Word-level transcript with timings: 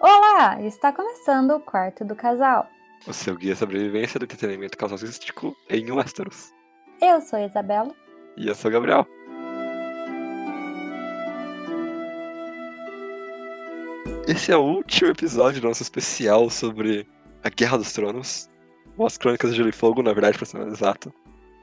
Olá, 0.00 0.62
está 0.62 0.92
começando 0.92 1.50
o 1.50 1.60
quarto 1.60 2.04
do 2.04 2.14
casal. 2.14 2.68
O 3.06 3.12
seu 3.12 3.36
guia 3.36 3.56
sobrevivência 3.56 4.18
do 4.18 4.24
entretenimento 4.24 4.78
casalístico 4.78 5.56
em 5.68 5.90
Westeros. 5.90 6.52
Eu 7.00 7.20
sou 7.20 7.38
a 7.38 7.44
Isabela. 7.44 7.94
E 8.36 8.48
eu 8.48 8.54
sou 8.54 8.70
o 8.70 8.72
Gabriel. 8.72 9.06
Esse 14.28 14.52
é 14.52 14.56
o 14.56 14.62
último 14.62 15.10
episódio 15.10 15.60
do 15.60 15.68
nosso 15.68 15.82
especial 15.82 16.50
sobre 16.50 17.08
a 17.42 17.48
Guerra 17.48 17.78
dos 17.78 17.92
Tronos. 17.92 18.48
Ou 18.96 19.06
as 19.06 19.16
Crônicas 19.16 19.50
de 19.50 19.56
Gelo 19.56 19.70
e 19.70 19.72
Fogo, 19.72 20.02
na 20.02 20.12
verdade, 20.12 20.36
para 20.36 20.46
ser 20.46 20.58
mais 20.58 20.72
exato. 20.72 21.12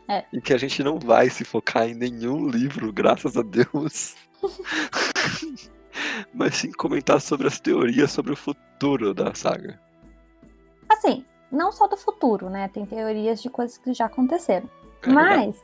É. 0.08 0.24
E 0.32 0.40
que 0.40 0.54
a 0.54 0.58
gente 0.58 0.84
não 0.84 1.00
vai 1.00 1.30
se 1.30 1.44
focar 1.44 1.88
em 1.88 1.96
nenhum 1.96 2.48
livro, 2.48 2.94
graças 2.94 3.36
a 3.38 3.42
Deus. 3.42 4.16
Mas 6.34 6.56
sim 6.56 6.72
comentar 6.72 7.20
sobre 7.22 7.48
as 7.48 7.60
teorias 7.60 8.12
sobre 8.12 8.34
o 8.34 8.36
futuro 8.36 9.14
da 9.14 9.34
saga. 9.34 9.80
Assim, 10.90 11.26
não 11.52 11.72
só 11.72 11.88
do 11.88 11.98
futuro, 11.98 12.50
né? 12.50 12.68
Tem 12.68 12.86
teorias 12.86 13.42
de 13.42 13.50
coisas 13.50 13.78
que 13.78 13.94
já 13.94 14.06
aconteceram. 14.06 14.70
É. 15.04 15.10
Mas 15.10 15.62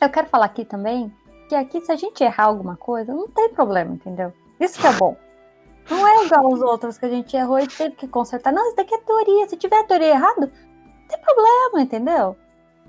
eu 0.00 0.08
quero 0.08 0.28
falar 0.28 0.46
aqui 0.46 0.64
também 0.64 1.12
que 1.48 1.54
aqui, 1.54 1.80
se 1.80 1.90
a 1.90 1.96
gente 1.96 2.22
errar 2.22 2.44
alguma 2.44 2.76
coisa, 2.76 3.12
não 3.12 3.26
tem 3.28 3.48
problema, 3.48 3.94
entendeu? 3.94 4.32
Isso 4.60 4.80
que 4.80 4.86
é 4.86 4.92
bom. 4.92 5.16
Não 5.90 6.06
é 6.06 6.26
igual 6.26 6.52
os 6.52 6.60
outros 6.60 6.98
que 6.98 7.06
a 7.06 7.08
gente 7.08 7.34
errou 7.34 7.58
e 7.58 7.66
teve 7.66 7.94
que 7.96 8.06
consertar. 8.06 8.52
Não, 8.52 8.66
isso 8.66 8.76
daqui 8.76 8.94
é 8.94 8.98
teoria. 8.98 9.48
Se 9.48 9.56
tiver 9.56 9.78
a 9.78 9.84
teoria 9.84 10.08
errada, 10.08 10.40
não 10.40 11.08
tem 11.08 11.18
problema, 11.20 11.82
entendeu? 11.82 12.36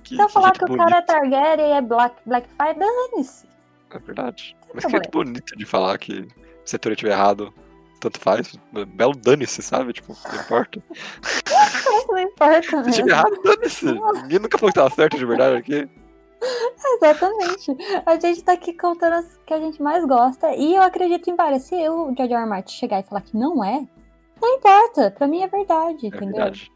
Que, 0.09 0.15
Se 0.15 0.21
eu 0.21 0.29
falar 0.29 0.47
jeito 0.47 0.65
que 0.65 0.71
o 0.73 0.77
cara 0.77 0.89
é 0.89 0.93
bonito. 0.93 1.05
Targaryen 1.07 1.67
e 1.67 1.71
é 1.71 1.81
Black, 1.81 2.15
Blackfire, 2.25 2.79
dane-se. 2.79 3.47
É 3.91 3.99
verdade. 3.99 4.55
Tem 4.61 4.71
Mas 4.73 4.85
que 4.85 4.91
jeito 4.91 5.09
bonito 5.11 5.55
de 5.57 5.65
falar 5.65 5.97
que 5.97 6.27
se 6.65 6.75
a 6.75 6.79
teoria 6.79 6.95
estiver 6.95 7.11
errado, 7.11 7.53
tanto 7.99 8.19
faz. 8.19 8.55
Belo 8.95 9.13
dane-se, 9.15 9.61
sabe? 9.61 9.93
Tipo, 9.93 10.15
não 10.31 10.41
importa. 10.41 10.83
Não 12.09 12.17
importa 12.17 12.83
Se 12.83 12.89
estiver 12.89 13.11
errado, 13.11 13.39
dane-se. 13.43 13.85
Ninguém 13.85 14.39
nunca 14.39 14.57
falou 14.57 14.73
que 14.73 14.79
tava 14.79 14.89
certo 14.89 15.15
de 15.17 15.25
verdade 15.25 15.57
aqui. 15.57 15.87
Exatamente. 16.95 17.77
A 18.05 18.19
gente 18.19 18.43
tá 18.43 18.53
aqui 18.53 18.73
contando 18.73 19.13
as 19.13 19.37
que 19.45 19.53
a 19.53 19.59
gente 19.59 19.81
mais 19.81 20.03
gosta. 20.05 20.55
E 20.55 20.75
eu 20.75 20.81
acredito 20.81 21.29
em 21.29 21.35
várias. 21.35 21.63
Se 21.63 21.75
eu, 21.79 22.07
o 22.09 22.15
George 22.15 22.33
R. 22.33 22.41
R. 22.41 22.49
Martin, 22.49 22.73
chegar 22.75 22.99
e 22.99 23.03
falar 23.03 23.21
que 23.21 23.37
não 23.37 23.63
é, 23.63 23.85
não 24.41 24.55
importa. 24.55 25.11
Pra 25.11 25.27
mim 25.27 25.41
é 25.43 25.47
verdade, 25.47 26.05
É 26.05 26.07
entendeu? 26.07 26.31
verdade. 26.35 26.71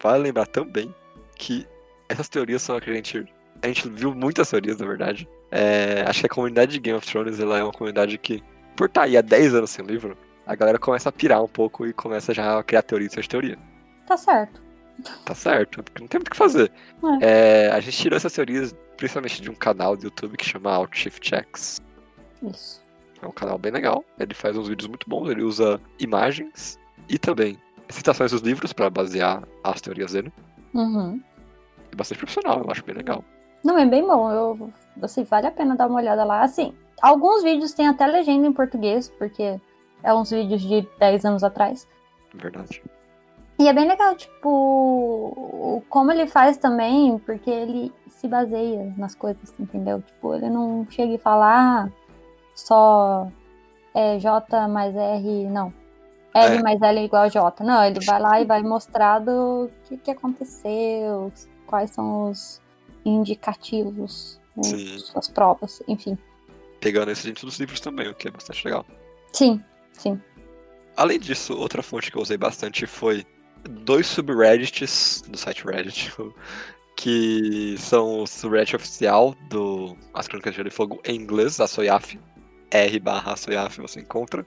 Vale 0.00 0.22
lembrar 0.22 0.46
também 0.46 0.94
que 1.36 1.66
essas 2.08 2.28
teorias 2.28 2.62
são 2.62 2.76
a 2.76 2.80
que 2.80 2.90
a 2.90 2.94
gente. 2.94 3.26
A 3.62 3.66
gente 3.66 3.88
viu 3.88 4.14
muitas 4.14 4.50
teorias, 4.50 4.78
na 4.78 4.86
verdade. 4.86 5.28
É, 5.50 6.04
acho 6.06 6.20
que 6.20 6.26
a 6.26 6.30
comunidade 6.30 6.72
de 6.72 6.78
Game 6.78 6.96
of 6.96 7.06
Thrones 7.06 7.40
ela 7.40 7.58
é 7.58 7.62
uma 7.62 7.72
comunidade 7.72 8.16
que, 8.18 8.42
por 8.76 8.86
estar 8.86 9.02
aí 9.02 9.16
há 9.16 9.20
10 9.20 9.54
anos 9.54 9.70
sem 9.70 9.84
livro, 9.84 10.16
a 10.46 10.54
galera 10.54 10.78
começa 10.78 11.08
a 11.08 11.12
pirar 11.12 11.42
um 11.42 11.48
pouco 11.48 11.86
e 11.86 11.92
começa 11.92 12.32
já 12.32 12.58
a 12.58 12.62
criar 12.62 12.82
teoria 12.82 13.08
de 13.08 13.28
teoria. 13.28 13.58
Tá 14.06 14.16
certo. 14.16 14.62
Tá 15.24 15.34
certo, 15.34 15.82
porque 15.82 16.00
não 16.00 16.08
tem 16.08 16.18
muito 16.18 16.28
o 16.28 16.30
que 16.30 16.36
fazer. 16.36 16.70
É, 17.20 17.70
a 17.70 17.80
gente 17.80 17.96
tirou 17.96 18.16
essas 18.16 18.32
teorias 18.32 18.74
principalmente 18.96 19.40
de 19.40 19.50
um 19.50 19.54
canal 19.54 19.96
do 19.96 20.04
YouTube 20.04 20.36
que 20.36 20.44
chama 20.44 20.72
Outshift 20.72 21.26
Checks. 21.26 21.80
Isso. 22.42 22.82
É 23.22 23.26
um 23.26 23.32
canal 23.32 23.58
bem 23.58 23.72
legal. 23.72 24.04
Ele 24.18 24.34
faz 24.34 24.56
uns 24.56 24.68
vídeos 24.68 24.88
muito 24.88 25.08
bons. 25.08 25.28
Ele 25.30 25.42
usa 25.42 25.80
imagens 25.98 26.78
e 27.08 27.18
também 27.18 27.58
citações 27.88 28.32
dos 28.32 28.42
livros 28.42 28.72
para 28.72 28.90
basear 28.90 29.42
as 29.62 29.80
teorias 29.80 30.12
dele. 30.12 30.32
Uhum. 30.74 31.20
É 31.92 31.96
bastante 31.96 32.18
profissional, 32.18 32.62
eu 32.62 32.70
acho 32.70 32.84
bem 32.84 32.94
legal. 32.94 33.24
Não, 33.64 33.76
é 33.78 33.86
bem 33.86 34.06
bom. 34.06 34.30
Eu, 34.30 34.70
assim, 35.02 35.24
vale 35.24 35.46
a 35.46 35.50
pena 35.50 35.76
dar 35.76 35.88
uma 35.88 35.98
olhada 35.98 36.24
lá. 36.24 36.42
Assim, 36.42 36.74
alguns 37.02 37.42
vídeos 37.42 37.72
têm 37.72 37.88
até 37.88 38.06
legenda 38.06 38.46
em 38.46 38.52
português, 38.52 39.08
porque 39.18 39.60
é 40.02 40.14
uns 40.14 40.30
vídeos 40.30 40.62
de 40.62 40.86
10 40.98 41.24
anos 41.24 41.44
atrás. 41.44 41.88
É 42.34 42.38
Verdade. 42.38 42.82
E 43.58 43.66
é 43.66 43.72
bem 43.72 43.88
legal, 43.88 44.14
tipo, 44.14 45.82
como 45.88 46.12
ele 46.12 46.28
faz 46.28 46.56
também, 46.56 47.18
porque 47.18 47.50
ele 47.50 47.92
se 48.08 48.28
baseia 48.28 48.94
nas 48.96 49.16
coisas, 49.16 49.52
entendeu? 49.58 50.00
Tipo, 50.00 50.34
ele 50.34 50.48
não 50.48 50.86
chega 50.88 51.14
e 51.14 51.18
fala 51.18 51.46
ah, 51.84 51.88
só 52.54 53.28
é 53.92 54.16
J 54.18 54.68
mais 54.68 54.94
R, 54.94 55.48
não. 55.48 55.72
L 56.32 56.56
É. 56.56 56.62
mais 56.62 56.80
L 56.80 57.00
é 57.00 57.04
igual 57.04 57.22
a 57.22 57.28
J. 57.28 57.64
Não, 57.64 57.82
ele 57.82 57.98
vai 58.04 58.20
lá 58.20 58.40
e 58.40 58.44
vai 58.44 58.62
mostrar 58.62 59.18
do 59.18 59.68
que, 59.84 59.96
que 59.96 60.10
aconteceu, 60.12 61.32
quais 61.68 61.90
são 61.90 62.30
os 62.30 62.60
indicativos, 63.04 64.40
os- 64.56 64.66
Sim. 64.66 64.96
as 65.14 65.28
provas, 65.28 65.82
enfim. 65.86 66.16
Pegando 66.80 67.10
esse 67.10 67.26
dentro 67.26 67.46
dos 67.46 67.58
livros 67.58 67.80
também, 67.80 68.08
o 68.08 68.14
que 68.14 68.28
é 68.28 68.30
bastante 68.30 68.64
legal. 68.64 68.84
Sim, 69.32 69.62
sim. 69.92 70.20
Além 70.96 71.18
disso, 71.18 71.56
outra 71.56 71.82
fonte 71.82 72.10
que 72.10 72.16
eu 72.18 72.22
usei 72.22 72.36
bastante 72.36 72.86
foi 72.86 73.24
dois 73.84 74.06
subreddits 74.06 75.22
do 75.28 75.36
site 75.36 75.64
Reddit, 75.64 76.12
que 76.96 77.76
são 77.78 78.22
o 78.22 78.26
subreddit 78.26 78.74
oficial 78.76 79.34
do 79.48 79.96
As 80.14 80.26
Crônicas 80.26 80.52
de 80.52 80.56
Gelo 80.56 80.68
e 80.68 80.72
Fogo 80.72 81.00
em 81.04 81.16
inglês, 81.16 81.60
a 81.60 81.66
Soyaf, 81.68 82.18
r 82.70 82.98
barra 83.00 83.36
Soyaf 83.36 83.80
você 83.80 84.00
encontra, 84.00 84.44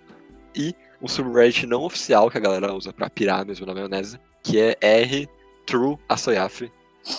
e 0.55 0.75
um 1.01 1.07
subreddit 1.07 1.65
não 1.65 1.83
oficial 1.83 2.29
que 2.29 2.37
a 2.37 2.41
galera 2.41 2.73
usa 2.73 2.91
pra 2.91 3.09
pirar 3.09 3.45
mesmo 3.45 3.65
na 3.65 3.73
maionese, 3.73 4.19
que 4.43 4.59
é 4.59 4.77
r 4.81 5.27
true 5.65 5.97
a 6.09 6.17
Soyaf, 6.17 6.69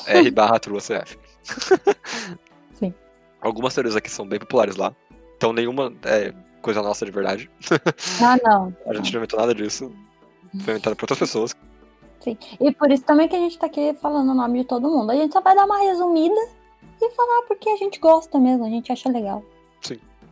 r 0.07 0.31
barra 0.31 0.59
true 0.59 0.79
a 0.79 0.81
Soyaf. 0.81 1.19
Sim. 2.75 2.95
Algumas 3.41 3.75
teorias 3.75 3.97
aqui 3.97 4.11
são 4.11 4.27
bem 4.27 4.39
populares 4.39 4.77
lá, 4.77 4.95
então 5.37 5.53
nenhuma 5.53 5.93
é 6.05 6.33
coisa 6.61 6.81
nossa 6.83 7.05
de 7.05 7.11
verdade. 7.11 7.51
Ah, 8.23 8.39
não. 8.43 8.75
A 8.87 8.95
gente 8.95 9.13
não 9.13 9.19
inventou 9.19 9.41
nada 9.41 9.55
disso. 9.55 9.93
Foi 10.65 10.75
inventado 10.75 10.95
por 10.95 11.05
outras 11.05 11.19
pessoas. 11.19 11.57
E 12.61 12.73
por 12.73 12.91
isso 12.93 13.03
também 13.03 13.27
que 13.27 13.35
a 13.35 13.39
gente 13.39 13.59
tá 13.59 13.67
aqui 13.67 13.95
falando 14.01 14.31
o 14.31 14.35
nome 14.35 14.61
de 14.61 14.65
todo 14.65 14.89
mundo. 14.89 15.11
A 15.11 15.17
gente 15.17 15.33
só 15.33 15.41
vai 15.41 15.57
dar 15.57 15.65
uma 15.65 15.79
resumida 15.79 16.41
e 17.01 17.11
falar 17.11 17.43
porque 17.49 17.69
a 17.69 17.77
gente 17.77 17.99
gosta 17.99 18.39
mesmo, 18.39 18.65
a 18.65 18.69
gente 18.69 18.93
acha 18.93 19.09
legal. 19.09 19.45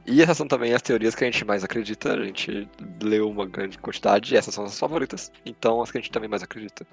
E 0.07 0.23
essas 0.23 0.37
são 0.37 0.49
também 0.49 0.73
as 0.73 0.83
teorias 0.83 1.15
que 1.15 1.25
a 1.25 1.31
gente 1.31 1.45
mais 1.45 1.63
acredita. 1.63 2.15
A 2.15 2.25
gente 2.25 2.69
leu 3.03 3.29
uma 3.29 3.47
grande 3.47 3.79
quantidade 3.79 4.35
e 4.35 4.37
essas 4.37 4.55
são 4.55 4.65
as 4.65 4.79
favoritas. 4.79 5.31
Então 5.45 5.83
as 5.83 5.91
que 5.91 5.99
a 5.99 6.01
gente 6.01 6.11
também 6.11 6.29
mais 6.29 6.43
acredita. 6.43 6.87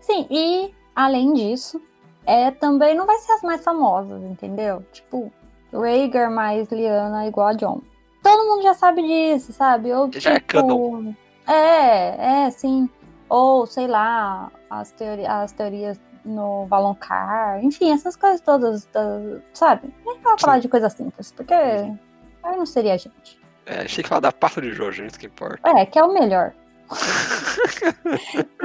Sim, 0.00 0.26
e 0.30 0.72
além 0.94 1.32
disso, 1.32 1.80
é, 2.26 2.50
também 2.50 2.94
não 2.94 3.06
vai 3.06 3.16
ser 3.18 3.32
as 3.32 3.42
mais 3.42 3.62
famosas, 3.64 4.22
entendeu? 4.22 4.84
Tipo, 4.92 5.32
Rhaegar 5.72 6.30
mais 6.30 6.68
Lyanna 6.70 7.26
igual 7.26 7.48
a 7.48 7.52
Jon. 7.54 7.80
Todo 8.22 8.44
mundo 8.48 8.62
já 8.62 8.74
sabe 8.74 9.02
disso, 9.02 9.52
sabe? 9.52 9.92
Ou 9.92 10.10
Já 10.12 10.32
é 10.32 10.34
tipo. 10.40 10.46
canon. 10.46 11.12
É, 11.46 12.44
é, 12.46 12.50
sim. 12.50 12.88
Ou, 13.28 13.66
sei 13.66 13.86
lá, 13.86 14.50
as, 14.70 14.92
teori 14.92 15.26
as 15.26 15.50
teorias 15.52 16.00
no 16.24 16.66
Valonqar, 16.66 17.64
enfim, 17.64 17.90
essas 17.92 18.14
coisas 18.14 18.40
todas, 18.40 18.84
da- 18.92 19.40
sabe? 19.52 19.92
Nem 20.06 20.20
vai 20.20 20.38
falar 20.38 20.54
Sim. 20.56 20.60
de 20.60 20.68
coisas 20.68 20.92
simples, 20.92 21.32
porque 21.32 21.52
Uhum. 21.54 21.98
aí 22.44 22.56
não 22.56 22.64
seria 22.66 22.94
a 22.94 22.96
gente. 22.96 23.40
É, 23.66 23.80
achei 23.82 24.04
que 24.04 24.08
falar 24.08 24.20
da 24.20 24.30
pasta 24.30 24.60
de 24.60 24.70
Jorge, 24.72 25.04
isso 25.04 25.18
que 25.18 25.26
importa. 25.26 25.68
É, 25.68 25.84
que 25.84 25.98
é 25.98 26.04
o 26.04 26.12
melhor. 26.12 26.52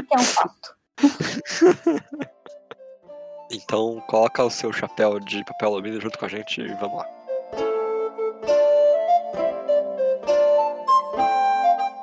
que 0.06 0.14
é 0.14 0.18
um 0.18 0.24
fato. 0.24 0.76
Então 3.50 4.02
coloca 4.08 4.44
o 4.44 4.50
seu 4.50 4.74
chapéu 4.74 5.20
de 5.20 5.44
papel 5.46 5.70
alumínio 5.70 6.02
junto 6.02 6.20
com 6.20 6.26
a 6.26 6.30
gente 6.30 6.62
e 6.62 6.74
vamos 6.76 6.98
lá. 6.98 7.06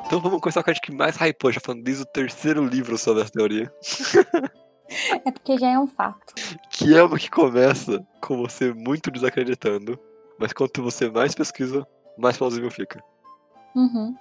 Então 0.07 0.21
vamos 0.21 0.41
começar 0.41 0.63
com 0.63 0.71
a 0.71 0.73
gente 0.73 0.83
que 0.83 0.95
mais 0.95 1.17
hypou, 1.17 1.51
já 1.51 1.61
falando 1.61 1.83
desde 1.83 2.03
o 2.03 2.07
terceiro 2.07 2.65
livro 2.65 2.97
sobre 2.97 3.23
essa 3.23 3.33
teoria. 3.33 3.73
É 5.25 5.31
porque 5.31 5.59
já 5.59 5.71
é 5.71 5.79
um 5.79 5.87
fato. 5.87 6.35
Que 6.71 6.95
é 6.95 7.03
uma 7.03 7.19
que 7.19 7.31
começa 7.31 8.07
com 8.21 8.37
você 8.37 8.73
muito 8.73 9.11
desacreditando, 9.11 9.99
mas 10.39 10.53
quanto 10.53 10.83
você 10.83 11.11
mais 11.11 11.35
pesquisa, 11.35 11.87
mais 12.17 12.37
plausível 12.37 12.71
fica. 12.71 13.03
Uhum. 13.75 14.15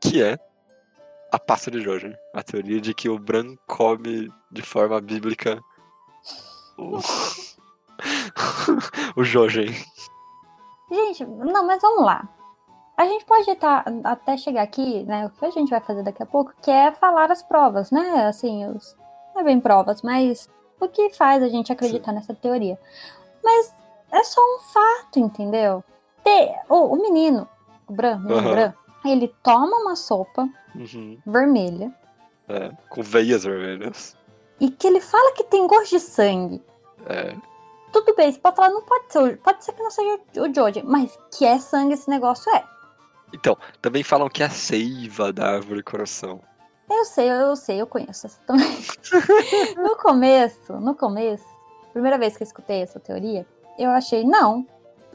Que 0.00 0.22
é 0.22 0.38
a 1.30 1.38
pasta 1.38 1.70
de 1.70 1.80
Jorge. 1.80 2.16
A 2.32 2.42
teoria 2.42 2.80
de 2.80 2.94
que 2.94 3.08
o 3.08 3.18
Bran 3.18 3.56
come 3.66 4.28
de 4.50 4.62
forma 4.62 5.00
bíblica 5.00 5.60
o, 6.76 6.98
o 9.16 9.24
Jorge. 9.24 9.66
Gente, 10.90 11.24
não, 11.24 11.66
mas 11.66 11.82
vamos 11.82 12.04
lá. 12.04 12.28
A 12.96 13.04
gente 13.06 13.24
pode 13.24 13.54
tá, 13.56 13.84
até 14.04 14.36
chegar 14.36 14.62
aqui, 14.62 15.04
né? 15.04 15.26
O 15.26 15.30
que 15.30 15.44
a 15.44 15.50
gente 15.50 15.70
vai 15.70 15.80
fazer 15.80 16.02
daqui 16.02 16.22
a 16.22 16.26
pouco, 16.26 16.52
que 16.62 16.70
é 16.70 16.90
falar 16.92 17.30
as 17.30 17.42
provas, 17.42 17.90
né? 17.90 18.26
Assim, 18.26 18.66
os, 18.66 18.96
não 19.34 19.42
é 19.42 19.44
bem 19.44 19.60
provas, 19.60 20.02
mas 20.02 20.48
o 20.80 20.88
que 20.88 21.10
faz 21.10 21.42
a 21.42 21.48
gente 21.48 21.72
acreditar 21.72 22.12
nessa 22.12 22.34
teoria. 22.34 22.78
Mas 23.44 23.72
é 24.10 24.24
só 24.24 24.40
um 24.40 24.58
fato, 24.60 25.18
entendeu? 25.20 25.84
Te- 26.24 26.54
o, 26.68 26.94
o 26.94 26.96
menino, 26.96 27.48
o 27.86 27.92
Bran, 27.92 28.20
o 28.24 28.32
Aham. 28.32 28.50
Bran, 28.50 28.72
ele 29.04 29.28
toma 29.42 29.76
uma 29.76 29.94
sopa 29.94 30.48
Uhum, 30.74 31.18
vermelha 31.26 31.92
é, 32.48 32.70
com 32.88 33.02
veias 33.02 33.44
vermelhas. 33.44 34.16
E 34.60 34.70
que 34.70 34.86
ele 34.86 35.00
fala 35.00 35.32
que 35.32 35.44
tem 35.44 35.66
gosto 35.66 35.90
de 35.90 36.00
sangue. 36.00 36.62
É, 37.06 37.34
tudo 37.92 38.14
bem, 38.14 38.30
você 38.30 38.38
pode 38.38 38.56
falar, 38.56 38.70
não 38.70 38.82
pode 38.82 39.12
ser, 39.12 39.38
pode 39.38 39.64
ser 39.64 39.72
que 39.72 39.82
não 39.82 39.90
seja 39.90 40.20
o 40.36 40.54
Joji, 40.54 40.82
mas 40.84 41.18
que 41.30 41.44
é 41.44 41.58
sangue 41.58 41.94
esse 41.94 42.08
negócio 42.08 42.52
é. 42.54 42.64
Então, 43.32 43.56
também 43.80 44.02
falam 44.02 44.28
que 44.28 44.42
é 44.42 44.46
a 44.46 44.50
seiva 44.50 45.32
da 45.32 45.54
árvore 45.54 45.82
coração. 45.82 46.40
Eu 46.90 47.04
sei, 47.04 47.30
eu 47.30 47.56
sei, 47.56 47.80
eu 47.80 47.86
conheço 47.86 48.26
essa 48.26 48.38
também. 48.46 48.78
no 49.76 49.96
começo, 49.96 50.72
no 50.74 50.94
começo, 50.94 51.44
primeira 51.92 52.18
vez 52.18 52.36
que 52.36 52.42
eu 52.42 52.46
escutei 52.46 52.82
essa 52.82 52.98
teoria, 52.98 53.46
eu 53.78 53.90
achei, 53.90 54.24
não. 54.24 54.66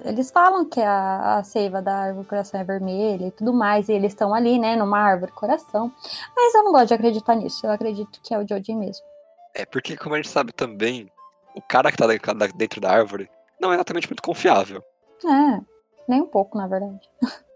Eles 0.03 0.31
falam 0.31 0.65
que 0.65 0.81
a, 0.81 1.37
a 1.37 1.43
seiva 1.43 1.81
da 1.81 1.95
árvore 1.95 2.27
coração 2.27 2.59
é 2.59 2.63
vermelha 2.63 3.27
e 3.27 3.31
tudo 3.31 3.53
mais, 3.53 3.89
e 3.89 3.93
eles 3.93 4.11
estão 4.11 4.33
ali, 4.33 4.59
né, 4.59 4.75
numa 4.75 4.99
árvore 4.99 5.31
coração. 5.31 5.91
Mas 6.35 6.53
eu 6.53 6.63
não 6.63 6.71
gosto 6.71 6.87
de 6.87 6.93
acreditar 6.95 7.35
nisso, 7.35 7.65
eu 7.65 7.71
acredito 7.71 8.19
que 8.21 8.33
é 8.33 8.37
o 8.37 8.47
Joji 8.47 8.75
mesmo. 8.75 9.12
É 9.53 9.65
porque, 9.65 9.95
como 9.95 10.15
a 10.15 10.17
gente 10.17 10.29
sabe 10.29 10.51
também, 10.51 11.11
o 11.55 11.61
cara 11.61 11.91
que 11.91 11.97
tá 11.97 12.07
dentro 12.55 12.81
da- 12.81 12.91
árvore 12.91 13.29
não 13.59 13.71
é 13.71 13.75
exatamente 13.75 14.07
muito 14.09 14.23
confiável. 14.23 14.83
É, 15.23 15.61
nem 16.07 16.21
um 16.21 16.27
pouco, 16.27 16.57
na 16.57 16.67
verdade. 16.67 17.07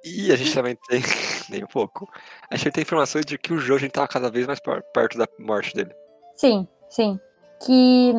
E 0.04 0.32
a 0.32 0.36
gente 0.36 0.54
também 0.54 0.78
tem, 0.88 1.02
nem 1.50 1.64
um 1.64 1.68
pouco, 1.68 2.08
a 2.50 2.56
gente 2.56 2.72
tem 2.72 2.82
informações 2.84 3.26
de 3.26 3.38
que 3.38 3.52
o 3.54 3.58
Jojen 3.60 3.90
tá 3.90 4.08
cada 4.08 4.30
vez 4.30 4.46
mais 4.46 4.60
per- 4.60 4.84
perto 4.94 5.18
da 5.18 5.28
morte 5.40 5.74
dele. 5.76 5.94
Sim, 6.36 6.68
sim. 6.90 7.20
Que. 7.66 8.14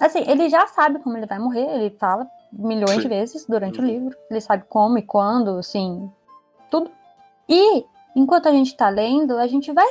Assim, 0.00 0.24
ele 0.28 0.48
já 0.48 0.66
sabe 0.66 0.98
como 1.00 1.16
ele 1.16 1.26
vai 1.26 1.38
morrer, 1.38 1.66
ele 1.76 1.96
fala 1.98 2.26
milhões 2.52 2.96
de 2.96 3.02
Sim. 3.02 3.08
vezes 3.08 3.46
durante 3.46 3.78
Uhum. 3.78 3.84
o 3.84 3.88
livro. 3.88 4.18
Ele 4.30 4.40
sabe 4.40 4.64
como 4.68 4.98
e 4.98 5.02
quando, 5.02 5.58
assim, 5.58 6.10
tudo. 6.70 6.90
E, 7.48 7.84
enquanto 8.16 8.48
a 8.48 8.52
gente 8.52 8.76
tá 8.76 8.88
lendo, 8.88 9.36
a 9.36 9.46
gente 9.46 9.70
vai 9.72 9.86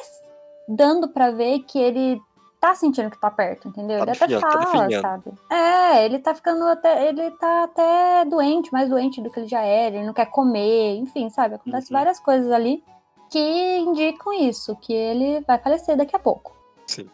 dando 0.67 1.07
pra 1.09 1.31
ver 1.31 1.59
que 1.59 1.79
ele 1.79 2.19
tá 2.63 2.73
sentindo 2.75 3.11
que 3.11 3.17
tá 3.17 3.29
perto, 3.29 3.67
entendeu? 3.67 3.97
Tá 3.97 4.03
ele 4.03 4.11
até 4.11 4.27
tá 4.39 4.39
fala, 4.39 4.59
definhando. 4.87 5.01
sabe? 5.01 5.31
É, 5.51 6.05
ele 6.05 6.19
tá 6.19 6.33
ficando 6.33 6.63
até. 6.63 7.09
Ele 7.09 7.29
tá 7.31 7.63
até 7.65 8.23
doente, 8.23 8.71
mais 8.71 8.89
doente 8.89 9.21
do 9.21 9.29
que 9.29 9.41
ele 9.41 9.47
já 9.49 9.59
era, 9.61 9.97
ele 9.97 10.05
não 10.05 10.13
quer 10.13 10.27
comer, 10.27 10.95
enfim, 10.95 11.29
sabe? 11.29 11.55
Acontece 11.55 11.91
Uhum. 11.93 11.99
várias 11.99 12.21
coisas 12.21 12.49
ali 12.51 12.81
que 13.29 13.77
indicam 13.79 14.31
isso, 14.31 14.77
que 14.77 14.93
ele 14.93 15.41
vai 15.45 15.57
falecer 15.59 15.97
daqui 15.97 16.15
a 16.15 16.19
pouco. 16.19 16.55
Sim. 16.87 17.09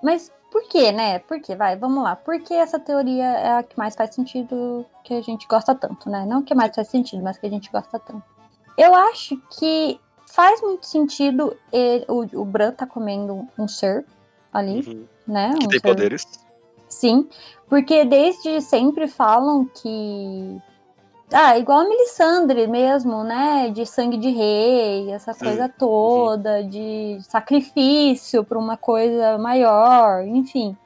Mas 0.00 0.30
por 0.52 0.62
que, 0.68 0.92
né? 0.92 1.18
Por 1.18 1.40
que? 1.40 1.56
Vai, 1.56 1.74
vamos 1.74 2.04
lá. 2.04 2.14
Por 2.14 2.38
que 2.40 2.54
essa 2.54 2.78
teoria 2.78 3.24
é 3.24 3.58
a 3.58 3.62
que 3.64 3.76
mais 3.76 3.96
faz 3.96 4.14
sentido, 4.14 4.86
que 5.02 5.12
a 5.14 5.20
gente 5.22 5.48
gosta 5.48 5.74
tanto, 5.74 6.08
né? 6.08 6.24
Não 6.24 6.40
que 6.42 6.54
mais 6.54 6.72
faz 6.72 6.86
sentido, 6.86 7.20
mas 7.22 7.36
que 7.36 7.46
a 7.46 7.50
gente 7.50 7.68
gosta 7.72 7.98
tanto. 7.98 8.22
Eu 8.78 8.94
acho 8.94 9.36
que 9.58 9.98
faz 10.32 10.60
muito 10.62 10.86
sentido 10.86 11.56
ele- 11.72 12.04
o, 12.08 12.42
o 12.42 12.44
Bran 12.44 12.70
tá 12.72 12.86
comendo 12.86 13.48
um 13.58 13.66
ser 13.66 14.04
ali, 14.54 14.80
Uhum. 14.88 15.04
né? 15.26 15.52
Que 15.60 15.68
tem 15.68 15.80
ser- 15.80 15.88
poderes. 15.88 16.24
Sim, 16.88 17.28
porque 17.68 18.04
desde 18.04 18.60
sempre 18.60 19.08
falam 19.08 19.66
que. 19.66 20.56
Ah, 21.32 21.58
igual 21.58 21.80
a 21.80 21.88
Melisandre 21.88 22.66
mesmo, 22.68 23.24
né? 23.24 23.68
De 23.70 23.84
sangue 23.84 24.16
de 24.16 24.30
rei, 24.30 25.10
essa 25.10 25.32
Sim, 25.32 25.44
coisa 25.46 25.68
toda, 25.68 26.62
de 26.62 27.18
sacrifício 27.22 28.44
para 28.44 28.58
uma 28.58 28.76
coisa 28.76 29.36
maior, 29.38 30.22
enfim. 30.24 30.76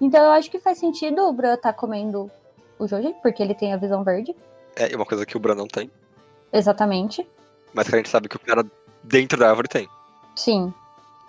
Então 0.00 0.22
eu 0.22 0.32
acho 0.32 0.50
que 0.50 0.58
faz 0.58 0.78
sentido 0.78 1.22
o 1.22 1.32
Bran 1.32 1.54
estar 1.54 1.72
comendo 1.72 2.30
o 2.78 2.86
Joji, 2.86 3.14
porque 3.22 3.42
ele 3.42 3.54
tem 3.54 3.72
a 3.72 3.76
visão 3.78 4.04
verde. 4.04 4.36
É 4.76 4.92
e 4.92 4.94
uma 4.96 5.06
coisa 5.06 5.24
que 5.24 5.36
o 5.36 5.40
Bran 5.40 5.54
não 5.54 5.68
tem, 5.68 5.90
Exatamente. 6.52 7.26
mas 7.72 7.88
que 7.88 7.94
a 7.94 7.98
gente 7.98 8.08
sabe 8.10 8.28
que 8.28 8.36
o 8.36 8.40
cara 8.40 8.66
dentro 9.02 9.38
da 9.38 9.48
árvore 9.48 9.68
tem. 9.68 9.88
Sim. 10.36 10.74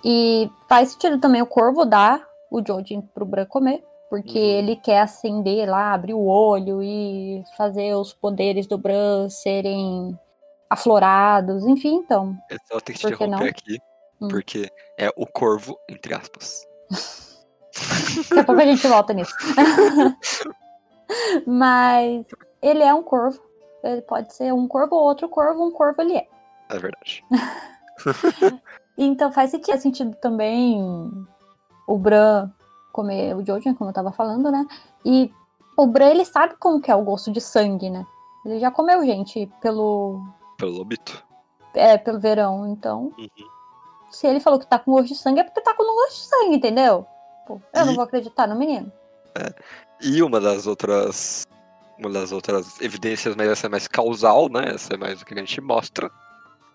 E 0.07 0.49
faz 0.69 0.91
sentido 0.91 1.19
também 1.19 1.41
o 1.41 1.47
corvo 1.47 1.83
dar 1.83 2.23
o 2.51 2.61
Joji 2.65 3.01
pro 3.13 3.25
Bran 3.25 3.45
comer. 3.47 3.83
Porque 4.07 4.37
Uhum. 4.37 4.45
ele 4.59 4.75
quer 4.75 5.01
acender 5.01 5.67
lá, 5.67 5.91
abrir 5.93 6.13
o 6.13 6.27
olho 6.27 6.81
e 6.83 7.43
fazer 7.57 7.95
os 7.95 8.13
poderes 8.13 8.67
do 8.67 8.77
Bran 8.77 9.27
serem 9.29 10.17
aflorados. 10.69 11.65
Enfim, 11.65 11.95
então. 11.95 12.37
Eu 12.49 12.59
só 12.65 12.79
tenho 12.79 12.99
que 12.99 13.07
te 13.07 13.13
interromper 13.13 13.43
não? 13.43 13.49
aqui, 13.49 13.79
Hum. 14.21 14.27
porque 14.27 14.69
é 14.97 15.09
o 15.17 15.25
corvo, 15.25 15.75
entre 15.89 16.13
aspas. 16.13 16.67
Daqui 18.29 18.39
a 18.39 18.43
pouco 18.43 18.61
a 18.61 18.65
gente 18.65 18.87
volta 18.87 19.11
nisso. 19.11 19.33
Mas 21.45 22.25
ele 22.61 22.83
é 22.83 22.93
um 22.93 23.03
corvo. 23.03 23.39
Ele 23.83 24.01
pode 24.03 24.33
ser 24.33 24.53
um 24.53 24.67
corvo 24.67 24.95
ou 24.95 25.03
outro 25.03 25.27
corvo, 25.29 25.65
um 25.65 25.71
corvo 25.71 26.01
ele 26.01 26.15
é. 26.17 26.27
É 26.69 26.77
verdade. 26.79 27.23
Então 28.97 29.31
faz 29.31 29.51
sentido, 29.51 30.15
também 30.21 30.81
o 31.87 31.97
Bran 31.97 32.49
comer 32.91 33.35
o 33.35 33.45
Jojen, 33.45 33.73
como 33.73 33.89
eu 33.89 33.93
tava 33.93 34.11
falando, 34.11 34.49
né? 34.51 34.65
E 35.03 35.31
o 35.77 35.85
Bran, 35.85 36.07
ele 36.11 36.23
sabe 36.25 36.55
como 36.59 36.79
que 36.81 36.89
é 36.89 36.95
o 36.95 37.03
gosto 37.03 37.31
de 37.31 37.41
sangue, 37.41 37.89
né? 37.89 38.05
Ele 38.45 38.59
já 38.59 38.71
comeu 38.71 39.03
gente 39.05 39.51
pelo, 39.61 40.21
Pelo 40.57 40.71
lobito. 40.71 41.23
é, 41.73 41.97
pelo 41.97 42.19
verão, 42.19 42.67
então... 42.67 43.11
Uhum. 43.17 43.27
Se 44.11 44.25
ele 44.27 44.39
falou 44.39 44.57
que 44.59 44.67
tá 44.67 44.79
com 44.79 44.93
gosto 44.93 45.09
de 45.09 45.15
sangue, 45.15 45.41
é 45.41 45.43
porque 45.43 45.59
tá 45.59 45.73
com 45.73 45.83
gosto 45.83 46.15
de 46.21 46.27
sangue, 46.29 46.55
entendeu? 46.55 47.05
Pô, 47.45 47.59
eu 47.73 47.85
não 47.85 47.91
E- 47.91 47.95
vou 47.95 48.03
acreditar 48.05 48.47
no 48.47 48.55
menino. 48.55 48.89
E 50.01 50.23
uma 50.23 50.39
das 50.39 50.65
outras. 50.67 51.45
Uma 51.99 52.09
das 52.09 52.31
outras 52.31 52.79
evidências, 52.79 53.35
mas 53.35 53.49
essa 53.49 53.67
é 53.67 53.69
mais 53.69 53.87
causal, 53.89 54.47
né? 54.47 54.69
Essa 54.75 54.93
é 54.93 54.97
mais 54.97 55.21
o 55.21 55.25
que 55.25 55.33
a 55.33 55.37
gente 55.37 55.59
mostra. 55.59 56.09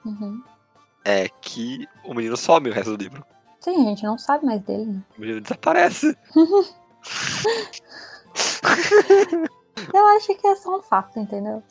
Uhum. 0.05 0.43
É 1.05 1.29
que 1.29 1.89
o 2.05 2.15
menino 2.15 2.37
some 2.37 2.69
o 2.69 2.73
resto 2.73 2.97
do 2.97 3.03
livro. 3.03 3.25
Sim, 3.61 3.87
a 3.87 3.91
gente 3.91 4.05
não 4.05 4.19
sabe 4.19 4.47
mais 4.47 4.61
dele, 4.63 4.87
né? 4.87 5.03
O 5.17 5.21
menino 5.21 5.41
desaparece. 5.41 6.17
Eu 9.93 10.07
acho 10.09 10.35
que 10.35 10.47
é 10.47 10.55
só 10.57 10.79
um 10.79 10.83
fato, 10.83 11.19
entendeu? 11.19 11.63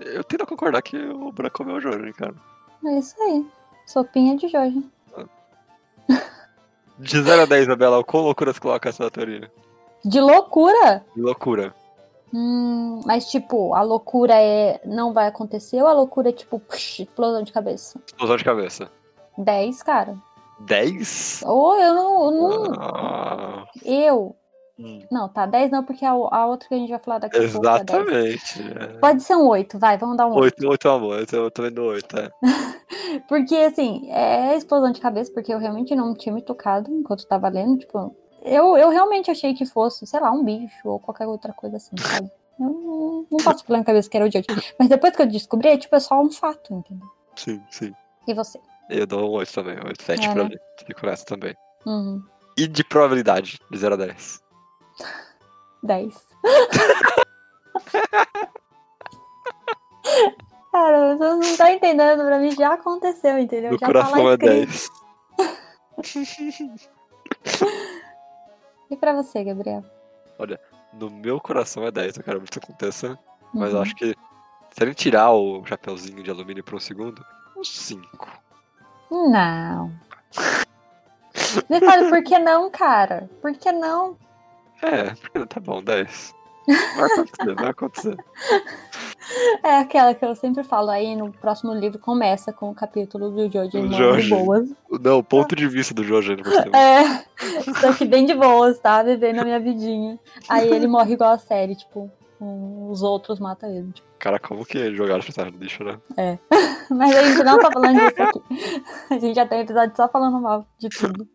Eu 0.00 0.24
tento 0.24 0.46
concordar 0.46 0.82
que 0.82 0.96
o 0.96 1.30
Bran 1.30 1.50
comeu 1.50 1.76
o 1.76 1.80
Jorge, 1.80 2.12
cara. 2.12 2.34
É 2.84 2.98
isso 2.98 3.14
aí. 3.22 3.46
Sopinha 3.86 4.36
de 4.36 4.48
Jorge. 4.48 4.84
De 6.98 7.22
0 7.22 7.42
a 7.42 7.46
10, 7.46 7.62
Isabela, 7.62 8.04
qual 8.04 8.24
loucura 8.24 8.52
você 8.52 8.60
coloca 8.60 8.88
essa 8.88 9.10
teoria? 9.10 9.50
De 10.04 10.20
loucura? 10.20 11.04
De 11.14 11.22
loucura. 11.22 11.74
Hum, 12.34 13.00
mas, 13.04 13.30
tipo, 13.30 13.74
a 13.74 13.82
loucura 13.82 14.34
é 14.34 14.80
não 14.86 15.12
vai 15.12 15.26
acontecer 15.26 15.82
ou 15.82 15.88
a 15.88 15.92
loucura 15.92 16.30
é, 16.30 16.32
tipo, 16.32 16.58
psh, 16.58 17.00
explosão 17.00 17.42
de 17.42 17.52
cabeça? 17.52 18.00
Explosão 18.06 18.36
de 18.36 18.44
cabeça. 18.44 18.90
10, 19.36 19.82
cara. 19.82 20.16
10? 20.60 21.42
Ou 21.46 21.76
eu 21.78 21.94
não. 21.94 22.24
eu 22.24 22.30
não- 22.30 22.72
Ah, 22.80 23.64
eu. 23.84 24.34
hum, 24.78 25.00
Não, 25.10 25.28
tá. 25.28 25.44
10 25.46 25.70
não, 25.70 25.84
porque 25.84 26.04
a, 26.04 26.10
a 26.12 26.46
outra 26.46 26.68
que 26.68 26.74
a 26.74 26.78
gente 26.78 26.90
vai 26.90 26.98
falar 27.00 27.18
daqui 27.18 27.36
a 27.36 27.40
pouco. 27.50 27.66
é 27.66 27.84
10. 27.84 27.90
exatamente. 27.90 28.62
é. 28.94 28.98
Pode 28.98 29.22
ser 29.22 29.36
um 29.36 29.46
8, 29.48 29.78
vai, 29.78 29.98
vamos 29.98 30.16
dar 30.16 30.26
um 30.26 30.34
8. 30.34 30.60
8, 30.64 30.68
8 30.70 30.88
amor, 30.88 31.18
eu 31.20 31.26
tô- 31.26 31.36
eu 31.36 31.50
também 31.50 31.72
dou 31.72 31.90
8, 31.90 32.16
é. 32.18 32.30
Porque, 33.28 33.54
assim, 33.56 34.10
é 34.10 34.56
explosão 34.56 34.90
de 34.90 35.00
cabeça, 35.00 35.30
porque 35.34 35.52
eu 35.52 35.58
realmente 35.58 35.94
não 35.94 36.14
tinha 36.14 36.34
me 36.34 36.40
tocado 36.40 36.90
enquanto 36.90 37.26
tava 37.26 37.48
lendo. 37.48 37.78
Tipo, 37.78 38.16
eu, 38.44 38.76
eu 38.76 38.88
realmente 38.90 39.30
achei 39.30 39.54
que 39.54 39.64
fosse, 39.64 40.06
sei 40.06 40.20
lá, 40.20 40.30
um 40.30 40.44
bicho 40.44 40.88
ou 40.88 40.98
qualquer 40.98 41.26
outra 41.26 41.52
coisa 41.52 41.76
assim, 41.76 41.96
sabe? 41.96 42.30
Eu 42.58 42.66
não, 42.66 43.26
não 43.30 43.38
passo 43.44 43.64
pela 43.64 43.78
minha 43.78 43.86
cabeça 43.86 44.08
que 44.08 44.16
era 44.16 44.26
o 44.26 44.30
Jojo. 44.30 44.46
Mas 44.78 44.88
depois 44.88 45.14
que 45.14 45.22
eu 45.22 45.26
descobri, 45.26 45.68
é 45.68 45.78
tipo, 45.78 45.94
é 45.94 46.00
só 46.00 46.20
um 46.20 46.30
fato, 46.30 46.74
entendeu? 46.74 47.08
Sim, 47.36 47.62
sim. 47.70 47.94
E 48.26 48.34
você? 48.34 48.60
Eu 48.90 49.06
dou 49.06 49.30
um 49.30 49.32
8 49.32 49.52
também, 49.52 49.76
8, 49.78 50.02
7 50.02 50.26
É, 50.26 50.32
pra 50.32 50.44
mim. 50.44 50.56
Fico 50.86 51.06
nessa 51.06 51.24
também. 51.24 51.54
Uhum. 51.86 52.22
E 52.56 52.66
de 52.66 52.84
probabilidade, 52.84 53.58
de 53.70 53.78
0 53.78 53.94
a 53.94 53.96
10. 53.96 54.42
10. 55.82 56.14
Cara, 60.72 61.16
você 61.16 61.24
não 61.24 61.56
tá 61.56 61.72
entendendo, 61.72 62.24
pra 62.24 62.38
mim 62.38 62.50
já 62.52 62.74
aconteceu, 62.74 63.38
entendeu? 63.38 63.72
No 63.72 63.78
já 63.78 63.86
coração 63.86 64.38
tá 64.38 64.46
é 64.46 64.60
escrito. 64.60 64.90
10. 65.98 66.88
E 68.92 68.96
pra 68.96 69.14
você, 69.14 69.42
Gabriel? 69.42 69.82
No 70.92 71.08
meu 71.08 71.40
coração 71.40 71.82
é 71.86 71.90
10, 71.90 72.18
eu 72.18 72.22
quero 72.22 72.38
muito 72.38 72.52
que 72.52 72.58
aconteça. 72.58 73.18
Mas 73.54 73.70
eu 73.70 73.76
Uhum. 73.76 73.82
acho 73.82 73.94
que 73.96 74.14
se 74.70 74.82
ele 74.82 74.92
tirar 74.94 75.30
o 75.32 75.64
chapeuzinho 75.64 76.22
de 76.22 76.30
alumínio 76.30 76.62
por 76.62 76.74
um 76.74 76.78
segundo, 76.78 77.24
uns 77.56 77.70
5. 77.74 78.28
Não. 79.10 79.90
Me 81.70 81.80
fale, 81.80 82.10
por 82.10 82.22
que 82.22 82.38
não, 82.38 82.70
cara? 82.70 83.30
Por 83.40 83.54
que 83.54 83.72
não? 83.72 84.18
É, 84.82 85.14
porque 85.14 85.46
tá 85.46 85.58
bom, 85.58 85.82
10. 85.82 86.34
Vai 86.96 87.06
acontecer, 87.12 87.54
vai 87.54 87.70
acontecer. 87.70 88.16
É 89.64 89.78
aquela 89.78 90.14
que 90.14 90.24
eu 90.24 90.34
sempre 90.34 90.62
falo 90.64 90.90
aí 90.90 91.14
no 91.16 91.32
próximo 91.32 91.72
livro 91.72 91.98
começa 91.98 92.52
com 92.52 92.70
o 92.70 92.74
capítulo 92.74 93.30
do 93.30 93.50
Jojo 93.50 93.70
de 93.70 94.28
boas. 94.28 94.68
Não, 95.00 95.18
o 95.18 95.24
ponto 95.24 95.54
de 95.56 95.66
vista 95.68 95.94
do 95.94 96.02
cima. 96.50 96.76
É, 96.76 97.24
estou 97.70 97.90
aqui 97.90 98.04
bem 98.04 98.24
de 98.26 98.34
boas, 98.34 98.78
tá? 98.78 99.02
Vivendo 99.02 99.40
a 99.40 99.44
minha 99.44 99.60
vidinha. 99.60 100.18
Aí 100.48 100.68
ele 100.70 100.86
morre 100.86 101.14
igual 101.14 101.32
a 101.32 101.38
série, 101.38 101.74
tipo, 101.76 102.10
um- 102.40 102.88
os 102.90 103.02
outros 103.02 103.38
matam 103.40 103.70
ele. 103.70 103.92
tipo. 103.92 104.06
Cara, 104.18 104.38
como 104.38 104.64
que 104.64 104.94
jogaram 104.94 105.18
essa 105.26 105.44
no 105.44 105.58
lixo, 105.58 105.82
né? 105.82 105.98
Mas 106.90 107.16
a 107.16 107.22
gente 107.24 107.42
não 107.42 107.58
tá 107.58 107.70
falando 107.72 107.98
disso 107.98 108.22
aqui. 108.22 108.40
A 109.10 109.18
gente 109.18 109.34
já 109.34 109.46
tem 109.46 109.60
episódio 109.60 109.96
só 109.96 110.08
falando 110.08 110.40
mal 110.40 110.66
de 110.78 110.88
tudo. 110.88 111.28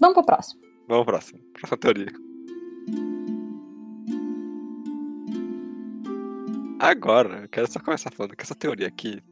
Vamos 0.00 0.14
pro 0.14 0.24
próximo. 0.24 0.60
Vamos 0.88 1.04
pro 1.04 1.12
próximo. 1.14 1.38
Próxima 1.52 1.78
teoria. 1.78 2.08
Agora, 6.80 7.42
eu 7.42 7.48
quero 7.48 7.70
só 7.70 7.78
começar 7.78 8.10
falando 8.10 8.34
que 8.34 8.42
essa 8.42 8.54
teoria 8.54 8.88
aqui 8.88 9.22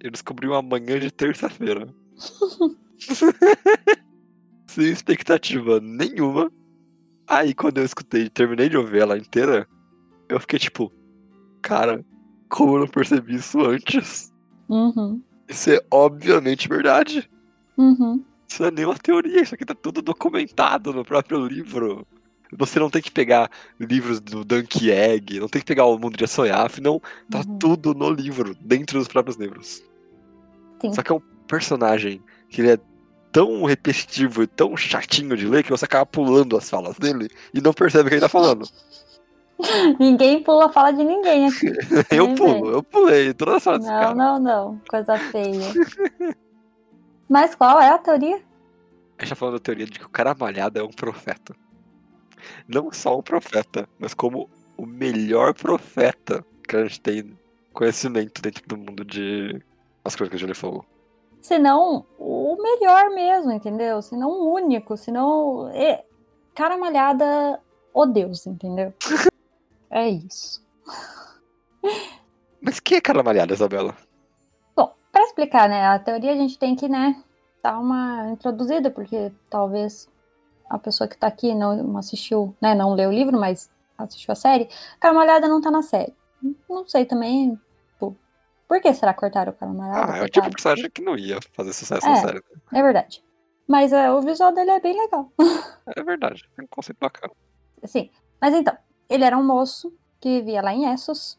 eu 0.00 0.10
descobri 0.10 0.46
uma 0.46 0.60
manhã 0.62 1.00
de 1.00 1.10
terça-feira. 1.10 1.88
Sem 4.74 4.86
expectativa 4.86 5.78
nenhuma. 5.80 6.50
Aí 7.28 7.54
quando 7.54 7.78
eu 7.78 7.84
escutei, 7.84 8.28
terminei 8.28 8.68
de 8.68 8.76
ouvir 8.76 9.02
ela 9.02 9.16
inteira, 9.16 9.68
eu 10.28 10.40
fiquei 10.40 10.58
tipo, 10.58 10.92
cara, 11.62 12.04
como 12.48 12.74
eu 12.74 12.80
não 12.80 12.88
percebi 12.88 13.36
isso 13.36 13.60
antes? 13.60 14.32
Uhum. 14.68 15.22
Isso 15.48 15.70
é 15.70 15.80
obviamente 15.90 16.68
verdade. 16.68 17.30
Uhum. 17.76 18.22
Isso 18.48 18.62
não 18.62 18.68
é 18.68 18.70
nenhuma 18.72 18.96
teoria, 18.98 19.42
isso 19.42 19.54
aqui 19.54 19.64
tá 19.64 19.74
tudo 19.74 20.02
documentado 20.02 20.92
no 20.92 21.04
próprio 21.04 21.46
livro. 21.46 22.04
Você 22.56 22.78
não 22.80 22.90
tem 22.90 23.00
que 23.00 23.10
pegar 23.12 23.48
livros 23.78 24.20
do 24.20 24.44
Dunk 24.44 24.90
Egg, 24.90 25.38
não 25.38 25.48
tem 25.48 25.60
que 25.60 25.66
pegar 25.66 25.86
o 25.86 25.98
Mundo 25.98 26.16
de 26.16 26.26
Sonhar, 26.26 26.70
não, 26.80 27.00
tá 27.30 27.38
Uhum. 27.46 27.58
tudo 27.58 27.94
no 27.94 28.10
livro, 28.10 28.56
dentro 28.60 28.98
dos 28.98 29.08
próprios 29.08 29.36
livros. 29.36 29.82
Sim. 30.80 30.92
Só 30.92 31.02
que 31.02 31.12
é 31.12 31.14
um 31.14 31.22
personagem 31.46 32.20
que 32.48 32.60
ele 32.60 32.72
é 32.72 32.78
tão 33.34 33.64
repetitivo 33.64 34.44
e 34.44 34.46
tão 34.46 34.76
chatinho 34.76 35.36
de 35.36 35.48
ler 35.48 35.64
que 35.64 35.70
você 35.70 35.84
acaba 35.84 36.06
pulando 36.06 36.56
as 36.56 36.70
falas 36.70 36.96
dele 36.96 37.28
e 37.52 37.60
não 37.60 37.74
percebe 37.74 38.04
o 38.04 38.08
que 38.08 38.14
ele 38.14 38.20
tá 38.20 38.28
falando. 38.28 38.64
Ninguém 39.98 40.40
pula 40.40 40.66
a 40.66 40.68
fala 40.68 40.92
de 40.92 41.02
ninguém 41.02 41.48
aqui. 41.48 41.72
Eu 42.14 42.32
pulo, 42.36 42.70
eu 42.70 42.82
pulei 42.82 43.32
todas 43.34 43.56
as 43.56 43.64
falas 43.64 43.84
Não, 43.84 43.88
cara. 43.88 44.14
não, 44.14 44.38
não. 44.38 44.80
Coisa 44.88 45.16
feia. 45.16 45.72
Mas 47.28 47.54
qual 47.54 47.80
é 47.80 47.88
a 47.88 47.98
teoria? 47.98 48.36
A 49.16 49.22
gente 49.22 49.30
tá 49.30 49.34
falando 49.34 49.54
da 49.54 49.60
teoria 49.60 49.86
de 49.86 49.98
que 49.98 50.04
o 50.04 50.10
cara 50.10 50.34
malhado 50.34 50.78
é 50.78 50.82
um 50.82 50.90
profeta. 50.90 51.54
Não 52.68 52.92
só 52.92 53.18
um 53.18 53.22
profeta, 53.22 53.88
mas 53.98 54.12
como 54.12 54.48
o 54.76 54.86
melhor 54.86 55.54
profeta 55.54 56.44
que 56.68 56.76
a 56.76 56.82
gente 56.84 57.00
tem 57.00 57.38
conhecimento 57.72 58.42
dentro 58.42 58.66
do 58.66 58.76
mundo 58.76 59.04
de 59.04 59.60
As 60.04 60.14
Crônicas 60.14 60.38
de 60.38 60.42
Gelo 60.42 60.52
e 60.52 60.56
Fogo. 60.56 60.86
Se 61.44 61.58
não 61.58 62.06
o 62.18 62.56
melhor 62.56 63.10
mesmo, 63.10 63.52
entendeu? 63.52 64.00
Se 64.00 64.16
não 64.16 64.30
o 64.30 64.54
único, 64.54 64.96
se 64.96 65.12
não. 65.12 65.68
é- 65.74 66.02
Cara 66.54 66.78
malhada, 66.78 67.60
o 67.92 68.06
Deus, 68.06 68.46
entendeu? 68.46 68.94
É 69.90 70.08
isso. 70.08 70.64
Mas 72.60 72.80
quem 72.80 72.96
é 72.98 73.00
cara 73.00 73.22
malhada, 73.22 73.52
Isabela? 73.54 73.94
Bom, 74.74 74.92
para 75.12 75.22
explicar, 75.22 75.68
né, 75.68 75.86
a 75.86 75.98
teoria 76.00 76.32
a 76.32 76.36
gente 76.36 76.58
tem 76.58 76.74
que, 76.74 76.88
né, 76.88 77.22
dar 77.62 77.78
uma 77.78 78.32
introduzida, 78.32 78.90
porque 78.90 79.30
talvez 79.48 80.08
a 80.68 80.78
pessoa 80.78 81.06
que 81.06 81.16
tá 81.16 81.28
aqui 81.28 81.54
não 81.54 81.96
assistiu, 81.96 82.56
né, 82.60 82.74
não 82.74 82.94
leu 82.94 83.10
o 83.10 83.12
livro, 83.12 83.38
mas 83.38 83.70
assistiu 83.96 84.32
a 84.32 84.34
série, 84.34 84.68
Carmalhada 84.98 85.46
não 85.46 85.60
tá 85.60 85.70
na 85.70 85.82
série. 85.82 86.12
Não 86.68 86.88
sei 86.88 87.04
também, 87.04 87.56
por 88.68 88.80
que 88.80 88.92
será 88.94 89.12
que 89.14 89.20
cortaram 89.20 89.52
o 89.52 89.54
Carmalhada? 89.54 90.12
Ah, 90.12 90.18
é 90.18 90.22
o 90.24 90.28
tipo 90.28 90.46
de 90.46 90.52
personagem 90.56 90.90
que 90.90 91.02
não 91.02 91.16
ia 91.16 91.38
fazer 91.52 91.72
sucesso 91.72 92.06
na 92.06 92.16
É. 92.18 92.20
série. 92.20 92.34
né? 92.72 92.78
É 92.78 92.82
verdade. 92.82 93.22
Mas 93.66 93.92
é, 93.92 94.10
o 94.10 94.20
visual 94.20 94.52
dele 94.52 94.70
é 94.70 94.80
bem 94.80 94.98
legal. 95.00 95.32
É 95.96 96.02
verdade, 96.02 96.44
é 96.58 96.62
um 96.62 96.66
conceito 96.66 96.98
bacana. 96.98 97.32
Sim. 97.84 98.10
Mas 98.40 98.54
então, 98.54 98.76
ele 99.08 99.22
era 99.24 99.36
um 99.36 99.44
moço 99.44 99.92
que 100.20 100.40
vivia 100.40 100.62
lá 100.62 100.72
em 100.72 100.90
Essos 100.92 101.38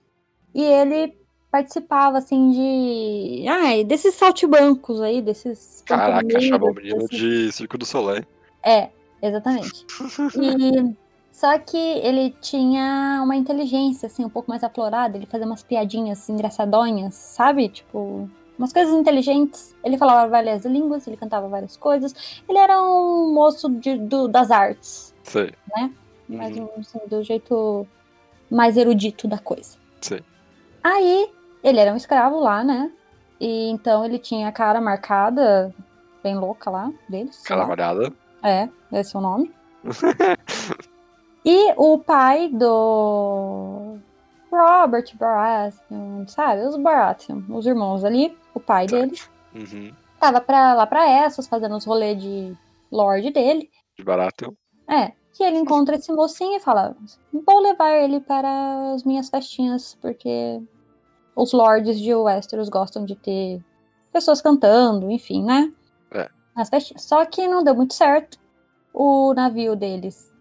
e 0.53 0.61
ele 0.63 1.17
participava, 1.51 2.17
assim, 2.19 2.51
de. 2.51 3.45
Ai, 3.47 3.83
desses 3.83 4.13
saltibancos 4.15 5.01
aí, 5.01 5.21
desses. 5.21 5.81
Caraca, 5.85 6.39
chamou 6.39 6.71
o 6.71 6.73
menino 6.75 6.99
desses- 6.99 7.17
de 7.17 7.51
Circo 7.51 7.77
do 7.77 7.85
Soleil. 7.85 8.23
É, 8.63 8.89
exatamente. 9.21 9.85
E 10.41 10.95
só 11.37 11.59
que 11.59 11.75
ele 11.77 12.31
tinha 12.39 13.19
uma 13.21 13.35
inteligência 13.35 14.07
assim 14.07 14.23
um 14.23 14.29
pouco 14.29 14.49
mais 14.49 14.63
aflorada, 14.63 15.17
ele 15.17 15.25
fazia 15.25 15.45
umas 15.45 15.61
piadinhas 15.61 16.29
engraçadonhas, 16.29 17.13
sabe? 17.13 17.67
Tipo, 17.67 18.29
umas 18.57 18.71
coisas 18.71 18.93
inteligentes. 18.93 19.75
Ele 19.83 19.97
falava 19.97 20.29
várias 20.29 20.63
línguas, 20.63 21.05
ele 21.05 21.17
cantava 21.17 21.49
várias 21.49 21.75
coisas. 21.75 22.13
Ele 22.47 22.57
era 22.57 22.81
um 22.81 23.33
moço 23.33 23.69
de- 23.69 23.97
do- 23.97 24.29
das 24.29 24.49
artes, 24.49 25.13
Sei. 25.23 25.53
mas 26.29 26.55
Uhum. 26.57 26.69
assim, 26.79 26.99
do 27.09 27.21
jeito 27.21 27.85
mais 28.49 28.77
erudito 28.77 29.27
da 29.27 29.37
coisa. 29.37 29.77
Sim. 29.99 30.19
Aí, 30.81 31.29
ele 31.61 31.79
era 31.79 31.91
um 31.91 31.97
escravo 31.97 32.39
lá, 32.39 32.63
né? 32.63 32.89
E 33.41 33.69
então 33.71 34.05
ele 34.05 34.17
tinha 34.19 34.47
a 34.47 34.51
cara 34.53 34.79
marcada, 34.79 35.73
bem 36.23 36.37
louca 36.37 36.69
lá, 36.69 36.89
dele. 37.09 37.27
sei 37.33 37.43
Cara 37.49 37.61
lá. 37.61 37.67
É, 38.41 38.69
esse 38.93 39.13
é 39.15 39.19
o 39.19 39.21
nome. 39.21 39.51
e 41.45 41.73
o 41.77 41.99
pai 41.99 42.49
do 42.49 43.97
Robert 44.51 45.05
Baratheon, 45.17 46.27
sabe? 46.27 46.61
Os 46.65 46.75
Baratheon, 46.77 47.41
os 47.49 47.65
irmãos 47.67 48.03
ali, 48.03 48.35
o 48.53 48.59
pai 48.59 48.89
Certo. 48.89 49.01
deles, 49.09 49.29
Uhum. 49.53 49.93
tava 50.19 50.41
pra, 50.41 50.73
lá 50.73 50.87
pra 50.87 51.07
Essos, 51.25 51.47
fazendo 51.47 51.75
os 51.77 51.85
rolês 51.85 52.21
de 52.21 52.57
Lorde 52.91 53.29
dele. 53.31 53.69
De 53.97 54.03
barato. 54.03 54.55
É, 54.89 55.11
que 55.33 55.43
ele 55.43 55.57
encontra 55.57 55.95
esse 55.95 56.11
mocinho 56.11 56.57
e 56.57 56.59
fala: 56.59 56.95
Vou 57.31 57.59
levar 57.59 57.91
ele 57.91 58.19
para 58.19 58.93
as 58.93 59.03
minhas 59.03 59.29
festinhas, 59.29 59.97
porque 60.01 60.61
os 61.35 61.51
lords 61.51 61.99
de 61.99 62.13
Westeros 62.13 62.69
gostam 62.69 63.05
de 63.05 63.15
ter 63.15 63.61
pessoas 64.11 64.41
cantando, 64.41 65.11
enfim, 65.11 65.43
né? 65.43 65.71
É. 66.11 66.29
Nas 66.55 66.69
festinhas. 66.69 67.03
Só 67.03 67.25
que 67.25 67.47
não 67.47 67.63
deu 67.63 67.75
muito 67.75 67.93
certo. 67.93 68.37
O 68.93 69.33
navio 69.33 69.75
deles 69.75 70.31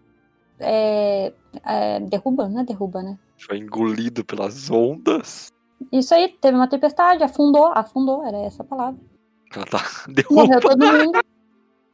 é, 0.59 1.33
é, 1.63 1.99
derruba, 2.01 2.47
não 2.47 2.61
é 2.61 2.63
derruba, 2.63 3.01
né? 3.01 3.17
Foi 3.37 3.57
engolido 3.57 4.23
pelas 4.23 4.69
ondas. 4.69 5.51
Isso 5.91 6.13
aí, 6.13 6.29
teve 6.29 6.55
uma 6.55 6.67
tempestade, 6.67 7.23
afundou, 7.23 7.67
afundou, 7.67 8.25
era 8.25 8.37
essa 8.37 8.63
a 8.63 8.65
palavra. 8.65 8.99
Ela 9.53 9.65
tá 9.65 9.83
Morreu 10.31 10.59
derrubando. 10.59 10.61
todo 10.61 11.05
mundo. 11.05 11.25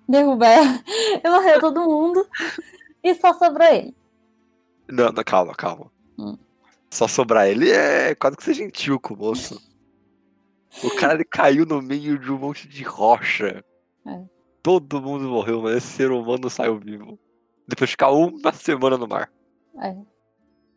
Derruba, 0.08 0.48
é. 0.48 1.30
Morreu 1.30 1.60
todo 1.60 1.82
mundo. 1.86 2.28
E 3.04 3.16
só 3.16 3.34
sobrou 3.34 3.68
ele. 3.68 3.96
Não, 4.90 5.12
não, 5.12 5.24
calma, 5.24 5.54
calma. 5.56 5.92
Hum. 6.18 6.38
Só 6.90 7.08
sobrar 7.08 7.48
ele 7.48 7.72
é 7.72 8.14
quase 8.16 8.36
que 8.36 8.44
ser 8.44 8.54
gentil 8.54 9.00
com 9.00 9.14
o 9.14 9.18
moço. 9.18 9.62
O 10.84 10.96
cara 10.96 11.16
ele 11.16 11.24
caiu 11.24 11.66
no 11.66 11.82
meio 11.82 12.20
de 12.20 12.32
um 12.32 12.38
monte 12.38 12.68
de 12.68 12.84
rocha. 12.84 13.64
É. 14.06 14.22
Todo 14.62 15.02
mundo 15.02 15.30
morreu, 15.30 15.62
mas 15.62 15.78
esse 15.78 15.88
ser 15.88 16.12
humano 16.12 16.50
saiu 16.50 16.78
vivo. 16.78 17.18
Depois 17.72 17.88
de 17.90 17.94
ficar 17.94 18.12
uma 18.12 18.52
semana 18.54 18.98
no 18.98 19.08
mar, 19.08 19.32
É. 19.80 19.96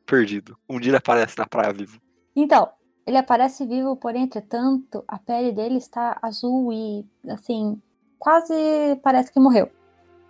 perdido. 0.07 0.57
Um 0.69 0.79
dia 0.79 0.91
ele 0.91 0.97
aparece 0.97 1.37
na 1.37 1.45
praia 1.47 1.73
vivo. 1.73 2.01
Então, 2.37 2.71
ele 3.07 3.17
aparece 3.19 3.67
vivo, 3.67 3.97
porém, 3.97 4.23
entretanto, 4.23 5.05
a 5.09 5.19
pele 5.19 5.53
dele 5.53 5.77
está 5.77 6.17
azul 6.23 6.73
e, 6.73 7.05
assim, 7.29 7.81
quase 8.19 8.55
parece 9.03 9.33
que 9.33 9.41
morreu. 9.41 9.69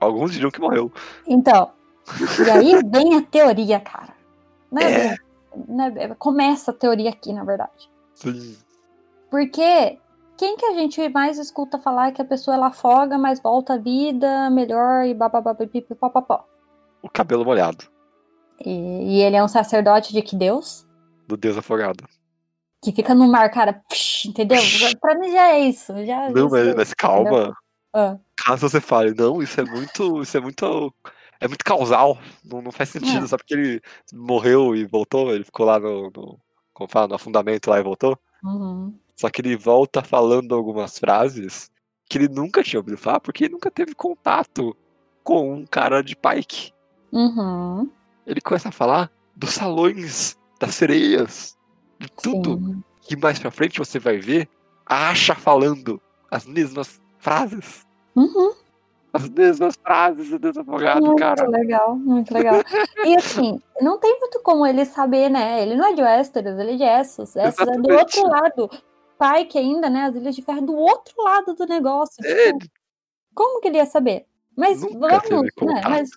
Alguns 0.00 0.32
diriam 0.32 0.50
que 0.50 0.60
morreu. 0.60 0.90
Então, 1.26 1.70
e 2.46 2.50
aí 2.50 2.72
vem 2.90 3.14
a 3.16 3.22
teoria, 3.22 3.78
cara. 3.78 4.14
Não 4.72 4.80
é 4.82 4.90
É. 4.92 5.16
bem- 5.56 5.86
é 6.02 6.08
bem- 6.08 6.16
começa 6.18 6.70
a 6.70 6.74
teoria 6.74 7.10
aqui, 7.10 7.32
na 7.32 7.44
verdade. 7.44 7.90
Sim. 8.14 8.56
Porque 9.30 9.98
quem 10.36 10.56
que 10.56 10.66
a 10.66 10.74
gente 10.74 11.08
mais 11.10 11.38
escuta 11.38 11.78
falar 11.78 12.10
que 12.12 12.20
a 12.20 12.24
pessoa 12.24 12.56
ela 12.56 12.66
afoga, 12.68 13.16
mas 13.16 13.38
volta 13.40 13.74
à 13.74 13.78
vida, 13.78 14.50
melhor 14.50 15.04
e 15.06 15.14
babababipipopopó. 15.14 16.44
O 17.04 17.10
cabelo 17.10 17.44
molhado. 17.44 17.84
E, 18.64 19.18
e 19.18 19.22
ele 19.22 19.36
é 19.36 19.44
um 19.44 19.48
sacerdote 19.48 20.10
de 20.10 20.22
que 20.22 20.34
Deus? 20.34 20.86
Do 21.28 21.36
deus 21.36 21.58
afogado. 21.58 22.02
Que 22.82 22.92
fica 22.92 23.14
no 23.14 23.28
mar, 23.28 23.50
cara, 23.50 23.82
psh, 23.90 24.24
entendeu? 24.26 24.58
Pra 24.98 25.14
mim 25.14 25.30
já 25.30 25.52
é 25.52 25.60
isso. 25.60 25.92
Já, 26.06 26.30
Não, 26.30 26.48
já 26.48 26.56
sei, 26.56 26.64
mas, 26.64 26.74
mas 26.76 26.94
calma. 26.94 27.54
Ah. 27.92 28.16
Caso 28.36 28.68
você 28.68 28.80
fale, 28.80 29.14
não, 29.14 29.42
isso 29.42 29.60
é 29.60 29.64
muito. 29.64 30.22
Isso 30.22 30.36
é 30.38 30.40
muito. 30.40 30.94
É 31.40 31.46
muito 31.46 31.64
causal. 31.64 32.18
Não, 32.42 32.62
não 32.62 32.72
faz 32.72 32.88
sentido. 32.88 33.24
É. 33.24 33.28
Só 33.28 33.36
porque 33.36 33.52
ele 33.52 33.82
morreu 34.12 34.74
e 34.74 34.86
voltou, 34.86 35.34
ele 35.34 35.44
ficou 35.44 35.66
lá 35.66 35.78
no. 35.78 36.10
no 36.10 36.38
como 36.72 36.90
fala, 36.90 37.08
no 37.08 37.14
afundamento 37.16 37.68
lá 37.68 37.78
e 37.78 37.82
voltou. 37.82 38.18
Uhum. 38.42 38.98
Só 39.14 39.28
que 39.28 39.42
ele 39.42 39.56
volta 39.56 40.02
falando 40.02 40.54
algumas 40.54 40.98
frases 40.98 41.70
que 42.08 42.18
ele 42.18 42.28
nunca 42.28 42.62
tinha 42.62 42.80
ouvido 42.80 42.98
falar, 42.98 43.20
porque 43.20 43.44
ele 43.44 43.52
nunca 43.52 43.70
teve 43.70 43.94
contato 43.94 44.76
com 45.22 45.54
um 45.54 45.66
cara 45.66 46.02
de 46.02 46.16
Pike. 46.16 46.73
Uhum. 47.14 47.88
Ele 48.26 48.40
começa 48.40 48.68
a 48.68 48.72
falar 48.72 49.10
dos 49.36 49.50
salões, 49.50 50.36
das 50.60 50.74
sereias, 50.74 51.56
de 51.98 52.10
tudo. 52.10 52.58
Sim. 52.58 52.82
que 53.02 53.16
mais 53.16 53.38
pra 53.38 53.50
frente 53.50 53.78
você 53.78 53.98
vai 53.98 54.18
ver 54.18 54.48
a 54.86 55.10
Asha 55.10 55.34
falando 55.34 56.00
as 56.30 56.46
mesmas 56.46 57.00
frases. 57.18 57.86
Uhum. 58.16 58.52
As 59.12 59.28
mesmas 59.28 59.76
frases 59.76 60.28
do 60.30 60.38
desafogado, 60.40 61.06
Muito 61.06 61.20
cara. 61.20 61.48
legal, 61.48 61.94
muito 61.94 62.34
legal. 62.34 62.56
E 63.04 63.14
assim, 63.16 63.60
não 63.80 63.96
tem 63.98 64.18
muito 64.18 64.40
como 64.42 64.66
ele 64.66 64.84
saber, 64.84 65.28
né? 65.30 65.62
Ele 65.62 65.76
não 65.76 65.86
é 65.86 65.92
de 65.92 66.02
Westeros, 66.02 66.58
ele 66.58 66.72
é 66.72 66.76
de 66.76 66.82
Essos. 66.82 67.36
Essos 67.36 67.68
é 67.68 67.76
do 67.78 67.92
outro 67.94 68.26
lado. 68.26 68.68
Pike 69.16 69.56
ainda, 69.56 69.88
né? 69.88 70.06
As 70.06 70.16
Ilhas 70.16 70.34
de 70.34 70.42
Ferro 70.42 70.58
é 70.58 70.62
do 70.62 70.74
outro 70.74 71.14
lado 71.22 71.54
do 71.54 71.64
negócio. 71.64 72.16
Tipo, 72.16 72.28
Ele 72.28 72.70
como 73.34 73.60
que 73.60 73.68
ele 73.68 73.78
ia 73.78 73.86
saber? 73.86 74.26
Mas 74.56 74.80
nunca 74.80 75.20
vamos, 75.28 75.50
né? 75.60 75.80
Mas 75.88 76.10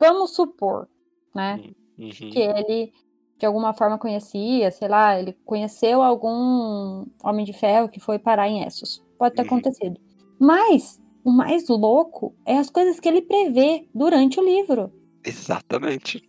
vamos 0.00 0.30
supor, 0.34 0.88
né? 1.34 1.60
Uhum. 1.98 2.10
Que 2.10 2.38
ele 2.40 2.92
de 3.38 3.46
alguma 3.46 3.72
forma 3.72 3.96
conhecia, 3.96 4.70
sei 4.70 4.86
lá, 4.88 5.18
ele 5.18 5.32
conheceu 5.46 6.02
algum 6.02 7.06
Homem 7.24 7.44
de 7.44 7.52
Ferro 7.54 7.88
que 7.88 7.98
foi 8.00 8.18
parar 8.18 8.48
em 8.48 8.64
Essos. 8.64 9.02
Pode 9.18 9.34
ter 9.34 9.42
Uhum. 9.42 9.46
acontecido. 9.46 9.98
Mas 10.38 11.00
o 11.24 11.30
mais 11.30 11.66
louco 11.68 12.34
é 12.44 12.58
as 12.58 12.68
coisas 12.68 13.00
que 13.00 13.08
ele 13.08 13.22
prevê 13.22 13.88
durante 13.94 14.38
o 14.38 14.44
livro, 14.44 14.92
Exatamente. 15.24 16.28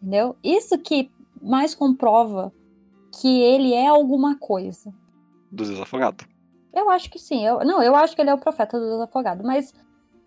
entendeu? 0.00 0.36
Isso 0.42 0.78
que 0.78 1.10
mais 1.42 1.74
comprova 1.74 2.52
que 3.20 3.40
ele 3.42 3.72
é 3.74 3.86
alguma 3.86 4.38
coisa. 4.38 4.92
Do 5.52 5.64
Deus 5.64 5.80
Afogado. 5.80 6.24
Eu 6.74 6.90
acho 6.90 7.10
que 7.10 7.18
sim. 7.18 7.44
Eu, 7.46 7.58
não, 7.64 7.82
eu 7.82 7.94
acho 7.94 8.14
que 8.14 8.20
ele 8.20 8.30
é 8.30 8.34
o 8.34 8.38
profeta 8.38 8.78
do 8.78 8.84
Deus 8.86 9.00
afogado. 9.00 9.42
Mas, 9.44 9.72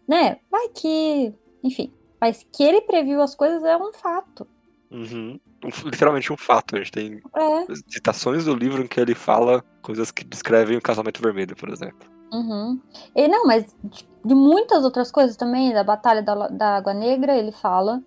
né, 0.07 0.37
vai 0.49 0.69
que. 0.69 1.33
Enfim. 1.63 1.91
Mas 2.19 2.45
que 2.51 2.63
ele 2.63 2.81
previu 2.81 3.21
as 3.21 3.35
coisas 3.35 3.63
é 3.63 3.77
um 3.77 3.93
fato. 3.93 4.47
Uhum. 4.91 5.39
Um- 5.63 5.89
literalmente 5.89 6.33
um 6.33 6.37
fato. 6.37 6.75
A 6.75 6.79
gente 6.79 6.91
tem 6.91 7.21
É. 7.35 7.65
citações 7.87 8.45
do 8.45 8.55
livro 8.55 8.83
em 8.83 8.87
que 8.87 8.99
ele 8.99 9.15
fala 9.15 9.63
coisas 9.81 10.11
que 10.11 10.23
descrevem 10.23 10.77
o 10.77 10.81
casamento 10.81 11.21
vermelho, 11.21 11.55
por 11.55 11.69
exemplo. 11.69 12.09
Uhum. 12.33 12.79
E 13.15 13.27
não, 13.27 13.45
mas 13.45 13.75
de, 14.23 14.35
muitas 14.35 14.83
outras 14.83 15.11
coisas 15.11 15.35
também, 15.35 15.73
da 15.73 15.83
Batalha 15.83 16.21
da, 16.21 16.47
da 16.47 16.77
Água 16.77 16.93
Negra, 16.93 17.35
ele 17.35 17.51
fala. 17.51 18.01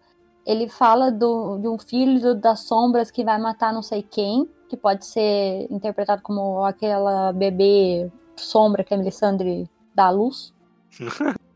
Ele 0.45 0.69
fala 0.69 1.11
do, 1.11 1.59
de 1.59 1.69
um 1.69 1.79
filho 1.79 2.35
das 2.35 2.61
sombras 2.61 3.11
que 3.11 3.25
vai 3.25 3.39
matar 3.39 3.73
não 3.73 3.83
sei 3.83 4.03
quem, 4.03 4.49
que 4.69 4.77
pode 4.77 5.07
ser 5.07 5.67
interpretado 5.71 6.21
como 6.23 6.65
aquela 6.65 7.33
bebê 7.33 8.11
sombra 8.37 8.83
que 8.83 8.93
a 8.93 8.97
Melisandre 8.97 9.71
dá 9.95 10.07
à 10.07 10.11
luz. 10.11 10.53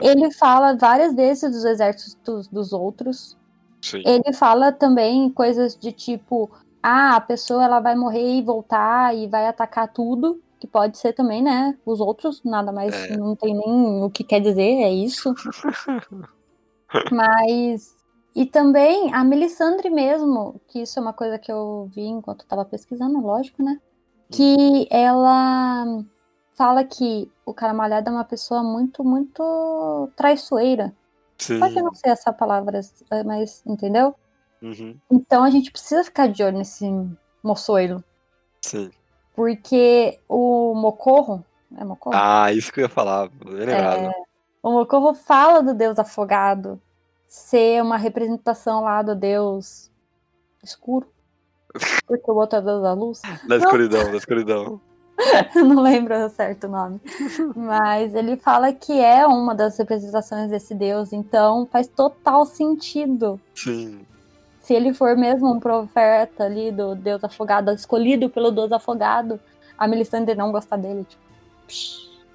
Ele 0.00 0.30
fala 0.32 0.76
várias 0.76 1.14
vezes 1.14 1.50
dos 1.50 1.64
exércitos 1.64 2.14
dos, 2.24 2.48
dos 2.48 2.72
outros. 2.72 3.36
Sim. 3.80 4.02
Ele 4.04 4.32
fala 4.32 4.70
também 4.72 5.28
coisas 5.30 5.76
de 5.76 5.90
tipo, 5.92 6.50
ah, 6.82 7.16
a 7.16 7.20
pessoa 7.20 7.64
ela 7.64 7.80
vai 7.80 7.94
morrer 7.96 8.38
e 8.38 8.42
voltar 8.42 9.14
e 9.16 9.26
vai 9.26 9.46
atacar 9.46 9.92
tudo, 9.92 10.40
que 10.60 10.66
pode 10.66 10.98
ser 10.98 11.12
também, 11.12 11.42
né? 11.42 11.76
Os 11.84 12.00
outros, 12.00 12.40
nada 12.44 12.70
mais, 12.70 12.94
É. 12.94 13.16
não 13.16 13.34
tem 13.34 13.54
nem 13.56 14.04
o 14.04 14.10
que 14.10 14.22
quer 14.22 14.40
dizer, 14.40 14.62
é 14.82 14.90
isso. 14.92 15.34
Mas. 17.10 17.96
E 18.34 18.46
também 18.46 19.12
a 19.12 19.22
Melisandre 19.24 19.90
mesmo, 19.90 20.58
que 20.68 20.80
isso 20.80 20.98
é 20.98 21.02
uma 21.02 21.12
coisa 21.12 21.38
que 21.38 21.52
eu 21.52 21.90
vi 21.94 22.06
enquanto 22.06 22.42
eu 22.42 22.48
tava 22.48 22.64
pesquisando, 22.64 23.20
lógico, 23.20 23.62
né? 23.62 23.78
Que 24.30 24.86
ela 24.90 25.84
fala 26.54 26.84
que 26.84 27.30
o 27.44 27.52
cara 27.52 27.74
malhado 27.74 28.08
é 28.08 28.12
uma 28.12 28.24
pessoa 28.24 28.62
muito, 28.62 29.04
muito 29.04 30.10
traiçoeira. 30.16 30.94
Sim. 31.38 31.58
Pode 31.58 31.74
não 31.82 31.94
ser 31.94 32.10
essa 32.10 32.32
palavra, 32.32 32.80
mas 33.24 33.62
entendeu? 33.66 34.14
Uhum. 34.60 34.96
Então 35.10 35.42
a 35.42 35.50
gente 35.50 35.72
precisa 35.72 36.04
ficar 36.04 36.28
de 36.28 36.42
olho 36.42 36.58
nesse 36.58 36.86
moçoilo. 37.42 38.02
Sim. 38.60 38.90
Porque 39.34 40.20
o 40.28 40.74
Mocorro. 40.74 41.44
É 41.76 41.84
Mocorro? 41.84 42.14
Ah, 42.16 42.52
isso 42.52 42.72
que 42.72 42.80
eu 42.80 42.84
ia 42.84 42.88
falar. 42.88 43.30
Lembrado. 43.44 44.12
O 44.62 44.70
Mocorro 44.70 45.14
fala 45.14 45.62
do 45.62 45.74
deus 45.74 45.98
afogado 45.98 46.80
ser 47.26 47.82
uma 47.82 47.96
representação 47.96 48.84
lá 48.84 49.02
do 49.02 49.16
deus 49.16 49.90
escuro. 50.62 51.10
Porque 52.06 52.30
o 52.30 52.34
outro 52.34 52.58
é 52.58 52.62
deus 52.62 52.82
da 52.82 52.92
luz. 52.92 53.22
Da 53.48 53.56
escuridão, 53.56 54.10
da 54.10 54.16
escuridão. 54.16 54.80
Eu 55.54 55.64
não 55.64 55.82
lembro 55.82 56.14
certo 56.30 56.66
o 56.66 56.70
nome. 56.70 57.00
Mas 57.54 58.14
ele 58.14 58.36
fala 58.36 58.72
que 58.72 59.00
é 59.00 59.26
uma 59.26 59.54
das 59.54 59.76
representações 59.78 60.50
desse 60.50 60.74
deus. 60.74 61.12
Então 61.12 61.68
faz 61.70 61.86
total 61.86 62.44
sentido 62.44 63.40
Sim. 63.54 64.00
se 64.60 64.74
ele 64.74 64.92
for 64.94 65.16
mesmo 65.16 65.52
um 65.52 65.60
profeta 65.60 66.44
ali 66.44 66.70
do 66.70 66.94
Deus 66.94 67.22
afogado, 67.22 67.72
escolhido 67.72 68.28
pelo 68.28 68.50
Deus 68.50 68.72
afogado, 68.72 69.38
a 69.76 69.86
Melisandre 69.86 70.34
não 70.34 70.52
gostar 70.52 70.76
dele. 70.76 71.06
Tipo, 71.08 71.22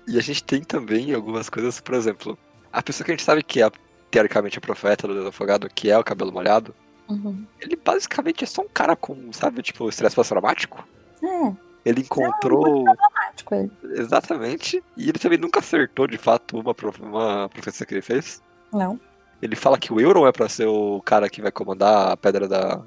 E 0.08 0.18
a 0.18 0.22
gente 0.22 0.44
tem 0.44 0.62
também 0.62 1.14
algumas 1.14 1.50
coisas, 1.50 1.80
por 1.80 1.96
exemplo, 1.96 2.38
a 2.72 2.82
pessoa 2.82 3.06
que 3.06 3.12
a 3.12 3.16
gente 3.16 3.24
sabe 3.24 3.44
que 3.44 3.62
é 3.62 3.72
teoricamente 4.12 4.58
o 4.58 4.62
profeta 4.62 5.08
do 5.08 5.14
Deus 5.14 5.28
Afogado, 5.28 5.70
que 5.70 5.90
é 5.90 5.98
o 5.98 6.04
cabelo 6.04 6.32
molhado, 6.32 6.74
uhum. 7.10 7.46
ele 7.60 7.76
basicamente 7.76 8.44
é 8.44 8.48
só 8.48 8.62
um 8.62 8.68
cara 8.74 8.96
com, 8.96 9.32
sabe, 9.34 9.62
tipo, 9.62 9.88
estresse 9.90 10.16
pós-traumático. 10.16 10.88
É, 11.24 11.54
Ele 11.88 12.02
encontrou. 12.02 12.84
prático 13.14 13.56
ele. 13.56 13.72
Exatamente. 13.96 14.84
E 14.96 15.10
ele 15.10 15.20
também 15.20 15.38
nunca 15.38 15.60
acertou, 15.60 16.08
de 16.08 16.18
fato, 16.18 16.60
uma, 16.60 16.74
prof... 16.74 17.02
uma 17.02 17.48
profecia 17.50 17.86
que 17.86 17.94
ele 17.94 18.02
fez. 18.02 18.42
Não. 18.74 19.00
Ele 19.42 19.56
fala 19.56 19.78
que 19.78 19.94
o 19.94 20.00
Euron 20.02 20.28
é 20.28 20.32
pra 20.32 20.50
ser 20.50 20.66
o 20.68 21.02
cara 21.02 21.30
que 21.30 21.42
vai 21.42 21.52
comandar 21.52 22.12
a 22.12 22.18
pedra 22.18 22.48
da, 22.48 22.82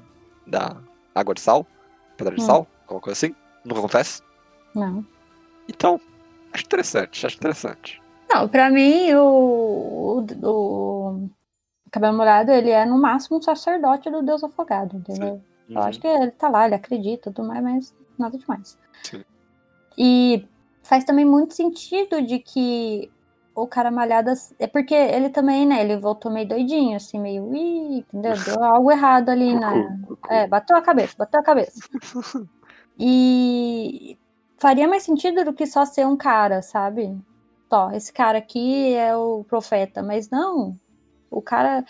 da 0.45 0.77
água 1.15 1.33
de 1.33 1.41
sal. 1.41 1.65
Pedra 2.17 2.35
de 2.35 2.41
Hum. 2.41 2.45
sal, 2.45 2.67
alguma 2.83 3.01
coisa 3.01 3.13
assim. 3.17 3.35
Nunca 3.63 3.79
acontece. 3.79 4.21
Não. 4.75 5.05
Então, 5.67 5.99
acho 6.53 6.63
interessante, 6.65 7.25
acho 7.25 7.35
interessante. 7.37 8.01
Não, 8.29 8.47
pra 8.47 8.69
mim, 8.69 9.13
o, 9.13 10.25
o, 10.43 10.49
o 10.49 11.29
cabelo 11.91 12.15
molhado, 12.17 12.51
ele 12.51 12.69
é 12.69 12.85
no 12.85 12.97
máximo 12.97 13.37
um 13.37 13.41
sacerdote 13.41 14.09
do 14.09 14.21
Deus 14.21 14.43
afogado, 14.43 14.95
entendeu? 14.97 15.41
Eu 15.69 15.77
Uhum. 15.77 15.83
acho 15.83 16.01
que 16.01 16.07
ele 16.07 16.31
tá 16.31 16.49
lá, 16.49 16.65
ele 16.65 16.75
acredita, 16.75 17.31
tudo 17.31 17.47
mais, 17.47 17.63
mas 17.63 17.95
nada 18.17 18.37
demais. 18.37 18.77
Sim. 19.03 19.23
E 19.97 20.47
faz 20.83 21.03
também 21.03 21.25
muito 21.25 21.53
sentido 21.53 22.21
de 22.21 22.39
que 22.39 23.11
o 23.55 23.67
cara 23.67 23.91
malhado. 23.91 24.31
É 24.59 24.67
porque 24.67 24.93
ele 24.93 25.29
também, 25.29 25.65
né? 25.65 25.81
Ele 25.81 25.97
voltou 25.97 26.31
meio 26.31 26.47
doidinho, 26.47 26.95
assim, 26.95 27.19
meio. 27.19 27.53
Ih, 27.53 27.99
entendeu? 27.99 28.33
Deu 28.45 28.63
algo 28.63 28.91
errado 28.91 29.29
ali 29.29 29.53
na. 29.53 29.97
É, 30.29 30.47
bateu 30.47 30.75
a 30.75 30.81
cabeça, 30.81 31.15
bateu 31.17 31.39
a 31.39 31.43
cabeça. 31.43 31.79
E 33.03 34.15
faria 34.57 34.87
mais 34.87 35.01
sentido 35.01 35.43
do 35.43 35.53
que 35.53 35.65
só 35.65 35.85
ser 35.85 36.05
um 36.05 36.15
cara, 36.15 36.61
sabe? 36.61 37.17
Ó, 37.71 37.89
esse 37.91 38.13
cara 38.13 38.37
aqui 38.37 38.93
é 38.93 39.15
o 39.15 39.43
profeta, 39.45 40.03
mas 40.03 40.29
não. 40.29 40.77
O 41.31 41.41
cara, 41.41 41.83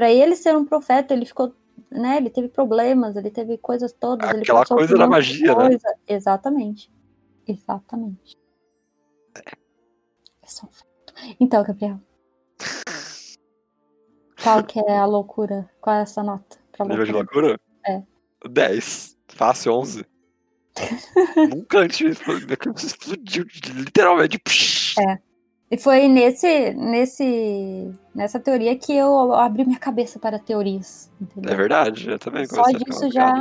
Pra 0.00 0.10
ele 0.10 0.34
ser 0.34 0.56
um 0.56 0.64
profeta, 0.64 1.12
ele 1.12 1.26
ficou, 1.26 1.54
né? 1.90 2.16
Ele 2.16 2.30
teve 2.30 2.48
problemas, 2.48 3.16
ele 3.16 3.30
teve 3.30 3.56
coisas 3.58 3.92
todas. 3.92 4.28
ele 4.30 4.42
Aquela 4.42 4.60
passou 4.60 4.76
por 4.76 4.86
coisa 4.86 4.98
da 4.98 5.06
magia, 5.06 5.48
né? 5.48 5.68
coisa. 5.68 5.94
Exatamente. 6.06 6.90
Exatamente. 7.46 8.36
É 10.42 10.46
só 10.46 10.66
um 10.66 10.70
fato. 10.70 11.14
Então, 11.38 11.62
Gabriel. 11.62 12.00
Qual 14.42 14.64
que 14.64 14.80
é 14.80 14.96
a 14.96 15.04
loucura? 15.04 15.70
Qual 15.80 15.96
é 15.96 16.02
essa 16.02 16.22
nota? 16.22 16.58
Pra 16.72 16.86
Nível 16.86 17.04
de 17.04 17.12
loucura? 17.12 17.60
É. 17.86 18.02
10. 18.48 19.18
Fácil, 19.28 19.74
11. 19.74 20.06
Nunca 21.54 21.80
antes 21.80 22.00
explodiu, 22.84 23.46
literalmente. 23.74 24.40
É. 24.98 25.29
E 25.70 25.78
foi 25.78 26.08
nesse, 26.08 26.74
nesse, 26.74 27.92
nessa 28.14 28.40
teoria 28.40 28.76
que 28.76 28.92
eu 28.92 29.32
abri 29.34 29.64
minha 29.64 29.78
cabeça 29.78 30.18
para 30.18 30.38
teorias. 30.38 31.10
Entendeu? 31.20 31.52
É 31.52 31.56
verdade, 31.56 32.10
eu 32.10 32.18
também 32.18 32.44
Só 32.46 32.64
disso 32.72 33.10
já 33.10 33.32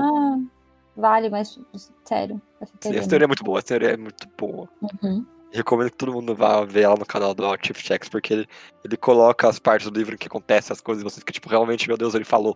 vale, 0.96 1.30
mas 1.30 1.60
sério. 2.06 2.40
Essa 2.62 2.72
Sim, 2.74 2.80
teoria. 2.80 3.00
essa 3.00 3.10
teoria 3.10 3.26
é 3.26 3.28
muito 3.28 3.44
boa, 3.44 3.58
essa 3.58 3.68
teoria 3.68 3.90
é 3.92 3.98
muito 3.98 4.28
boa. 4.38 4.70
Uhum. 4.82 5.26
Recomendo 5.52 5.90
que 5.90 5.98
todo 5.98 6.14
mundo 6.14 6.36
vá 6.36 6.64
ver 6.64 6.82
ela 6.82 6.96
no 6.96 7.06
canal 7.06 7.34
do 7.34 7.44
Chief 7.64 7.80
Checks, 7.82 8.10
porque 8.10 8.34
ele, 8.34 8.48
ele 8.86 8.96
coloca 8.96 9.50
as 9.50 9.58
partes 9.58 9.90
do 9.90 9.98
livro 9.98 10.14
em 10.14 10.18
que 10.18 10.28
acontecem 10.28 10.72
as 10.72 10.82
coisas 10.82 11.02
e 11.02 11.04
você 11.04 11.20
fica 11.20 11.34
tipo, 11.34 11.50
realmente, 11.50 11.88
meu 11.88 11.98
Deus, 11.98 12.14
ele 12.14 12.26
falou. 12.26 12.56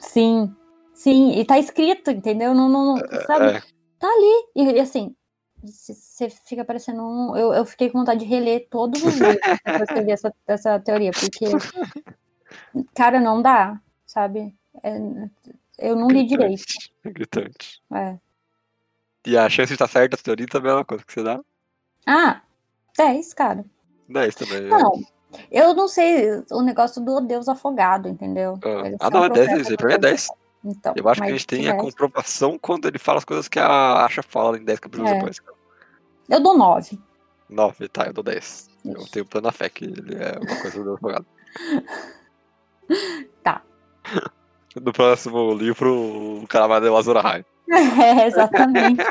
Sim, 0.00 0.52
sim, 0.92 1.38
e 1.38 1.44
tá 1.44 1.60
escrito, 1.60 2.10
entendeu? 2.10 2.52
Não, 2.52 2.68
não, 2.68 2.96
não 2.96 3.20
sabe? 3.24 3.58
É, 3.58 3.62
Tá 3.98 4.08
ali. 4.08 4.46
E, 4.54 4.76
e 4.76 4.80
assim, 4.80 5.14
você 5.66 6.30
fica 6.30 6.64
parecendo 6.64 7.02
um. 7.02 7.36
Eu, 7.36 7.52
eu 7.52 7.64
fiquei 7.64 7.90
com 7.90 7.98
vontade 7.98 8.20
de 8.20 8.26
reler 8.26 8.66
todos 8.70 9.02
os 9.02 9.14
livros 9.14 9.38
depois 9.64 9.88
que 9.88 9.98
eu 9.98 10.04
vi 10.04 10.10
essa, 10.12 10.34
essa 10.46 10.80
teoria, 10.80 11.10
porque. 11.12 11.46
Cara, 12.94 13.20
não 13.20 13.40
dá, 13.42 13.80
sabe? 14.06 14.54
É, 14.82 14.96
eu 15.78 15.96
não 15.96 16.08
li 16.08 16.24
direito. 16.26 16.62
gritante, 16.64 16.92
gritante. 17.04 17.82
É. 17.92 18.16
E 19.26 19.36
a 19.36 19.48
chance 19.48 19.68
de 19.68 19.74
estar 19.74 19.88
certa, 19.88 20.16
a 20.16 20.18
teoria 20.18 20.46
também 20.46 20.70
é 20.70 20.74
uma 20.74 20.84
coisa 20.84 21.04
que 21.04 21.12
você 21.12 21.22
dá. 21.22 21.40
Ah, 22.06 22.40
10, 22.96 23.34
cara. 23.34 23.64
10 24.08 24.34
também. 24.36 24.62
Não, 24.62 24.92
eu 25.50 25.74
não 25.74 25.88
sei 25.88 26.42
o 26.50 26.62
negócio 26.62 27.04
do 27.04 27.20
Deus 27.20 27.48
afogado, 27.48 28.08
entendeu? 28.08 28.58
Ah, 28.64 28.96
ah, 29.06 29.10
não, 29.10 29.24
é 29.24 29.28
10, 29.30 29.46
profeta 29.46 29.60
isso 29.60 29.70
aí 29.70 29.76
do 29.76 29.78
pra 29.78 29.88
mim 29.88 29.94
é 29.94 29.98
Deus 29.98 30.10
10. 30.12 30.22
afogado. 30.24 30.46
Então, 30.68 30.94
Eu 30.96 31.08
acho 31.08 31.20
que 31.20 31.26
a 31.28 31.30
gente 31.30 31.46
tem 31.46 31.68
a 31.68 31.72
10. 31.72 31.82
comprovação 31.82 32.58
quando 32.58 32.88
ele 32.88 32.98
fala 32.98 33.18
as 33.18 33.24
coisas 33.24 33.46
que 33.48 33.58
a 33.58 34.04
Asha 34.04 34.22
fala 34.22 34.58
em 34.58 34.64
10 34.64 34.80
capítulos 34.80 35.10
É. 35.10 35.14
depois. 35.14 35.40
Eu 36.28 36.40
dou 36.40 36.56
9. 36.56 36.98
9, 37.48 37.88
tá, 37.88 38.06
eu 38.06 38.12
dou 38.12 38.24
10. 38.24 38.68
Eu 38.84 39.06
tenho 39.08 39.24
plena 39.26 39.52
fé 39.52 39.68
que 39.68 39.84
ele 39.84 40.14
é 40.16 40.38
uma 40.38 40.60
coisa 40.60 40.82
do 40.82 40.92
advogado. 40.92 41.26
Tá. 43.42 43.62
No 44.80 44.92
próximo 44.92 45.54
livro, 45.54 46.42
o 46.42 46.46
cara 46.46 46.66
vai 46.66 46.78
dar 46.82 46.92
o 46.92 46.96
Azura 46.98 47.20
High. 47.22 47.44
É, 47.68 48.26
exatamente. 48.26 49.02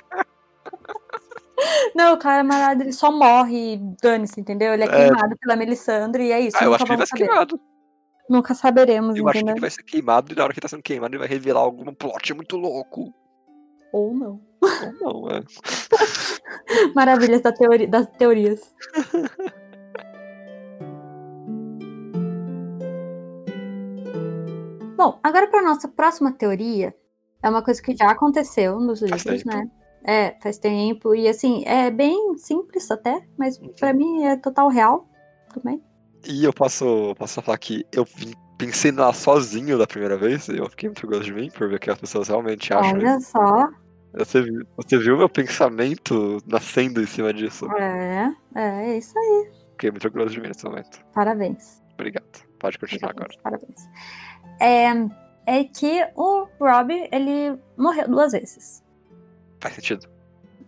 Não, 1.96 2.14
o 2.14 2.18
cara 2.20 2.44
malhado, 2.44 2.84
ele 2.84 2.94
só 2.94 3.12
morre 3.12 3.80
dane-se, 4.02 4.40
entendeu? 4.40 4.74
Ele 4.74 4.84
é 4.84 4.86
É. 4.86 4.90
queimado 4.90 5.36
pela 5.40 5.56
Melisandre 5.56 6.26
e 6.28 6.32
é 6.32 6.40
isso. 6.40 6.56
Ah, 6.60 6.66
eu 6.66 6.74
acho 6.76 6.86
que 6.86 6.92
ele 6.92 6.98
vai 6.98 7.08
ser 7.08 7.18
saber. 7.18 7.28
queimado. 7.28 7.60
Nunca 8.30 8.54
saberemos, 8.54 9.16
Eu 9.16 9.24
acho 9.28 9.34
que 9.34 9.38
entendeu? 9.40 9.54
ele 9.56 9.62
vai 9.62 9.70
ser 9.72 9.84
queimado 9.84 10.32
e 10.32 10.36
na 10.36 10.44
hora 10.44 10.54
que 10.54 10.60
ele 10.60 10.62
tá 10.64 10.68
sendo 10.68 10.84
queimado 10.84 11.14
ele 11.14 11.20
vai 11.20 11.28
revelar 11.28 11.62
algum 11.62 11.94
plot 11.96 12.34
muito 12.36 12.58
louco. 12.58 13.12
Ou 13.92 14.14
não. 14.14 14.40
Não, 15.02 15.30
é. 15.30 15.44
Maravilhas 16.96 17.42
da 17.42 17.52
teoria, 17.52 17.88
das 17.88 18.08
teorias. 18.18 18.74
Bom, 24.98 25.20
agora 25.22 25.48
para 25.48 25.62
nossa 25.62 25.88
próxima 25.88 26.32
teoria. 26.32 26.96
É 27.44 27.50
uma 27.50 27.62
coisa 27.62 27.82
que 27.82 27.96
já 27.96 28.10
aconteceu 28.10 28.80
nos 28.80 29.02
livros, 29.02 29.44
né? 29.46 29.70
É, 30.04 30.36
faz 30.42 30.58
tempo. 30.58 31.14
E 31.14 31.28
assim, 31.28 31.64
é 31.66 31.92
bem 31.92 32.38
simples 32.38 32.90
até, 32.90 33.22
mas 33.38 33.60
Uhum. 33.60 33.74
pra 33.80 33.94
mim 33.94 34.24
é 34.24 34.36
total 34.36 34.70
real 34.70 35.08
também. 35.54 35.84
E 36.28 36.44
eu 36.44 36.54
posso, 36.54 37.14
posso 37.18 37.42
falar 37.42 37.58
que 37.58 37.86
eu 37.92 38.08
pensei 38.58 38.92
nela 38.92 39.14
sozinho 39.14 39.78
da 39.78 39.86
primeira 39.86 40.18
vez 40.18 40.48
e 40.48 40.58
eu 40.58 40.68
fiquei 40.70 40.90
muito 40.90 41.04
orgulhoso 41.04 41.26
de 41.26 41.34
mim 41.34 41.52
por 41.52 41.70
ver 41.70 41.80
que 41.80 41.92
as 41.92 42.00
pessoas 42.00 42.28
realmente 42.30 42.74
acham. 42.74 42.94
Olha 42.94 43.20
só. 43.20 43.70
Você, 44.18 44.42
viu- 44.42 44.66
você 44.78 44.98
viu 44.98 45.18
meu 45.18 45.30
pensamento 45.30 46.38
nascendo 46.48 47.02
em 47.02 47.06
cima 47.08 47.34
disso? 47.34 47.66
É, 47.78 48.32
é, 48.56 48.92
é 48.92 48.98
isso 48.98 49.18
aí. 49.18 49.52
Fiquei 49.72 49.92
muito 49.92 50.06
orgulhoso 50.06 50.34
de 50.34 50.42
mim 50.42 50.48
nesse 50.48 50.64
momento. 50.66 51.00
Parabéns. 51.14 51.84
Obrigado. 51.94 52.26
Pode 52.60 52.78
continuar 52.80 53.12
agora. 53.12 53.30
Parabéns. 53.44 53.76
parabéns. 54.60 55.12
É, 55.46 55.60
é 55.60 55.64
que 55.66 56.08
o 56.16 56.48
Rob, 56.60 56.92
ele 57.12 57.60
morreu 57.78 58.08
duas 58.08 58.32
vezes. 58.32 58.84
Faz 59.60 59.76
sentido. 59.76 60.08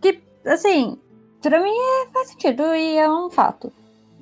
Que, 0.00 0.20
assim, 0.46 0.98
pra 1.40 1.60
mim 1.62 1.70
é, 1.74 2.08
faz 2.12 2.28
sentido 2.28 2.62
e 2.74 2.98
é 2.98 3.10
um 3.10 3.30
fato. 3.30 3.72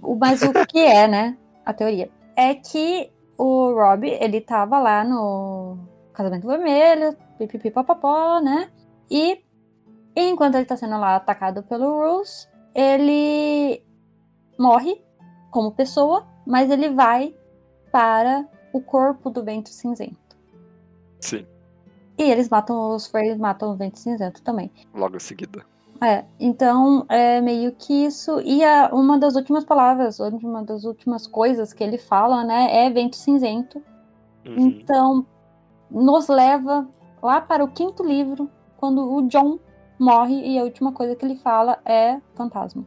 O, 0.01 0.15
mas 0.15 0.43
o 0.43 0.53
que 0.67 0.79
é, 0.79 1.09
né? 1.09 1.37
A 1.65 1.73
teoria. 1.73 2.09
É 2.37 2.55
que 2.55 3.11
o 3.37 3.73
Rob, 3.75 4.07
ele 4.09 4.41
tava 4.41 4.79
lá 4.79 5.03
no 5.03 5.79
Casamento 6.13 6.47
Vermelho, 6.47 7.17
pipipi 7.39 7.71
papapó, 7.71 8.41
né? 8.41 8.71
E 9.11 9.43
enquanto 10.17 10.55
ele 10.57 10.65
tá 10.65 10.77
sendo 10.77 10.99
lá 10.99 11.17
atacado 11.17 11.63
pelo 11.63 11.87
Rose, 11.99 12.49
ele 12.75 13.83
morre 14.59 15.01
como 15.51 15.73
pessoa, 15.73 16.27
mas 16.47 16.71
ele 16.71 16.91
vai 16.91 17.35
para 17.93 18.47
o 18.73 18.81
corpo 18.81 19.31
do 19.31 19.43
Vento 19.43 19.71
Cinzento. 19.71 20.37
Sim, 21.21 21.47
E 22.19 22.23
eles 22.23 22.49
matam 22.49 22.95
os 22.95 23.07
Freys, 23.07 23.39
matam 23.39 23.71
o 23.71 23.77
Vento 23.77 23.99
Cinzento 23.99 24.43
também. 24.43 24.71
logo 24.95 25.17
em 25.17 25.21
seguida. 25.21 25.65
É, 26.01 26.25
então 26.39 27.07
é 27.09 27.41
meio 27.41 27.73
que 27.73 28.05
isso. 28.05 28.41
E 28.43 28.63
a, 28.63 28.91
uma 28.93 29.19
das 29.19 29.35
últimas 29.35 29.65
palavras, 29.65 30.21
uma 30.21 30.63
das 30.63 30.85
últimas 30.85 31.27
coisas 31.27 31.73
que 31.73 31.83
ele 31.83 31.97
fala, 31.97 32.45
né, 32.45 32.85
é 32.85 32.91
vento 32.91 33.17
cinzento. 33.17 33.83
Uhum. 34.45 34.59
Então, 34.59 35.27
nos 35.91 36.29
leva 36.29 36.87
lá 37.23 37.41
para 37.41 37.65
o 37.65 37.69
quinto 37.69 38.03
livro, 38.05 38.51
quando 38.87 39.03
o 39.13 39.23
John 39.29 39.59
morre 39.99 40.41
e 40.47 40.59
a 40.59 40.63
última 40.63 40.93
coisa 40.93 41.17
que 41.17 41.25
ele 41.25 41.37
fala 41.37 41.79
é 41.85 42.21
fantasma. 42.37 42.85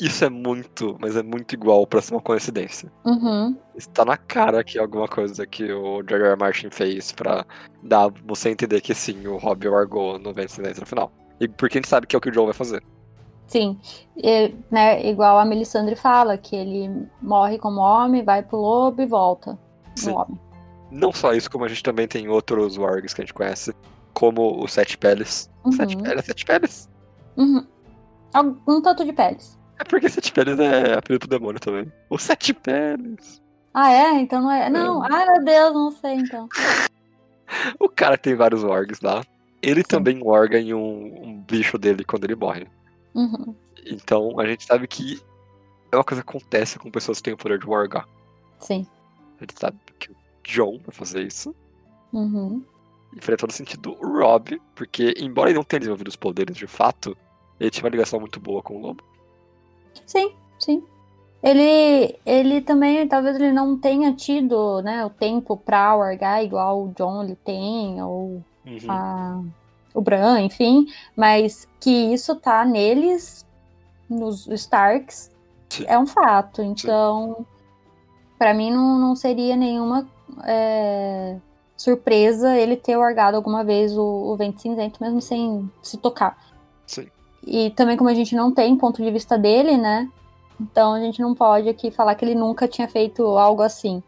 Isso 0.00 0.24
é 0.24 0.30
muito, 0.30 0.96
mas 0.98 1.14
é 1.14 1.22
muito 1.22 1.52
igual 1.54 1.86
pra 1.86 2.00
ser 2.00 2.14
uma 2.14 2.20
coincidência. 2.22 2.90
Uhum, 3.04 3.56
Está 3.76 4.04
na 4.04 4.16
cara 4.16 4.64
que 4.64 4.78
alguma 4.78 5.06
coisa 5.06 5.46
que 5.46 5.70
o 5.72 6.02
George 6.08 6.26
R. 6.26 6.36
Martin 6.36 6.70
fez 6.70 7.12
pra 7.12 7.44
dar 7.82 8.10
você 8.24 8.48
entender 8.50 8.80
que 8.80 8.94
sim, 8.94 9.26
o 9.26 9.36
Rob 9.36 9.68
largou 9.68 10.18
no 10.18 10.32
Cinzento 10.48 10.80
no 10.80 10.86
final. 10.86 11.12
E 11.38 11.46
porque 11.46 11.78
a 11.78 11.80
gente 11.80 11.88
sabe 11.88 12.06
que 12.06 12.16
é 12.16 12.18
o 12.18 12.20
que 12.20 12.28
o 12.30 12.32
John 12.32 12.46
vai 12.46 12.54
fazer. 12.54 12.82
sim. 13.46 13.78
E, 14.16 14.54
né, 14.70 15.06
igual 15.08 15.38
a 15.38 15.44
Melisandre 15.44 15.94
fala, 15.96 16.36
que 16.38 16.56
ele 16.56 17.06
morre 17.22 17.58
como 17.58 17.80
homem, 17.80 18.24
vai 18.24 18.42
pro 18.42 18.56
lobo 18.58 19.02
e 19.02 19.06
volta 19.06 19.58
Sim. 19.94 20.12
homem. 20.12 20.40
Não 20.90 21.12
só 21.12 21.32
isso, 21.34 21.50
como 21.50 21.64
a 21.64 21.68
gente 21.68 21.82
também 21.82 22.08
tem 22.08 22.28
outros 22.28 22.76
wargs 22.76 23.12
que 23.14 23.20
a 23.20 23.24
gente 23.24 23.34
conhece, 23.34 23.72
como 24.14 24.62
o 24.62 24.66
Sete 24.66 24.96
Peles. 24.96 25.50
Uhum. 25.64 25.72
Sete 25.72 25.96
Peles, 25.96 26.24
Sete 26.24 26.44
Peles. 26.44 26.88
Uhum. 27.36 27.66
Um 28.66 28.80
tanto 28.80 29.04
de 29.04 29.12
peles. 29.12 29.58
É 29.78 29.84
porque 29.84 30.08
Sete 30.08 30.32
Peles 30.32 30.58
é 30.58 30.94
apelido 30.94 31.28
pro 31.28 31.38
demônio 31.38 31.60
também. 31.60 31.92
O 32.08 32.18
Sete 32.18 32.54
Peles. 32.54 33.42
Ah, 33.72 33.90
é? 33.90 34.20
Então 34.20 34.40
não 34.40 34.50
é. 34.50 34.70
Não, 34.70 35.02
ai 35.02 35.26
meu 35.26 35.44
Deus, 35.44 35.74
não 35.74 35.90
sei 35.90 36.14
então. 36.14 36.48
O 37.78 37.88
cara 37.88 38.16
tem 38.16 38.34
vários 38.34 38.64
wargs 38.64 39.00
lá. 39.00 39.22
Ele 39.62 39.82
Sim. 39.82 39.88
também 39.88 40.22
warga 40.22 40.58
em 40.58 40.74
um, 40.74 41.22
um 41.22 41.40
bicho 41.42 41.78
dele 41.78 42.04
quando 42.04 42.24
ele 42.24 42.34
morre. 42.34 42.66
Uhum. 43.14 43.54
Então 43.86 44.40
a 44.40 44.46
gente 44.46 44.64
sabe 44.64 44.88
que 44.88 45.20
é 45.92 45.96
uma 45.96 46.02
coisa 46.02 46.22
que 46.22 46.28
acontece 46.28 46.78
com 46.78 46.90
pessoas 46.90 47.18
que 47.18 47.24
têm 47.24 47.34
o 47.34 47.36
poder 47.36 47.58
de 47.58 47.66
wargar. 47.66 48.08
Sim. 48.58 48.86
A 49.38 49.44
gente 49.44 49.58
sabe 49.58 49.78
que 49.98 50.10
o 50.10 50.16
John 50.42 50.80
vai 50.84 50.94
fazer 50.94 51.22
isso. 51.22 51.54
Uhum. 52.12 52.64
E 53.16 53.20
faria 53.20 53.36
todo 53.36 53.52
sentido 53.52 53.96
porque 54.74 55.14
embora 55.18 55.50
ele 55.50 55.56
não 55.58 55.64
tenha 55.64 55.80
desenvolvido 55.80 56.08
os 56.08 56.16
poderes 56.16 56.56
de 56.56 56.66
fato, 56.66 57.16
ele 57.60 57.70
tinha 57.70 57.84
uma 57.84 57.90
ligação 57.90 58.18
muito 58.20 58.40
boa 58.40 58.62
com 58.62 58.76
o 58.76 58.80
lobo. 58.80 59.02
Sim, 60.06 60.32
sim. 60.58 60.82
Ele, 61.42 62.18
ele 62.24 62.60
também, 62.62 63.06
talvez 63.06 63.36
ele 63.36 63.52
não 63.52 63.78
tenha 63.78 64.14
tido, 64.14 64.80
né, 64.82 65.04
o 65.04 65.10
tempo 65.10 65.56
pra 65.56 65.94
wargar 65.94 66.42
igual 66.42 66.84
o 66.84 66.92
John 66.96 67.22
ele 67.22 67.36
tem, 67.36 68.02
ou 68.02 68.42
Uhum. 68.66 68.78
a, 68.88 69.42
o 69.92 70.00
Bran, 70.00 70.40
enfim, 70.40 70.86
mas 71.14 71.68
que 71.78 71.90
isso 71.90 72.34
tá 72.36 72.64
neles, 72.64 73.46
nos 74.08 74.46
Starks, 74.46 75.30
Sim. 75.68 75.84
é 75.86 75.98
um 75.98 76.06
fato. 76.06 76.62
Então, 76.62 77.44
pra 78.38 78.54
mim 78.54 78.70
não, 78.70 78.98
não 78.98 79.14
seria 79.14 79.54
nenhuma 79.54 80.08
é, 80.44 81.36
surpresa 81.76 82.56
ele 82.56 82.76
ter 82.76 82.96
wargado 82.96 83.36
alguma 83.36 83.64
vez 83.64 83.96
o, 83.96 84.02
o 84.02 84.36
Vento 84.36 84.60
Cinzento, 84.60 85.02
mesmo 85.02 85.20
sem 85.20 85.70
se 85.82 85.96
tocar. 85.98 86.38
Sim. 86.86 87.08
E 87.46 87.70
também 87.70 87.96
como 87.96 88.08
a 88.10 88.14
gente 88.14 88.34
não 88.34 88.52
tem 88.52 88.76
ponto 88.76 89.02
de 89.02 89.10
vista 89.10 89.36
dele, 89.36 89.76
né? 89.76 90.08
Então 90.60 90.94
a 90.94 91.00
gente 91.00 91.20
não 91.20 91.34
pode 91.34 91.68
aqui 91.68 91.90
falar 91.90 92.14
que 92.14 92.24
ele 92.24 92.34
nunca 92.34 92.68
tinha 92.68 92.88
feito 92.88 93.22
algo 93.36 93.62
assim. 93.62 94.02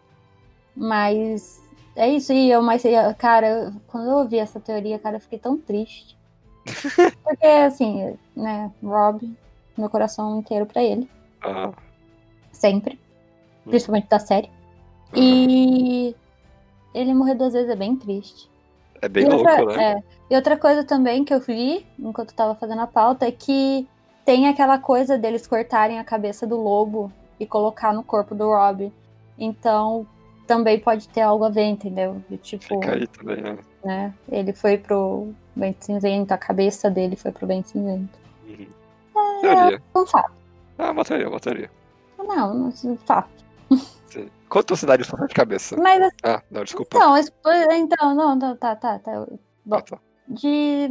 Mas 0.75 1.61
é 1.95 2.09
isso 2.09 2.33
aí, 2.33 2.51
eu 2.51 2.63
mais 2.63 2.83
cara, 3.19 3.73
quando 3.89 4.09
eu 4.11 4.17
ouvi 4.19 4.39
essa 4.39 4.61
teoria, 4.61 4.99
cara, 4.99 5.17
eu 5.17 5.21
fiquei 5.21 5.39
tão 5.39 5.57
triste. 5.57 6.17
Porque 7.23 7.47
assim, 7.47 8.17
né, 8.35 8.71
Rob, 8.83 9.29
meu 9.77 9.91
coração 9.91 10.39
inteiro 10.39 10.67
pra 10.67 10.83
ele, 10.83 11.09
Ah, 11.43 11.73
sempre, 12.53 12.99
Hum. 13.67 13.71
principalmente 13.71 14.09
da 14.09 14.19
série. 14.19 14.51
E 15.15 16.15
ele 16.97 17.15
morrer 17.15 17.35
duas 17.35 17.53
vezes 17.53 17.69
é 17.71 17.77
bem 17.77 17.95
triste. 17.97 18.49
é 19.03 19.09
bem 19.09 19.25
e 19.25 19.33
outra, 19.33 19.57
louco, 19.59 19.77
né? 19.77 19.93
é. 19.93 20.03
E 20.31 20.35
outra 20.35 20.57
coisa 20.57 20.83
também 20.83 21.25
que 21.25 21.33
eu 21.33 21.41
vi, 21.41 21.87
enquanto 21.99 22.31
eu 22.31 22.37
tava 22.37 22.55
fazendo 22.55 22.81
a 22.81 22.87
pauta, 22.87 23.27
é 23.27 23.31
que 23.31 23.87
tem 24.25 24.49
aquela 24.49 24.79
coisa 24.79 25.17
deles 25.17 25.47
cortarem 25.47 25.99
a 25.99 26.05
cabeça 26.05 26.47
do 26.47 26.57
lobo 26.57 27.13
e 27.39 27.47
colocar 27.47 27.93
no 27.93 28.03
corpo 28.03 28.35
do 28.35 28.47
Rob. 28.47 28.93
Então, 29.39 30.07
também 30.47 30.81
pode 30.81 31.09
ter 31.09 31.21
algo 31.21 31.45
a 31.45 31.51
ver, 31.51 31.65
entendeu? 31.65 32.23
De, 32.29 32.39
tipo, 32.39 32.67
Fica 32.67 32.95
aí 32.95 33.07
também, 33.07 33.43
né? 33.43 33.59
né? 33.85 34.15
Ele 34.29 34.53
foi 34.53 34.79
pro 34.79 35.29
Vento 35.55 35.85
Cinzento, 35.85 36.33
a 36.33 36.39
cabeça 36.39 36.91
dele 36.91 37.15
foi 37.15 37.31
pro 37.31 37.47
Vento 37.47 37.69
Cinzento. 37.69 38.19
Uhum. 38.49 38.67
É 39.45 39.99
um 39.99 40.07
fato. 40.07 40.33
Ah, 40.79 40.91
uma 40.91 41.05
teoria. 41.05 41.71
Não, 42.19 42.55
não 42.55 42.97
fato. 42.99 43.45
Quanto 44.49 44.77
você 44.77 44.87
daria 44.87 45.05
sua 45.05 45.27
de 45.27 45.35
cabeça? 45.35 45.77
Mas 45.77 46.01
assim, 46.03 46.17
Ah, 46.25 46.43
não, 46.51 46.63
desculpa. 46.65 46.97
então, 46.97 47.17
então, 47.73 48.15
não, 48.15 48.37
não, 48.37 48.57
tá, 48.57 48.77
tá, 48.77 48.99
tá. 48.99 49.27
Bom, 49.65 49.77
Ah, 49.77 49.83
tá. 49.83 49.99
de. 50.29 50.89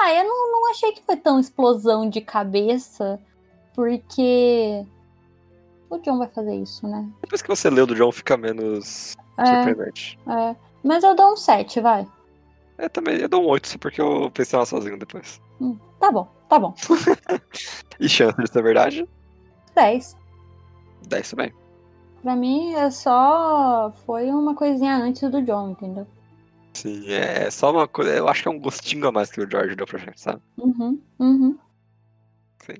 Ah, 0.00 0.12
eu 0.14 0.24
não, 0.24 0.52
não 0.52 0.70
achei 0.70 0.92
que 0.92 1.02
foi 1.04 1.16
tão 1.16 1.38
explosão 1.40 2.08
de 2.08 2.20
cabeça, 2.20 3.18
porque. 3.74 4.84
O 5.90 5.96
John 5.98 6.18
vai 6.18 6.28
fazer 6.28 6.54
isso, 6.56 6.86
né? 6.86 7.08
Depois 7.22 7.40
que 7.40 7.48
você 7.48 7.70
leu 7.70 7.86
do 7.86 7.94
John, 7.94 8.12
fica 8.12 8.36
menos 8.36 9.16
É, 9.38 9.46
surpreendente. 9.46 10.18
é. 10.28 10.54
Mas 10.84 11.02
eu 11.02 11.14
dou 11.14 11.32
um 11.32 11.36
7, 11.36 11.80
vai. 11.80 12.06
É, 12.76 12.88
também, 12.88 13.16
eu 13.18 13.28
dou 13.28 13.42
um 13.42 13.46
8 13.48 13.66
só 13.68 13.78
porque 13.78 14.00
eu 14.00 14.30
pensei 14.30 14.56
nela 14.56 14.66
sozinho 14.66 14.98
depois. 14.98 15.40
Tá 15.98 16.12
bom, 16.12 16.28
tá 16.48 16.58
bom. 16.58 16.74
E 17.98 18.08
chance 18.08 18.36
de 18.40 18.48
ser 18.52 18.62
verdade? 18.62 19.08
10. 19.74 20.16
10 21.08 21.30
também. 21.30 21.52
Pra 22.22 22.34
mim 22.34 22.74
é 22.74 22.90
só. 22.90 23.92
Foi 24.04 24.30
uma 24.30 24.54
coisinha 24.54 24.96
antes 24.96 25.28
do 25.30 25.42
John, 25.42 25.70
entendeu? 25.70 26.06
Sim, 26.74 27.08
é 27.08 27.50
só 27.50 27.70
uma 27.72 27.88
coisa. 27.88 28.14
Eu 28.14 28.28
acho 28.28 28.42
que 28.42 28.48
é 28.48 28.50
um 28.50 28.60
gostinho 28.60 29.06
a 29.08 29.12
mais 29.12 29.30
que 29.30 29.40
o 29.40 29.50
George 29.50 29.74
deu 29.74 29.86
pra 29.86 29.98
gente, 29.98 30.20
sabe? 30.20 30.40
Uhum, 30.56 31.00
uhum. 31.18 31.58
Sim. 32.64 32.76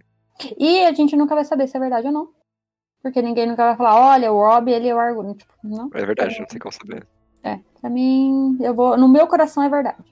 E 0.59 0.85
a 0.85 0.92
gente 0.92 1.16
nunca 1.16 1.35
vai 1.35 1.44
saber 1.44 1.66
se 1.66 1.77
é 1.77 1.81
verdade 1.81 2.07
ou 2.07 2.12
não. 2.12 2.29
Porque 3.03 3.22
ninguém 3.22 3.46
nunca 3.46 3.64
vai 3.64 3.77
falar, 3.77 4.12
olha, 4.12 4.33
o 4.33 4.38
Rob, 4.38 4.70
ele 4.70 4.88
é 4.88 4.94
o 4.94 4.98
argumento. 4.98 5.38
Tipo, 5.38 5.55
não. 5.64 5.90
É 5.94 6.05
verdade, 6.05 6.38
não 6.38 6.46
tem 6.46 6.59
como 6.59 6.72
saber. 6.72 7.07
É, 7.42 7.59
pra 7.81 7.88
mim, 7.88 8.57
eu 8.61 8.74
vou. 8.74 8.96
No 8.96 9.09
meu 9.09 9.27
coração 9.27 9.62
é 9.62 9.68
verdade. 9.68 10.05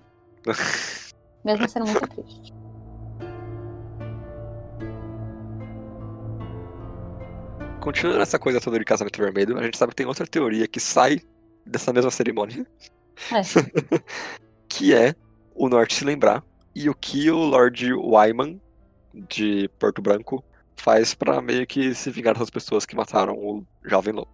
Mesmo 1.44 1.68
sendo 1.68 1.86
muito 1.86 2.08
triste. 2.08 2.55
Continuando 7.86 8.20
essa 8.20 8.36
coisa 8.36 8.60
toda 8.60 8.80
de 8.80 8.84
casamento 8.84 9.16
vermelho, 9.16 9.56
a 9.56 9.62
gente 9.62 9.78
sabe 9.78 9.90
que 9.90 9.96
tem 9.96 10.06
outra 10.06 10.26
teoria 10.26 10.66
que 10.66 10.80
sai 10.80 11.20
dessa 11.64 11.92
mesma 11.92 12.10
cerimônia. 12.10 12.66
É. 13.30 14.00
que 14.68 14.92
é 14.92 15.14
o 15.54 15.68
norte 15.68 15.94
se 15.94 16.04
lembrar 16.04 16.42
e 16.74 16.90
o 16.90 16.94
que 16.94 17.30
o 17.30 17.38
Lord 17.38 17.94
Wyman 17.94 18.60
de 19.14 19.70
Porto 19.78 20.02
Branco 20.02 20.44
faz 20.76 21.14
pra 21.14 21.40
meio 21.40 21.64
que 21.64 21.94
se 21.94 22.10
vingar 22.10 22.36
das 22.36 22.50
pessoas 22.50 22.84
que 22.84 22.96
mataram 22.96 23.34
o 23.34 23.64
jovem 23.84 24.12
lobo. 24.12 24.32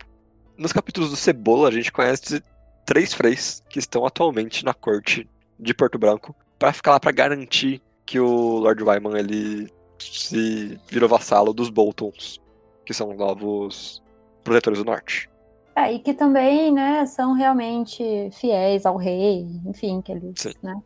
Nos 0.56 0.72
capítulos 0.72 1.10
do 1.10 1.16
Cebola, 1.16 1.68
a 1.68 1.72
gente 1.72 1.92
conhece 1.92 2.42
três 2.86 3.12
freis 3.12 3.62
que 3.68 3.78
estão 3.78 4.06
atualmente 4.06 4.64
na 4.64 4.72
corte 4.72 5.28
de 5.60 5.74
Porto 5.74 5.98
Branco 5.98 6.34
pra 6.58 6.72
ficar 6.72 6.92
lá 6.92 7.00
pra 7.00 7.12
garantir 7.12 7.82
que 8.06 8.18
o 8.18 8.58
Lord 8.60 8.82
Wyman 8.82 9.18
ele 9.18 9.70
se 9.98 10.80
virou 10.88 11.08
vassalo 11.08 11.52
dos 11.52 11.68
Boltons, 11.68 12.40
que 12.84 12.94
são 12.94 13.12
novos 13.14 14.02
protetores 14.44 14.78
do 14.78 14.84
norte. 14.84 15.28
É, 15.74 15.92
e 15.92 15.98
que 15.98 16.12
também, 16.12 16.72
né, 16.72 17.06
são 17.06 17.32
realmente 17.32 18.28
fiéis 18.32 18.84
ao 18.84 18.96
rei, 18.96 19.46
enfim, 19.64 20.02
que 20.02 20.12
eles, 20.12 20.34
Sim. 20.36 20.52
né? 20.62 20.80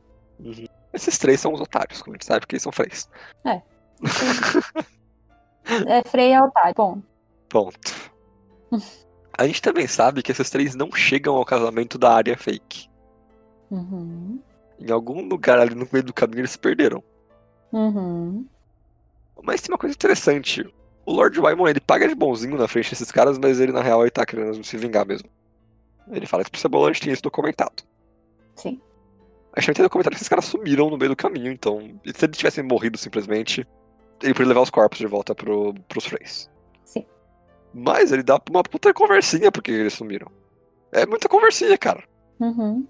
Esses 0.92 1.18
três 1.18 1.40
são 1.40 1.52
os 1.52 1.60
otários, 1.60 2.00
como 2.00 2.14
a 2.14 2.16
gente 2.16 2.26
sabe, 2.26 2.40
porque 2.40 2.54
eles 2.54 2.62
são 2.62 2.72
freis. 2.72 3.08
É 3.44 3.60
Frei 6.06 6.34
e 6.34 6.40
Otário, 6.40 6.74
bom. 6.76 7.02
Ponto. 7.48 8.12
A 9.36 9.46
gente 9.46 9.60
também 9.60 9.86
sabe 9.86 10.22
que 10.22 10.32
esses 10.32 10.48
três 10.48 10.74
não 10.74 10.90
chegam 10.92 11.36
ao 11.36 11.44
casamento 11.44 11.98
da 11.98 12.12
área 12.12 12.36
fake. 12.36 12.88
Uhum. 13.70 14.40
Em 14.78 14.90
algum 14.90 15.26
lugar 15.26 15.58
ali 15.58 15.74
no 15.74 15.88
meio 15.90 16.04
do 16.04 16.12
caminho 16.12 16.40
eles 16.40 16.52
se 16.52 16.58
perderam. 16.58 17.02
Uhum. 17.72 18.46
Mas 19.42 19.60
tem 19.60 19.72
uma 19.72 19.78
coisa 19.78 19.94
interessante. 19.94 20.66
O 21.06 21.12
Lord 21.12 21.38
Wyman, 21.40 21.70
ele 21.70 21.80
paga 21.80 22.08
de 22.08 22.16
bonzinho 22.16 22.58
na 22.58 22.66
frente 22.66 22.90
desses 22.90 23.12
caras, 23.12 23.38
mas 23.38 23.60
ele 23.60 23.70
na 23.70 23.80
real 23.80 24.02
ele 24.02 24.10
tá 24.10 24.26
querendo 24.26 24.62
se 24.64 24.76
vingar 24.76 25.06
mesmo. 25.06 25.28
Ele 26.10 26.26
fala 26.26 26.42
que 26.42 26.50
pro 26.50 26.60
Cebola 26.60 26.90
a 26.90 26.92
gente 26.92 27.02
tem 27.02 27.12
isso 27.12 27.22
documentado. 27.22 27.84
Sim. 28.56 28.80
A 29.52 29.60
gente 29.60 29.76
ter 29.76 29.82
documentado 29.82 30.14
que 30.14 30.18
esses 30.18 30.28
caras 30.28 30.44
sumiram 30.44 30.90
no 30.90 30.98
meio 30.98 31.10
do 31.10 31.16
caminho, 31.16 31.52
então. 31.52 31.80
e 32.04 32.12
se 32.12 32.24
eles 32.24 32.36
tivessem 32.36 32.64
morrido 32.64 32.98
simplesmente, 32.98 33.66
ele 34.20 34.34
poderia 34.34 34.48
levar 34.48 34.62
os 34.62 34.70
corpos 34.70 34.98
de 34.98 35.06
volta 35.06 35.32
pro, 35.32 35.74
pros 35.88 36.06
Freys. 36.06 36.50
Sim. 36.84 37.06
Mas 37.72 38.10
ele 38.10 38.24
dá 38.24 38.40
uma 38.50 38.64
puta 38.64 38.92
conversinha 38.92 39.52
porque 39.52 39.70
eles 39.70 39.94
sumiram. 39.94 40.30
É 40.90 41.06
muita 41.06 41.28
conversinha, 41.28 41.78
cara. 41.78 42.02
Uhum. 42.40 42.86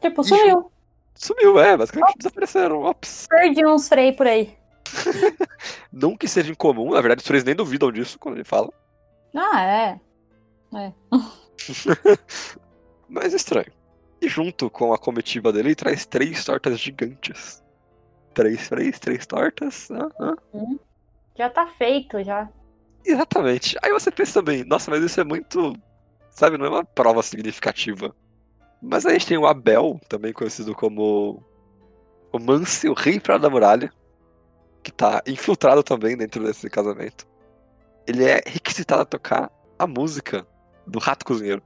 Tipo, 0.00 0.22
sumiu. 0.22 0.70
Sumiu, 1.14 1.58
é, 1.58 1.76
basicamente 1.76 2.18
desapareceram. 2.18 2.82
Ops. 2.82 3.26
Perdi 3.28 3.66
uns 3.66 3.88
Frei 3.88 4.12
por 4.12 4.26
aí. 4.26 4.56
Não 5.92 6.16
que 6.16 6.28
seja 6.28 6.50
incomum, 6.50 6.92
na 6.92 7.00
verdade, 7.00 7.20
os 7.20 7.26
Freys 7.26 7.44
nem 7.44 7.54
duvidam 7.54 7.90
disso 7.92 8.18
quando 8.18 8.36
ele 8.36 8.44
fala. 8.44 8.72
Ah, 9.34 9.62
é. 9.62 10.00
Mas 13.08 13.32
é 13.32 13.36
estranho. 13.36 13.72
E 14.20 14.28
junto 14.28 14.70
com 14.70 14.92
a 14.92 14.98
comitiva 14.98 15.52
dele, 15.52 15.68
ele 15.68 15.74
traz 15.74 16.06
três 16.06 16.44
tortas 16.44 16.78
gigantes. 16.78 17.62
Três 18.32 18.68
freis, 18.68 18.98
três 18.98 19.26
tortas. 19.26 19.90
ah, 19.90 20.08
ah. 20.20 20.34
Já 21.36 21.50
tá 21.50 21.66
feito, 21.66 22.22
já. 22.22 22.48
Exatamente. 23.04 23.76
Aí 23.82 23.90
você 23.92 24.10
pensa 24.10 24.34
também, 24.34 24.64
nossa, 24.64 24.90
mas 24.90 25.02
isso 25.02 25.20
é 25.20 25.24
muito. 25.24 25.74
Sabe, 26.30 26.56
não 26.56 26.66
é 26.66 26.70
uma 26.70 26.84
prova 26.84 27.22
significativa. 27.22 28.14
Mas 28.80 29.04
a 29.06 29.12
gente 29.12 29.26
tem 29.26 29.38
o 29.38 29.46
Abel, 29.46 30.00
também 30.08 30.32
conhecido 30.32 30.74
como 30.74 31.42
o 32.32 32.38
Mance, 32.38 32.88
o 32.88 32.94
rei 32.94 33.20
pra 33.20 33.38
da 33.38 33.50
muralha, 33.50 33.92
que 34.82 34.90
tá 34.92 35.22
infiltrado 35.26 35.82
também 35.82 36.16
dentro 36.16 36.44
desse 36.44 36.68
casamento. 36.68 37.26
Ele 38.06 38.24
é 38.24 38.42
requisitado 38.46 39.02
a 39.02 39.06
tocar 39.06 39.50
a 39.78 39.86
música 39.86 40.46
do 40.86 40.98
Rato 40.98 41.24
Cozinheiro, 41.24 41.62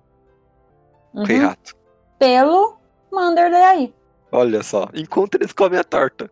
o 1.14 1.24
Rei 1.24 1.38
Uhum. 1.40 1.46
Rato. 1.46 1.74
Pelo 2.18 2.76
Manderley 3.10 3.62
aí. 3.62 3.94
Olha 4.30 4.62
só, 4.62 4.88
enquanto 4.94 5.36
eles 5.36 5.52
comem 5.52 5.78
a 5.78 5.84
torta. 5.84 6.30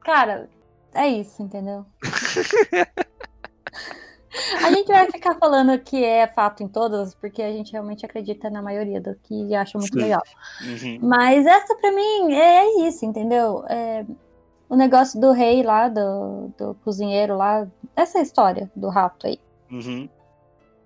Cara, 0.00 0.48
é 0.94 1.08
isso, 1.08 1.42
entendeu? 1.42 1.84
A 4.64 4.70
gente 4.72 4.86
vai 4.86 5.10
ficar 5.10 5.34
falando 5.38 5.78
que 5.78 6.02
é 6.02 6.26
fato 6.26 6.62
em 6.62 6.68
todas, 6.68 7.14
porque 7.14 7.42
a 7.42 7.52
gente 7.52 7.72
realmente 7.72 8.06
acredita 8.06 8.48
na 8.48 8.62
maioria 8.62 9.00
do 9.00 9.14
que 9.16 9.54
acha 9.54 9.76
muito 9.76 9.92
Sim. 9.92 10.00
legal. 10.00 10.22
Uhum. 10.62 10.98
Mas 11.02 11.44
essa 11.44 11.74
pra 11.76 11.92
mim 11.92 12.32
é 12.32 12.86
isso, 12.88 13.04
entendeu? 13.04 13.62
É, 13.68 14.06
o 14.72 14.76
negócio 14.76 15.20
do 15.20 15.32
rei 15.32 15.62
lá, 15.62 15.86
do, 15.86 16.50
do 16.56 16.74
cozinheiro 16.82 17.36
lá, 17.36 17.68
essa 17.94 18.20
história 18.20 18.70
do 18.74 18.88
rato 18.88 19.26
aí. 19.26 19.38
Uhum. 19.70 20.08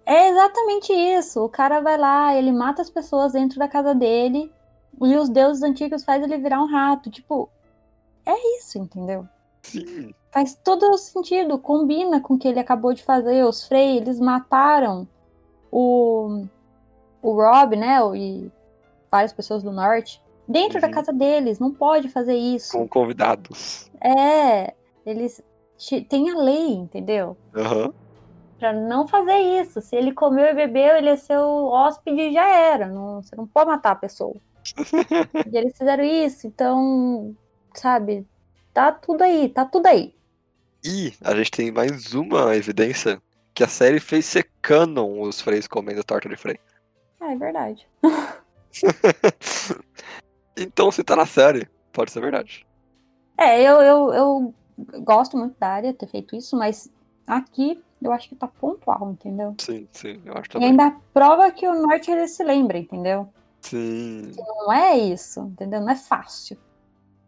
É 0.04 0.28
exatamente 0.28 0.92
isso. 0.92 1.44
O 1.44 1.48
cara 1.48 1.80
vai 1.80 1.96
lá, 1.96 2.34
ele 2.34 2.50
mata 2.50 2.82
as 2.82 2.90
pessoas 2.90 3.32
dentro 3.34 3.60
da 3.60 3.68
casa 3.68 3.94
dele 3.94 4.52
e 5.00 5.14
os 5.16 5.28
deuses 5.28 5.62
antigos 5.62 6.02
faz 6.02 6.20
ele 6.20 6.36
virar 6.36 6.60
um 6.60 6.66
rato. 6.66 7.08
Tipo, 7.12 7.48
é 8.26 8.58
isso, 8.58 8.76
entendeu? 8.76 9.24
Sim. 9.62 10.12
Faz 10.32 10.56
todo 10.64 10.98
sentido, 10.98 11.56
combina 11.56 12.20
com 12.20 12.34
o 12.34 12.38
que 12.38 12.48
ele 12.48 12.58
acabou 12.58 12.92
de 12.92 13.04
fazer. 13.04 13.44
Os 13.44 13.68
Frey, 13.68 13.98
eles 13.98 14.18
mataram 14.18 15.06
o, 15.70 16.44
o 17.22 17.32
Rob, 17.34 17.76
né? 17.76 18.02
o- 18.02 18.16
E 18.16 18.50
várias 19.08 19.32
pessoas 19.32 19.62
do 19.62 19.70
norte 19.70 20.20
dentro 20.48 20.80
da 20.80 20.86
Uhum. 20.86 20.92
casa 20.92 21.12
deles. 21.12 21.58
Não 21.58 21.72
pode 21.72 22.08
fazer 22.08 22.34
isso. 22.34 22.76
Com 22.76 22.88
convidados. 22.88 23.90
É, 24.00 24.74
eles 25.04 25.42
têm 26.08 26.30
a 26.30 26.38
lei, 26.38 26.72
entendeu? 26.72 27.36
Aham. 27.54 27.92
Pra 28.58 28.72
não 28.72 29.06
fazer 29.06 29.36
isso. 29.36 29.80
Se 29.82 29.94
ele 29.94 30.12
comeu 30.12 30.46
e 30.46 30.54
bebeu, 30.54 30.96
ele 30.96 31.10
é 31.10 31.16
seu 31.16 31.66
hóspede 31.66 32.20
e 32.20 32.32
já 32.32 32.48
era. 32.48 32.86
Não, 32.86 33.22
você 33.22 33.36
não 33.36 33.46
pode 33.46 33.70
matar 33.70 33.92
a 33.92 33.96
pessoa. 33.96 34.34
e 35.52 35.56
eles 35.56 35.76
fizeram 35.76 36.02
isso, 36.02 36.46
então, 36.46 37.36
sabe? 37.74 38.26
Tá 38.72 38.90
tudo 38.92 39.22
aí, 39.22 39.48
tá 39.48 39.64
tudo 39.64 39.86
aí. 39.86 40.14
E 40.84 41.12
a 41.22 41.34
gente 41.34 41.50
tem 41.50 41.70
mais 41.70 42.14
uma 42.14 42.54
evidência 42.56 43.20
que 43.54 43.64
a 43.64 43.68
série 43.68 44.00
fez 44.00 44.24
ser 44.26 44.48
canon 44.62 45.20
os 45.20 45.40
freis 45.40 45.66
comendo 45.66 46.04
torta 46.04 46.28
de 46.28 46.36
frei. 46.36 46.58
Ah, 47.20 47.32
é 47.32 47.36
verdade. 47.36 47.86
então, 50.56 50.90
se 50.90 51.04
tá 51.04 51.14
na 51.16 51.26
série, 51.26 51.68
pode 51.92 52.10
ser 52.10 52.20
verdade. 52.20 52.66
É, 53.38 53.60
eu, 53.62 53.80
eu, 53.82 54.12
eu 54.14 54.54
gosto 55.02 55.36
muito 55.36 55.58
da 55.58 55.68
área 55.68 55.92
ter 55.92 56.06
feito 56.08 56.34
isso, 56.34 56.56
mas 56.56 56.90
aqui 57.26 57.82
eu 58.00 58.12
acho 58.12 58.28
que 58.28 58.36
tá 58.36 58.48
pontual, 58.48 59.10
entendeu? 59.10 59.54
Sim, 59.58 59.86
sim, 59.92 60.20
eu 60.24 60.32
acho 60.34 60.48
E 60.48 60.52
também. 60.52 60.70
ainda 60.70 60.96
prova 61.12 61.50
que 61.50 61.66
o 61.66 61.74
norte 61.74 62.10
ele 62.10 62.26
se 62.28 62.42
lembra, 62.42 62.78
entendeu? 62.78 63.28
Sim. 63.62 64.32
Não 64.36 64.72
é 64.72 64.96
isso, 64.96 65.40
entendeu? 65.40 65.80
Não 65.80 65.90
é 65.90 65.96
fácil 65.96 66.56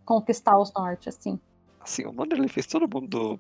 conquistar 0.05 0.59
os 0.59 0.73
norte, 0.73 1.09
assim. 1.09 1.39
Assim, 1.81 2.05
o 2.05 2.13
Manderley 2.13 2.49
fez 2.49 2.67
todo 2.67 2.89
mundo 2.89 3.39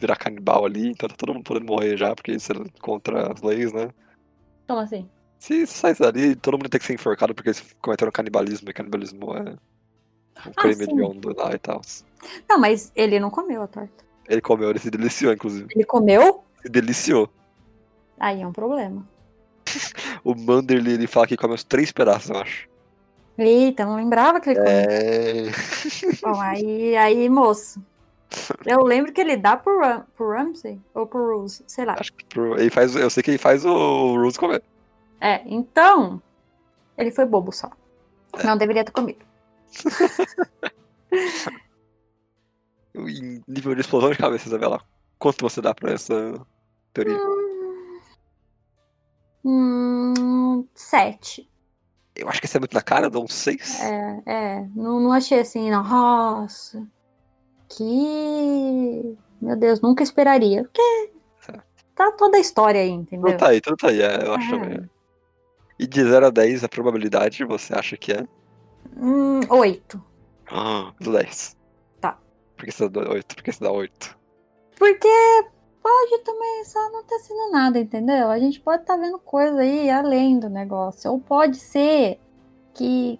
virar 0.00 0.16
canibal 0.16 0.64
ali, 0.64 0.90
então 0.90 1.08
tá 1.08 1.16
todo 1.16 1.34
mundo 1.34 1.44
podendo 1.44 1.66
morrer 1.66 1.96
já, 1.96 2.14
porque 2.14 2.32
isso 2.32 2.52
é 2.52 2.56
contra 2.80 3.32
as 3.32 3.42
leis, 3.42 3.72
né? 3.72 3.88
Como 4.66 4.80
assim? 4.80 5.08
Se 5.38 5.66
sai 5.66 5.94
dali, 5.94 6.34
todo 6.36 6.58
mundo 6.58 6.68
tem 6.68 6.80
que 6.80 6.86
ser 6.86 6.94
enforcado 6.94 7.34
porque 7.34 7.50
eles 7.50 7.64
cometeram 7.80 8.10
canibalismo, 8.12 8.68
e 8.70 8.72
canibalismo 8.72 9.34
é 9.36 9.40
um 9.50 9.56
Ah, 10.36 10.50
crime 10.56 10.84
hediondo 10.84 11.34
lá 11.36 11.52
e 11.54 11.58
tal. 11.58 11.80
Não, 12.48 12.58
mas 12.58 12.90
ele 12.94 13.20
não 13.20 13.30
comeu 13.30 13.62
a 13.62 13.66
torta. 13.66 14.04
Ele 14.28 14.40
comeu, 14.40 14.68
ele 14.70 14.78
se 14.78 14.90
deliciou, 14.90 15.32
inclusive. 15.32 15.68
Ele 15.74 15.84
comeu? 15.84 16.44
Se 16.62 16.68
deliciou. 16.68 17.30
Aí 18.18 18.42
é 18.42 18.46
um 18.46 18.52
problema. 18.52 19.06
O 20.24 20.34
Manderley, 20.34 20.94
ele 20.94 21.06
fala 21.06 21.26
que 21.26 21.36
come 21.36 21.54
uns 21.54 21.62
três 21.64 21.92
pedaços, 21.92 22.30
eu 22.30 22.36
acho. 22.38 22.68
Eita, 23.38 23.84
não 23.86 23.94
lembrava 23.96 24.40
que 24.40 24.50
ele 24.50 24.58
comeu. 24.58 24.72
É. 24.72 25.50
Bom, 26.20 26.40
aí, 26.40 26.96
aí, 26.96 27.28
moço. 27.28 27.80
Eu 28.66 28.82
lembro 28.82 29.12
que 29.12 29.20
ele 29.20 29.36
dá 29.36 29.56
pro, 29.56 29.78
Ram 29.80 30.04
pro 30.16 30.30
Ramsey 30.30 30.78
ou 30.92 31.06
pro 31.06 31.38
Rose, 31.38 31.62
sei 31.66 31.84
lá. 31.84 31.96
Acho 31.98 32.12
que 32.12 32.24
pro- 32.26 32.58
ele 32.58 32.68
faz, 32.68 32.94
eu 32.94 33.08
sei 33.08 33.22
que 33.22 33.30
ele 33.30 33.38
faz 33.38 33.64
o 33.64 34.16
Rose 34.16 34.38
comer. 34.38 34.62
É, 35.20 35.42
então, 35.46 36.22
ele 36.96 37.10
foi 37.10 37.24
bobo 37.26 37.52
só. 37.52 37.70
Não 38.44 38.56
deveria 38.56 38.84
ter 38.84 38.92
comido. 38.92 39.24
Em 42.94 43.42
nível 43.46 43.74
de 43.74 43.80
explosão 43.80 44.10
de 44.10 44.18
cabeça, 44.18 44.48
Isabela. 44.48 44.80
Quanto 45.18 45.42
você 45.42 45.60
dá 45.60 45.74
pra 45.74 45.92
essa 45.92 46.34
teoria? 46.92 47.18
Hum, 49.44 50.66
sete. 50.74 51.48
Eu 52.14 52.28
acho 52.28 52.40
que 52.40 52.46
isso 52.46 52.56
é 52.56 52.60
muito 52.60 52.74
na 52.74 52.82
cara, 52.82 53.08
dá 53.08 53.20
um 53.20 53.28
seis. 53.28 53.80
É, 53.80 54.22
é. 54.26 54.68
Não, 54.74 54.98
não 55.00 55.12
achei 55.12 55.40
assim, 55.40 55.70
nossa. 55.70 56.84
Que. 57.68 59.16
Meu 59.40 59.56
Deus, 59.56 59.80
nunca 59.80 60.02
esperaria. 60.02 60.64
Porque 60.64 61.12
tá 61.94 62.10
toda 62.12 62.36
a 62.36 62.40
história 62.40 62.80
aí, 62.80 62.90
entendeu? 62.90 63.30
Tudo 63.30 63.38
tá 63.38 63.48
aí, 63.48 63.60
tudo 63.60 63.76
tá 63.76 63.88
aí, 63.88 64.02
é, 64.02 64.26
eu 64.26 64.34
acho 64.34 64.54
É. 64.54 64.58
também. 64.58 64.90
E 65.78 65.86
de 65.86 66.02
0 66.02 66.26
a 66.26 66.30
10, 66.30 66.64
a 66.64 66.68
probabilidade 66.68 67.44
você 67.44 67.74
acha 67.74 67.96
que 67.96 68.12
é? 68.12 68.26
Hum, 68.96 69.40
oito. 69.50 70.02
Ah, 70.50 70.92
10. 71.00 71.56
Tá. 72.00 72.18
Por 72.56 72.64
que 72.64 72.72
você 72.72 72.88
dá 72.88 73.00
8? 73.00 73.36
Por 73.36 73.44
que 73.44 73.52
você 73.52 73.64
dá 73.64 73.70
8? 73.70 74.18
Porque 74.76 75.08
Pode 75.88 76.18
também 76.22 76.64
só 76.64 76.90
não 76.90 77.02
ter 77.04 77.18
sido 77.20 77.50
nada, 77.50 77.78
entendeu? 77.78 78.28
A 78.28 78.38
gente 78.38 78.60
pode 78.60 78.82
estar 78.82 78.94
tá 78.94 79.00
vendo 79.00 79.18
coisa 79.18 79.60
aí 79.60 79.88
além 79.88 80.38
do 80.38 80.50
negócio. 80.50 81.10
Ou 81.10 81.18
pode 81.18 81.56
ser 81.56 82.20
que. 82.74 83.18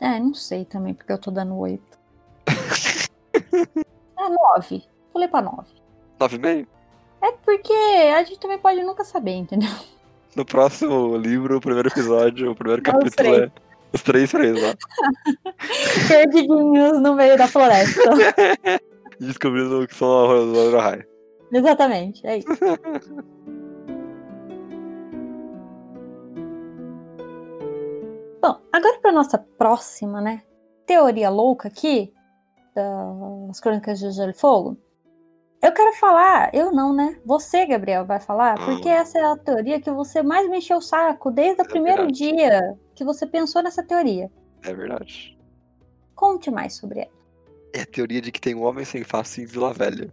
É, 0.00 0.18
não 0.18 0.34
sei 0.34 0.64
também, 0.64 0.92
porque 0.92 1.12
eu 1.12 1.18
tô 1.18 1.30
dando 1.30 1.56
oito. 1.56 1.98
é 4.18 4.28
nove. 4.28 4.84
Pulei 5.12 5.28
pra 5.28 5.40
nove. 5.40 5.70
Nove 6.18 6.36
e 6.36 6.40
meio? 6.40 6.68
É 7.20 7.30
porque 7.30 7.72
a 7.72 8.24
gente 8.24 8.40
também 8.40 8.58
pode 8.58 8.82
nunca 8.82 9.04
saber, 9.04 9.34
entendeu? 9.34 9.70
No 10.36 10.44
próximo 10.44 11.16
livro, 11.16 11.56
o 11.56 11.60
primeiro 11.60 11.88
episódio, 11.88 12.50
o 12.52 12.54
primeiro 12.54 12.82
capítulo 12.82 13.34
é 13.34 13.50
os 13.92 14.02
três 14.02 14.30
freis 14.30 14.60
lá. 14.60 14.74
Perdidinhos 16.08 17.00
no 17.00 17.14
meio 17.14 17.36
da 17.36 17.48
floresta. 17.48 18.02
Descobrindo 19.18 19.86
que 19.86 19.94
são 19.94 20.08
a 20.08 20.26
Rohai. 20.70 21.02
Exatamente, 21.52 22.26
é 22.26 22.38
isso. 22.38 22.48
Bom, 28.40 28.60
agora 28.72 29.00
para 29.00 29.10
nossa 29.12 29.38
próxima, 29.38 30.20
né? 30.20 30.42
Teoria 30.86 31.28
louca 31.28 31.66
aqui 31.68 32.12
das 32.74 33.58
Crônicas 33.60 33.98
de 33.98 34.12
Gelo 34.12 34.30
e 34.30 34.34
Fogo. 34.34 34.78
Eu 35.60 35.72
quero 35.72 35.92
falar, 35.94 36.54
eu 36.54 36.70
não, 36.70 36.94
né? 36.94 37.18
Você, 37.24 37.66
Gabriel, 37.66 38.04
vai 38.04 38.20
falar, 38.20 38.54
porque 38.64 38.88
essa 38.88 39.18
é 39.18 39.24
a 39.24 39.36
teoria 39.36 39.80
que 39.80 39.90
você 39.90 40.22
mais 40.22 40.48
me 40.48 40.58
encheu 40.58 40.78
o 40.78 40.82
saco 40.82 41.32
desde 41.32 41.62
o 41.62 41.64
é 41.64 41.68
primeiro 41.68 42.02
verdade. 42.02 42.18
dia 42.18 42.78
que 42.94 43.04
você 43.04 43.26
pensou 43.26 43.60
nessa 43.62 43.82
teoria. 43.82 44.30
É 44.62 44.72
verdade. 44.72 45.36
Conte 46.14 46.50
mais 46.50 46.74
sobre 46.74 47.00
ela. 47.00 47.10
É 47.74 47.82
a 47.82 47.86
teoria 47.86 48.20
de 48.20 48.30
que 48.30 48.40
tem 48.40 48.54
um 48.54 48.62
homem 48.62 48.84
sem 48.84 49.02
face 49.02 49.42
em 49.42 49.46
Vila 49.46 49.72
Velha. 49.72 50.12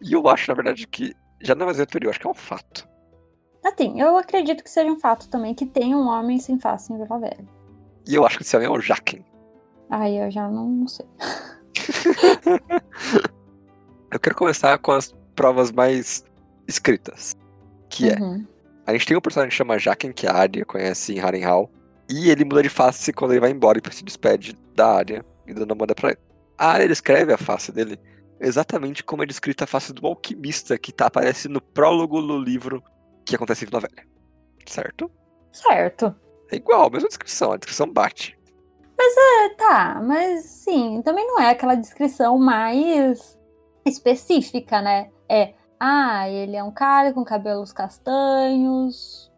E 0.00 0.12
eu 0.12 0.28
acho, 0.28 0.48
na 0.48 0.54
verdade, 0.54 0.86
que 0.86 1.12
já 1.40 1.54
não 1.56 1.62
é 1.62 1.66
mais 1.66 1.80
uma 1.80 1.86
teoria, 1.86 2.06
eu 2.06 2.10
acho 2.10 2.20
que 2.20 2.26
é 2.26 2.30
um 2.30 2.34
fato. 2.34 2.88
Assim, 3.64 4.00
eu 4.00 4.16
acredito 4.16 4.62
que 4.62 4.70
seja 4.70 4.90
um 4.90 4.98
fato 4.98 5.28
também 5.28 5.54
que 5.54 5.66
tem 5.66 5.94
um 5.94 6.06
homem 6.06 6.38
sem 6.38 6.58
face 6.58 6.92
em 6.92 6.98
Vila 6.98 7.18
Velha. 7.18 7.44
E 8.08 8.14
eu 8.14 8.24
acho 8.24 8.36
que 8.38 8.44
esse 8.44 8.56
homem 8.56 8.68
é 8.68 8.70
o 8.70 8.80
Jaquen. 8.80 9.24
Ai, 9.90 10.24
eu 10.24 10.30
já 10.30 10.48
não, 10.48 10.68
não 10.68 10.88
sei. 10.88 11.06
eu 14.12 14.20
quero 14.20 14.36
começar 14.36 14.76
com 14.78 14.92
as 14.92 15.14
provas 15.34 15.72
mais 15.72 16.24
escritas. 16.68 17.34
Que 17.88 18.10
é, 18.10 18.18
uhum. 18.18 18.46
é. 18.86 18.90
A 18.90 18.92
gente 18.92 19.06
tem 19.06 19.16
um 19.16 19.20
personagem 19.20 19.50
que 19.50 19.56
chama 19.56 19.78
Jaquen, 19.78 20.12
que 20.12 20.26
a 20.26 20.32
Arya 20.32 20.64
conhece 20.64 21.14
em 21.14 21.18
Harrenhal. 21.18 21.70
E 22.10 22.30
ele 22.30 22.44
muda 22.44 22.62
de 22.62 22.68
face 22.68 23.12
quando 23.12 23.32
ele 23.32 23.40
vai 23.40 23.50
embora 23.50 23.78
e 23.78 23.94
se 23.94 24.04
despede 24.04 24.56
da 24.74 24.96
Arya 24.96 25.24
e 25.46 25.54
dando 25.54 25.72
a 25.72 25.74
moeda 25.74 25.94
pra 25.94 26.10
ele. 26.10 26.18
A 26.58 26.72
Arya 26.72 26.92
escreve 26.92 27.32
a 27.32 27.38
face 27.38 27.72
dele 27.72 27.98
exatamente 28.38 29.04
como 29.04 29.22
é 29.22 29.26
descrita 29.26 29.64
a 29.64 29.66
face 29.66 29.92
do 29.92 30.06
alquimista 30.06 30.76
que 30.76 30.92
tá, 30.92 31.06
aparece 31.06 31.48
no 31.48 31.60
prólogo 31.60 32.20
do 32.20 32.38
livro 32.38 32.82
que 33.24 33.36
acontece 33.36 33.64
em 33.64 33.68
Vila 33.68 33.80
Velha. 33.80 34.06
Certo? 34.66 35.10
Certo. 35.52 36.14
É 36.50 36.56
igual, 36.56 36.88
a 36.88 36.90
mesma 36.90 37.08
descrição, 37.08 37.52
a 37.52 37.56
descrição 37.56 37.90
bate. 37.90 38.36
Mas 38.98 39.14
é, 39.16 39.48
tá, 39.54 40.02
mas 40.04 40.44
sim, 40.44 41.00
também 41.02 41.26
não 41.26 41.40
é 41.40 41.50
aquela 41.50 41.74
descrição 41.74 42.36
mais 42.36 43.38
específica, 43.84 44.80
né? 44.80 45.10
É, 45.28 45.54
ah, 45.78 46.28
ele 46.28 46.56
é 46.56 46.62
um 46.62 46.70
cara 46.70 47.12
com 47.12 47.24
cabelos 47.24 47.72
castanhos 47.72 49.30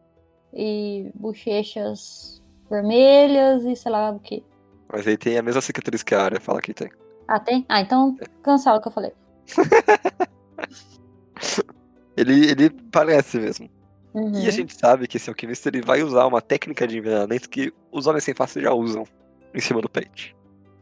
e 0.52 1.10
bochechas 1.14 2.42
vermelhas 2.70 3.64
e 3.64 3.74
sei 3.74 3.92
lá 3.92 4.10
o 4.10 4.20
que. 4.20 4.44
Mas 4.92 5.06
ele 5.06 5.16
tem 5.16 5.38
a 5.38 5.42
mesma 5.42 5.60
cicatriz 5.60 6.02
que 6.02 6.14
a 6.14 6.22
área 6.22 6.40
fala 6.40 6.60
que 6.60 6.74
tem. 6.74 6.90
Ah, 7.26 7.40
tem? 7.40 7.64
Ah, 7.68 7.80
então 7.80 8.16
cancela 8.42 8.78
o 8.78 8.82
que 8.82 8.88
eu 8.88 8.92
falei. 8.92 9.12
ele, 12.16 12.50
ele 12.50 12.70
parece 12.70 13.38
mesmo. 13.38 13.68
Uhum. 14.12 14.38
E 14.38 14.46
a 14.46 14.50
gente 14.50 14.78
sabe 14.78 15.08
que 15.08 15.16
esse 15.16 15.28
alquimista 15.28 15.68
ele 15.68 15.82
vai 15.82 16.02
usar 16.02 16.26
uma 16.26 16.40
técnica 16.40 16.86
de 16.86 16.98
envenenamento 16.98 17.48
que 17.48 17.72
os 17.90 18.06
homens 18.06 18.22
sem 18.22 18.34
face 18.34 18.60
já 18.60 18.72
usam 18.72 19.04
em 19.52 19.60
cima 19.60 19.80
do 19.80 19.88
peito. 19.88 20.34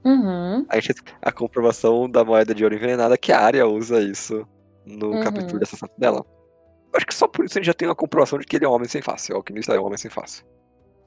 Uhum. 0.05 0.67
A 0.69 0.81
gente 0.81 1.03
a 1.21 1.31
comprovação 1.31 2.11
da 2.11 2.25
moeda 2.25 2.55
de 2.55 2.65
ouro 2.65 2.75
envenenada 2.75 3.17
que 3.17 3.33
a 3.33 3.41
área 3.41 3.67
usa 3.67 4.01
isso 4.01 4.47
no 4.85 5.13
uhum. 5.13 5.23
capítulo 5.23 5.59
dessa 5.59 5.77
assassinato 5.77 6.01
dela. 6.01 6.27
Eu 6.93 6.97
acho 6.97 7.07
que 7.07 7.15
só 7.15 7.29
por 7.29 7.45
isso 7.45 7.57
a 7.57 7.61
gente 7.61 7.67
já 7.67 7.75
tem 7.75 7.89
uma 7.89 7.95
comprovação 7.95 8.39
de 8.39 8.47
que 8.47 8.57
ele 8.57 8.65
é 8.65 8.69
um 8.69 8.73
homem 8.73 8.89
sem 8.89 9.01
face. 9.01 9.33
O 9.33 9.37
alquimista 9.37 9.75
é 9.75 9.81
um 9.81 9.85
homem 9.85 9.97
sem 9.97 10.11
face. 10.11 10.45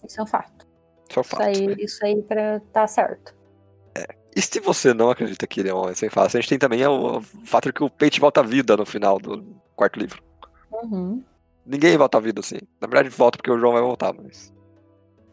Isso 0.07 0.19
é 0.19 0.23
um 0.23 0.27
fato. 0.27 0.67
Isso 1.09 1.19
é 1.19 1.21
um 1.21 1.23
fato. 1.23 1.51
Isso 1.51 1.61
aí, 1.61 1.75
isso 1.79 2.05
aí 2.05 2.21
pra 2.21 2.59
tá 2.71 2.87
certo. 2.87 3.35
É. 3.93 4.05
E 4.35 4.41
se 4.41 4.59
você 4.59 4.93
não 4.93 5.09
acredita 5.09 5.45
que 5.45 5.59
ele 5.59 5.69
é 5.69 5.73
um 5.73 5.77
homem 5.77 5.95
sem 5.95 6.09
face, 6.09 6.37
a 6.37 6.41
gente 6.41 6.49
tem 6.49 6.59
também 6.59 6.85
o, 6.85 7.17
o 7.17 7.21
fato 7.21 7.65
de 7.65 7.73
que 7.73 7.83
o 7.83 7.89
Peixe 7.89 8.19
volta 8.19 8.41
à 8.41 8.43
vida 8.43 8.75
no 8.75 8.85
final 8.85 9.19
do 9.19 9.43
quarto 9.75 9.99
livro. 9.99 10.21
Uhum. 10.71 11.23
Ninguém 11.65 11.97
volta 11.97 12.17
à 12.17 12.21
vida 12.21 12.39
assim. 12.39 12.59
Na 12.81 12.87
verdade, 12.87 13.09
volta 13.09 13.37
porque 13.37 13.51
o 13.51 13.57
João 13.57 13.73
vai 13.73 13.81
voltar, 13.81 14.13
mas. 14.13 14.53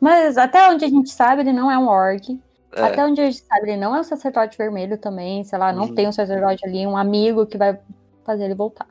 Mas 0.00 0.36
até 0.36 0.68
onde 0.68 0.84
a 0.84 0.88
gente 0.88 1.10
sabe, 1.10 1.42
ele 1.42 1.52
não 1.52 1.70
é 1.70 1.78
um 1.78 1.86
orc. 1.86 2.40
É. 2.74 2.82
Até 2.82 3.04
onde 3.04 3.20
a 3.20 3.24
gente 3.30 3.44
sabe, 3.44 3.70
ele 3.70 3.76
não 3.76 3.94
é 3.94 4.00
um 4.00 4.04
sacerdote 4.04 4.56
vermelho 4.56 4.96
também. 4.96 5.44
Sei 5.44 5.58
lá, 5.58 5.72
não 5.72 5.84
uhum. 5.84 5.94
tem 5.94 6.08
um 6.08 6.12
sacerdote 6.12 6.66
ali, 6.66 6.86
um 6.86 6.96
amigo 6.96 7.46
que 7.46 7.58
vai 7.58 7.78
fazer 8.24 8.44
ele 8.44 8.54
voltar. 8.54 8.86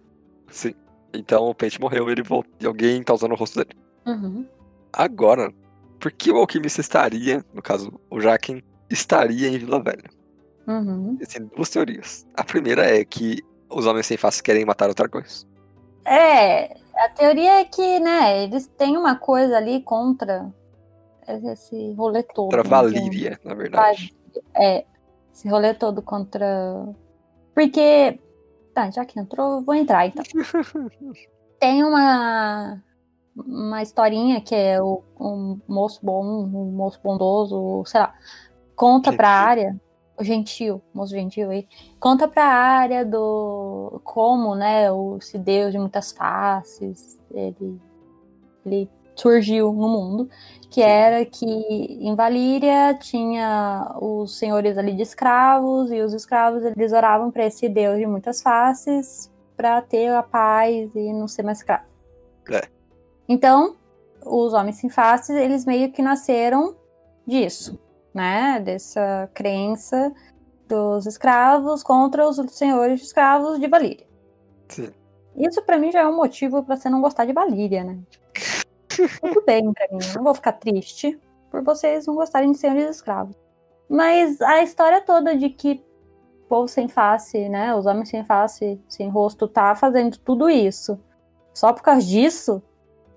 Sim. 0.49 0.73
Então 1.13 1.49
o 1.49 1.55
Peixe 1.55 1.79
morreu 1.79 2.09
ele 2.09 2.23
volta, 2.23 2.49
e 2.59 2.65
alguém 2.65 3.03
tá 3.03 3.13
usando 3.13 3.33
o 3.33 3.35
rosto 3.35 3.59
dele. 3.59 3.77
Uhum. 4.05 4.45
Agora, 4.93 5.51
por 5.99 6.11
que 6.11 6.31
o 6.31 6.37
alquimista 6.37 6.81
estaria, 6.81 7.43
no 7.53 7.61
caso, 7.61 7.99
o 8.09 8.19
Jaquen, 8.19 8.63
estaria 8.89 9.47
em 9.47 9.57
Vila 9.57 9.81
Velha? 9.81 10.09
Uhum. 10.67 11.17
Existem 11.19 11.49
duas 11.55 11.69
teorias. 11.69 12.25
A 12.35 12.43
primeira 12.43 12.85
é 12.85 13.03
que 13.03 13.39
os 13.69 13.85
homens 13.85 14.05
sem 14.05 14.17
face 14.17 14.41
querem 14.41 14.65
matar 14.65 14.89
os 14.89 14.95
dragões. 14.95 15.45
É, 16.05 16.73
a 16.95 17.09
teoria 17.09 17.61
é 17.61 17.65
que, 17.65 17.99
né, 17.99 18.43
eles 18.43 18.67
têm 18.77 18.97
uma 18.97 19.15
coisa 19.15 19.57
ali 19.57 19.81
contra 19.81 20.51
esse 21.37 21.93
rolê 21.93 22.23
todo. 22.23 22.45
Contra 22.45 22.63
Valíria, 22.63 23.39
na 23.43 23.53
verdade. 23.53 24.15
É, 24.55 24.85
esse 25.33 25.47
rolê 25.47 25.73
todo 25.73 26.01
contra. 26.01 26.87
Porque. 27.53 28.19
Tá, 28.73 28.89
já 28.89 29.03
que 29.03 29.19
entrou, 29.19 29.55
eu 29.55 29.61
vou 29.61 29.75
entrar 29.75 30.07
então. 30.07 30.23
Tem 31.59 31.83
uma 31.83 32.81
uma 33.35 33.81
historinha 33.81 34.41
que 34.41 34.53
é 34.53 34.81
o 34.81 35.03
um 35.19 35.59
moço 35.67 35.99
bom, 36.03 36.25
um 36.25 36.71
moço 36.71 36.99
bondoso, 37.01 37.83
sei 37.85 38.01
lá, 38.01 38.13
conta 38.75 39.13
para 39.13 39.29
a 39.29 39.41
área, 39.41 39.81
o 40.17 40.23
gentil, 40.23 40.81
moço 40.93 41.13
gentil 41.13 41.49
aí, 41.49 41.67
conta 41.99 42.27
para 42.27 42.43
a 42.43 42.53
área 42.53 43.05
do 43.05 44.01
como, 44.03 44.55
né, 44.55 44.91
o 44.91 45.17
esse 45.17 45.37
Deus 45.37 45.71
de 45.71 45.79
muitas 45.79 46.11
faces, 46.11 47.19
ele, 47.31 47.79
ele 48.65 48.89
surgiu 49.15 49.71
no 49.73 49.89
mundo, 49.89 50.29
que 50.69 50.81
era 50.81 51.25
que 51.25 51.45
em 51.45 52.15
Valíria 52.15 52.93
tinha 52.99 53.95
os 54.01 54.37
senhores 54.37 54.77
ali 54.77 54.93
de 54.93 55.01
escravos 55.01 55.91
e 55.91 56.01
os 56.01 56.13
escravos 56.13 56.63
eles 56.63 56.93
oravam 56.93 57.29
para 57.29 57.45
esse 57.45 57.67
Deus 57.67 57.97
de 57.97 58.07
muitas 58.07 58.41
faces 58.41 59.31
para 59.55 59.81
ter 59.81 60.09
a 60.09 60.23
paz 60.23 60.89
e 60.95 61.13
não 61.13 61.27
ser 61.27 61.43
mais 61.43 61.59
escravo. 61.59 61.83
É. 62.49 62.67
Então, 63.27 63.75
os 64.25 64.53
homens 64.53 64.77
sem 64.77 64.89
faces, 64.89 65.35
eles 65.35 65.65
meio 65.65 65.91
que 65.91 66.01
nasceram 66.01 66.75
disso, 67.27 67.79
né? 68.13 68.59
Dessa 68.59 69.29
crença 69.33 70.11
dos 70.67 71.05
escravos 71.05 71.83
contra 71.83 72.27
os 72.27 72.37
senhores 72.51 72.99
de 72.99 73.05
escravos 73.05 73.59
de 73.59 73.67
Valíria. 73.67 74.07
Sim. 74.69 74.89
Isso 75.35 75.61
para 75.63 75.77
mim 75.77 75.91
já 75.91 76.01
é 76.01 76.07
um 76.07 76.15
motivo 76.15 76.63
para 76.63 76.75
você 76.75 76.89
não 76.89 77.01
gostar 77.01 77.25
de 77.25 77.33
Valíria, 77.33 77.83
né? 77.83 77.99
Tudo 79.19 79.43
bem 79.45 79.71
pra 79.73 79.87
mim, 79.91 79.99
não 80.15 80.23
vou 80.23 80.33
ficar 80.33 80.53
triste 80.53 81.19
por 81.49 81.63
vocês 81.63 82.07
não 82.07 82.15
gostarem 82.15 82.51
de 82.51 82.57
senhores 82.57 82.89
escravos. 82.89 83.35
Mas 83.89 84.41
a 84.41 84.63
história 84.63 85.01
toda 85.01 85.35
de 85.35 85.49
que 85.49 85.83
o 86.45 86.47
povo 86.47 86.67
sem 86.67 86.87
face, 86.87 87.49
né, 87.49 87.75
os 87.75 87.85
homens 87.85 88.09
sem 88.09 88.23
face, 88.23 88.79
sem 88.87 89.09
rosto, 89.09 89.47
tá 89.47 89.75
fazendo 89.75 90.17
tudo 90.17 90.49
isso 90.49 90.99
só 91.53 91.73
por 91.73 91.81
causa 91.81 92.05
disso, 92.05 92.61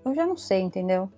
eu 0.05 0.15
já 0.15 0.27
não 0.27 0.37
sei, 0.37 0.61
entendeu? 0.61 1.11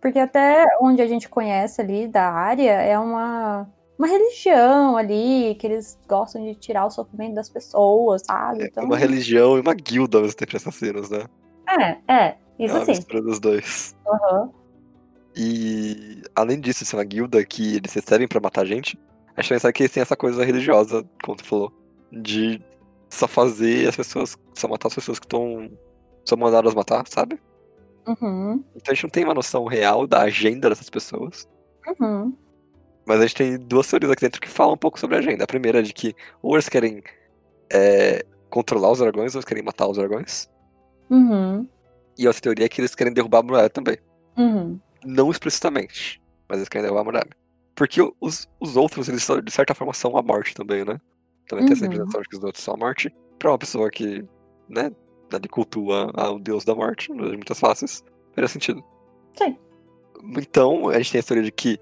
Porque 0.00 0.18
até 0.18 0.66
onde 0.80 1.00
a 1.00 1.06
gente 1.06 1.28
conhece 1.28 1.80
ali 1.80 2.06
da 2.06 2.30
área 2.30 2.72
é 2.72 2.98
uma, 2.98 3.66
uma 3.98 4.06
religião 4.06 4.96
ali, 4.96 5.54
que 5.54 5.66
eles 5.66 5.98
gostam 6.06 6.42
de 6.44 6.54
tirar 6.54 6.84
o 6.84 6.90
sofrimento 6.90 7.34
das 7.34 7.48
pessoas, 7.48 8.22
sabe? 8.26 8.62
É 8.62 8.66
então... 8.66 8.84
uma 8.84 8.98
religião 8.98 9.56
e 9.56 9.60
uma 9.60 9.72
guilda 9.72 10.20
você 10.20 10.34
tem 10.34 10.56
assassinos, 10.56 11.08
né? 11.08 11.24
É, 11.66 12.12
é. 12.14 12.36
Isso 12.58 12.74
é 12.74 12.78
uma 12.78 12.84
sim. 12.84 12.92
mistura 12.92 13.22
dos 13.22 13.40
dois. 13.40 13.96
Uhum. 14.06 14.52
E 15.36 16.22
além 16.34 16.60
disso, 16.60 16.84
ser 16.84 16.96
uma 16.96 17.04
guilda 17.04 17.44
que 17.44 17.76
eles 17.76 17.92
recebem 17.92 18.28
pra 18.28 18.40
matar 18.40 18.64
gente, 18.64 18.98
a 19.36 19.42
gente 19.42 19.60
sabe 19.60 19.72
que 19.72 19.82
eles 19.82 19.92
têm 19.92 20.02
essa 20.02 20.16
coisa 20.16 20.44
religiosa, 20.44 21.04
como 21.22 21.36
tu 21.36 21.44
falou, 21.44 21.72
de 22.12 22.62
só 23.10 23.26
fazer 23.26 23.88
as 23.88 23.96
pessoas, 23.96 24.36
só 24.54 24.68
matar 24.68 24.88
as 24.88 24.94
pessoas 24.94 25.18
que 25.18 25.26
estão 25.26 25.70
são 26.24 26.38
mandadas 26.38 26.74
matar, 26.74 27.04
sabe? 27.06 27.38
Uhum. 28.06 28.64
Então 28.74 28.92
a 28.92 28.94
gente 28.94 29.04
não 29.04 29.10
tem 29.10 29.24
uma 29.24 29.34
noção 29.34 29.66
real 29.66 30.06
da 30.06 30.22
agenda 30.22 30.68
dessas 30.68 30.88
pessoas. 30.88 31.48
Uhum. 32.00 32.34
Mas 33.06 33.20
a 33.20 33.26
gente 33.26 33.36
tem 33.36 33.58
duas 33.58 33.86
teorias 33.86 34.10
aqui 34.10 34.22
dentro 34.22 34.40
que 34.40 34.48
falam 34.48 34.74
um 34.74 34.78
pouco 34.78 34.98
sobre 34.98 35.16
a 35.16 35.18
agenda. 35.18 35.44
A 35.44 35.46
primeira 35.46 35.80
é 35.80 35.82
de 35.82 35.92
que 35.92 36.14
ou 36.42 36.54
eles 36.54 36.68
querem 36.68 37.02
é, 37.70 38.24
controlar 38.48 38.92
os 38.92 38.98
dragões 38.98 39.34
ou 39.34 39.38
eles 39.38 39.44
querem 39.44 39.62
matar 39.62 39.86
os 39.86 39.98
dragões. 39.98 40.48
Uhum. 41.10 41.68
E 42.18 42.26
outra 42.26 42.40
teoria 42.42 42.66
é 42.66 42.68
que 42.68 42.80
eles 42.80 42.94
querem 42.94 43.12
derrubar 43.12 43.40
a 43.40 43.42
muralha 43.42 43.70
também. 43.70 43.96
Uhum. 44.36 44.78
Não 45.04 45.30
explicitamente, 45.30 46.22
mas 46.48 46.58
eles 46.58 46.68
querem 46.68 46.84
derrubar 46.84 47.00
a 47.02 47.04
muralha. 47.04 47.30
Porque 47.74 48.00
os, 48.20 48.48
os 48.60 48.76
outros, 48.76 49.08
eles 49.08 49.22
são, 49.22 49.40
de 49.40 49.50
certa 49.50 49.74
forma 49.74 49.92
são 49.92 50.16
a 50.16 50.22
morte 50.22 50.54
também, 50.54 50.84
né? 50.84 50.98
Também 51.48 51.66
tem 51.66 51.74
essa 51.74 51.84
Uhum. 51.84 51.90
representação 51.90 52.22
de 52.22 52.28
que 52.28 52.36
os 52.36 52.44
outros 52.44 52.62
são 52.64 52.74
a 52.74 52.76
morte. 52.76 53.12
Pra 53.38 53.50
uma 53.50 53.58
pessoa 53.58 53.90
que, 53.90 54.24
né, 54.68 54.90
ali 55.32 55.48
cultua 55.48 56.10
o 56.32 56.38
deus 56.38 56.64
da 56.64 56.74
morte, 56.74 57.08
de 57.12 57.14
muitas 57.18 57.58
faces, 57.58 58.04
faria 58.32 58.48
sentido. 58.48 58.82
Sim. 59.36 59.58
Então, 60.38 60.88
a 60.88 60.96
gente 60.98 61.12
tem 61.12 61.20
a 61.20 61.24
teoria 61.24 61.42
de 61.44 61.52
que 61.52 61.78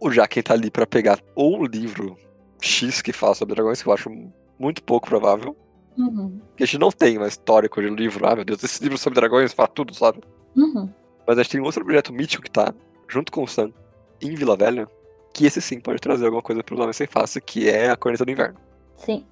o 0.00 0.10
Jaquen 0.10 0.42
tá 0.42 0.52
ali 0.54 0.70
pra 0.70 0.86
pegar 0.86 1.18
ou 1.34 1.60
o 1.60 1.64
livro 1.66 2.16
X 2.60 3.00
que 3.00 3.12
fala 3.12 3.34
sobre 3.34 3.54
dragões, 3.54 3.80
que 3.82 3.88
eu 3.88 3.92
acho 3.92 4.10
muito 4.58 4.82
pouco 4.82 5.06
provável. 5.08 5.56
Uhum. 5.96 6.40
Que 6.56 6.64
a 6.64 6.66
gente 6.66 6.78
não 6.78 6.90
tem 6.90 7.18
um 7.18 7.26
histórico 7.26 7.80
de 7.80 7.88
livro, 7.88 8.26
ah 8.26 8.36
meu 8.36 8.44
Deus, 8.44 8.62
esse 8.62 8.82
livro 8.82 8.98
sobre 8.98 9.18
dragões 9.18 9.52
fala 9.52 9.68
tudo, 9.68 9.94
sabe? 9.94 10.20
Uhum. 10.54 10.88
Mas 11.26 11.38
a 11.38 11.42
gente 11.42 11.52
tem 11.52 11.60
um 11.60 11.64
outro 11.64 11.82
objeto 11.82 12.12
mítico 12.12 12.42
que 12.42 12.50
tá 12.50 12.72
junto 13.08 13.32
com 13.32 13.42
o 13.42 13.48
Sam 13.48 13.72
em 14.20 14.34
Vila 14.34 14.56
Velha, 14.56 14.88
que 15.32 15.46
esse 15.46 15.60
sim 15.60 15.80
pode 15.80 16.00
trazer 16.00 16.26
alguma 16.26 16.42
coisa 16.42 16.62
pros 16.62 16.78
homens 16.78 16.96
sem 16.96 17.06
face, 17.06 17.40
que 17.40 17.68
é 17.68 17.90
a 17.90 17.96
corneta 17.96 18.24
do 18.24 18.30
inverno. 18.30 18.58
Sim. 18.96 19.26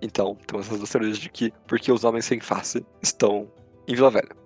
Então, 0.00 0.36
temos 0.46 0.66
essas 0.66 0.78
duas 0.78 0.90
teorias 0.90 1.18
de 1.18 1.28
que 1.28 1.52
porque 1.66 1.90
os 1.90 2.04
homens 2.04 2.24
sem 2.24 2.40
face 2.40 2.84
estão 3.02 3.48
em 3.86 3.94
Vila 3.94 4.10
Velha. 4.10 4.36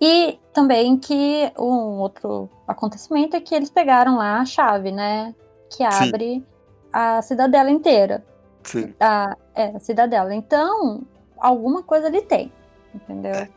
E 0.00 0.38
também 0.52 0.96
que 0.96 1.50
um 1.58 1.98
outro 1.98 2.48
acontecimento 2.66 3.36
é 3.36 3.40
que 3.40 3.54
eles 3.54 3.70
pegaram 3.70 4.16
lá 4.16 4.40
a 4.40 4.44
chave, 4.44 4.92
né? 4.92 5.34
Que 5.70 5.82
abre 5.82 6.44
a 6.92 7.20
cidadela 7.22 7.70
inteira. 7.70 8.24
Sim. 8.62 8.94
A, 9.00 9.36
é, 9.54 9.68
a 9.74 9.80
cidadela. 9.80 10.34
Então, 10.34 11.02
alguma 11.40 11.82
coisa 11.82 12.08
ele 12.08 12.22
tem. 12.22 12.52
Entendeu? 12.94 13.32
É. 13.32 13.48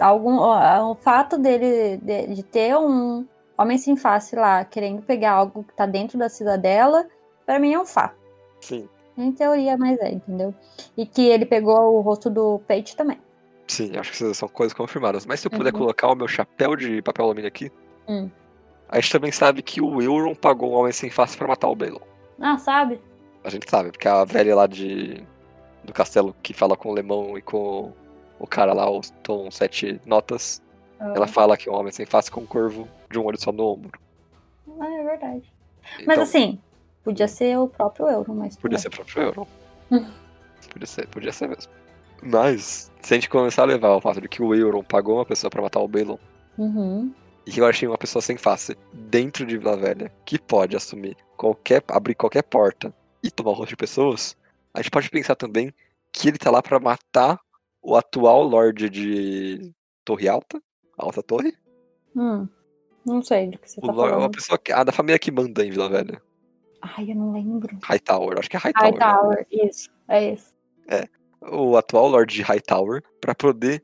Algum, 0.00 0.36
ó, 0.38 0.90
o 0.90 0.94
fato 0.96 1.38
dele 1.38 1.98
de, 1.98 2.26
de 2.34 2.42
ter 2.42 2.76
um 2.76 3.24
homem 3.56 3.78
sem 3.78 3.96
face 3.96 4.34
lá 4.34 4.64
querendo 4.64 5.02
pegar 5.02 5.32
algo 5.32 5.62
que 5.62 5.74
tá 5.74 5.86
dentro 5.86 6.18
da 6.18 6.28
cidadela, 6.28 7.06
pra 7.46 7.58
mim 7.58 7.72
é 7.74 7.78
um 7.80 7.86
fato. 7.86 8.16
Sim. 8.60 8.88
Em 9.16 9.30
teoria, 9.30 9.76
mas 9.76 9.96
é, 10.00 10.10
entendeu? 10.10 10.52
E 10.96 11.06
que 11.06 11.22
ele 11.28 11.46
pegou 11.46 11.96
o 11.96 12.00
rosto 12.00 12.28
do 12.28 12.58
Page 12.66 12.96
também. 12.96 13.20
Sim, 13.68 13.96
acho 13.96 14.10
que 14.10 14.16
essas 14.24 14.36
são 14.36 14.48
coisas 14.48 14.74
confirmadas. 14.74 15.24
Mas 15.24 15.38
se 15.40 15.46
eu 15.46 15.50
puder 15.52 15.72
Uhum. 15.72 15.78
colocar 15.80 16.08
o 16.08 16.16
meu 16.16 16.26
chapéu 16.26 16.74
de 16.74 17.00
papel 17.00 17.24
alumínio 17.26 17.46
aqui, 17.48 17.70
Hum. 18.08 18.28
a 18.88 18.96
gente 19.00 19.12
também 19.12 19.30
sabe 19.30 19.62
que 19.62 19.80
o 19.80 20.02
Euron 20.02 20.34
pagou 20.34 20.72
um 20.72 20.74
homem 20.74 20.92
sem 20.92 21.08
face 21.10 21.36
pra 21.38 21.46
matar 21.46 21.68
o 21.68 21.76
Balon. 21.76 22.00
Ah, 22.40 22.58
sabe? 22.58 23.00
A 23.44 23.48
gente 23.50 23.70
sabe, 23.70 23.92
porque 23.92 24.08
a 24.08 24.24
velha 24.24 24.56
lá 24.56 24.66
de 24.66 25.24
do 25.84 25.92
castelo 25.92 26.34
que 26.42 26.52
fala 26.52 26.76
com 26.76 26.90
o 26.90 26.92
Lemão 26.94 27.36
e 27.38 27.42
com 27.42 27.92
o 28.38 28.46
cara 28.46 28.72
lá, 28.72 28.90
o 28.90 29.00
Tom 29.22 29.50
Sete 29.50 30.00
Notas, 30.04 30.62
ela 30.98 31.26
fala 31.26 31.56
que 31.56 31.68
é 31.68 31.72
um 31.72 31.76
homem 31.76 31.92
sem 31.92 32.06
face 32.06 32.30
com 32.30 32.40
um 32.40 32.46
corvo 32.46 32.88
de 33.10 33.18
um 33.18 33.24
olho 33.24 33.40
só 33.40 33.52
no 33.52 33.64
ombro. 33.66 33.98
Ah, 34.80 34.90
é 34.90 35.04
verdade. 35.04 35.52
Então, 35.94 36.06
Mas 36.06 36.18
assim, 36.18 36.58
podia 37.02 37.28
ser 37.28 37.58
o 37.58 37.68
próprio 37.68 38.08
euro, 38.08 38.34
mas. 38.34 38.56
Podia 38.56 38.78
tudo 38.78 38.82
ser 38.82 38.88
o 38.88 38.90
próprio 38.90 39.22
Euron. 39.22 39.46
Hum. 39.90 40.06
Podia 40.72 40.86
ser, 40.86 41.06
podia 41.08 41.32
ser 41.32 41.48
mesmo. 41.48 41.70
Mas, 42.22 42.90
se 43.02 43.12
a 43.12 43.16
gente 43.16 43.28
começar 43.28 43.62
a 43.62 43.66
levar 43.66 43.90
o 43.90 44.00
fato 44.00 44.20
de 44.20 44.28
que 44.28 44.42
o 44.42 44.54
Euron 44.54 44.82
pagou 44.82 45.16
uma 45.16 45.26
pessoa 45.26 45.50
pra 45.50 45.60
matar 45.60 45.78
o 45.80 45.86
Balon, 45.86 46.16
bem. 46.56 46.66
Uhum. 46.66 47.12
e 47.46 47.52
que 47.52 47.60
eu 47.60 47.66
achei 47.66 47.86
uma 47.86 47.98
pessoa 47.98 48.22
sem 48.22 48.36
face 48.38 48.76
dentro 48.92 49.44
de 49.44 49.58
Vila 49.58 49.76
Velha 49.76 50.10
que 50.24 50.38
pode 50.38 50.74
assumir 50.74 51.16
qualquer. 51.36 51.84
abrir 51.86 52.14
qualquer 52.14 52.42
porta 52.42 52.92
e 53.22 53.30
tomar 53.30 53.50
o 53.50 53.54
rosto 53.54 53.70
de 53.70 53.76
pessoas, 53.76 54.36
a 54.74 54.78
gente 54.82 54.90
pode 54.90 55.08
pensar 55.10 55.34
também 55.36 55.72
que 56.12 56.28
ele 56.28 56.38
tá 56.38 56.50
lá 56.50 56.60
pra 56.62 56.78
matar 56.80 57.40
o 57.80 57.96
atual 57.96 58.42
Lorde 58.42 58.88
de 58.90 59.72
Torre 60.04 60.28
Alta, 60.28 60.60
Alta 60.98 61.22
Torre, 61.22 61.54
Hum. 62.16 62.48
Não 63.04 63.20
sei 63.22 63.50
do 63.50 63.58
que 63.58 63.68
você 63.70 63.80
o 63.80 63.86
tá 63.86 63.92
Lorde, 63.92 64.12
uma 64.12 64.18
falando. 64.20 64.32
pessoa 64.34 64.58
que, 64.58 64.72
a 64.72 64.84
da 64.84 64.92
família 64.92 65.18
que 65.18 65.30
manda 65.32 65.64
em 65.66 65.70
Vila 65.70 65.88
Velha. 65.88 66.22
Ai, 66.80 67.10
eu 67.10 67.16
não 67.16 67.32
lembro. 67.32 67.76
Hightower, 67.82 68.38
acho 68.38 68.48
que 68.48 68.56
é 68.56 68.60
Hightower. 68.60 68.92
né? 68.94 68.98
Hightower, 69.04 69.46
isso. 69.50 69.90
É 70.08 70.32
isso. 70.32 70.54
O 71.42 71.76
atual 71.76 72.08
Lorde 72.08 72.36
de 72.36 72.42
Hightower, 72.42 73.02
pra 73.20 73.34
poder 73.34 73.82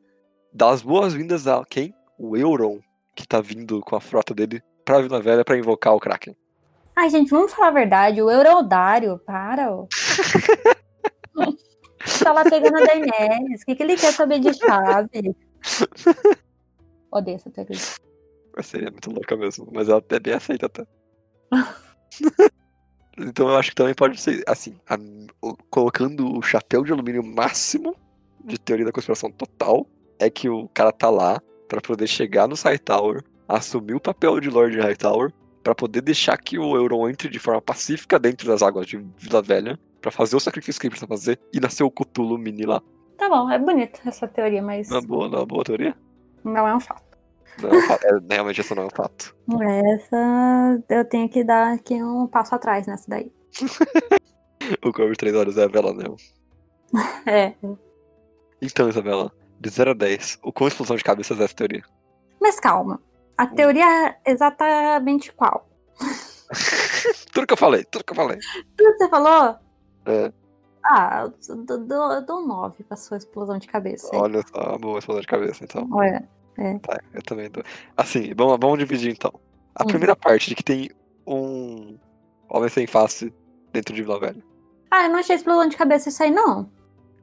dar 0.53 0.71
as 0.71 0.81
boas-vindas 0.83 1.47
a 1.47 1.63
quem? 1.65 1.93
O 2.19 2.37
Euron, 2.37 2.81
que 3.17 3.27
tá 3.27 3.41
vindo 3.41 3.81
com 3.81 3.97
a 3.97 4.01
frota 4.01 4.33
dele 4.35 4.63
pra 4.85 5.01
Vila 5.01 5.21
Velha 5.21 5.45
pra 5.45 5.59
invocar 5.59 5.95
o 5.95 6.01
Kraken. 6.01 6.35
Ai, 6.97 7.09
gente, 7.11 7.31
vamos 7.31 7.53
falar 7.53 7.69
a 7.69 7.73
verdade. 7.73 8.23
O 8.23 8.31
Eurodário, 8.31 9.19
para. 9.25 9.69
tá 12.23 12.33
lá 12.33 12.45
pegando 12.45 12.77
a 12.77 12.85
Daenerys. 12.85 13.63
O 13.63 13.65
que, 13.65 13.75
que 13.75 13.83
ele 13.83 13.97
quer 13.97 14.13
saber 14.13 14.41
de 14.41 14.53
chave? 14.55 15.35
Odeio 17.11 17.37
essa 17.37 17.51
teoria. 17.51 17.79
Seria 18.63 18.91
muito 18.91 19.11
louca 19.11 19.37
mesmo, 19.37 19.69
mas 19.73 19.89
ela 19.89 20.03
é 20.11 20.21
bem 20.21 20.35
aceita 20.35 20.67
até. 20.67 20.85
então 23.19 23.49
eu 23.49 23.57
acho 23.57 23.71
que 23.71 23.77
também 23.77 23.95
pode 23.95 24.21
ser, 24.21 24.43
assim, 24.47 24.77
a- 24.89 24.99
o- 25.41 25.57
colocando 25.71 26.37
o 26.37 26.43
chapéu 26.43 26.85
de 26.85 26.93
alumínio 26.93 27.23
máximo 27.25 27.97
de 28.45 28.59
teoria 28.59 28.85
da 28.85 28.93
conspiração 28.93 29.31
total, 29.31 29.87
é 30.19 30.29
que 30.29 30.49
o 30.49 30.69
cara 30.69 30.93
tá 30.93 31.09
lá 31.09 31.41
pra 31.69 31.81
poder 31.81 32.07
chegar 32.07 32.47
no 32.49 32.55
Hightower, 32.55 33.23
assumir 33.49 33.95
o 33.95 34.01
papel 34.01 34.41
de 34.41 34.51
Lord 34.51 34.79
Hightower, 34.79 35.33
pra 35.63 35.75
poder 35.75 36.01
deixar 36.01 36.37
que 36.39 36.59
o 36.59 36.77
Euron 36.77 37.09
entre 37.09 37.29
de 37.29 37.39
forma 37.39 37.61
pacífica 37.61 38.19
dentro 38.19 38.47
das 38.47 38.63
águas 38.63 38.87
de 38.87 38.97
Vila 39.17 39.43
Velha, 39.43 39.79
pra 40.01 40.11
fazer 40.11 40.37
o 40.37 40.41
sacrifício 40.41 40.81
que 40.81 40.87
ele 40.87 40.93
precisa 40.93 41.09
fazer 41.09 41.39
e 41.53 41.61
nascer 41.61 41.83
o 41.85 41.91
Cthulhu 41.91 42.39
mini 42.39 42.65
lá. 42.65 42.83
Tá 43.19 43.29
bom, 43.29 43.51
é 43.51 43.59
bonita 43.59 44.01
essa 44.07 44.27
teoria, 44.27 44.63
mas 44.63 44.89
Não 44.89 44.99
é 44.99 45.01
boa, 45.03 45.29
não 45.29 45.43
é 45.43 45.47
boa 45.47 45.65
teoria? 45.65 45.95
não 46.43 46.67
é 46.67 46.75
um 46.75 46.81
fato. 46.81 47.03
Não 47.61 47.69
é 47.71 47.77
um 47.77 47.83
fato. 47.83 48.05
É, 48.07 48.35
realmente 48.35 48.61
isso 48.63 48.75
não 48.75 48.85
é 48.85 48.87
um 48.87 48.91
fato. 48.91 49.37
Essa 49.95 50.83
eu 50.89 51.05
tenho 51.05 51.29
que 51.29 51.45
dar 51.45 51.75
aqui 51.75 52.03
um 52.03 52.27
passo 52.27 52.55
atrás 52.55 52.87
nessa 52.87 53.09
daí. 53.09 53.31
O 54.85 54.93
Corvo 54.93 55.11
de 55.13 55.19
3 55.19 55.35
horas 55.35 55.57
é 55.59 55.65
a 55.65 55.69
Vela 55.69 55.93
Neo. 55.93 56.17
É. 57.27 57.55
Então, 58.63 58.89
Isabela, 58.89 59.33
de 59.59 59.69
0 59.71 59.91
a 59.91 59.95
10, 59.95 60.39
o 60.43 60.53
quão 60.53 60.69
explosão 60.69 60.97
de 60.97 61.03
cabeças 61.05 61.39
é 61.41 61.45
essa 61.45 61.55
teoria? 61.55 61.83
Mas 62.41 62.61
calma. 62.61 63.01
A 63.41 63.47
teoria 63.47 63.87
é 64.25 64.31
exatamente 64.31 65.33
qual? 65.33 65.67
tudo 67.33 67.47
que 67.47 67.53
eu 67.53 67.57
falei, 67.57 67.85
tudo 67.85 68.05
que 68.05 68.13
eu 68.13 68.17
falei. 68.17 68.39
Tudo 68.77 68.93
que 68.93 68.99
você 68.99 69.09
falou? 69.09 69.57
É, 70.07 70.33
Ah, 70.85 71.31
eu 71.49 71.57
dou, 71.65 71.79
dou, 71.79 72.13
eu 72.13 72.23
dou 72.27 72.47
9 72.47 72.85
pra 72.85 72.97
sua 72.97 73.17
explosão 73.17 73.57
de 73.59 73.67
cabeça. 73.67 74.11
aí. 74.13 74.19
olha 74.21 74.43
só, 74.47 74.61
uma 74.71 74.79
boa 74.79 74.99
explosão 74.99 75.21
de 75.23 75.27
cabeça, 75.27 75.65
então. 75.65 75.89
Olha. 75.91 76.29
Tá, 76.83 76.99
eu 77.15 77.23
também 77.23 77.51
dou. 77.51 77.63
Assim, 77.97 78.35
vamos, 78.37 78.59
vamos 78.61 78.79
dividir 78.79 79.11
então. 79.13 79.33
A 79.75 79.85
Hum. 79.85 79.87
primeira 79.87 80.15
parte 80.15 80.51
de 80.51 80.55
que 80.55 80.63
tem 80.63 80.91
um 81.27 81.99
homem 82.51 82.69
sem 82.69 82.87
face 82.87 83.33
dentro 83.73 83.95
de 83.95 84.03
Vila 84.03 84.21
Velha. 84.21 84.43
Ah, 84.91 85.05
eu 85.05 85.11
não 85.11 85.21
achei 85.21 85.37
explosão 85.37 85.67
de 85.67 85.77
cabeça 85.79 86.11
isso 86.11 86.23
aí, 86.23 86.31
não. 86.31 86.71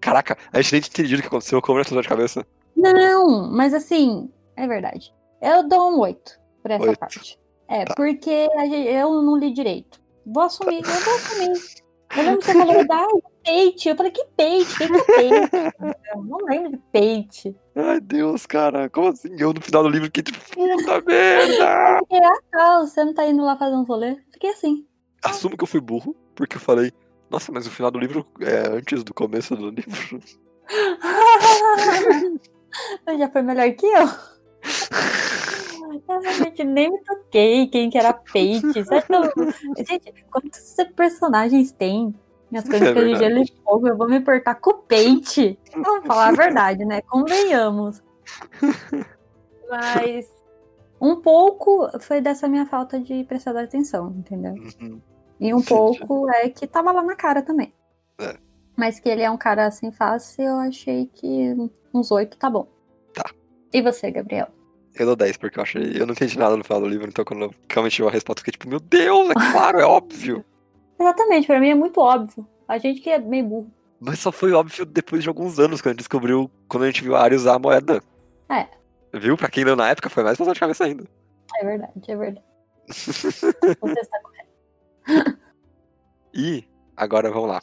Caraca, 0.01 0.36
a 0.51 0.59
gente 0.61 0.72
nem 0.72 0.82
entendido 0.82 1.20
o 1.20 1.22
que 1.22 1.28
aconteceu 1.28 1.61
com 1.61 1.78
a 1.78 1.82
explosão 1.82 2.01
de 2.01 2.07
cabeça. 2.09 2.47
Não, 2.76 3.51
mas 3.51 3.74
assim, 3.76 4.32
é 4.55 4.65
verdade. 4.68 5.13
Eu 5.42 5.68
dou 5.68 5.92
um 5.92 6.00
8 6.00 6.40
por 6.62 6.72
essa 6.72 6.84
Oito. 6.86 7.00
parte. 7.00 7.40
É, 7.70 7.84
Tá. 7.86 7.94
porque 7.96 8.50
eu 8.90 9.22
não 9.22 9.38
li 9.38 9.52
direito. 9.52 10.00
Vou 10.26 10.44
assumir, 10.44 10.82
eu 10.84 11.00
vou 11.02 11.16
assumir. 11.16 11.52
Eu 12.16 12.24
lembro 12.24 12.40
que 12.40 12.46
você 12.46 12.54
falou, 12.54 12.86
ah, 12.90 13.08
peite. 13.44 13.90
Eu 13.90 13.96
falei, 13.96 14.12
que 14.12 14.26
peite? 14.36 14.74
O 14.74 14.78
que 14.78 14.88
que 14.88 14.98
é 14.98 15.04
peite? 15.04 15.50
Eu 16.14 16.24
não 16.24 16.38
lembro 16.46 16.72
de 16.72 16.78
peite. 16.92 17.56
Ai, 17.76 18.00
Deus, 18.00 18.46
cara, 18.46 18.90
como 18.90 19.10
assim? 19.10 19.30
Eu 19.38 19.54
no 19.54 19.62
final 19.62 19.84
do 19.84 19.90
livro 19.90 20.06
fiquei 20.06 20.24
tipo, 20.24 20.40
puta 20.52 21.02
merda! 21.02 22.00
Fiquei, 22.08 22.24
ah, 22.24 22.40
tá, 22.52 22.80
você 22.80 23.04
não 23.04 23.14
tá 23.14 23.26
indo 23.26 23.44
lá 23.44 23.58
fazer 23.58 23.76
um 23.76 23.84
rolê? 23.84 24.16
Fiquei 24.32 24.52
assim. 24.52 24.86
Assumo 25.24 25.58
que 25.58 25.64
eu 25.64 25.68
fui 25.68 25.82
burro, 25.82 26.16
porque 26.36 26.56
eu 26.56 26.62
falei, 26.62 26.92
nossa, 27.30 27.52
mas 27.52 27.68
o 27.68 27.72
final 27.72 27.92
do 27.92 28.00
livro 28.00 28.26
é 28.40 28.70
antes 28.70 29.04
do 29.04 29.14
começo 29.14 29.54
do 29.56 29.70
livro. 29.70 30.20
Já 33.18 33.30
foi 33.30 33.42
melhor 33.42 33.70
que 33.74 33.86
eu. 33.86 34.08
Realmente 36.08 36.64
nem 36.64 36.91
me 36.91 37.00
toquei 37.04 37.68
quem 37.68 37.89
que 37.89 37.98
era 37.98 38.14
que 38.14 38.38
eu- 39.14 39.86
Gente, 39.86 40.14
quantos 40.32 40.76
personagens 40.95 41.72
tem 41.72 42.14
nas 42.52 42.66
É 42.66 42.68
crônicas 42.70 42.95
de 42.95 43.10
verdade. 43.16 43.20
Gelo 43.34 43.43
e 43.43 43.62
Fogo? 43.64 43.88
Eu 43.88 43.98
vou 43.98 44.10
me 44.10 44.18
importar 44.18 44.56
com 44.56 44.72
o 44.72 44.74
Pate. 44.76 45.60
Vamos 45.74 46.06
falar 46.06 46.28
a 46.30 46.32
verdade, 46.32 46.86
né? 46.86 47.02
Convenhamos. 47.02 48.02
Mas 49.70 50.32
um 51.00 51.16
pouco 51.18 51.88
foi 52.00 52.22
dessa 52.22 52.48
minha 52.48 52.66
falta 52.66 53.00
de 53.00 53.24
prestar 53.26 53.56
atenção, 53.58 54.14
entendeu? 54.18 54.54
Uhum. 54.82 55.02
E 55.39 55.54
um 55.54 55.60
Entendi. 55.60 55.68
pouco 55.70 56.30
é 56.32 56.50
que 56.50 56.66
tava 56.66 56.91
lá 56.91 57.04
na 57.04 57.16
cara 57.16 57.41
também. 57.41 57.74
É. 58.20 58.36
Mas 58.76 59.00
que 59.00 59.10
ele 59.10 59.22
é 59.22 59.30
um 59.30 59.38
cara 59.38 59.70
sem 59.72 59.91
face, 59.91 60.41
eu 60.41 60.56
achei 60.58 61.08
que 61.14 61.54
uns 61.93 62.12
oito 62.12 62.38
tá 62.38 62.50
bom. 62.50 62.68
Tá. 63.14 63.26
E 63.74 63.82
você, 63.82 64.10
Gabriel? 64.10 64.48
Eu 64.98 65.06
dou 65.06 65.16
10, 65.16 65.38
porque 65.38 65.60
eu 65.60 65.64
achei. 65.64 65.93
Eu 65.95 66.06
não 66.06 66.14
entendi 66.14 66.38
nada 66.38 66.58
no 66.58 66.64
final 66.64 66.82
do 66.82 66.88
livro, 66.88 67.08
então 67.08 67.24
quando 67.24 67.43
eu 67.43 67.56
realmente 67.70 67.95
tive 67.95 68.08
a 68.08 68.12
resposta, 68.12 68.39
eu 68.39 68.43
fiquei 68.43 68.52
tipo, 68.54 68.68
meu 68.68 68.80
Deus, 68.80 69.30
é 69.30 69.34
claro, 69.34 69.80
é 69.80 69.86
óbvio. 69.86 70.43
Exatamente, 71.00 71.45
pra 71.45 71.60
mim 71.60 71.70
é 71.70 71.76
muito 71.76 72.00
óbvio. 72.00 72.48
A 72.68 72.78
gente 72.78 73.02
que 73.02 73.10
é 73.10 73.20
meio 73.20 73.45
burro. 73.45 73.72
Mas 74.00 74.20
só 74.20 74.32
foi 74.32 74.52
óbvio 74.52 74.86
depois 74.86 75.24
de 75.24 75.30
alguns 75.30 75.60
anos, 75.60 75.82
quando 75.82 75.89
a 75.89 75.93
gente 75.93 76.00
descobriu, 76.00 76.50
quando 76.68 76.84
a 76.84 76.88
gente 76.88 77.04
viu 77.04 77.16
a 77.16 77.22
Arya 77.22 77.38
usar 77.38 77.56
a 77.56 77.60
moeda. 77.60 78.02
É. 78.50 78.68
Viu? 79.14 79.38
Pra 79.38 79.50
quem 79.50 79.64
leu 79.64 79.76
na 79.76 79.89
época, 79.89 80.10
foi 80.10 80.24
mais 80.24 80.38
passar 80.38 80.54
de 80.54 80.60
cabeça 80.60 80.86
ainda. 80.86 81.06
É 81.56 81.66
verdade, 81.66 81.93
é 82.08 82.16
verdade. 82.16 82.45
Você 82.88 84.00
está 84.00 84.20
correto. 84.22 85.39
E, 86.34 86.64
agora 86.95 87.32
vamos 87.32 87.50
lá. 87.50 87.62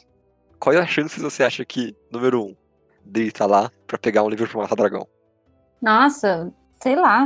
Qual 0.59 0.73
é 0.73 0.79
a 0.79 0.87
chance 0.87 1.19
você 1.19 1.43
acha 1.43 1.63
que, 1.63 1.95
número 2.11 2.43
um, 2.43 2.55
dele 3.05 3.31
tá 3.31 3.45
lá 3.45 3.71
pra 3.85 3.97
pegar 3.97 4.23
um 4.23 4.29
livro 4.29 4.47
pra 4.47 4.61
matar 4.61 4.75
dragão? 4.75 5.07
Nossa, 5.81 6.51
sei 6.85 6.95
lá. 6.95 7.25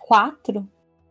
Quatro? 0.00 0.66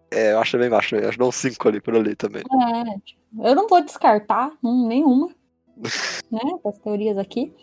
É, 0.10 0.34
eu 0.34 0.40
acho 0.40 0.58
bem 0.58 0.70
baixo, 0.70 0.96
eu 0.96 1.10
acho 1.10 1.24
uns 1.24 1.36
cinco 1.36 1.68
ali 1.68 1.80
por 1.80 1.96
ali 1.96 2.16
também. 2.16 2.42
É, 2.42 3.00
tipo, 3.02 3.22
eu 3.44 3.56
não 3.56 3.68
vou 3.68 3.84
descartar 3.84 4.52
hum, 4.64 4.88
nenhuma, 4.88 5.30
né, 6.32 6.40
das 6.64 6.80
teorias 6.80 7.18
aqui, 7.20 7.54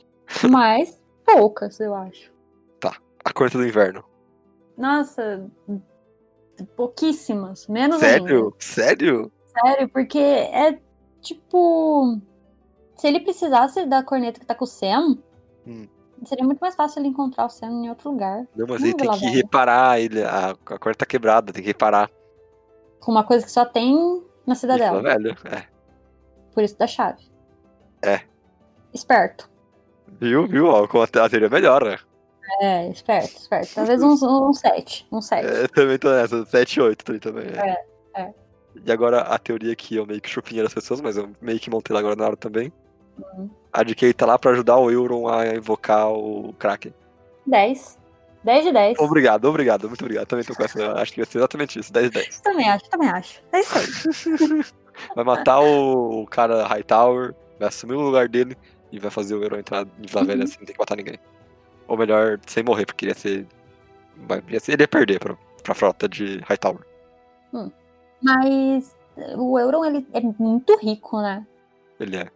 mas 0.49 1.03
poucas, 1.25 1.81
eu 1.81 1.95
acho. 1.95 2.33
A 3.23 3.33
Corte 3.35 3.57
do 3.57 3.67
Inverno. 3.67 4.03
Nossa, 4.79 5.47
pouquíssimas, 6.75 7.67
menos 7.67 8.03
ainda. 8.03 8.27
Sério? 8.27 8.57
Sério? 8.59 9.33
Sério, 9.47 9.89
porque 9.91 10.19
é 10.19 10.81
tipo. 11.21 12.19
Se 12.97 13.07
ele 13.07 13.21
precisasse 13.21 13.85
da 13.85 14.03
corneta 14.03 14.41
que 14.41 14.47
tá 14.47 14.55
com 14.55 14.65
o 14.65 14.69
Sam, 14.69 15.19
Hum. 15.67 15.87
Seria 16.25 16.45
muito 16.45 16.61
mais 16.61 16.75
fácil 16.75 17.01
ele 17.01 17.09
encontrar 17.09 17.47
o 17.47 17.49
Sam 17.49 17.71
em 17.85 17.89
outro 17.89 18.11
lugar. 18.11 18.47
Não, 18.57 18.67
mas 18.67 18.81
Não, 18.81 18.89
ele 18.89 18.97
tem 18.97 19.11
que 19.11 19.19
Velha. 19.21 19.33
reparar, 19.33 20.01
ele, 20.01 20.23
a, 20.23 20.51
a 20.51 20.79
corda 20.79 20.95
tá 20.95 21.07
quebrada, 21.07 21.53
tem 21.53 21.63
que 21.63 21.69
reparar. 21.69 22.11
Com 23.01 23.13
uma 23.13 23.25
coisa 23.25 23.45
que 23.45 23.51
só 23.51 23.65
tem 23.65 24.23
na 24.47 24.55
cidadela. 24.55 25.03
velho, 25.03 25.37
é. 25.45 25.65
Por 26.53 26.63
isso 26.63 26.79
da 26.79 26.87
chave. 26.87 27.31
É. 28.03 28.21
Esperto. 28.93 29.49
Viu, 30.21 30.47
viu? 30.47 30.67
Ó, 30.67 30.87
como 30.87 31.05
a 31.05 31.07
teoria 31.07 31.49
melhora. 31.49 32.01
É, 32.61 32.89
esperto, 32.89 33.37
esperto. 33.37 33.75
Talvez 33.75 34.03
uns 34.03 34.23
um 34.23 34.53
7. 34.53 35.07
Um 35.13 35.21
7. 35.23 35.47
É, 35.47 35.69
também 35.69 35.99
tô 35.99 36.11
nessa, 36.11 36.45
7 36.45 36.81
8 36.81 37.11
ali 37.11 37.21
também. 37.21 37.47
É. 37.47 37.85
É, 38.17 38.23
é. 38.23 38.35
E 38.85 38.91
agora 38.91 39.21
a 39.21 39.39
teoria 39.39 39.75
que 39.77 39.97
eu 39.97 40.07
meio 40.07 40.21
que 40.21 40.29
chupinhei 40.29 40.63
das 40.63 40.75
pessoas, 40.75 41.01
mas 41.01 41.17
eu 41.17 41.31
meio 41.41 41.61
que 41.61 41.71
montei 41.71 41.95
lá 41.95 42.01
agora 42.01 42.17
na 42.17 42.25
hora 42.27 42.37
também. 42.37 42.73
Uhum. 43.19 43.51
A 43.73 43.83
de 43.83 43.95
que 43.95 44.13
tá 44.13 44.27
lá 44.27 44.39
pra 44.39 44.51
ajudar 44.53 44.77
o 44.79 44.91
Euron 44.91 45.29
a 45.29 45.47
invocar 45.55 46.11
o 46.11 46.53
Kraken. 46.59 46.93
10. 47.47 47.99
10 48.43 48.65
de 48.65 48.73
10. 48.73 48.99
Obrigado, 48.99 49.45
obrigado, 49.45 49.87
muito 49.87 50.03
obrigado. 50.03 50.27
Também 50.27 50.45
tô 50.45 50.55
com 50.55 50.65
essa. 50.65 50.93
Acho 50.95 51.13
que 51.13 51.21
vai 51.21 51.27
ser 51.31 51.39
exatamente 51.39 51.79
isso, 51.79 51.93
10 51.93 52.11
10. 52.11 52.41
Também 52.41 52.69
acho, 52.69 52.89
também 52.89 53.09
acho. 53.11 53.43
É 53.53 53.61
isso 53.61 53.79
aí. 53.79 54.65
Vai 55.15 55.25
matar 55.25 55.61
o 55.61 56.27
cara 56.27 56.67
Hightower, 56.67 57.35
vai 57.59 57.69
assumir 57.69 57.95
o 57.95 58.01
lugar 58.03 58.29
dele 58.29 58.55
e 58.93 58.99
vai 58.99 59.11
fazer 59.11 59.35
o 59.35 59.43
Euron 59.43 59.57
entrar 59.59 59.83
em 59.87 60.07
Vila 60.07 60.25
Velha 60.25 60.41
Uhum. 60.43 60.47
sem 60.47 60.65
ter 60.67 60.75
que 60.75 60.79
matar 60.79 60.95
ninguém. 60.97 61.19
Ou 61.89 61.97
melhor, 61.97 62.39
sem 62.47 62.63
morrer, 62.63 62.85
porque 62.85 63.07
ia 63.07 63.15
ser. 63.15 63.47
Ia 64.49 64.61
ser 64.61 64.73
ele 64.73 64.83
ia 64.83 64.89
perder 64.89 65.19
pra, 65.19 65.35
pra 65.63 65.75
frota 65.75 66.07
de 66.07 66.41
Hightower. 66.47 66.81
Mas 68.23 68.95
o 69.37 69.59
Euron, 69.59 69.85
ele 69.87 70.07
é 70.13 70.21
muito 70.39 70.77
rico, 70.79 71.21
né? 71.23 71.47
Ele 71.99 72.17
é. 72.19 72.29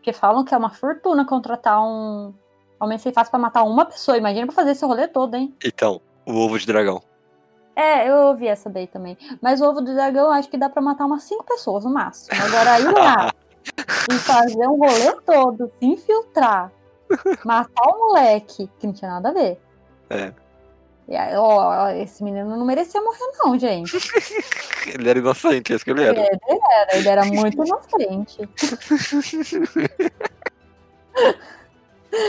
Porque 0.00 0.14
falam 0.14 0.44
que 0.44 0.54
é 0.54 0.56
uma 0.56 0.70
fortuna 0.70 1.26
contratar 1.26 1.78
um 1.82 2.32
homem 2.80 2.96
sem 2.96 3.12
face 3.12 3.30
pra 3.30 3.38
matar 3.38 3.64
uma 3.64 3.84
pessoa. 3.84 4.16
Imagina 4.16 4.46
pra 4.46 4.54
fazer 4.54 4.70
esse 4.70 4.84
rolê 4.84 5.06
todo, 5.06 5.34
hein? 5.34 5.54
Então, 5.62 6.00
o 6.24 6.32
ovo 6.32 6.58
de 6.58 6.66
dragão. 6.66 7.02
É, 7.76 8.08
eu 8.08 8.28
ouvi 8.28 8.48
essa 8.48 8.70
daí 8.70 8.86
também. 8.86 9.16
Mas 9.42 9.60
o 9.60 9.68
ovo 9.68 9.82
do 9.82 9.92
dragão, 9.94 10.30
acho 10.30 10.48
que 10.48 10.56
dá 10.56 10.70
pra 10.70 10.80
matar 10.80 11.04
umas 11.04 11.22
cinco 11.24 11.44
pessoas 11.44 11.84
no 11.84 11.92
máximo. 11.92 12.30
Agora, 12.42 12.80
ir 12.80 12.94
lá 12.94 13.30
e 14.10 14.14
fazer 14.14 14.66
um 14.66 14.78
rolê 14.78 15.12
todo, 15.26 15.70
se 15.78 15.86
infiltrar, 15.86 16.72
matar 17.44 17.88
o 17.88 17.98
moleque, 17.98 18.70
que 18.78 18.86
não 18.86 18.94
tinha 18.94 19.10
nada 19.10 19.28
a 19.28 19.32
ver. 19.32 19.60
É. 20.08 20.32
Aí, 21.16 21.34
ó, 21.36 21.88
esse 21.90 22.22
menino 22.22 22.56
não 22.56 22.64
merecia 22.64 23.00
morrer, 23.00 23.18
não, 23.38 23.58
gente. 23.58 23.96
Ele 24.94 25.08
era 25.10 25.18
inocente, 25.18 25.72
é 25.72 25.76
isso 25.76 25.84
que 25.84 25.90
ele 25.90 26.02
era. 26.04 26.18
Ele 26.20 26.60
era, 26.72 26.96
ele 26.96 27.08
era 27.08 27.24
muito 27.24 27.62
inocente. 27.64 28.48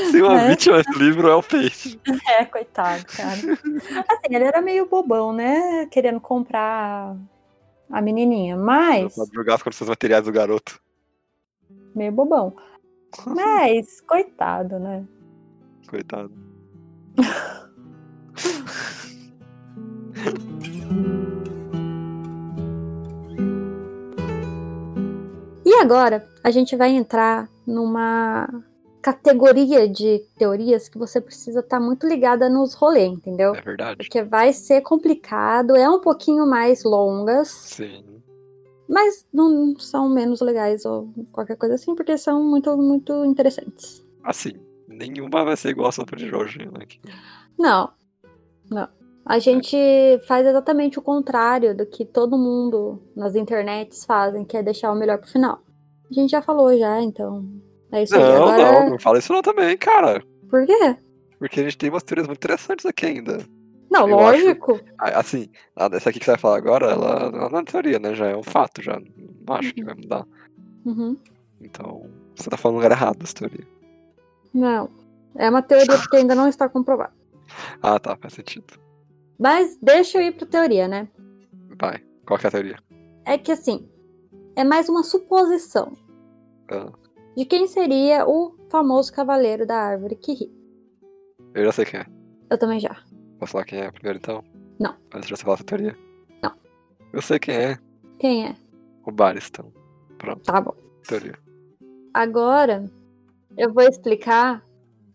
Se 0.10 0.22
uma 0.22 0.42
É. 0.42 0.50
vítima 0.50 0.82
livro 0.98 1.28
é 1.30 1.36
o 1.36 1.42
peixe. 1.42 2.00
É, 2.28 2.46
coitado, 2.46 3.04
cara. 3.06 3.34
Assim, 3.34 4.36
ele 4.36 4.44
era 4.44 4.62
meio 4.62 4.86
bobão, 4.88 5.34
né? 5.34 5.88
Querendo 5.90 6.20
comprar 6.20 7.16
a 7.90 8.02
menininha, 8.02 8.56
mas. 8.58 9.16
Pra 9.16 9.26
jogar 9.34 9.56
as 9.56 9.64
condições 9.64 9.90
materiais 9.90 10.26
do 10.26 10.32
garoto. 10.32 10.80
Meio 11.96 12.12
bobão. 12.12 12.56
Mas, 13.28 14.00
coitado, 14.02 14.80
né? 14.80 15.04
Coitado. 15.90 16.32
E 25.66 25.74
agora, 25.76 26.28
a 26.44 26.52
gente 26.52 26.76
vai 26.76 26.92
entrar 26.92 27.50
numa 27.66 28.48
categoria 29.02 29.90
de 29.90 30.20
teorias 30.38 30.88
que 30.88 30.98
você 30.98 31.20
precisa 31.20 31.62
estar 31.62 31.80
muito 31.80 32.08
ligada 32.08 32.50
nos 32.50 32.74
rolês, 32.74 33.12
entendeu? 33.12 33.56
É 33.56 33.62
verdade. 33.62 33.98
Porque 33.98 34.22
vai 34.22 34.54
ser 34.54 34.82
complicado, 34.82 35.76
é 35.76 35.90
um 35.90 36.00
pouquinho 36.00 36.46
mais 36.46 36.84
longas, 36.84 37.48
Sim. 37.48 38.04
mas 38.88 39.26
não 39.34 39.76
são 39.80 40.08
menos 40.10 40.40
legais 40.42 40.86
ou 40.86 41.12
qualquer 41.32 41.58
coisa 41.58 41.76
assim, 41.76 41.96
porque 41.96 42.18
são 42.18 42.44
muito, 42.44 42.78
muito 42.78 43.26
interessantes. 43.26 44.06
Assim, 44.24 44.54
nenhuma 44.88 45.44
vai 45.44 45.58
ser 45.58 45.70
igual 45.70 45.90
a 45.90 45.92
sopa 45.92 46.16
de 46.16 46.28
Jorge, 46.28 46.60
né? 46.60 46.86
Não, 47.58 47.92
não. 48.70 49.01
A 49.26 49.40
gente 49.40 49.78
faz 50.28 50.46
exatamente 50.46 50.98
o 50.98 51.02
contrário 51.02 51.76
do 51.76 51.86
que 51.86 52.04
todo 52.06 52.38
mundo 52.38 53.02
nas 53.16 53.36
internets 53.36 54.04
fazem, 54.04 54.44
que 54.44 54.58
é 54.58 54.64
deixar 54.64 54.92
o 54.92 54.96
melhor 54.96 55.20
pro 55.20 55.30
final. 55.30 55.62
A 56.10 56.14
gente 56.14 56.32
já 56.32 56.42
falou 56.42 56.76
já, 56.78 57.02
então. 57.02 57.46
É 57.92 58.04
isso 58.04 58.16
aí. 58.16 58.22
Não, 58.22 58.48
Agora, 58.50 58.82
não, 58.84 58.90
não 58.92 59.00
fala 59.00 59.20
isso 59.20 59.32
não 59.32 59.42
também, 59.42 59.78
cara. 59.78 60.24
por 60.50 60.66
quê? 60.66 60.98
Porque 61.38 61.60
a 61.60 61.64
gente 61.64 61.78
tem 61.78 61.90
umas 61.90 62.04
teorias 62.04 62.28
muito 62.28 62.40
interessantes 62.40 62.86
aqui 62.86 63.06
ainda. 63.06 63.40
Não, 63.90 64.08
Eu 64.08 64.16
lógico. 64.16 64.80
Ah, 64.98 65.20
Assim, 65.20 65.50
essa 65.76 66.10
aqui 66.10 66.20
que 66.20 66.26
você 66.26 66.32
vai 66.32 66.40
falar 66.40 66.58
agora, 66.58 66.92
ela, 66.92 67.30
ela 67.34 67.50
não 67.50 67.60
é 67.60 67.64
teoria, 67.64 68.00
né? 68.00 68.16
Já 68.16 68.28
é 68.28 68.36
um 68.36 68.44
fato, 68.44 68.82
já. 68.82 69.00
Não 69.48 69.56
acho 69.56 69.74
que 69.74 69.84
vai 69.84 69.96
mudar. 69.96 70.26
Uhum. 70.86 71.18
Então, 71.60 72.10
você 72.36 72.50
tá 72.50 72.58
falando 72.58 72.78
no 72.78 72.84
lugar 72.84 72.96
errado 72.96 73.18
dessa 73.18 73.36
teoria. 73.36 73.68
Não. 74.54 74.90
É 75.36 75.50
uma 75.50 75.62
teoria 75.62 75.98
que 76.10 76.16
ainda 76.16 76.36
não 76.36 76.48
está 76.48 76.70
comprovada. 76.70 77.14
Ah, 77.82 78.00
tá, 78.00 78.16
faz 78.16 78.34
sentido. 78.34 78.66
Mas 79.42 79.76
deixa 79.82 80.20
eu 80.20 80.28
ir 80.28 80.36
pra 80.38 80.46
teoria, 80.46 80.88
né? 80.88 81.08
Vai. 81.80 82.04
Qual 82.28 82.38
que 82.40 82.46
é 82.46 82.50
a 82.50 82.52
teoria? 82.52 82.78
É 83.26 83.38
que 83.38 83.52
assim, 83.52 83.90
é 84.56 84.64
mais 84.64 84.88
uma 84.88 85.04
suposição 85.04 85.94
Ah, 86.70 86.92
de 87.36 87.46
quem 87.46 87.68
seria 87.68 88.28
o 88.28 88.56
famoso 88.70 89.12
cavaleiro 89.12 89.66
da 89.66 89.76
árvore 89.78 90.16
que 90.16 90.34
ri. 90.34 90.52
eu 91.56 91.66
já 91.66 91.72
sei 91.72 91.86
quem 91.86 92.00
é. 92.02 92.06
Eu 92.50 92.58
também 92.58 92.80
já. 92.80 92.96
Posso 93.40 93.54
falar 93.54 93.66
quem 93.66 93.80
é 93.80 93.92
primeiro, 93.92 94.20
então? 94.20 94.44
Não. 94.80 94.96
Antes 95.14 95.28
de 95.28 95.36
você 95.36 95.44
falar 95.44 95.56
essa 95.56 95.64
teoria? 95.64 95.98
Não. 96.44 96.54
Eu 97.12 97.22
sei 97.22 97.40
quem 97.40 97.56
é. 97.56 97.78
Quem 98.20 98.48
é? 98.48 98.56
O 99.06 99.12
Baristan. 99.12 99.66
Pronto, 100.20 100.44
Tá 100.44 100.62
bom. 100.62 100.76
teoria. 101.08 101.38
Agora 102.14 102.86
eu 103.58 103.74
vou 103.74 103.84
explicar 103.84 104.64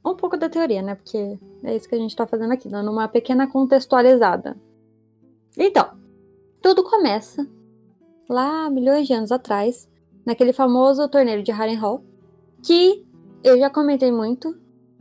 um 0.04 0.16
pouco 0.16 0.36
da 0.36 0.48
teoria, 0.48 0.82
né? 0.82 0.94
Porque 0.96 1.38
é 1.66 1.76
isso 1.76 1.88
que 1.88 1.94
a 1.94 1.98
gente 1.98 2.14
tá 2.16 2.26
fazendo 2.26 2.52
aqui, 2.52 2.68
dando 2.68 2.90
uma 2.90 3.08
pequena 3.08 3.46
contextualizada. 3.46 4.56
Então, 5.58 5.90
tudo 6.62 6.82
começa 6.84 7.46
lá 8.28 8.68
milhões 8.70 9.06
de 9.06 9.12
anos 9.12 9.32
atrás, 9.32 9.88
naquele 10.24 10.52
famoso 10.52 11.08
torneio 11.08 11.42
de 11.42 11.52
Harrenhal, 11.52 12.02
que 12.62 13.06
eu 13.44 13.58
já 13.58 13.70
comentei 13.70 14.10
muito 14.10 14.56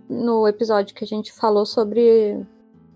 no 0.10 0.48
episódio 0.48 0.94
que 0.96 1.04
a 1.04 1.08
gente 1.08 1.32
falou 1.34 1.66
sobre 1.66 2.46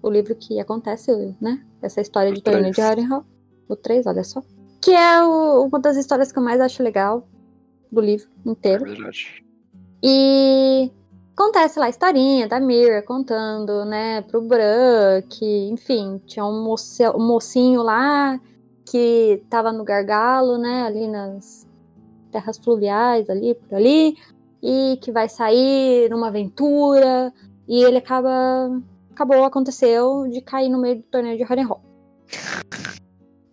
o 0.02 0.10
livro 0.10 0.36
que 0.36 0.60
acontece, 0.60 1.36
né? 1.42 1.66
Essa 1.82 2.02
história 2.02 2.32
de 2.32 2.42
torneio 2.42 2.74
de. 2.74 2.82
Harrenhal. 2.82 3.26
O 3.68 3.76
3, 3.76 4.06
olha 4.08 4.24
só. 4.24 4.44
Que 4.82 4.92
é 4.92 5.24
o- 5.24 5.64
uma 5.66 5.80
das 5.80 5.98
histórias 5.98 6.32
que 6.32 6.40
eu 6.40 6.44
mais 6.44 6.62
acho 6.62 6.82
legal 6.84 7.28
do 7.92 8.00
livro 8.02 8.30
É 8.46 8.50
inteiro. 8.50 8.86
verdade. 8.86 9.44
E 10.04 10.92
acontece 11.40 11.80
lá 11.80 11.86
a 11.86 11.90
historinha 11.90 12.50
da 12.50 12.60
Mira 12.60 13.02
contando, 13.02 13.86
né, 13.86 14.22
pro 14.24 14.42
Bran, 14.42 15.22
que, 15.30 15.70
enfim, 15.70 16.22
tinha 16.26 16.46
um, 16.46 16.62
moce- 16.62 17.10
um 17.12 17.26
mocinho 17.26 17.82
lá 17.82 18.38
que 18.86 19.42
tava 19.50 19.72
no 19.72 19.86
gargalo, 19.86 20.58
né, 20.58 20.84
ali 20.84 21.08
nas 21.08 21.66
terras 22.30 22.58
fluviais, 22.58 23.30
ali, 23.30 23.56
por 23.56 23.76
ali, 23.76 24.18
e 24.62 25.00
que 25.02 25.14
vai 25.14 25.30
sair 25.30 26.10
numa 26.10 26.28
aventura, 26.28 27.34
e 27.66 27.84
ele 27.84 28.00
acaba, 28.00 28.30
acabou, 29.12 29.46
aconteceu 29.46 30.28
de 30.28 30.42
cair 30.42 30.68
no 30.68 30.82
meio 30.82 30.98
do 30.98 31.04
torneio 31.04 31.38
de 31.38 31.44
Harrenhal. 31.44 31.82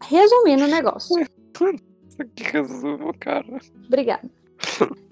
Resumindo 0.03 0.64
o 0.64 0.68
negócio. 0.68 1.24
Aqui 2.18 2.43
resumo, 2.45 3.12
cara. 3.20 3.61
Obrigada. 3.87 4.28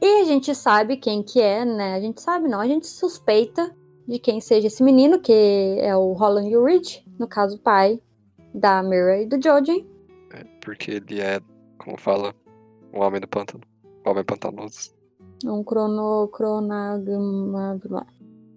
E 0.00 0.20
a 0.20 0.24
gente 0.24 0.54
sabe 0.54 0.96
quem 0.96 1.22
que 1.22 1.40
é, 1.40 1.64
né? 1.64 1.94
A 1.94 2.00
gente 2.00 2.20
sabe 2.20 2.48
não, 2.48 2.60
a 2.60 2.66
gente 2.66 2.86
suspeita 2.86 3.74
de 4.06 4.18
quem 4.18 4.40
seja 4.40 4.68
esse 4.68 4.82
menino, 4.82 5.20
que 5.20 5.76
é 5.80 5.94
o 5.96 6.12
Roland 6.12 6.48
Reed, 6.48 7.04
no 7.18 7.26
caso 7.26 7.56
o 7.56 7.60
pai 7.60 8.00
da 8.54 8.82
Mira 8.82 9.20
e 9.22 9.26
do 9.26 9.42
Jojen. 9.42 9.86
É, 10.32 10.44
porque 10.64 10.92
ele 10.92 11.20
é, 11.20 11.40
como 11.78 11.98
fala, 11.98 12.34
o 12.92 13.00
homem 13.00 13.20
do 13.20 13.28
pântano. 13.28 13.64
O 14.04 14.10
homem 14.10 14.24
pantanoso. 14.24 14.92
Um 15.44 15.62
crono... 15.62 16.28
cronagma... 16.28 17.78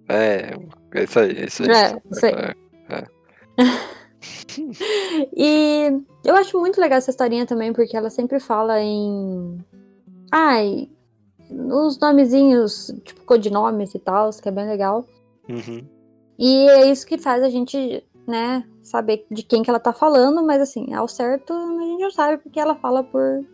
É, 0.10 0.54
é 0.94 1.04
isso 1.04 1.20
aí, 1.20 1.38
é 1.38 1.46
isso 1.46 1.64
aí. 1.64 1.70
É, 1.70 2.02
isso 2.12 2.26
aí. 2.26 2.34
É, 2.90 3.08
E 5.36 6.02
eu 6.24 6.36
acho 6.36 6.60
muito 6.60 6.80
legal 6.80 6.98
essa 6.98 7.10
historinha 7.10 7.46
também, 7.46 7.74
porque 7.74 7.98
ela 7.98 8.10
sempre 8.10 8.40
fala 8.40 8.80
em. 8.80 9.58
Ai, 10.32 10.90
os 11.52 12.00
nomezinhos, 12.00 12.94
tipo 13.04 13.24
codinomes 13.26 13.94
e 13.94 14.00
tal, 14.00 14.30
que 14.32 14.48
é 14.48 14.52
bem 14.52 14.68
legal. 14.68 15.06
Uhum. 15.50 15.86
E 16.40 16.68
é 16.70 16.90
isso 16.90 17.06
que 17.06 17.18
faz 17.18 17.44
a 17.44 17.50
gente, 17.50 18.04
né, 18.28 18.68
saber 18.82 19.26
de 19.30 19.44
quem 19.44 19.62
que 19.62 19.70
ela 19.70 19.80
tá 19.80 19.94
falando, 19.94 20.44
mas 20.44 20.62
assim, 20.62 20.94
ao 20.94 21.08
certo 21.08 21.54
a 21.54 21.84
gente 21.84 22.02
não 22.02 22.12
sabe 22.12 22.38
porque 22.42 22.60
ela 22.60 22.76
fala 22.76 23.04
por, 23.04 23.46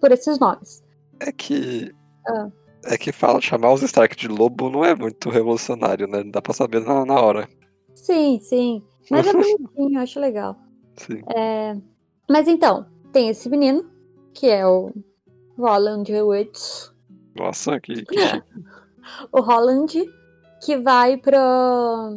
por 0.00 0.12
esses 0.12 0.38
nomes. 0.38 0.84
É 1.20 1.32
que. 1.32 1.92
Ah. 2.26 2.48
É 2.84 2.96
que 2.96 3.10
fala, 3.10 3.40
chamar 3.40 3.72
os 3.72 3.82
Stark 3.82 4.14
de 4.14 4.28
lobo 4.28 4.70
não 4.70 4.84
é 4.84 4.94
muito 4.94 5.28
revolucionário, 5.30 6.06
né? 6.06 6.22
Não 6.22 6.30
dá 6.30 6.40
pra 6.40 6.54
saber 6.54 6.80
na, 6.80 7.04
na 7.04 7.20
hora. 7.20 7.48
Sim, 7.94 8.38
sim. 8.40 8.82
Mas 9.10 9.26
é 9.26 9.32
bonitinho, 9.34 9.98
eu 9.98 10.00
acho 10.00 10.20
legal. 10.20 10.56
Sim. 10.96 11.22
É, 11.34 11.76
Mas 12.30 12.46
então, 12.46 12.86
tem 13.12 13.28
esse 13.28 13.48
menino, 13.48 13.84
que 14.32 14.46
é 14.46 14.66
o 14.66 14.92
Roland 15.58 16.04
Hewitt. 16.08 16.92
Nossa, 17.38 17.78
que. 17.80 18.04
que 18.04 18.18
É. 18.18 18.42
o 19.32 19.40
Holland, 19.40 20.04
que 20.64 20.76
vai 20.76 21.16
pra. 21.16 22.10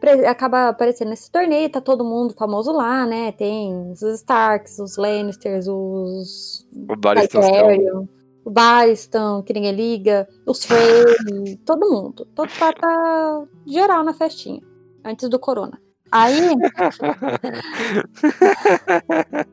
pra- 0.00 0.30
acaba 0.30 0.68
aparecendo 0.68 1.08
nesse 1.08 1.30
torneio, 1.30 1.70
tá 1.70 1.80
todo 1.80 2.04
mundo 2.04 2.34
famoso 2.34 2.72
lá, 2.72 3.06
né? 3.06 3.32
Tem 3.32 3.90
os 3.90 4.02
Starks, 4.02 4.78
os 4.78 4.96
Lannisters, 4.96 5.66
os. 5.68 6.66
o 6.88 6.96
Targaryen, 7.00 8.08
o 8.44 8.50
Barristan, 8.50 9.42
que 9.42 9.52
ninguém 9.52 9.72
liga, 9.72 10.28
os 10.46 10.64
Frey, 10.64 11.56
todo 11.64 11.88
mundo. 11.90 12.26
Todo 12.34 12.48
tá, 12.58 12.72
tá 12.72 13.44
geral 13.66 14.04
na 14.04 14.12
festinha, 14.14 14.60
antes 15.04 15.28
do 15.28 15.38
Corona. 15.38 15.80
Aí, 16.10 16.40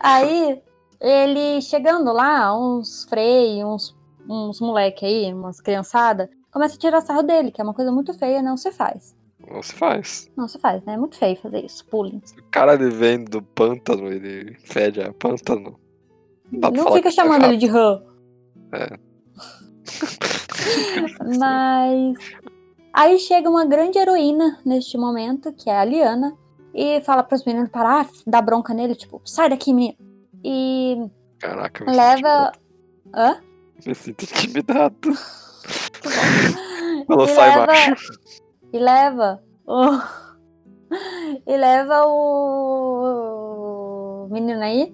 aí 0.00 0.60
ele 1.00 1.60
chegando 1.62 2.12
lá, 2.12 2.56
uns 2.56 3.04
Frey, 3.04 3.64
uns, 3.64 3.96
uns 4.28 4.60
moleque 4.60 5.06
aí, 5.06 5.32
umas 5.32 5.60
criançada, 5.60 6.28
começa 6.52 6.76
a 6.76 6.78
tirar 6.78 7.00
sarro 7.00 7.22
dele, 7.22 7.50
que 7.50 7.60
é 7.60 7.64
uma 7.64 7.74
coisa 7.74 7.90
muito 7.90 8.12
feia, 8.12 8.42
não 8.42 8.56
se 8.56 8.70
faz. 8.70 9.16
Não 9.48 9.62
se 9.62 9.72
faz. 9.72 10.30
Não 10.36 10.46
se 10.46 10.58
faz, 10.58 10.84
né? 10.84 10.94
É 10.94 10.96
muito 10.98 11.16
feio 11.16 11.36
fazer 11.36 11.64
isso, 11.64 11.84
bullying. 11.90 12.20
Se 12.24 12.38
o 12.38 12.44
cara 12.50 12.74
ele 12.74 12.90
vem 12.90 13.24
do 13.24 13.40
pântano, 13.40 14.08
ele 14.08 14.54
fede 14.64 15.00
a 15.00 15.12
pântano. 15.12 15.80
Não, 16.52 16.70
Não 16.70 16.92
fica 16.92 17.08
tá 17.08 17.10
chamando 17.10 17.44
ele 17.44 17.56
de 17.56 17.66
rã. 17.66 18.02
É. 18.72 18.98
Mas 21.38 22.18
aí 22.92 23.18
chega 23.18 23.48
uma 23.48 23.64
grande 23.64 23.98
heroína 23.98 24.58
neste 24.64 24.98
momento, 24.98 25.52
que 25.52 25.70
é 25.70 25.78
a 25.78 25.84
Liana, 25.84 26.36
e 26.74 27.00
fala 27.00 27.22
pros 27.22 27.44
meninos 27.44 27.70
parar, 27.70 28.08
dá 28.26 28.42
bronca 28.42 28.74
nele, 28.74 28.94
tipo, 28.94 29.20
sai 29.24 29.48
daqui, 29.48 29.72
menino. 29.72 30.09
E 30.44 31.08
Caraca, 31.38 31.84
me 31.84 31.96
leva. 31.96 32.52
Hã? 33.14 33.40
sinto, 33.80 33.88
me 33.88 33.94
sinto 33.94 34.22
intimidado. 34.24 35.10
Falou, 37.06 37.24
E 37.24 37.28
sai, 37.28 37.50
leva- 37.50 37.66
macho. 37.66 38.12
E 38.72 38.78
leva 38.78 39.42
o. 39.66 40.20
E 41.46 41.56
leva 41.56 42.04
o 43.00 44.26
menino 44.28 44.60
aí 44.60 44.92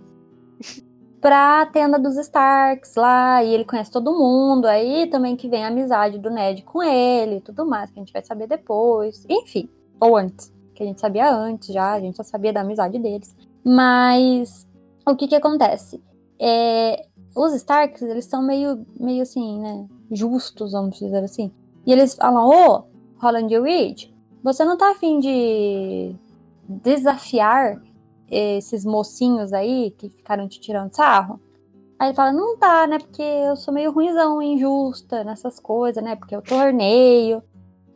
pra 1.23 1.65
tenda 1.67 1.99
dos 1.99 2.19
Starks 2.19 2.97
lá. 2.97 3.43
E 3.43 3.55
ele 3.55 3.65
conhece 3.65 3.91
todo 3.91 4.13
mundo. 4.13 4.67
Aí 4.67 5.07
também 5.07 5.37
que 5.37 5.49
vem 5.49 5.65
a 5.65 5.69
amizade 5.69 6.19
do 6.19 6.29
Ned 6.29 6.63
com 6.65 6.83
ele 6.83 7.37
e 7.37 7.41
tudo 7.41 7.65
mais, 7.65 7.91
que 7.91 7.99
a 7.99 8.03
gente 8.03 8.13
vai 8.13 8.23
saber 8.23 8.47
depois. 8.47 9.25
Enfim, 9.27 9.71
ou 9.99 10.19
antes. 10.19 10.53
Que 10.75 10.83
a 10.83 10.87
gente 10.87 11.01
sabia 11.01 11.35
antes 11.35 11.73
já, 11.73 11.93
a 11.95 12.01
gente 12.01 12.19
já 12.19 12.25
sabia 12.25 12.53
da 12.53 12.61
amizade 12.61 12.99
deles. 12.99 13.35
Mas 13.65 14.66
o 15.07 15.17
que 15.17 15.29
que 15.29 15.37
acontece? 15.37 16.03
É, 16.39 17.07
os 17.35 17.55
Starks, 17.55 18.03
eles 18.03 18.25
são 18.25 18.43
meio, 18.43 18.85
meio 18.99 19.23
assim, 19.23 19.61
né? 19.61 19.87
Justos, 20.11 20.73
vamos 20.73 20.99
dizer 20.99 21.23
assim. 21.23 21.53
E 21.87 21.93
eles 21.93 22.15
falam, 22.15 22.49
ô, 22.49 22.85
Roland 23.19 23.49
Reed, 23.49 24.11
você 24.43 24.65
não 24.65 24.77
tá 24.77 24.91
afim 24.91 25.21
de 25.21 26.15
desafiar 26.69 27.81
esses 28.29 28.85
mocinhos 28.85 29.53
aí 29.53 29.93
que 29.93 30.09
ficaram 30.09 30.49
te 30.49 30.61
tirando 30.61 30.95
sarro? 30.95 31.41
Aí 31.99 32.09
ele 32.09 32.17
fala, 32.17 32.33
não 32.33 32.59
tá, 32.59 32.87
né? 32.87 32.99
Porque 32.99 33.23
eu 33.23 33.57
sou 33.57 33.73
meio 33.73 33.93
ruimzão, 33.93 34.43
injusta 34.43 35.25
nessas 35.25 35.59
coisas, 35.59 36.03
né? 36.03 36.17
Porque 36.17 36.35
eu 36.37 36.43
torneio. 36.43 37.43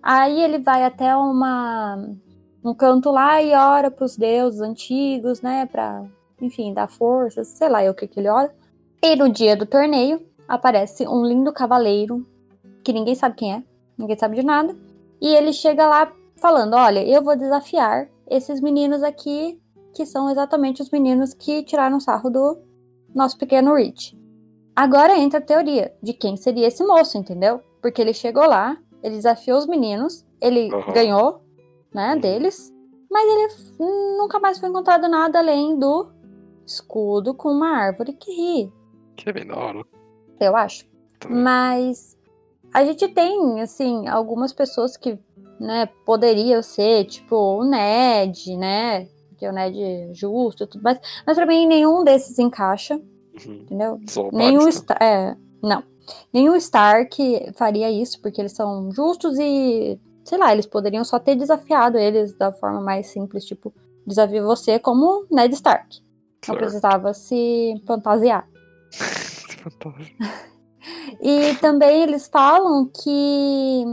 Aí 0.03 0.41
ele 0.41 0.59
vai 0.59 0.85
até 0.85 1.15
uma 1.15 1.99
um 2.63 2.75
canto 2.75 3.11
lá 3.11 3.43
e 3.43 3.55
ora 3.55 3.91
pros 3.91 4.17
deuses 4.17 4.61
antigos, 4.61 5.41
né? 5.43 5.67
Pra, 5.67 6.05
enfim, 6.41 6.73
dar 6.73 6.89
forças, 6.89 7.49
sei 7.49 7.69
lá 7.69 7.85
eu 7.85 7.93
o 7.93 7.95
que 7.95 8.07
que 8.07 8.19
ele 8.21 8.29
ora. 8.29 8.53
E 9.03 9.17
no 9.17 9.29
dia 9.29 9.57
do 9.57 9.67
torneio 9.67 10.21
aparece 10.49 11.07
um 11.07 11.25
lindo 11.25 11.53
cavaleiro 11.53 12.27
que 12.85 12.93
ninguém 12.93 13.15
sabe 13.15 13.37
quem 13.37 13.55
é, 13.55 13.63
ninguém 13.99 14.19
sabe 14.19 14.37
de 14.37 14.43
nada. 14.43 14.75
E 15.21 15.29
ele 15.29 15.53
chega 15.53 15.87
lá 15.89 16.13
falando: 16.37 16.75
Olha, 16.75 17.07
eu 17.07 17.23
vou 17.23 17.37
desafiar 17.37 18.09
esses 18.29 18.61
meninos 18.61 19.03
aqui, 19.03 19.61
que 19.95 20.07
são 20.07 20.31
exatamente 20.31 20.81
os 20.83 20.91
meninos 20.91 21.35
que 21.35 21.63
tiraram 21.63 22.01
sarro 22.01 22.31
do 22.31 22.59
nosso 23.15 23.37
pequeno 23.37 23.75
Rich. 23.75 24.17
Agora 24.75 25.19
entra 25.19 25.41
a 25.41 25.43
teoria 25.43 25.93
de 26.03 26.13
quem 26.13 26.37
seria 26.37 26.69
esse 26.69 26.83
moço, 26.85 27.19
entendeu? 27.19 27.61
Porque 27.83 28.01
ele 28.01 28.15
chegou 28.15 28.47
lá, 28.47 28.77
ele 29.03 29.17
desafiou 29.17 29.59
os 29.59 29.67
meninos, 29.67 30.25
ele 30.41 30.73
Aham. 30.73 30.93
ganhou, 30.93 31.41
né, 31.93 32.15
Uhum. 32.15 32.21
deles, 32.21 32.73
mas 33.11 33.29
ele 33.29 34.17
nunca 34.17 34.39
mais 34.39 34.59
foi 34.59 34.69
encontrado 34.69 35.09
nada 35.09 35.39
além 35.41 35.77
do 35.79 36.07
escudo 36.71 37.35
com 37.35 37.51
uma 37.51 37.69
árvore 37.77 38.13
que 38.13 38.31
ri, 38.33 38.73
Que 39.17 39.31
hora. 39.53 39.85
eu 40.41 40.57
acho. 40.57 40.87
também. 41.19 41.43
Mas 41.43 42.17
a 42.73 42.85
gente 42.85 43.07
tem, 43.09 43.61
assim, 43.61 44.09
algumas 44.09 44.53
pessoas 44.53 44.97
que, 44.97 45.19
né, 45.59 45.87
poderiam 46.07 46.63
ser, 46.63 47.05
tipo, 47.05 47.37
o 47.37 47.65
Ned, 47.65 48.57
né? 48.57 49.07
Que 49.37 49.45
é 49.47 49.51
o 49.51 49.53
Ned 49.53 49.83
é 49.83 50.11
justo 50.15 50.65
e 50.65 50.67
tudo 50.67 50.83
mais. 50.83 50.99
Mas 51.27 51.37
pra 51.37 51.47
mim 51.47 51.67
nenhum 51.67 52.05
desses 52.05 52.39
encaixa, 52.39 52.95
Uhum. 53.47 53.55
entendeu? 53.63 54.01
Só 54.09 54.29
Nenhum. 54.33 54.71
Star. 54.71 54.99
É, 55.03 55.37
não. 55.63 55.83
Nenhum 56.33 56.57
Stark 56.57 57.53
faria 57.55 57.91
isso, 57.91 58.21
porque 58.21 58.41
eles 58.41 58.53
são 58.53 58.91
justos 58.93 59.39
e. 59.39 59.99
Sei 60.25 60.37
lá, 60.39 60.53
eles 60.53 60.67
poderiam 60.67 61.03
só 61.05 61.19
ter 61.19 61.35
desafiado 61.35 61.97
eles 61.99 62.35
da 62.35 62.53
forma 62.53 62.81
mais 62.81 63.07
simples, 63.09 63.45
tipo, 63.45 63.73
desafio 64.07 64.45
você 64.45 64.79
como 64.79 65.25
Ned 65.31 65.53
Stark. 65.55 66.01
Não 66.49 66.55
precisava 66.57 67.13
se 67.15 67.75
fantasiar. 67.87 68.49
E 71.21 71.55
também 71.57 72.03
eles 72.03 72.27
falam 72.29 72.87
que, 72.87 73.85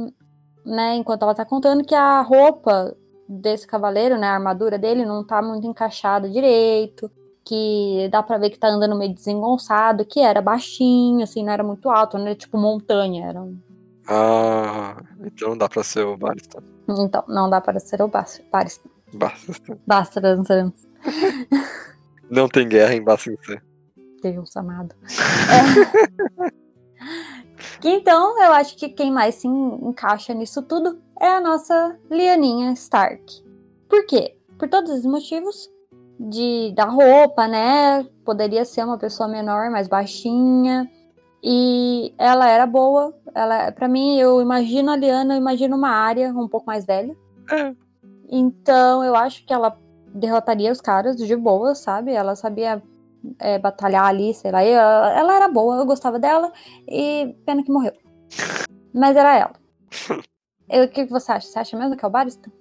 né, 0.66 0.96
enquanto 0.96 1.24
ela 1.24 1.36
tá 1.36 1.44
contando, 1.44 1.84
que 1.84 1.94
a 1.94 2.22
roupa 2.22 2.96
desse 3.28 3.68
cavaleiro, 3.68 4.18
né, 4.18 4.28
a 4.28 4.36
armadura 4.36 4.78
dele 4.80 5.06
não 5.06 5.26
tá 5.26 5.42
muito 5.42 5.68
encaixada 5.68 6.30
direito, 6.30 7.12
que 7.44 8.08
dá 8.10 8.24
pra 8.24 8.38
ver 8.38 8.50
que 8.52 8.58
tá 8.58 8.70
andando 8.70 8.96
meio 8.98 9.14
desengonçado, 9.14 10.06
que 10.06 10.22
era 10.22 10.42
baixinho, 10.42 11.24
assim, 11.24 11.44
não 11.44 11.52
era 11.52 11.64
muito 11.64 11.90
alto, 11.90 12.18
não 12.18 12.28
era 12.28 12.36
tipo 12.36 12.58
montanha, 12.58 13.26
era 13.28 13.42
um... 13.42 13.58
Ah, 14.08 14.96
então 15.26 15.50
não 15.50 15.58
dá 15.58 15.68
pra 15.68 15.84
ser 15.84 16.06
o 16.06 16.16
Barista. 16.16 16.64
Então, 16.88 17.24
não 17.28 17.50
dá 17.50 17.60
para 17.60 17.80
ser 17.82 18.02
o 18.02 18.08
Bas- 18.08 18.42
Baris- 18.50 18.82
Barista. 19.86 20.22
Não 22.30 22.48
tem 22.48 22.68
guerra 22.68 22.94
em 22.96 23.04
Bacincê. 23.04 23.62
Deus 24.22 24.56
amado. 24.58 24.96
É. 25.04 26.58
Que 27.82 27.90
Então, 27.90 28.42
eu 28.44 28.52
acho 28.54 28.76
que 28.76 28.90
quem 28.90 29.12
mais 29.12 29.36
se 29.36 29.48
en- 29.48 29.80
encaixa 29.90 30.34
nisso 30.34 30.62
tudo 30.64 31.00
é 31.20 31.28
a 31.28 31.42
nossa 31.42 31.98
Lianinha 32.10 32.72
Stark. 32.74 33.44
Por 33.90 34.06
quê? 34.06 34.36
Por 34.58 34.68
todos 34.68 34.92
os 34.92 35.06
motivos 35.06 35.70
de 36.20 36.72
da 36.76 36.86
roupa, 36.86 37.48
né? 37.48 38.04
Poderia 38.26 38.66
ser 38.66 38.84
uma 38.84 38.98
pessoa 38.98 39.28
menor, 39.30 39.70
mais 39.70 39.88
baixinha. 39.88 40.90
E 41.44 42.14
ela 42.18 42.50
era 42.50 42.66
boa. 42.66 43.14
Ela, 43.34 43.72
para 43.72 43.88
mim, 43.88 44.18
eu 44.20 44.42
imagino 44.42 44.92
a 44.92 44.96
Liana, 44.96 45.36
eu 45.36 45.38
imagino 45.38 45.76
uma 45.78 45.90
área 45.90 46.32
um 46.32 46.48
pouco 46.48 46.66
mais 46.66 46.86
velha. 46.86 47.16
É. 47.52 47.74
Então, 48.30 49.04
eu 49.04 49.16
acho 49.16 49.46
que 49.46 49.54
ela 49.54 49.78
derrotaria 50.18 50.72
os 50.72 50.82
caras 50.82 51.16
de 51.16 51.36
boa, 51.36 51.76
sabe? 51.76 52.12
Ela 52.12 52.36
sabia 52.36 52.82
é, 53.40 53.58
batalhar 53.60 54.06
ali, 54.06 54.34
sei 54.34 54.52
lá. 54.52 54.64
Eu- 54.66 54.80
ela 54.80 55.36
era 55.36 55.48
boa, 55.48 55.78
eu 55.78 55.86
gostava 55.86 56.20
dela, 56.20 56.52
e 56.88 57.36
pena 57.46 57.64
que 57.64 57.72
morreu. 57.72 57.94
Mas 58.94 59.16
era 59.16 59.36
ela. 59.38 59.54
O 60.70 60.88
que, 60.90 61.06
que 61.06 61.12
você 61.12 61.32
acha? 61.32 61.48
Você 61.48 61.60
acha 61.60 61.78
mesmo 61.78 61.96
que 61.96 62.04
é 62.04 62.08
o 62.08 62.12
Barista? 62.12 62.52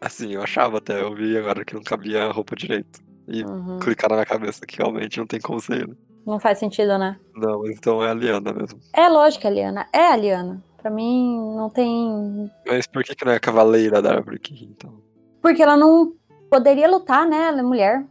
Assim, 0.00 0.32
eu 0.34 0.42
achava 0.42 0.78
até, 0.78 1.00
eu 1.00 1.14
vi 1.14 1.36
agora 1.36 1.64
que 1.64 1.74
não 1.74 1.82
cabia 1.82 2.24
a 2.24 2.32
roupa 2.32 2.56
direito. 2.56 3.00
E 3.28 3.44
Uhum. 3.44 3.78
clicar 3.78 4.10
na 4.10 4.16
minha 4.16 4.26
cabeça 4.26 4.66
que 4.66 4.78
realmente 4.78 5.18
não 5.18 5.26
tem 5.26 5.40
como 5.40 5.60
ser 5.60 5.82
ele. 5.82 5.96
Não 6.26 6.40
faz 6.40 6.58
sentido, 6.58 6.98
né? 6.98 7.18
Não, 7.36 7.64
então 7.68 8.02
é 8.02 8.10
a 8.10 8.14
Liana 8.14 8.52
mesmo. 8.52 8.80
É 8.92 9.08
lógico, 9.08 9.46
a 9.46 9.50
Liana. 9.50 9.86
É 9.92 10.08
a 10.08 10.16
Liana. 10.16 10.62
Pra 10.76 10.90
mim, 10.90 11.36
não 11.54 11.70
tem. 11.70 12.50
Mas 12.66 12.86
por 12.88 13.04
que, 13.04 13.14
que 13.14 13.24
não 13.24 13.32
é 13.32 13.36
a 13.36 13.40
Cavaleira 13.40 14.02
da 14.02 14.14
Árvore 14.14 14.36
aqui, 14.36 14.68
então? 14.76 15.00
Porque 15.40 15.62
ela 15.62 15.76
não 15.76 16.12
poderia 16.52 16.88
lutar, 16.90 17.26
né? 17.26 17.48
Ela 17.48 17.60
é 17.60 17.62
mulher. 17.62 18.04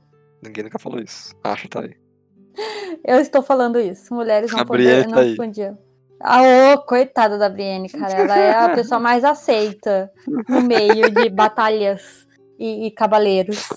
Ninguém 0.44 0.64
nunca 0.64 0.80
falou 0.80 1.00
isso. 1.00 1.36
Acha, 1.44 1.68
tá 1.70 1.82
aí. 1.82 1.96
Eu 3.06 3.20
estou 3.20 3.42
falando 3.44 3.80
isso. 3.80 4.14
Mulheres 4.14 4.52
não, 4.52 4.66
poder, 4.66 5.06
tá 5.06 5.12
não 5.12 5.18
aí. 5.20 5.36
podiam. 5.36 5.78
Ah, 6.20 6.42
ô, 6.74 6.82
coitada 6.84 7.38
da 7.38 7.48
Brienne, 7.50 7.88
cara. 7.90 8.14
Ela 8.14 8.38
é 8.38 8.54
a 8.56 8.70
pessoa 8.76 9.00
mais 9.00 9.24
aceita 9.24 10.12
no 10.50 10.62
meio 10.62 11.10
de 11.12 11.30
batalhas 11.34 12.28
e, 12.60 12.88
e 12.88 12.92
cavaleiros. 12.92 13.68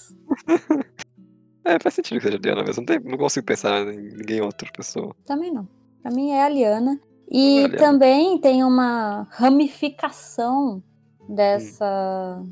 É, 1.67 1.79
faz 1.83 1.95
sentido 1.95 2.19
que 2.19 2.25
seja 2.27 2.37
a 2.37 2.41
Liana 2.45 2.63
mesmo. 2.63 2.83
Não, 2.83 2.85
tem, 2.85 3.01
não 3.03 3.17
consigo 3.17 3.47
pensar 3.47 3.81
em 3.91 3.97
ninguém 3.97 4.43
outra 4.43 4.71
pessoa. 4.71 5.17
Também 5.25 5.51
não. 5.51 5.67
Pra 6.03 6.11
mim 6.11 6.31
é 6.31 6.45
a 6.45 6.49
Liana. 6.51 7.01
E 7.31 7.61
É 7.61 7.65
a 7.65 7.69
Liana. 7.69 7.79
também 7.79 8.39
tem 8.39 8.63
uma 8.63 9.27
ramificação 9.31 10.83
dessa, 11.27 12.43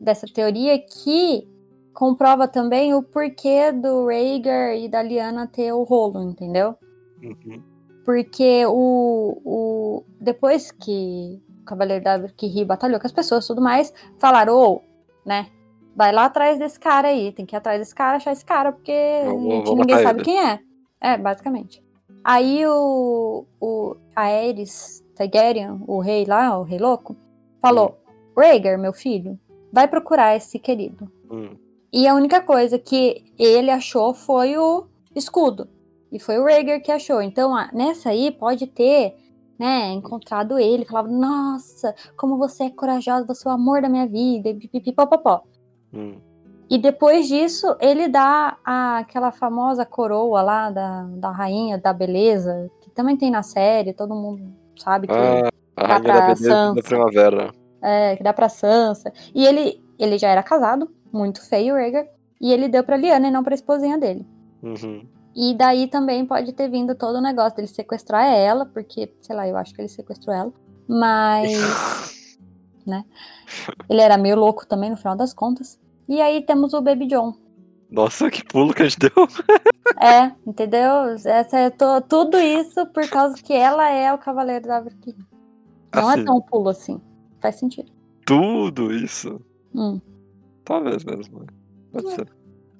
dessa 0.00 0.26
teoria 0.26 0.78
que 0.78 1.46
comprova 1.92 2.48
também 2.48 2.94
o 2.94 3.02
porquê 3.02 3.70
do 3.72 4.06
Rhaegar 4.06 4.74
e 4.76 4.88
da 4.88 5.02
Liana 5.02 5.46
ter 5.46 5.72
o 5.72 5.82
rolo, 5.82 6.22
entendeu? 6.22 6.74
Uhum. 7.22 7.62
Porque 8.04 8.64
o, 8.66 9.40
o 9.44 10.04
depois 10.20 10.70
que 10.72 11.40
o 11.60 11.64
Cavaleiro 11.64 12.02
da 12.02 12.18
que 12.28 12.46
Ri 12.46 12.64
batalhou 12.64 12.98
com 12.98 13.06
as 13.06 13.12
pessoas 13.12 13.44
e 13.44 13.48
tudo 13.48 13.60
mais, 13.60 13.92
falaram, 14.18 14.54
ô, 14.56 14.80
né? 15.26 15.48
Vai 15.94 16.12
lá 16.12 16.24
atrás 16.26 16.58
desse 16.58 16.78
cara 16.80 17.08
aí, 17.08 17.32
tem 17.32 17.44
que 17.44 17.54
ir 17.54 17.58
atrás 17.58 17.78
desse 17.78 17.94
cara, 17.94 18.16
achar 18.16 18.32
esse 18.32 18.44
cara, 18.44 18.72
porque 18.72 18.92
Vou- 19.24 19.40
gente, 19.40 19.66
vou 19.66 19.76
ninguém 19.76 20.02
sabe 20.02 20.20
ele. 20.20 20.24
quem 20.24 20.40
é. 20.40 20.60
É, 21.00 21.18
basicamente. 21.18 21.84
Aí 22.24 22.64
o, 22.66 23.44
o 23.60 23.96
Aerys 24.14 25.04
Targaryen, 25.14 25.82
o 25.86 25.98
rei 26.00 26.24
lá, 26.24 26.58
o 26.58 26.62
rei 26.62 26.78
louco, 26.78 27.16
falou: 27.60 27.98
Rhaegar, 28.36 28.78
meu 28.78 28.92
filho, 28.92 29.38
vai 29.72 29.86
procurar 29.88 30.36
esse 30.36 30.58
querido. 30.58 31.10
Hum. 31.30 31.56
E 31.92 32.06
a 32.06 32.14
única 32.14 32.40
coisa 32.40 32.78
que 32.78 33.24
ele 33.38 33.70
achou 33.70 34.14
foi 34.14 34.56
o 34.56 34.86
escudo. 35.14 35.68
E 36.12 36.18
foi 36.18 36.38
o 36.38 36.44
Rhaegar 36.44 36.80
que 36.82 36.90
achou. 36.92 37.20
Então, 37.22 37.54
a- 37.56 37.70
nessa 37.72 38.10
aí 38.10 38.30
pode 38.30 38.66
ter, 38.66 39.14
né, 39.58 39.92
encontrado 39.92 40.58
ele, 40.58 40.84
falava: 40.84 41.08
"Nossa, 41.08 41.94
como 42.16 42.36
você 42.36 42.64
é 42.64 42.70
corajosa, 42.70 43.26
você 43.26 43.46
é 43.46 43.50
o 43.50 43.54
amor 43.54 43.82
da 43.82 43.88
minha 43.88 44.06
vida", 44.06 44.48
e 44.48 44.54
pipipipopopó. 44.54 45.42
Hum. 45.92 46.16
E 46.68 46.78
depois 46.78 47.26
disso, 47.26 47.76
ele 47.80 48.06
dá 48.06 48.56
a- 48.64 48.98
aquela 48.98 49.32
famosa 49.32 49.84
coroa 49.84 50.40
lá 50.42 50.70
da, 50.70 51.02
da 51.16 51.30
rainha 51.32 51.76
da 51.76 51.92
beleza, 51.92 52.70
que 52.80 52.90
também 52.90 53.16
tem 53.16 53.28
na 53.30 53.42
série, 53.42 53.92
todo 53.92 54.14
mundo 54.14 54.52
sabe 54.78 55.08
que 55.08 55.12
Ah, 55.12 55.48
a 55.76 55.86
Rainha 55.86 56.00
da 56.14 56.20
Beleza 56.20 56.48
da 56.48 56.54
Sansa. 56.74 56.82
Primavera. 56.88 57.50
É, 57.82 58.16
que 58.16 58.22
dá 58.22 58.32
pra 58.32 58.48
Sansa. 58.48 59.12
E 59.34 59.46
ele, 59.46 59.82
ele 59.98 60.18
já 60.18 60.28
era 60.28 60.42
casado, 60.42 60.90
muito 61.12 61.46
feio, 61.46 61.74
o 61.74 61.76
Rhaegar, 61.76 62.06
e 62.40 62.52
ele 62.52 62.68
deu 62.68 62.82
pra 62.82 62.96
Lyanna 62.96 63.28
e 63.28 63.30
não 63.30 63.44
pra 63.44 63.54
esposinha 63.54 63.98
dele. 63.98 64.26
Uhum. 64.62 65.06
E 65.34 65.54
daí 65.54 65.86
também 65.86 66.26
pode 66.26 66.52
ter 66.52 66.68
vindo 66.68 66.94
todo 66.94 67.16
o 67.16 67.20
negócio 67.20 67.56
dele 67.56 67.68
sequestrar 67.68 68.26
ela, 68.26 68.66
porque, 68.66 69.14
sei 69.20 69.36
lá, 69.36 69.46
eu 69.46 69.56
acho 69.56 69.74
que 69.74 69.80
ele 69.80 69.88
sequestrou 69.88 70.34
ela. 70.34 70.52
Mas 70.88 72.36
ele 73.88 74.00
era 74.00 74.18
meio 74.18 74.36
louco 74.36 74.66
também, 74.66 74.90
no 74.90 74.96
final 74.96 75.16
das 75.16 75.32
contas. 75.32 75.78
E 76.08 76.20
aí 76.20 76.42
temos 76.42 76.74
o 76.74 76.80
Baby 76.80 77.06
John. 77.06 77.34
Nossa, 77.90 78.30
que 78.30 78.44
pulo 78.44 78.74
que 78.74 78.82
a 78.82 78.88
gente 78.88 78.98
deu. 78.98 79.10
É, 80.00 80.30
entendeu? 80.46 81.08
Essa 81.24 81.58
é 81.58 81.70
tudo 81.70 82.38
isso 82.38 82.86
por 82.86 83.08
causa 83.08 83.34
que 83.34 83.52
ela 83.52 83.90
é 83.90 84.12
o 84.12 84.18
Cavaleiro 84.18 84.68
da 84.68 84.78
Ri. 84.78 85.16
Não 85.92 86.08
Assim. 86.08 86.20
é 86.20 86.24
tão 86.24 86.40
pulo 86.40 86.68
assim. 86.68 87.00
Faz 87.40 87.56
sentido. 87.56 87.90
Tudo 88.26 88.92
isso. 88.92 89.40
Hum, 89.74 90.00
Talvez 90.64 91.04
mesmo. 91.04 91.40
né? 91.40 91.46
Pode 91.92 92.10
ser. 92.12 92.28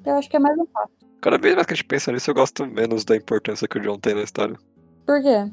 eu 0.04 0.14
acho 0.14 0.28
que 0.30 0.36
é 0.36 0.40
mais 0.40 0.56
um 0.58 0.66
fato. 0.66 0.90
Cada 1.20 1.36
vez 1.38 1.54
mais 1.54 1.66
que 1.66 1.72
a 1.72 1.76
gente 1.76 1.84
pensa 1.86 2.12
nisso, 2.12 2.30
eu 2.30 2.34
gosto 2.34 2.64
menos 2.66 3.04
da 3.04 3.16
importância 3.16 3.66
que 3.68 3.78
o 3.78 3.82
John 3.82 3.98
tem 3.98 4.14
na 4.14 4.22
história. 4.22 4.56
Por 5.06 5.20
quê? 5.22 5.50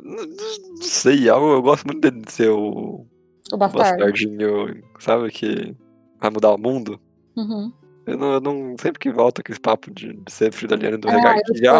Não, 0.00 0.26
não- 0.26 0.76
sei, 0.82 1.28
eu, 1.28 1.36
eu 1.50 1.62
gosto 1.62 1.84
muito 1.86 2.00
dele 2.00 2.20
de 2.22 2.32
ser 2.32 2.50
o 2.50 3.04
O 3.52 3.56
bastardo. 3.56 3.98
bastardinho, 3.98 4.82
sabe, 4.98 5.30
que 5.30 5.74
vai 6.20 6.30
mudar 6.30 6.52
o 6.54 6.58
mundo. 6.58 7.00
Uhum. 7.36 7.72
Eu 8.06 8.16
não, 8.18 8.32
eu 8.34 8.40
não- 8.40 8.76
sempre 8.80 8.98
que 8.98 9.12
volta 9.12 9.40
aquele 9.42 9.60
papo 9.60 9.90
de, 9.92 10.12
de 10.14 10.32
ser 10.32 10.52
filho 10.52 10.68
da 10.68 10.76
Liana 10.76 10.96
e 10.96 10.98
do 10.98 11.08
Ah, 11.08 11.12
o 11.12 11.20
que, 11.20 11.28
ah, 11.28 11.34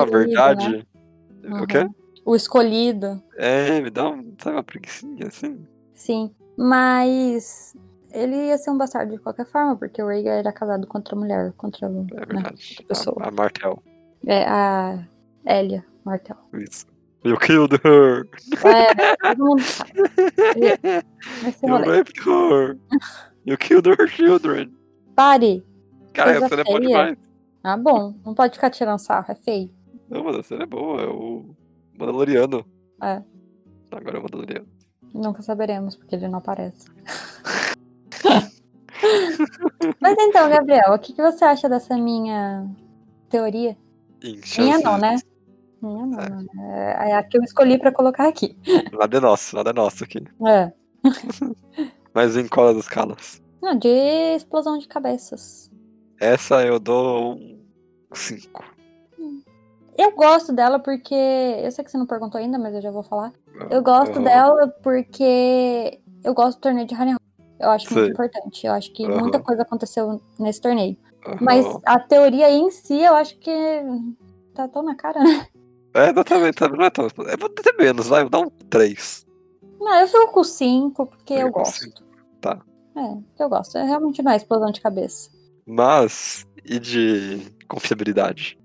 escolhido, 0.04 0.10
verdade. 0.10 0.86
O 1.62 1.66
quê? 1.66 1.78
Uhum. 1.78 1.94
O 2.24 2.36
escolhido, 2.36 3.22
É, 3.36 3.80
me 3.80 3.90
dá 3.90 4.08
um, 4.10 4.34
sabe, 4.38 4.56
uma 4.56 4.62
preguiçinha, 4.62 5.26
assim. 5.26 5.66
sim. 5.94 6.30
Mas 6.56 7.76
ele 8.12 8.36
ia 8.48 8.58
ser 8.58 8.70
um 8.70 8.78
bastardo 8.78 9.12
de 9.12 9.18
qualquer 9.18 9.46
forma, 9.46 9.76
porque 9.76 10.02
o 10.02 10.06
Rhaegar 10.06 10.38
era 10.38 10.52
casado 10.52 10.86
com 10.86 10.98
outra 10.98 11.16
mulher, 11.16 11.52
contra. 11.56 11.86
É 11.86 11.90
né? 11.90 12.06
verdade. 12.26 12.84
pessoa. 12.86 13.16
A, 13.20 13.28
a 13.28 13.30
Martel, 13.30 13.82
É 14.26 14.44
a 14.46 15.04
Elia 15.46 15.84
Martel. 16.04 16.36
isso. 16.54 16.86
You 17.24 17.38
killed 17.38 17.78
her! 17.84 18.28
É, 18.64 19.16
todo 19.16 19.44
mundo 19.44 19.62
sabe. 19.62 19.92
You 21.62 21.76
raped 21.76 22.18
her! 22.26 22.76
You 23.46 23.56
killed 23.56 23.86
her 23.88 24.08
children! 24.08 24.72
Pare! 25.14 25.64
Cara, 26.12 26.32
essa 26.32 26.48
cena 26.48 26.62
é 26.62 26.64
boa 26.64 26.80
demais. 26.80 27.18
Ah, 27.62 27.76
bom. 27.76 28.14
Não 28.24 28.34
pode 28.34 28.54
ficar 28.54 28.70
tirando 28.70 28.98
sarro, 28.98 29.26
é 29.28 29.34
feio. 29.36 29.70
Não, 30.10 30.24
mas 30.24 30.36
a 30.36 30.42
cena 30.42 30.64
é 30.64 30.66
boa, 30.66 31.00
é 31.00 31.06
o 31.06 31.54
Mandaloriano. 31.96 32.66
É. 33.00 33.22
Agora 33.92 34.16
é 34.16 34.18
o 34.18 34.22
Mandaloriano. 34.22 34.66
Nunca 35.14 35.42
saberemos, 35.42 35.96
porque 35.96 36.14
ele 36.14 36.28
não 36.28 36.38
aparece. 36.38 36.86
Mas 40.00 40.16
então, 40.18 40.48
Gabriel, 40.48 40.94
o 40.94 40.98
que, 40.98 41.12
que 41.12 41.22
você 41.22 41.44
acha 41.44 41.68
dessa 41.68 41.96
minha 41.96 42.66
teoria? 43.28 43.76
Em 44.22 44.40
Minha 44.58 44.78
não, 44.78 44.96
né? 44.96 45.16
Minha 45.82 46.06
não, 46.06 46.42
né? 46.42 46.96
É 47.00 47.10
é 47.10 47.14
a 47.16 47.22
que 47.22 47.36
eu 47.36 47.42
escolhi 47.42 47.78
pra 47.78 47.92
colocar 47.92 48.28
aqui. 48.28 48.56
Nada 48.92 49.16
é 49.18 49.20
nosso, 49.20 49.56
nada 49.56 49.70
é 49.70 49.72
nosso 49.72 50.04
aqui. 50.04 50.22
É. 50.46 50.72
Mas 52.14 52.36
em 52.36 52.46
qual 52.46 52.68
das 52.68 52.84
escalas? 52.84 53.42
Não, 53.60 53.76
de 53.76 53.88
explosão 54.36 54.78
de 54.78 54.86
cabeças. 54.86 55.70
Essa 56.20 56.64
eu 56.64 56.78
dou 56.78 57.34
um 57.34 57.58
5. 58.12 58.64
Eu 59.98 60.12
gosto 60.12 60.52
dela 60.52 60.78
porque. 60.78 61.14
Eu 61.14 61.70
sei 61.70 61.84
que 61.84 61.90
você 61.90 61.98
não 61.98 62.06
perguntou 62.06 62.40
ainda, 62.40 62.58
mas 62.58 62.74
eu 62.74 62.82
já 62.82 62.90
vou 62.90 63.02
falar. 63.02 63.32
Eu 63.70 63.82
gosto 63.82 64.20
dela 64.20 64.68
porque 64.82 66.00
eu 66.24 66.34
gosto 66.34 66.58
do 66.58 66.62
torneio 66.62 66.86
de 66.86 66.94
Harry 66.94 67.14
Eu 67.58 67.70
acho 67.70 67.88
Sei. 67.88 67.96
muito 67.96 68.12
importante. 68.12 68.66
Eu 68.66 68.72
acho 68.72 68.92
que 68.92 69.04
Aham. 69.04 69.20
muita 69.20 69.40
coisa 69.40 69.62
aconteceu 69.62 70.20
nesse 70.38 70.60
torneio. 70.60 70.96
Mas 71.40 71.64
a 71.84 71.98
teoria 72.00 72.50
em 72.50 72.70
si, 72.70 73.00
eu 73.00 73.14
acho 73.14 73.38
que 73.38 73.50
tá 74.54 74.66
tão 74.66 74.82
na 74.82 74.94
cara, 74.94 75.22
né? 75.22 75.46
É, 75.94 76.10
exatamente, 76.10 76.58
sabe? 76.58 76.76
Não 76.76 76.84
é 76.84 76.90
tão. 76.90 77.04
Eu 77.04 77.38
vou 77.38 77.48
ter 77.48 77.74
menos, 77.78 78.08
vai, 78.08 78.22
vou 78.22 78.30
dar 78.30 78.40
um 78.40 78.50
3. 78.70 79.26
Não, 79.78 80.00
eu 80.00 80.06
fico 80.06 80.32
com 80.32 80.44
5 80.44 81.06
porque 81.06 81.34
Eu 81.34 81.40
eu 81.40 81.50
gosto. 81.52 82.02
Tá. 82.40 82.60
É, 82.96 83.42
eu 83.42 83.48
gosto. 83.48 83.76
É 83.76 83.84
realmente 83.84 84.26
é 84.26 84.36
explosão 84.36 84.70
de 84.70 84.80
cabeça. 84.80 85.30
Mas, 85.66 86.46
e 86.64 86.78
de 86.78 87.52
confiabilidade? 87.68 88.58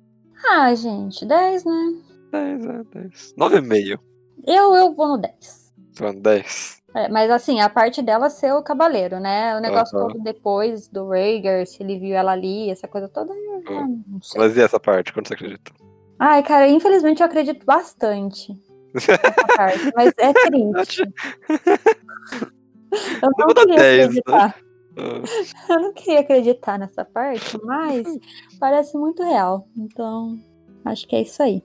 Ah, 0.50 0.74
gente, 0.74 1.26
10, 1.26 1.66
né? 1.66 1.94
10, 2.32 2.66
é, 2.66 2.84
10. 2.94 3.34
9,5. 3.38 4.00
Eu, 4.46 4.76
eu 4.76 4.94
vou 4.94 5.08
no 5.08 5.18
10. 5.18 5.74
Então, 5.92 6.14
10. 6.14 6.82
É, 6.96 7.10
mas 7.10 7.30
assim, 7.30 7.60
a 7.60 7.70
parte 7.70 8.02
dela 8.02 8.30
ser 8.30 8.54
o 8.54 8.64
cavaleiro, 8.64 9.20
né? 9.20 9.56
O 9.58 9.60
negócio 9.60 9.98
Aham. 9.98 10.08
todo 10.14 10.24
depois 10.24 10.88
do 10.88 11.10
Rhaegar, 11.10 11.66
se 11.66 11.84
ele 11.84 12.00
viu 12.00 12.16
ela 12.16 12.32
ali, 12.32 12.70
essa 12.70 12.88
coisa 12.88 13.08
toda, 13.08 13.34
não 14.08 14.22
sei. 14.22 14.42
Mas 14.42 14.58
e 14.58 14.62
essa 14.62 14.80
parte? 14.80 15.14
Quando 15.14 15.28
você 15.28 15.34
acredita? 15.34 15.72
Ai, 16.20 16.42
cara, 16.44 16.68
infelizmente 16.68 17.22
eu 17.22 17.28
acredito 17.28 17.64
bastante 17.66 18.52
nessa 18.94 19.48
parte, 19.56 19.92
mas 19.96 20.14
é 20.18 20.34
triste. 20.34 21.04
Eu 23.22 23.32
vou 23.38 23.54
não 23.54 23.54
queria 23.54 23.76
10, 23.76 23.98
né? 23.98 24.22
acreditar. 24.22 24.56
Ah, 24.98 25.74
Eu 25.74 25.82
não 25.82 25.94
queria 25.94 26.20
acreditar 26.22 26.80
nessa 26.80 27.04
parte, 27.04 27.58
mas 27.64 28.08
parece 28.60 28.98
muito 28.98 29.22
real. 29.24 29.68
Então, 29.78 30.40
acho 30.86 31.06
que 31.08 31.16
é 31.16 31.22
isso 31.22 31.44
aí. 31.44 31.62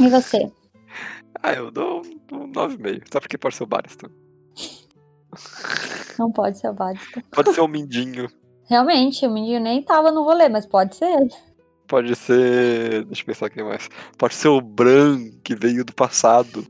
E 0.00 0.08
você? 0.08 0.50
Ah, 1.42 1.52
eu 1.54 1.70
dou 1.70 2.02
um 2.32 2.52
9,5. 2.52 3.02
Só 3.12 3.20
porque 3.20 3.36
pode 3.38 3.56
ser 3.56 3.64
o 3.64 3.66
Barista. 3.66 4.10
Não 6.18 6.30
pode 6.30 6.58
ser 6.58 6.68
o 6.68 6.72
Bádista. 6.74 7.22
Pode 7.32 7.52
ser 7.54 7.60
o 7.60 7.68
Mindinho. 7.68 8.28
Realmente, 8.68 9.26
o 9.26 9.30
menino 9.30 9.60
nem 9.64 9.82
tava 9.82 10.10
no 10.12 10.22
rolê, 10.22 10.48
mas 10.48 10.64
pode 10.66 10.94
ser 10.96 11.06
ele. 11.06 11.30
pode 11.88 12.14
ser. 12.16 13.04
Deixa 13.04 13.22
eu 13.22 13.26
pensar 13.26 13.46
aqui 13.46 13.62
mais. 13.62 13.88
Pode 14.16 14.34
ser 14.34 14.48
o 14.48 14.60
Bran 14.60 15.30
que 15.42 15.54
veio 15.54 15.84
do 15.84 15.92
passado. 15.94 16.64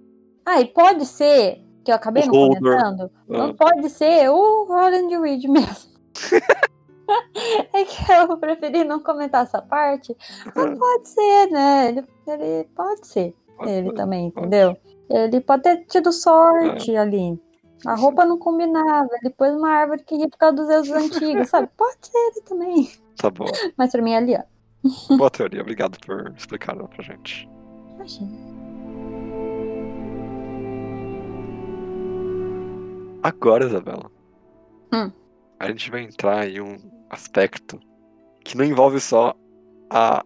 Ah, 0.46 0.60
e 0.60 0.64
pode 0.66 1.06
ser, 1.06 1.60
que 1.84 1.90
eu 1.90 1.94
acabei 1.96 2.24
O 2.24 2.26
não 2.26 2.32
Holder. 2.34 2.60
comentando, 2.60 3.10
Ah. 3.30 3.38
não 3.38 3.54
pode 3.54 3.88
ser 3.90 4.28
o 4.30 4.64
Roland 4.64 5.20
Reed 5.20 5.44
mesmo. 5.44 5.92
é 7.72 7.84
que 7.84 8.12
eu 8.12 8.36
preferi 8.38 8.84
não 8.84 9.00
comentar 9.00 9.42
essa 9.44 9.60
parte, 9.60 10.16
mas 10.54 10.78
pode 10.78 11.08
ser, 11.08 11.46
né? 11.50 11.88
Ele, 11.88 12.04
ele 12.26 12.64
pode 12.74 13.06
ser, 13.06 13.34
ele 13.68 13.92
também, 13.94 14.26
entendeu? 14.28 14.76
Ele 15.10 15.40
pode 15.40 15.62
ter 15.62 15.84
tido 15.86 16.12
sorte 16.12 16.96
ali. 16.96 17.38
A 17.86 17.94
roupa 17.94 18.24
não 18.24 18.38
combinava, 18.38 19.08
ele 19.20 19.30
pôs 19.34 19.52
uma 19.54 19.68
árvore 19.70 20.04
que 20.04 20.16
ria 20.16 20.28
por 20.28 20.38
causa 20.38 20.54
dos 20.56 20.68
deuses 20.68 20.92
antigos, 20.92 21.48
sabe? 21.48 21.68
Pode 21.76 21.96
ser 22.06 22.16
ele 22.16 22.40
também. 22.42 22.88
Tá 23.16 23.28
bom. 23.28 23.46
Mas 23.76 23.90
pra 23.90 24.00
mim 24.00 24.12
é 24.12 24.20
Liana. 24.20 24.46
Boa 25.18 25.28
teoria. 25.30 25.60
Obrigado 25.62 25.98
por 26.06 26.32
explicar 26.36 26.76
ela 26.76 26.86
pra 26.88 27.02
gente. 27.02 27.48
Imagina. 27.96 28.30
Agora, 33.22 33.64
Isabela. 33.66 34.10
Hum. 34.92 35.10
A 35.58 35.68
gente 35.68 35.90
vai 35.90 36.02
entrar 36.02 36.48
em 36.48 36.60
um 36.60 36.76
aspecto 37.08 37.78
que 38.44 38.56
não 38.56 38.64
envolve 38.64 38.98
só 39.00 39.34
a- 39.88 40.24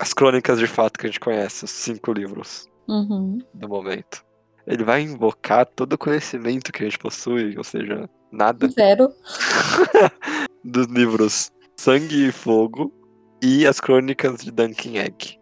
as 0.00 0.14
crônicas 0.14 0.58
de 0.58 0.66
fato 0.66 0.98
que 0.98 1.06
a 1.06 1.08
gente 1.08 1.20
conhece, 1.20 1.64
os 1.64 1.70
cinco 1.70 2.12
livros 2.12 2.66
Uhum. 2.90 3.38
do 3.54 3.68
momento. 3.68 4.24
Ele 4.66 4.84
vai 4.84 5.02
invocar 5.02 5.64
todo 5.64 5.92
o 5.94 5.98
conhecimento 5.98 6.72
que 6.72 6.82
a 6.82 6.86
gente 6.86 6.98
possui, 6.98 7.56
ou 7.56 7.64
seja, 7.64 8.10
nada 8.30 8.68
Zero. 8.68 9.12
dos 10.64 10.86
livros 10.88 11.50
Sangue 11.78 12.28
e 12.28 12.32
Fogo 12.32 12.92
e 13.42 13.66
as 13.66 13.80
crônicas 13.80 14.40
de 14.40 14.50
Duncan 14.50 14.96
Egg. 14.96 15.38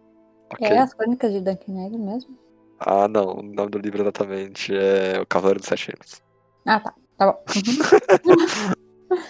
Ok? 0.53 0.67
É 0.67 0.77
as 0.79 0.93
crônicas 0.93 1.31
de 1.31 1.41
Duncan 1.41 1.85
Egg 1.85 1.97
mesmo? 1.97 2.37
Ah, 2.79 3.07
não. 3.07 3.39
O 3.39 3.43
nome 3.43 3.69
do 3.71 3.77
livro 3.77 4.01
exatamente 4.01 4.73
é 4.73 5.19
O 5.19 5.25
Cavaleiro 5.25 5.59
dos 5.59 5.67
Sete 5.67 5.87
Reinos. 5.87 6.21
Ah, 6.65 6.79
tá. 6.79 6.93
Tá 7.17 7.31
bom. 7.31 7.43
Uhum. 7.55 9.17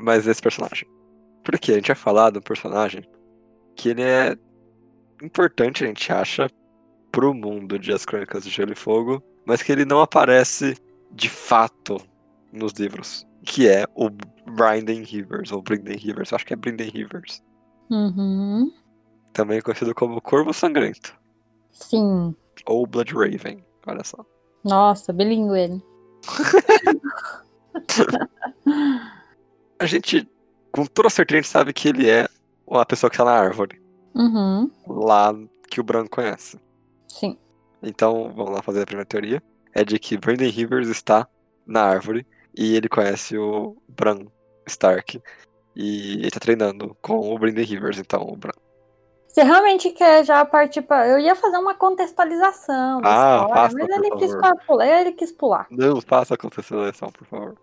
Mas 0.00 0.26
esse 0.26 0.40
personagem. 0.40 0.88
Porque 1.44 1.72
a 1.72 1.74
gente 1.74 1.88
vai 1.88 1.96
falar 1.96 2.30
de 2.30 2.38
um 2.38 2.42
personagem 2.42 3.02
que 3.76 3.90
ele 3.90 4.02
é 4.02 4.36
importante, 5.22 5.84
a 5.84 5.86
gente 5.86 6.10
acha, 6.12 6.48
pro 7.12 7.32
mundo 7.34 7.78
de 7.78 7.92
As 7.92 8.04
Crônicas 8.04 8.42
de 8.42 8.50
Gelo 8.50 8.72
e 8.72 8.74
Fogo, 8.74 9.22
mas 9.44 9.62
que 9.62 9.70
ele 9.70 9.84
não 9.84 10.00
aparece 10.00 10.76
de 11.12 11.28
fato 11.28 11.98
nos 12.52 12.72
livros. 12.72 13.24
Que 13.44 13.68
é 13.68 13.84
o 13.94 14.08
Brynden 14.10 15.02
Rivers, 15.04 15.52
ou 15.52 15.62
Brynden 15.62 15.96
Rivers, 15.96 16.32
acho 16.32 16.44
que 16.46 16.54
é 16.54 16.56
Brynden 16.56 16.90
Rivers. 16.90 17.42
Uhum. 17.90 18.72
Também 19.32 19.60
conhecido 19.60 19.94
como 19.94 20.20
Corvo 20.20 20.52
Sangrento, 20.52 21.14
Sim. 21.70 22.34
ou 22.66 22.86
Blood 22.86 23.14
Raven, 23.14 23.64
olha 23.86 24.02
só. 24.04 24.24
Nossa, 24.64 25.12
bilíngue 25.12 25.58
ele. 25.58 25.82
A 29.78 29.86
gente, 29.86 30.28
com 30.70 30.86
toda 30.86 31.10
certeza, 31.10 31.38
a 31.38 31.42
gente 31.42 31.50
sabe 31.50 31.72
que 31.72 31.88
ele 31.88 32.08
é 32.08 32.28
a 32.70 32.86
pessoa 32.86 33.10
que 33.10 33.16
tá 33.16 33.24
na 33.24 33.32
árvore, 33.32 33.80
Uhum. 34.14 34.70
lá 34.86 35.34
que 35.68 35.80
o 35.80 35.84
Bran 35.84 36.06
conhece. 36.06 36.58
Sim. 37.12 37.36
Então, 37.82 38.32
vamos 38.34 38.52
lá 38.52 38.62
fazer 38.62 38.82
a 38.82 38.86
primeira 38.86 39.06
teoria. 39.06 39.42
É 39.74 39.84
de 39.84 39.98
que 39.98 40.16
Brandon 40.16 40.48
Rivers 40.48 40.88
está 40.88 41.28
na 41.66 41.82
árvore 41.82 42.26
e 42.56 42.74
ele 42.74 42.88
conhece 42.88 43.36
o 43.36 43.76
Bran 43.86 44.26
Stark. 44.66 45.20
E 45.76 46.14
ele 46.14 46.30
tá 46.30 46.40
treinando 46.40 46.96
com 47.02 47.18
o 47.18 47.38
Brandon 47.38 47.62
Rivers, 47.62 47.98
então 47.98 48.22
o 48.22 48.34
Bran. 48.34 48.52
Você 49.28 49.42
realmente 49.42 49.90
quer 49.90 50.24
já 50.24 50.44
partir 50.44 50.82
pra. 50.82 51.06
Eu 51.06 51.18
ia 51.18 51.34
fazer 51.34 51.58
uma 51.58 51.74
contextualização 51.74 53.00
Ah, 53.02 53.40
história, 53.40 53.54
faça, 53.54 53.76
mas 53.78 53.88
ele 53.88 54.10
quis 54.16 54.34
pular, 54.66 55.00
ele 55.00 55.12
quis 55.12 55.32
pular. 55.32 55.66
Não 55.70 56.00
faça 56.00 56.34
a 56.34 56.62
seleção, 56.62 57.10
por 57.10 57.26
favor. 57.26 57.56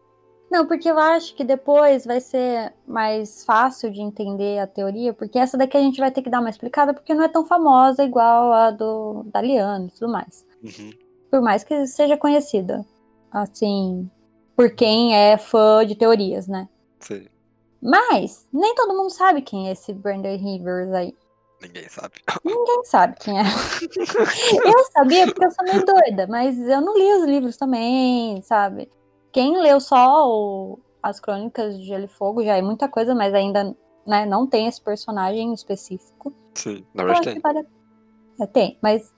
Não, 0.49 0.65
porque 0.65 0.89
eu 0.89 0.97
acho 0.97 1.35
que 1.35 1.43
depois 1.43 2.05
vai 2.05 2.19
ser 2.19 2.73
mais 2.87 3.45
fácil 3.45 3.91
de 3.91 4.01
entender 4.01 4.57
a 4.57 4.65
teoria, 4.65 5.13
porque 5.13 5.37
essa 5.37 5.57
daqui 5.57 5.77
a 5.77 5.81
gente 5.81 5.99
vai 5.99 6.11
ter 6.11 6.23
que 6.23 6.29
dar 6.29 6.39
uma 6.39 6.49
explicada, 6.49 6.93
porque 6.93 7.13
não 7.13 7.23
é 7.23 7.27
tão 7.27 7.45
famosa 7.45 8.03
igual 8.03 8.51
a 8.51 8.71
do 8.71 9.23
da 9.25 9.41
Liana 9.41 9.87
e 9.87 9.91
tudo 9.91 10.11
mais. 10.11 10.45
Uhum. 10.63 10.91
Por 11.29 11.41
mais 11.41 11.63
que 11.63 11.85
seja 11.85 12.17
conhecida, 12.17 12.83
assim, 13.31 14.09
por 14.55 14.71
quem 14.71 15.15
é 15.15 15.37
fã 15.37 15.85
de 15.85 15.95
teorias, 15.95 16.47
né? 16.47 16.67
Sim, 16.99 17.27
Mas 17.79 18.47
nem 18.51 18.73
todo 18.73 18.97
mundo 18.97 19.11
sabe 19.11 19.41
quem 19.43 19.69
é 19.69 19.73
esse 19.73 19.93
Brandon 19.93 20.35
Rivers 20.35 20.91
aí. 20.91 21.15
ninguém 21.61 21.87
sabe. 21.87 22.15
Ninguém 22.43 22.83
sabe 22.85 23.15
quem 23.19 23.39
é. 23.39 23.43
eu 24.65 24.83
sabia 24.91 25.27
porque 25.27 25.45
eu 25.45 25.51
sou 25.51 25.65
meio 25.65 25.85
doida, 25.85 26.25
mas 26.27 26.57
eu 26.57 26.81
não 26.81 26.97
li 26.97 27.13
os 27.21 27.25
livros 27.25 27.55
também, 27.55 28.41
sabe? 28.41 28.89
Quem 29.31 29.57
leu 29.61 29.79
só 29.79 30.27
o- 30.27 30.79
as 31.01 31.19
crônicas 31.19 31.77
de 31.77 31.85
Gelo 31.85 32.05
e 32.05 32.07
Fogo 32.07 32.43
já 32.43 32.57
é 32.57 32.61
muita 32.61 32.87
coisa, 32.87 33.13
mas 33.15 33.33
ainda 33.33 33.75
né, 34.05 34.25
não 34.25 34.47
tem 34.47 34.67
esse 34.67 34.81
personagem 34.81 35.53
específico. 35.53 36.33
Sim, 36.55 36.83
na 36.93 37.03
verdade 37.03 37.31
tem. 37.33 37.39
vale 37.41 37.67
É, 38.41 38.45
tem, 38.47 38.77
mas 38.81 39.13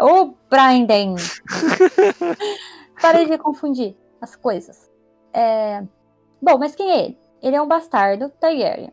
o 0.00 0.32
Brandon. 0.48 1.16
Parei 3.02 3.26
de 3.26 3.36
confundir 3.38 3.96
as 4.20 4.36
coisas. 4.36 4.90
É, 5.32 5.82
Bom, 6.40 6.58
mas 6.58 6.74
quem 6.74 6.90
é 6.90 7.04
ele? 7.06 7.18
Ele 7.42 7.56
é 7.56 7.62
um 7.62 7.66
bastardo 7.66 8.28
Targaryen. 8.40 8.92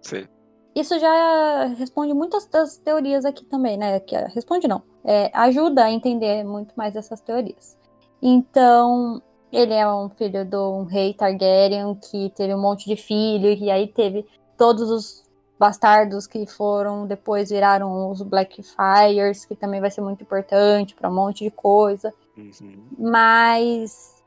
Sim. 0.00 0.26
Isso 0.74 0.98
já 0.98 1.66
responde 1.76 2.12
muitas 2.14 2.46
das 2.46 2.78
teorias 2.78 3.24
aqui 3.24 3.44
também, 3.44 3.76
né? 3.76 4.00
Que, 4.00 4.16
responde 4.16 4.66
não. 4.66 4.82
É, 5.04 5.30
ajuda 5.34 5.84
a 5.84 5.90
entender 5.92 6.42
muito 6.44 6.72
mais 6.76 6.96
essas 6.96 7.20
teorias. 7.20 7.78
Então, 8.22 9.22
ele 9.52 9.72
é 9.72 9.88
um 9.88 10.08
filho 10.08 10.44
de 10.44 10.56
um 10.56 10.84
rei 10.84 11.14
Targaryen 11.14 11.94
que 11.94 12.30
teve 12.30 12.54
um 12.54 12.60
monte 12.60 12.86
de 12.86 12.96
filhos, 12.96 13.58
e 13.60 13.70
aí 13.70 13.86
teve 13.86 14.26
todos 14.56 14.90
os 14.90 15.24
bastardos 15.58 16.26
que 16.26 16.46
foram, 16.46 17.06
depois 17.06 17.50
viraram 17.50 18.10
os 18.10 18.20
Blackfires, 18.22 19.44
que 19.44 19.54
também 19.54 19.80
vai 19.80 19.90
ser 19.90 20.00
muito 20.00 20.22
importante 20.22 20.94
para 20.94 21.08
um 21.08 21.14
monte 21.14 21.44
de 21.44 21.50
coisa. 21.50 22.12
Uhum. 22.36 22.84
Mas 22.98 24.22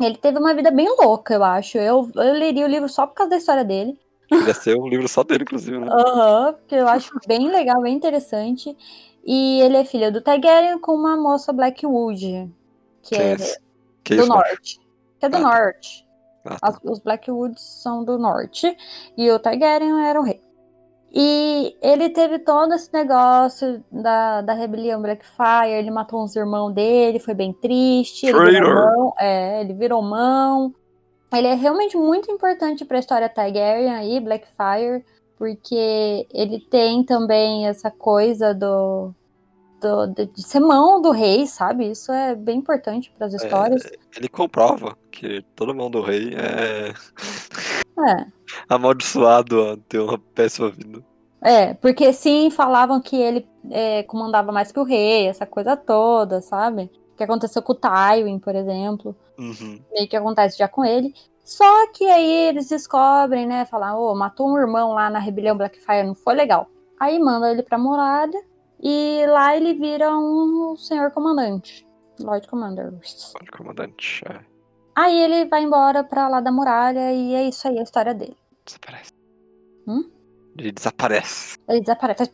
ele 0.00 0.16
teve 0.16 0.38
uma 0.38 0.54
vida 0.54 0.70
bem 0.70 0.88
louca, 0.98 1.34
eu 1.34 1.44
acho. 1.44 1.78
Eu, 1.78 2.10
eu 2.14 2.32
leria 2.32 2.64
o 2.64 2.68
livro 2.68 2.88
só 2.88 3.06
por 3.06 3.14
causa 3.14 3.30
da 3.30 3.36
história 3.36 3.64
dele. 3.64 3.98
Podia 4.28 4.54
ser 4.54 4.76
um 4.76 4.88
livro 4.88 5.06
só 5.06 5.22
dele, 5.22 5.44
inclusive, 5.44 5.78
né? 5.78 5.86
Aham, 5.90 6.54
porque 6.54 6.74
eu 6.74 6.88
acho 6.88 7.12
bem 7.26 7.50
legal, 7.50 7.80
bem 7.82 7.94
interessante. 7.94 8.76
E 9.24 9.60
ele 9.60 9.76
é 9.76 9.84
filho 9.84 10.12
do 10.12 10.20
Targaryen 10.20 10.78
com 10.78 10.92
uma 10.92 11.16
moça 11.16 11.52
Blackwood, 11.52 12.50
que 13.02 13.14
é? 13.14 13.36
Que 14.04 14.14
do 14.16 14.22
isso, 14.22 14.28
norte. 14.28 14.78
Que 15.18 15.26
é 15.26 15.28
do 15.28 15.36
Ah, 15.36 15.40
tá. 15.40 15.48
norte. 15.48 16.06
Ah, 16.44 16.72
tá. 16.72 16.80
Os 16.84 16.98
Blackwoods 16.98 17.62
são 17.62 18.04
do 18.04 18.18
norte. 18.18 18.76
E 19.16 19.30
o 19.30 19.38
Targaryen 19.38 20.06
era 20.06 20.20
o 20.20 20.24
rei. 20.24 20.40
E 21.16 21.76
ele 21.80 22.10
teve 22.10 22.40
todo 22.40 22.74
esse 22.74 22.92
negócio 22.92 23.82
da, 23.90 24.42
da 24.42 24.52
rebelião 24.52 25.00
Blackfire. 25.00 25.70
Ele 25.70 25.90
matou 25.90 26.22
uns 26.22 26.34
irmãos 26.34 26.72
dele, 26.72 27.20
foi 27.20 27.34
bem 27.34 27.52
triste. 27.52 28.26
Ele 28.26 28.40
virou 28.40 28.50
Traitor. 28.60 28.74
mão. 28.74 29.14
É, 29.18 29.60
ele 29.60 29.74
virou 29.74 30.02
mão. 30.02 30.74
Ele 31.32 31.46
é 31.48 31.54
realmente 31.54 31.96
muito 31.96 32.30
importante 32.30 32.84
para 32.84 32.96
a 32.96 33.00
história 33.00 33.28
Targaryen 33.28 33.92
aí, 33.94 34.20
Blackfire, 34.20 35.04
porque 35.36 36.26
ele 36.32 36.60
tem 36.60 37.04
também 37.04 37.66
essa 37.66 37.90
coisa 37.90 38.52
do, 38.54 39.12
do 39.80 40.06
de 40.06 40.26
de 40.26 40.42
ser 40.42 40.60
mão 40.60 41.00
do 41.00 41.10
rei, 41.10 41.46
sabe? 41.46 41.90
Isso 41.90 42.12
é 42.12 42.34
bem 42.34 42.58
importante 42.58 43.12
para 43.16 43.26
as 43.26 43.34
histórias. 43.34 43.82
Ele 44.16 44.28
comprova 44.28 44.96
que 45.10 45.42
todo 45.54 45.74
mundo 45.74 46.00
do 46.00 46.02
rei 46.02 46.34
é 46.34 46.92
É. 48.10 48.26
amaldiçoado 48.68 49.70
a 49.70 49.76
ter 49.88 49.98
uma 49.98 50.18
péssima 50.18 50.70
vida. 50.70 51.02
É, 51.40 51.74
porque 51.74 52.10
sim, 52.12 52.48
falavam 52.48 53.00
que 53.00 53.16
ele 53.16 53.46
é, 53.70 54.02
comandava 54.04 54.50
mais 54.50 54.72
que 54.72 54.80
o 54.80 54.84
rei, 54.84 55.26
essa 55.26 55.44
coisa 55.44 55.76
toda, 55.76 56.40
sabe? 56.40 56.90
O 57.12 57.16
que 57.16 57.22
aconteceu 57.22 57.60
com 57.62 57.72
o 57.72 57.76
Tywin, 57.76 58.38
por 58.38 58.54
exemplo. 58.54 59.14
Uhum. 59.38 59.78
Meio 59.92 60.08
que 60.08 60.16
acontece 60.16 60.56
já 60.56 60.66
com 60.66 60.82
ele. 60.84 61.14
Só 61.44 61.92
que 61.92 62.06
aí 62.06 62.48
eles 62.48 62.70
descobrem, 62.70 63.46
né? 63.46 63.66
Falar, 63.66 63.98
ô, 63.98 64.14
matou 64.14 64.48
um 64.48 64.58
irmão 64.58 64.94
lá 64.94 65.10
na 65.10 65.18
rebelião 65.18 65.56
Blackfire, 65.56 66.06
não 66.06 66.14
foi 66.14 66.34
legal. 66.34 66.66
Aí 66.98 67.18
manda 67.18 67.50
ele 67.50 67.62
pra 67.62 67.76
muralha 67.76 68.42
e 68.82 69.24
lá 69.28 69.56
ele 69.56 69.74
vira 69.74 70.10
um 70.16 70.76
senhor 70.76 71.10
comandante. 71.12 71.86
Lord 72.20 72.46
Commander. 72.46 72.92
Pode 73.32 73.50
comandante. 73.50 74.22
É, 74.28 74.40
Aí 74.96 75.20
ele 75.20 75.46
vai 75.46 75.62
embora 75.64 76.04
pra 76.04 76.28
lá 76.28 76.40
da 76.40 76.52
muralha 76.52 77.12
e 77.12 77.34
é 77.34 77.48
isso 77.48 77.66
aí 77.66 77.78
a 77.78 77.82
história 77.82 78.14
dele. 78.14 78.36
desaparece. 78.64 79.10
Hum? 79.88 80.10
Ele 80.56 80.70
desaparece. 80.70 81.58
Ele 81.68 81.80
desaparece. 81.80 82.30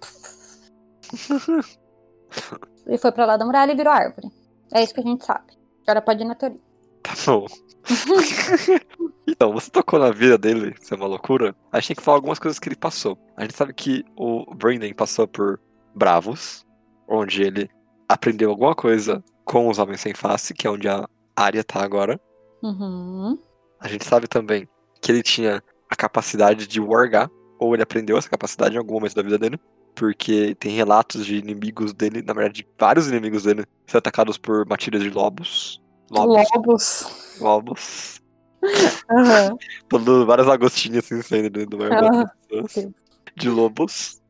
Ele 2.87 2.99
foi 2.99 3.13
pra 3.13 3.25
lá 3.27 3.37
da 3.37 3.45
muralha 3.47 3.73
e 3.73 3.77
virou 3.77 3.93
árvore. 3.93 4.29
É 4.73 4.83
isso 4.83 4.95
que 4.95 5.01
a 5.01 5.05
gente 5.05 5.25
sabe. 5.25 5.53
Agora 5.83 6.03
pode 6.03 6.23
ir 6.23 6.27
na 6.27 6.35
teoria. 6.35 6.61
Tá 7.03 7.13
bom. 7.27 7.47
Então, 9.27 9.53
você 9.53 9.71
tocou 9.71 9.99
na 9.99 10.11
vida 10.11 10.37
dele, 10.37 10.75
isso 10.79 10.93
é 10.93 10.97
uma 10.97 11.07
loucura. 11.07 11.55
A 11.71 11.79
gente 11.79 11.89
tem 11.89 11.97
que 11.97 12.03
falar 12.03 12.17
algumas 12.19 12.39
coisas 12.39 12.59
que 12.59 12.69
ele 12.69 12.75
passou. 12.77 13.17
A 13.37 13.43
gente 13.43 13.57
sabe 13.57 13.73
que 13.73 14.05
o 14.17 14.55
Brandon 14.57 14.93
passou 14.93 15.27
por 15.29 15.61
Bravos, 15.95 16.65
onde 17.09 17.43
ele 17.43 17.71
aprendeu 18.09 18.51
alguma 18.51 18.75
coisa 18.75 19.23
com 19.45 19.69
os 19.69 19.79
Homens 19.79 20.01
Sem 20.01 20.15
Face, 20.15 20.55
que 20.55 20.67
é 20.67 20.71
onde 20.71 20.89
a 20.89 21.09
área 21.35 21.65
tá 21.65 21.83
agora. 21.83 22.21
Uhum. 22.63 23.39
A 23.81 23.89
gente 23.89 24.05
sabe 24.05 24.29
também 24.29 24.69
que 25.01 25.11
ele 25.11 25.23
tinha 25.23 25.63
a 25.89 25.97
capacidade 25.97 26.67
de 26.67 26.81
wargar, 26.81 27.31
ou 27.59 27.75
ele 27.75 27.83
aprendeu 27.83 28.17
essa 28.17 28.29
capacidade 28.29 28.75
em 28.75 28.79
algum 28.79 28.95
momento 28.95 29.15
da 29.15 29.23
vida 29.23 29.39
dele. 29.39 29.59
Porque 29.95 30.55
tem 30.55 30.77
relatos 30.77 31.27
de 31.27 31.37
inimigos 31.37 31.93
dele, 31.93 32.23
na 32.23 32.33
verdade, 32.33 32.67
vários 32.79 33.09
inimigos 33.09 33.43
dele, 33.43 33.65
sendo 33.87 33.99
atacados 33.99 34.39
por 34.39 34.65
matilhas 34.67 35.03
de 35.03 35.11
lobos. 35.11 35.83
Lobos. 36.11 36.49
Lobos. 36.55 37.39
Lobos. 37.41 38.23
Aham. 39.11 39.57
Todo, 39.89 40.27
várias 40.27 40.49
agostinhas 40.49 41.05
assim 41.05 41.23
saindo 41.23 41.67
do 41.67 41.79
mar. 41.79 42.35
Deus. 42.49 42.89
De 43.37 43.49
lobos. 43.49 44.21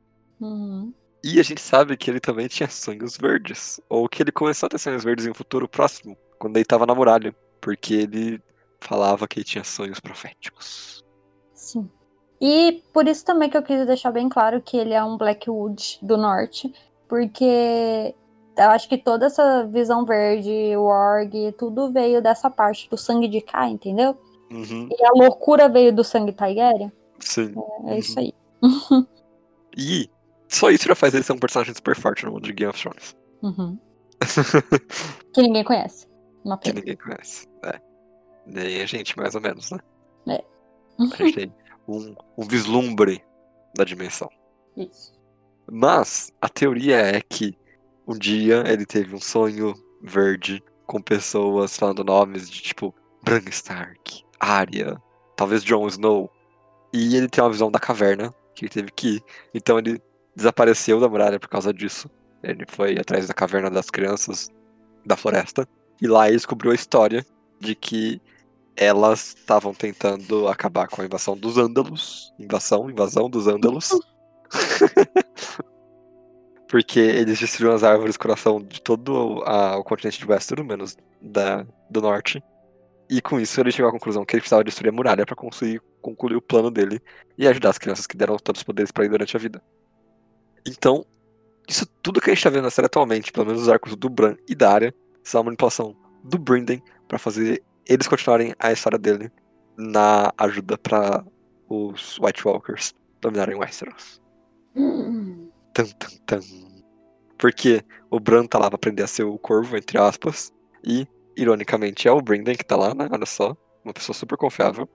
Uhum. 0.40 0.92
E 1.22 1.38
a 1.38 1.42
gente 1.42 1.60
sabe 1.60 1.96
que 1.96 2.10
ele 2.10 2.20
também 2.20 2.48
tinha 2.48 2.68
sonhos 2.68 3.16
verdes. 3.16 3.80
Ou 3.88 4.08
que 4.08 4.22
ele 4.22 4.32
começou 4.32 4.66
a 4.66 4.70
ter 4.70 4.78
sonhos 4.78 5.04
verdes 5.04 5.26
em 5.26 5.30
um 5.30 5.34
futuro 5.34 5.68
próximo, 5.68 6.16
quando 6.38 6.56
ele 6.56 6.64
tava 6.64 6.86
na 6.86 6.94
muralha. 6.94 7.34
Porque 7.60 7.94
ele 7.94 8.42
falava 8.80 9.28
que 9.28 9.38
ele 9.38 9.44
tinha 9.44 9.64
sonhos 9.64 10.00
proféticos. 10.00 11.04
Sim. 11.52 11.90
E 12.40 12.82
por 12.92 13.06
isso 13.06 13.22
também 13.24 13.50
que 13.50 13.56
eu 13.56 13.62
quis 13.62 13.86
deixar 13.86 14.10
bem 14.10 14.28
claro 14.28 14.62
que 14.62 14.76
ele 14.78 14.94
é 14.94 15.04
um 15.04 15.18
Blackwood 15.18 15.98
do 16.00 16.16
norte, 16.16 16.72
porque 17.06 18.14
eu 18.56 18.70
acho 18.70 18.88
que 18.88 18.96
toda 18.96 19.26
essa 19.26 19.66
visão 19.66 20.06
verde, 20.06 20.74
Warg, 20.74 21.52
tudo 21.58 21.92
veio 21.92 22.22
dessa 22.22 22.48
parte 22.48 22.88
do 22.88 22.96
sangue 22.96 23.28
de 23.28 23.42
K, 23.42 23.68
entendeu? 23.68 24.16
Uhum, 24.50 24.88
E 24.90 25.04
a 25.04 25.10
loucura 25.14 25.68
veio 25.68 25.92
do 25.92 26.02
sangue 26.02 26.32
Targaryen. 26.32 26.90
sim. 27.20 27.54
É 27.86 27.98
isso 27.98 28.18
aí. 28.18 28.32
E 29.76 30.10
só 30.50 30.70
isso 30.70 30.88
já 30.88 30.94
faz 30.94 31.14
ele 31.14 31.22
ser 31.22 31.32
um 31.32 31.38
personagem 31.38 31.74
super 31.74 31.94
forte 31.96 32.24
no 32.24 32.32
mundo 32.32 32.44
de 32.44 32.52
Game 32.52 32.70
of 32.70 32.80
Thrones. 32.80 33.16
Uhum. 33.42 33.78
Que 35.32 35.42
ninguém 35.42 35.64
conhece. 35.64 36.06
Uma 36.44 36.58
que 36.58 36.64
pena. 36.70 36.80
ninguém 36.80 36.96
conhece. 36.96 37.46
É. 37.64 37.80
Nem 38.46 38.82
a 38.82 38.86
gente, 38.86 39.16
mais 39.16 39.34
ou 39.34 39.40
menos, 39.40 39.70
né? 39.70 39.78
É. 40.28 40.44
A 40.98 41.16
gente 41.16 41.34
tem 41.34 41.54
um, 41.86 42.14
um 42.36 42.44
vislumbre 42.46 43.24
da 43.76 43.84
dimensão. 43.84 44.28
Isso. 44.76 45.12
Mas 45.70 46.32
a 46.40 46.48
teoria 46.48 46.96
é 46.96 47.20
que 47.20 47.56
um 48.06 48.18
dia 48.18 48.64
ele 48.66 48.84
teve 48.84 49.14
um 49.14 49.20
sonho 49.20 49.74
verde 50.02 50.62
com 50.86 51.00
pessoas 51.00 51.76
falando 51.76 52.02
nomes 52.02 52.50
de 52.50 52.60
tipo 52.60 52.92
Bran 53.22 53.44
Stark, 53.50 54.24
Arya, 54.40 55.00
talvez 55.36 55.62
Jon 55.62 55.86
Snow. 55.86 56.30
E 56.92 57.14
ele 57.16 57.28
tem 57.28 57.42
uma 57.42 57.50
visão 57.52 57.70
da 57.70 57.78
caverna 57.78 58.34
que 58.54 58.64
ele 58.64 58.72
teve 58.72 58.90
que 58.90 59.16
ir. 59.16 59.24
Então 59.54 59.78
ele 59.78 60.02
desapareceu 60.40 61.00
da 61.00 61.08
muralha 61.08 61.38
por 61.40 61.48
causa 61.48 61.72
disso. 61.72 62.10
Ele 62.42 62.64
foi 62.68 62.98
atrás 62.98 63.26
da 63.28 63.34
caverna 63.34 63.70
das 63.70 63.90
crianças 63.90 64.50
da 65.04 65.16
floresta. 65.16 65.66
E 66.02 66.06
lá 66.08 66.26
ele 66.28 66.36
descobriu 66.36 66.72
a 66.72 66.74
história 66.74 67.24
de 67.60 67.74
que 67.74 68.20
elas 68.76 69.34
estavam 69.38 69.74
tentando 69.74 70.48
acabar 70.48 70.88
com 70.88 71.02
a 71.02 71.06
invasão 71.06 71.36
dos 71.36 71.58
Ândalos. 71.58 72.32
Invasão, 72.38 72.90
invasão 72.90 73.28
dos 73.30 73.46
Ândalos. 73.48 73.90
Porque 76.68 77.00
eles 77.00 77.38
destruíram 77.40 77.74
as 77.74 77.82
árvores 77.82 78.16
coração 78.16 78.62
de 78.62 78.80
todo 78.80 79.42
a- 79.44 79.76
o 79.78 79.84
continente 79.84 80.18
de 80.18 80.26
Westeros, 80.26 80.64
menos 80.66 80.96
da, 81.20 81.66
do 81.88 82.00
norte. 82.00 82.42
E 83.10 83.20
com 83.22 83.40
isso 83.40 83.60
ele 83.60 83.72
chegou 83.72 83.88
à 83.88 83.92
conclusão 83.92 84.24
que 84.24 84.34
ele 84.36 84.42
precisava 84.42 84.64
destruir 84.64 84.90
a 84.90 84.96
muralha 84.96 85.26
para 85.26 85.36
conseguir 85.36 85.80
concluir 86.02 86.36
o 86.36 86.42
plano 86.42 86.70
dele 86.70 87.00
e 87.38 87.48
ajudar 87.48 87.70
as 87.70 87.78
crianças 87.78 88.06
que 88.06 88.16
deram 88.16 88.36
todos 88.38 88.60
os 88.60 88.64
poderes 88.64 88.92
para 88.92 89.04
ele 89.04 89.12
durante 89.12 89.36
a 89.36 89.40
vida. 89.40 89.62
Então, 90.66 91.04
isso 91.68 91.86
tudo 92.02 92.20
que 92.20 92.30
a 92.30 92.34
gente 92.34 92.42
tá 92.42 92.50
vendo 92.50 92.64
na 92.64 92.70
série 92.70 92.86
atualmente, 92.86 93.32
pelo 93.32 93.46
menos 93.46 93.62
os 93.62 93.68
arcos 93.68 93.96
do 93.96 94.08
Bran 94.08 94.36
e 94.48 94.54
da 94.54 94.72
Arya, 94.72 94.94
são 95.22 95.40
a 95.40 95.44
manipulação 95.44 95.96
do 96.24 96.38
Brynden 96.38 96.82
para 97.06 97.18
fazer 97.18 97.62
eles 97.86 98.06
continuarem 98.06 98.54
a 98.58 98.72
história 98.72 98.98
dele 98.98 99.30
na 99.76 100.32
ajuda 100.38 100.76
para 100.76 101.24
os 101.68 102.18
White 102.18 102.46
Walkers 102.46 102.94
dominarem 103.20 103.56
Westeros. 103.56 104.20
Tan, 105.72 105.86
tan, 105.86 106.10
tan. 106.26 106.40
Porque 107.38 107.82
o 108.10 108.20
Bran 108.20 108.46
tá 108.46 108.58
lá 108.58 108.68
pra 108.68 108.76
aprender 108.76 109.02
a 109.02 109.06
ser 109.06 109.24
o 109.24 109.38
corvo, 109.38 109.76
entre 109.76 109.98
aspas. 109.98 110.52
E, 110.84 111.06
ironicamente, 111.36 112.06
é 112.06 112.12
o 112.12 112.20
Brynden 112.20 112.56
que 112.56 112.64
tá 112.64 112.76
lá, 112.76 112.94
né? 112.94 113.08
Olha 113.10 113.26
só. 113.26 113.56
Uma 113.84 113.94
pessoa 113.94 114.14
super 114.14 114.36
confiável. 114.36 114.88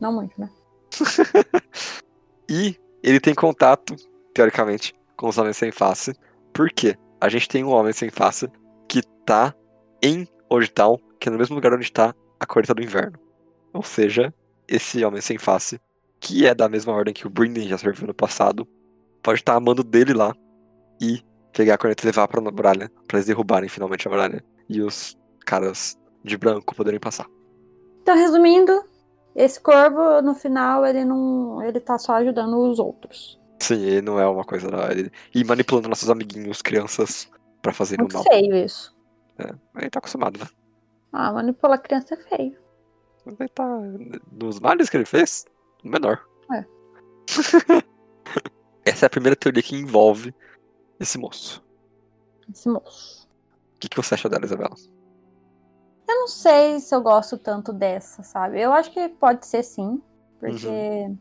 Não 0.00 0.12
muito, 0.12 0.40
né? 0.40 0.50
E 2.50 2.76
ele 3.02 3.18
tem 3.18 3.34
contato, 3.34 3.96
teoricamente, 4.34 4.94
com 5.16 5.28
os 5.28 5.38
Homens 5.38 5.56
Sem 5.56 5.70
Face. 5.70 6.14
Por 6.52 6.70
quê? 6.70 6.96
A 7.20 7.28
gente 7.28 7.48
tem 7.48 7.64
um 7.64 7.70
Homem 7.70 7.92
Sem 7.92 8.10
Face 8.10 8.48
que 8.88 9.02
tá 9.24 9.54
em 10.02 10.26
Oldtown, 10.50 10.98
que 11.18 11.28
é 11.28 11.32
no 11.32 11.38
mesmo 11.38 11.54
lugar 11.54 11.72
onde 11.72 11.90
tá 11.90 12.14
a 12.38 12.46
Correta 12.46 12.74
do 12.74 12.82
Inverno. 12.82 13.18
Ou 13.72 13.82
seja, 13.82 14.34
esse 14.68 15.04
Homem 15.04 15.20
Sem 15.20 15.38
Face, 15.38 15.80
que 16.20 16.46
é 16.46 16.54
da 16.54 16.68
mesma 16.68 16.92
ordem 16.92 17.14
que 17.14 17.26
o 17.26 17.30
Brynden 17.30 17.68
já 17.68 17.78
serviu 17.78 18.06
no 18.06 18.14
passado, 18.14 18.66
pode 19.22 19.40
estar 19.40 19.54
amando 19.54 19.82
dele 19.82 20.12
lá 20.12 20.34
e 21.00 21.22
pegar 21.52 21.74
a 21.74 21.78
corneta 21.78 22.04
e 22.04 22.06
levar 22.06 22.28
pra 22.28 22.40
muralha, 22.40 22.90
pra 23.06 23.18
eles 23.18 23.26
derrubarem 23.26 23.68
finalmente 23.68 24.06
a 24.06 24.10
muralha 24.10 24.44
e 24.68 24.80
os 24.80 25.16
caras 25.44 25.98
de 26.24 26.36
branco 26.36 26.74
poderem 26.74 27.00
passar. 27.00 27.26
Então, 28.02 28.16
resumindo, 28.16 28.82
esse 29.34 29.60
corvo, 29.60 30.20
no 30.22 30.34
final, 30.34 30.84
ele 30.84 31.04
não. 31.04 31.62
ele 31.62 31.80
tá 31.80 31.98
só 31.98 32.14
ajudando 32.14 32.58
os 32.58 32.78
outros. 32.78 33.40
Sim, 33.62 33.80
ele 33.82 34.02
não 34.02 34.18
é 34.18 34.26
uma 34.26 34.44
coisa 34.44 34.68
ele 34.90 35.10
E 35.34 35.44
manipulando 35.44 35.88
nossos 35.88 36.10
amiguinhos, 36.10 36.60
crianças, 36.60 37.30
pra 37.62 37.72
fazerem 37.72 38.04
o 38.04 38.08
Muito 38.08 38.14
mal. 38.14 38.24
feio 38.24 38.56
isso. 38.56 38.94
É, 39.38 39.54
ele 39.78 39.90
tá 39.90 39.98
acostumado, 40.00 40.38
né? 40.40 40.46
Ah, 41.12 41.32
manipular 41.32 41.80
criança 41.80 42.14
é 42.14 42.16
feio. 42.16 42.58
Mas 43.24 43.38
Ele 43.38 43.48
tá. 43.50 43.64
Nos 44.32 44.58
males 44.58 44.88
que 44.90 44.96
ele 44.96 45.04
fez, 45.04 45.44
o 45.84 45.88
menor. 45.88 46.24
É. 46.52 46.64
Essa 48.84 49.04
é 49.04 49.08
a 49.08 49.10
primeira 49.10 49.36
teoria 49.36 49.62
que 49.62 49.76
envolve 49.76 50.34
esse 50.98 51.16
moço. 51.18 51.64
Esse 52.52 52.68
moço. 52.68 53.28
O 53.76 53.78
que, 53.78 53.88
que 53.88 53.96
você 53.96 54.14
acha 54.14 54.28
dela, 54.28 54.44
Isabela? 54.44 54.74
Eu 56.08 56.14
não 56.20 56.28
sei 56.28 56.80
se 56.80 56.94
eu 56.94 57.00
gosto 57.00 57.38
tanto 57.38 57.72
dessa, 57.72 58.22
sabe? 58.24 58.60
Eu 58.60 58.72
acho 58.72 58.90
que 58.90 59.08
pode 59.08 59.46
ser 59.46 59.62
sim. 59.62 60.02
Porque 60.40 60.66
Uhum. 60.66 61.18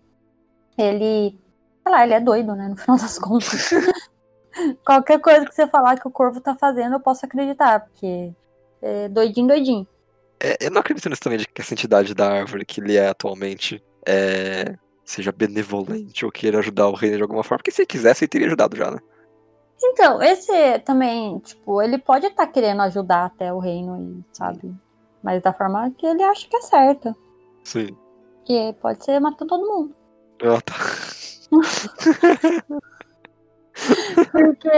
ele. 0.78 1.40
Sei 1.84 1.92
lá, 1.92 2.04
ele 2.04 2.14
é 2.14 2.20
doido, 2.20 2.56
né? 2.56 2.68
No 2.68 2.78
final 2.78 2.98
das 2.98 3.18
contas. 3.18 3.70
Qualquer 4.86 5.20
coisa 5.20 5.46
que 5.46 5.56
você 5.56 5.68
falar 5.68 6.00
que 6.00 6.08
o 6.08 6.12
corvo 6.12 6.42
tá 6.42 6.56
fazendo, 6.56 6.96
eu 6.96 7.00
posso 7.00 7.26
acreditar, 7.26 7.80
porque 7.82 8.32
é 8.82 9.08
doidinho, 9.08 9.48
doidinho. 9.48 9.88
É, 10.40 10.58
eu 10.60 10.72
não 10.72 10.82
acredito 10.82 11.08
nisso 11.08 11.22
também, 11.22 11.40
de 11.40 11.48
que 11.48 11.62
essa 11.62 11.74
entidade 11.74 12.14
da 12.14 12.30
árvore 12.30 12.66
que 12.66 12.82
ele 12.82 12.98
é 12.98 13.08
atualmente 13.08 13.84
é, 14.08 14.76
seja 15.06 15.32
benevolente 15.32 16.26
ou 16.26 16.32
queira 16.32 16.60
ajudar 16.60 16.88
o 16.88 16.96
reino 16.96 17.18
de 17.18 17.22
alguma 17.22 17.44
forma. 17.44 17.60
Porque 17.60 17.72
se 17.72 17.82
ele 17.82 17.88
quisesse, 17.88 18.24
ele 18.24 18.30
teria 18.30 18.48
ajudado 18.48 18.76
já, 18.76 18.90
né? 18.92 19.00
Então, 19.84 20.22
esse 20.22 20.80
também, 20.80 21.40
tipo, 21.40 21.82
ele 21.82 21.98
pode 21.98 22.28
estar 22.28 22.46
querendo 22.48 22.82
ajudar 22.84 23.26
até 23.26 23.52
o 23.52 23.60
reino, 23.60 24.00
e, 24.00 24.36
sabe? 24.36 24.74
Mas 25.24 25.42
da 25.42 25.54
forma 25.54 25.92
que 25.92 26.06
ele 26.06 26.24
acha 26.24 26.48
que 26.48 26.56
é 26.56 26.62
certa. 26.62 27.16
Sim. 27.64 27.96
Que 28.46 28.74
pode 28.82 29.04
ser 29.04 29.20
matando 29.20 29.50
todo 29.50 29.68
mundo. 29.68 29.96
Ah, 30.44 30.62
tá. 30.62 30.76
Porque. 34.32 34.70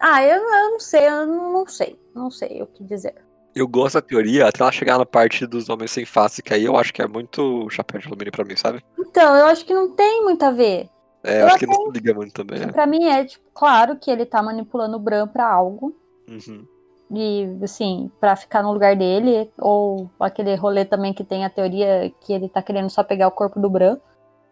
Ah, 0.00 0.24
eu, 0.24 0.36
eu 0.36 0.70
não 0.70 0.80
sei, 0.80 1.06
eu 1.06 1.26
não 1.26 1.66
sei. 1.66 1.98
Não 2.14 2.30
sei 2.30 2.62
o 2.62 2.66
que 2.66 2.84
dizer. 2.84 3.14
Eu 3.54 3.68
gosto 3.68 3.94
da 3.94 4.02
teoria 4.02 4.48
até 4.48 4.62
ela 4.62 4.72
chegar 4.72 4.98
na 4.98 5.04
parte 5.04 5.46
dos 5.46 5.68
homens 5.68 5.90
sem 5.90 6.04
face, 6.04 6.42
que 6.42 6.54
aí 6.54 6.64
eu 6.64 6.76
acho 6.76 6.92
que 6.92 7.02
é 7.02 7.06
muito 7.06 7.68
chapéu 7.70 8.00
de 8.00 8.06
alumínio 8.06 8.32
pra 8.32 8.44
mim, 8.44 8.56
sabe? 8.56 8.82
Então, 8.98 9.36
eu 9.36 9.46
acho 9.46 9.64
que 9.64 9.74
não 9.74 9.90
tem 9.90 10.22
muito 10.22 10.42
a 10.42 10.50
ver. 10.50 10.88
É, 11.22 11.42
eu 11.42 11.46
acho 11.46 11.58
que 11.58 11.66
não 11.66 11.86
se 11.86 11.90
liga 11.92 12.14
muito 12.14 12.32
também, 12.32 12.58
né? 12.58 12.72
Pra 12.72 12.86
mim 12.86 13.04
é, 13.04 13.24
tipo, 13.24 13.44
claro 13.54 13.96
que 13.96 14.10
ele 14.10 14.24
tá 14.24 14.42
manipulando 14.42 14.96
o 14.96 15.00
Bran 15.00 15.28
pra 15.28 15.46
algo. 15.46 15.94
Uhum. 16.26 16.66
E, 17.14 17.46
assim, 17.62 18.10
pra 18.18 18.34
ficar 18.34 18.62
no 18.62 18.72
lugar 18.72 18.96
dele. 18.96 19.50
Ou 19.58 20.10
aquele 20.18 20.54
rolê 20.54 20.84
também 20.84 21.12
que 21.12 21.22
tem 21.22 21.44
a 21.44 21.50
teoria 21.50 22.10
que 22.22 22.32
ele 22.32 22.48
tá 22.48 22.62
querendo 22.62 22.88
só 22.88 23.04
pegar 23.04 23.28
o 23.28 23.32
corpo 23.32 23.60
do 23.60 23.68
Bran. 23.68 23.98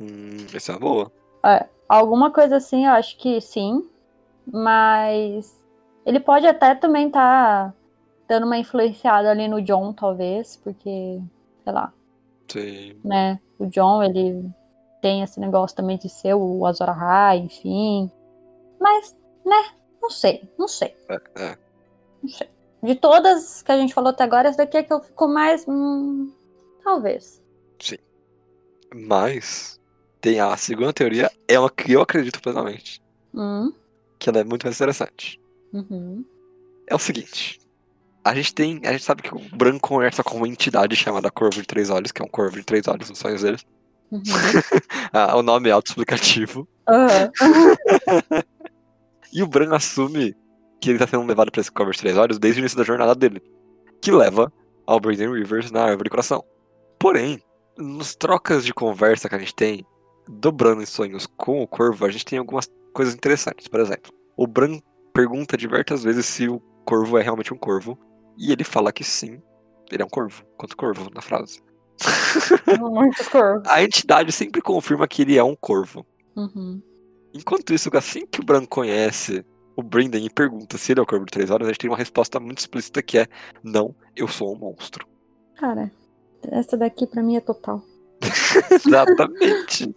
Hum, 0.00 0.46
essa 0.54 0.72
é 0.72 0.74
uma 0.76 0.80
boa. 0.80 1.12
Alguma 1.88 2.30
coisa 2.30 2.56
assim, 2.56 2.86
eu 2.86 2.92
acho 2.92 3.16
que 3.18 3.40
sim. 3.40 3.88
Mas 4.46 5.62
ele 6.06 6.20
pode 6.20 6.46
até 6.46 6.74
também 6.74 7.08
estar 7.08 7.74
dando 8.28 8.46
uma 8.46 8.58
influenciada 8.58 9.30
ali 9.30 9.46
no 9.48 9.60
John, 9.60 9.92
talvez, 9.92 10.56
porque, 10.56 11.20
sei 11.64 11.72
lá, 11.72 11.92
Sim. 12.48 12.96
né? 13.04 13.40
O 13.58 13.66
John, 13.66 14.02
ele 14.02 14.48
tem 15.02 15.22
esse 15.22 15.38
negócio 15.40 15.76
também 15.76 15.98
de 15.98 16.08
ser 16.08 16.34
o 16.34 16.64
Azor 16.64 16.88
Ahai, 16.88 17.38
enfim. 17.38 18.10
Mas, 18.80 19.16
né? 19.44 19.70
Não 20.00 20.10
sei, 20.10 20.48
não 20.58 20.66
sei, 20.66 20.96
É, 21.08 21.20
é. 21.36 21.58
não 22.22 22.30
sei. 22.30 22.48
De 22.82 22.94
todas 22.94 23.62
que 23.62 23.70
a 23.70 23.76
gente 23.76 23.92
falou 23.92 24.10
até 24.10 24.24
agora, 24.24 24.48
essa 24.48 24.58
daqui 24.58 24.78
é 24.78 24.82
que 24.82 24.92
eu 24.92 25.00
fico 25.00 25.28
mais. 25.28 25.66
Hum, 25.68 26.32
Talvez. 26.82 27.42
Mas 28.92 29.79
tem 30.20 30.40
a 30.40 30.56
segunda 30.56 30.92
teoria, 30.92 31.30
é 31.48 31.58
uma 31.58 31.70
que 31.70 31.92
eu 31.92 32.02
acredito 32.02 32.40
plenamente. 32.40 33.02
Hum. 33.34 33.72
Que 34.18 34.28
ela 34.28 34.40
é 34.40 34.44
muito 34.44 34.64
mais 34.64 34.76
interessante. 34.76 35.40
Uhum. 35.72 36.24
É 36.86 36.94
o 36.94 36.98
seguinte. 36.98 37.60
A 38.22 38.34
gente 38.34 38.54
tem. 38.54 38.80
A 38.84 38.92
gente 38.92 39.04
sabe 39.04 39.22
que 39.22 39.34
o 39.34 39.40
Bran 39.56 39.78
conversa 39.78 40.22
com 40.22 40.36
uma 40.36 40.48
entidade 40.48 40.94
chamada 40.94 41.30
Corvo 41.30 41.60
de 41.60 41.66
Três 41.66 41.88
Olhos, 41.88 42.12
que 42.12 42.20
é 42.20 42.24
um 42.24 42.28
corvo 42.28 42.56
de 42.56 42.64
três 42.64 42.86
olhos 42.86 43.08
nos 43.08 43.18
sonhos 43.18 43.42
dele. 43.42 43.58
Uhum. 44.10 44.22
Ah, 45.12 45.36
o 45.36 45.42
nome 45.42 45.68
é 45.68 45.72
autoexplicativo. 45.72 46.68
Aham. 46.88 47.32
E 49.32 49.42
o 49.42 49.46
Bran 49.46 49.74
assume 49.74 50.36
que 50.80 50.90
ele 50.90 50.98
tá 50.98 51.06
sendo 51.06 51.24
levado 51.24 51.52
pra 51.52 51.60
esse 51.60 51.70
corvo 51.70 51.92
de 51.92 51.98
três 51.98 52.16
olhos 52.16 52.38
desde 52.38 52.60
o 52.60 52.62
início 52.62 52.76
da 52.76 52.84
jornada 52.84 53.14
dele. 53.14 53.40
Que 54.00 54.10
leva 54.10 54.52
ao 54.86 54.98
Braden 54.98 55.32
Rivers 55.32 55.70
na 55.70 55.82
Árvore 55.84 56.08
do 56.08 56.10
Coração. 56.10 56.44
Porém, 56.98 57.40
nos 57.78 58.16
trocas 58.16 58.64
de 58.64 58.74
conversa 58.74 59.28
que 59.28 59.34
a 59.34 59.38
gente 59.38 59.54
tem 59.54 59.86
do 60.28 60.52
Bran 60.52 60.82
em 60.82 60.86
sonhos 60.86 61.26
com 61.26 61.62
o 61.62 61.66
corvo, 61.66 62.04
a 62.04 62.10
gente 62.10 62.24
tem 62.24 62.38
algumas 62.38 62.70
coisas 62.92 63.14
interessantes. 63.14 63.68
Por 63.68 63.80
exemplo, 63.80 64.12
o 64.36 64.46
Bran 64.46 64.78
pergunta 65.12 65.56
diversas 65.56 66.02
vezes 66.02 66.26
se 66.26 66.48
o 66.48 66.60
corvo 66.84 67.18
é 67.18 67.22
realmente 67.22 67.52
um 67.52 67.58
corvo. 67.58 67.98
E 68.38 68.52
ele 68.52 68.64
fala 68.64 68.92
que 68.92 69.04
sim, 69.04 69.40
ele 69.90 70.02
é 70.02 70.06
um 70.06 70.08
corvo. 70.08 70.44
Quanto 70.56 70.76
corvo 70.76 71.10
na 71.14 71.20
frase. 71.20 71.60
Muitos 72.80 73.28
corvos. 73.28 73.68
A 73.68 73.82
entidade 73.82 74.32
sempre 74.32 74.62
confirma 74.62 75.06
que 75.06 75.22
ele 75.22 75.36
é 75.36 75.44
um 75.44 75.54
corvo. 75.54 76.06
Uhum. 76.36 76.80
Enquanto 77.34 77.74
isso, 77.74 77.90
assim 77.96 78.26
que 78.26 78.40
o 78.40 78.44
Bran 78.44 78.64
conhece 78.64 79.44
o 79.76 79.82
Brendan 79.82 80.18
e 80.18 80.30
pergunta 80.30 80.76
se 80.76 80.92
ele 80.92 81.00
é 81.00 81.02
o 81.02 81.06
corvo 81.06 81.24
de 81.24 81.32
três 81.32 81.50
horas, 81.50 81.66
a 81.66 81.70
gente 81.70 81.80
tem 81.80 81.90
uma 81.90 81.96
resposta 81.96 82.40
muito 82.40 82.58
explícita 82.58 83.02
que 83.02 83.18
é: 83.18 83.26
Não, 83.62 83.94
eu 84.16 84.28
sou 84.28 84.54
um 84.54 84.58
monstro. 84.58 85.06
Cara, 85.56 85.90
essa 86.42 86.76
daqui 86.76 87.06
pra 87.06 87.22
mim 87.22 87.36
é 87.36 87.40
total. 87.40 87.82
Exatamente. 88.70 89.94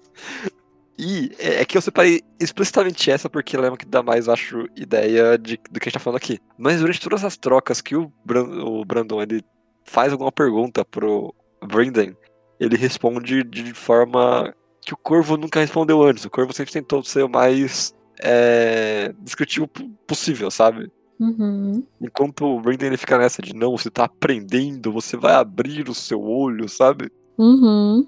E 0.97 1.31
é 1.39 1.61
é 1.61 1.65
que 1.65 1.77
eu 1.77 1.81
separei 1.81 2.21
explicitamente 2.39 3.09
essa 3.09 3.29
porque 3.29 3.55
ela 3.55 3.65
é 3.65 3.69
uma 3.69 3.77
que 3.77 3.85
dá 3.85 4.03
mais, 4.03 4.29
acho, 4.29 4.67
ideia 4.75 5.37
de, 5.37 5.59
do 5.69 5.79
que 5.79 5.87
a 5.87 5.89
gente 5.89 5.93
tá 5.93 5.99
falando 5.99 6.17
aqui. 6.17 6.39
Mas 6.57 6.79
durante 6.79 6.99
todas 7.01 7.23
as 7.23 7.35
trocas 7.35 7.81
que 7.81 7.95
o, 7.95 8.11
Bran- 8.23 8.63
o 8.63 8.85
Brandon 8.85 9.21
ele 9.21 9.43
faz 9.85 10.11
alguma 10.11 10.31
pergunta 10.31 10.85
pro 10.85 11.33
Brendan, 11.65 12.13
ele 12.59 12.77
responde 12.77 13.43
de 13.43 13.73
forma 13.73 14.53
que 14.81 14.93
o 14.93 14.97
Corvo 14.97 15.35
nunca 15.35 15.59
respondeu 15.59 16.01
antes. 16.03 16.25
O 16.25 16.29
Corvo 16.29 16.53
sempre 16.53 16.71
tentou 16.73 17.03
ser 17.03 17.23
o 17.23 17.29
mais 17.29 17.93
é, 18.21 19.13
descritivo 19.19 19.67
po- 19.67 19.89
possível, 20.07 20.51
sabe? 20.51 20.91
Uhum. 21.19 21.83
Enquanto 22.01 22.45
o 22.45 22.61
Brendan 22.61 22.87
ele 22.87 22.97
fica 22.97 23.17
nessa 23.17 23.41
de 23.41 23.53
não, 23.55 23.75
você 23.77 23.89
tá 23.89 24.05
aprendendo, 24.05 24.91
você 24.91 25.17
vai 25.17 25.33
abrir 25.33 25.89
o 25.89 25.93
seu 25.95 26.21
olho, 26.21 26.69
sabe? 26.69 27.11
Uhum. 27.37 28.07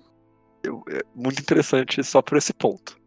muito 1.15 1.39
interessante 1.41 2.03
só 2.03 2.21
por 2.21 2.37
esse 2.37 2.53
ponto. 2.53 2.97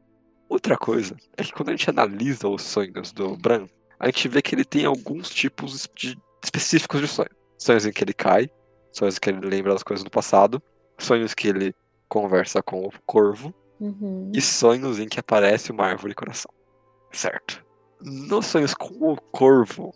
Outra 0.49 0.77
coisa 0.77 1.17
é 1.37 1.43
que 1.43 1.53
quando 1.53 1.69
a 1.69 1.73
gente 1.73 1.91
analisa 1.91 2.49
os 2.49 2.63
sonhos 2.63 3.13
do 3.13 3.37
Bran, 3.37 3.67
a 4.01 4.07
gente 4.07 4.29
vê 4.29 4.41
que 4.41 4.55
ele 4.55 4.65
tem 4.65 4.85
alguns 4.85 5.29
tipos 5.31 5.89
de- 5.97 6.17
específicos 6.43 7.01
de 7.01 7.09
sonho. 7.09 7.29
Sonhos 7.59 7.85
em 7.85 7.93
que 7.93 8.03
ele 8.05 8.15
cai, 8.15 8.49
sonhos 8.93 9.17
em 9.17 9.21
que 9.21 9.31
ele 9.31 9.47
lembra 9.47 9.73
das 9.73 9.83
coisas 9.83 10.03
do 10.05 10.11
passado, 10.11 10.63
sonhos 10.99 11.35
que 11.35 11.49
ele 11.49 11.75
conversa 12.09 12.63
com 12.63 12.81
o 12.87 12.91
corvo 13.05 13.53
Uhum. 13.81 14.33
e 14.35 14.41
sonhos 14.41 14.99
em 14.99 15.07
que 15.09 15.21
aparece 15.21 15.71
uma 15.71 15.85
árvore 15.85 16.15
coração. 16.15 16.51
Certo. 17.13 17.65
Nos 18.01 18.47
sonhos 18.47 18.73
com 18.75 19.13
o 19.13 19.17
corvo, 19.21 19.93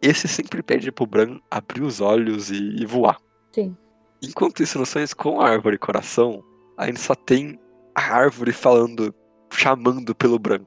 esse 0.00 0.28
sempre 0.28 0.62
pede 0.62 0.92
pro 0.92 1.06
Bran 1.06 1.38
abrir 1.50 1.82
os 1.82 2.00
olhos 2.00 2.50
e, 2.50 2.56
e 2.82 2.86
voar. 2.86 3.18
Sim. 3.52 3.76
Enquanto 4.22 4.62
isso, 4.62 4.78
nos 4.78 4.88
sonhos 4.88 5.14
com 5.14 5.40
a 5.40 5.48
árvore 5.48 5.78
coração, 5.78 6.42
a 6.76 6.86
gente 6.86 7.00
só 7.00 7.14
tem 7.14 7.58
a 7.94 8.14
árvore 8.14 8.52
falando, 8.52 9.14
chamando 9.52 10.14
pelo 10.14 10.38
Bran. 10.38 10.60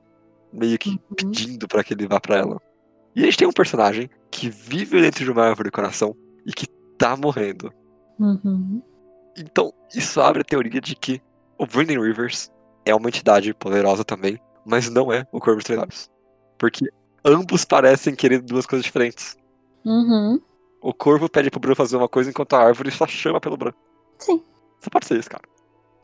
Meio 0.54 0.78
que 0.78 0.90
Uhum. 0.90 1.00
pedindo 1.16 1.68
pra 1.68 1.84
que 1.84 1.94
ele 1.94 2.08
vá 2.08 2.20
pra 2.20 2.38
ela. 2.38 2.62
E 3.16 3.22
a 3.22 3.26
gente 3.26 3.38
tem 3.38 3.48
um 3.48 3.54
personagem 3.54 4.10
que 4.30 4.50
vive 4.50 5.02
dentro 5.02 5.24
de 5.24 5.32
uma 5.32 5.44
árvore 5.44 5.72
coração 5.72 6.16
e 6.46 6.52
que 6.54 6.68
tá 6.98 7.16
morrendo. 7.16 7.72
Uhum. 8.20 8.82
Então, 9.38 9.74
isso 9.94 10.22
abre 10.22 10.42
a 10.42 10.46
teoria 10.46 10.80
de 10.82 10.96
que 10.96 11.22
o 11.58 11.66
Brendan 11.66 12.02
Rivers 12.02 12.52
é 12.86 12.94
uma 12.96 13.10
entidade 13.10 13.54
poderosa 13.54 14.04
também, 14.04 14.40
mas 14.66 14.90
não 14.90 15.12
é 15.12 15.26
o 15.32 15.40
Corvo 15.40 15.62
Olhos. 15.78 16.10
Porque 16.58 16.86
ambos 17.24 17.66
parecem 17.66 18.16
querer 18.16 18.42
duas 18.42 18.66
coisas 18.66 18.84
diferentes. 18.86 19.38
Uhum. 19.86 20.40
O 20.82 20.94
Corvo 20.94 21.30
pede 21.30 21.52
pro 21.52 21.60
Bran 21.60 21.76
fazer 21.76 21.96
uma 21.96 22.10
coisa 22.10 22.32
enquanto 22.32 22.54
a 22.54 22.60
árvore 22.60 22.90
só 22.92 23.06
chama 23.06 23.40
pelo 23.40 23.56
Bran. 23.56 23.72
Sim. 24.18 24.44
Só 24.80 24.90
pode 24.90 25.06
ser 25.06 25.20
isso, 25.20 25.30
cara. 25.30 25.44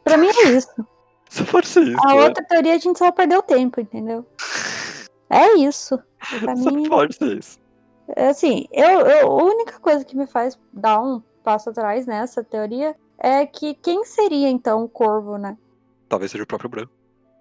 Pra 0.03 0.17
mim 0.17 0.28
é 0.28 0.49
isso. 0.49 0.69
Só 1.30 1.43
pode 1.43 1.67
ser 1.67 1.84
isso. 1.84 1.99
A 2.05 2.15
né? 2.15 2.23
outra 2.23 2.41
teoria 2.45 2.73
a 2.73 2.78
gente 2.78 2.97
só 2.97 3.11
perdeu 3.11 3.41
tempo, 3.41 3.82
entendeu? 3.82 4.25
É 5.30 5.55
isso. 5.55 6.01
Pra 6.39 6.55
Só 6.55 6.71
mim, 6.71 6.88
pode 6.88 7.15
ser 7.15 7.38
isso. 7.38 7.59
é 8.15 8.30
assim, 8.30 8.65
eu, 8.71 9.01
eu, 9.01 9.28
a 9.30 9.43
única 9.43 9.78
coisa 9.78 10.05
que 10.05 10.15
me 10.15 10.25
faz 10.25 10.57
dar 10.71 11.01
um 11.01 11.21
passo 11.43 11.69
atrás 11.69 12.05
nessa 12.05 12.41
teoria 12.45 12.95
é 13.17 13.45
que 13.45 13.73
quem 13.73 14.05
seria 14.05 14.47
então 14.47 14.86
o 14.86 14.88
corvo, 14.88 15.38
né? 15.38 15.57
Talvez 16.07 16.32
seja 16.32 16.45
o 16.45 16.47
próprio 16.47 16.69
Bran. 16.69 16.88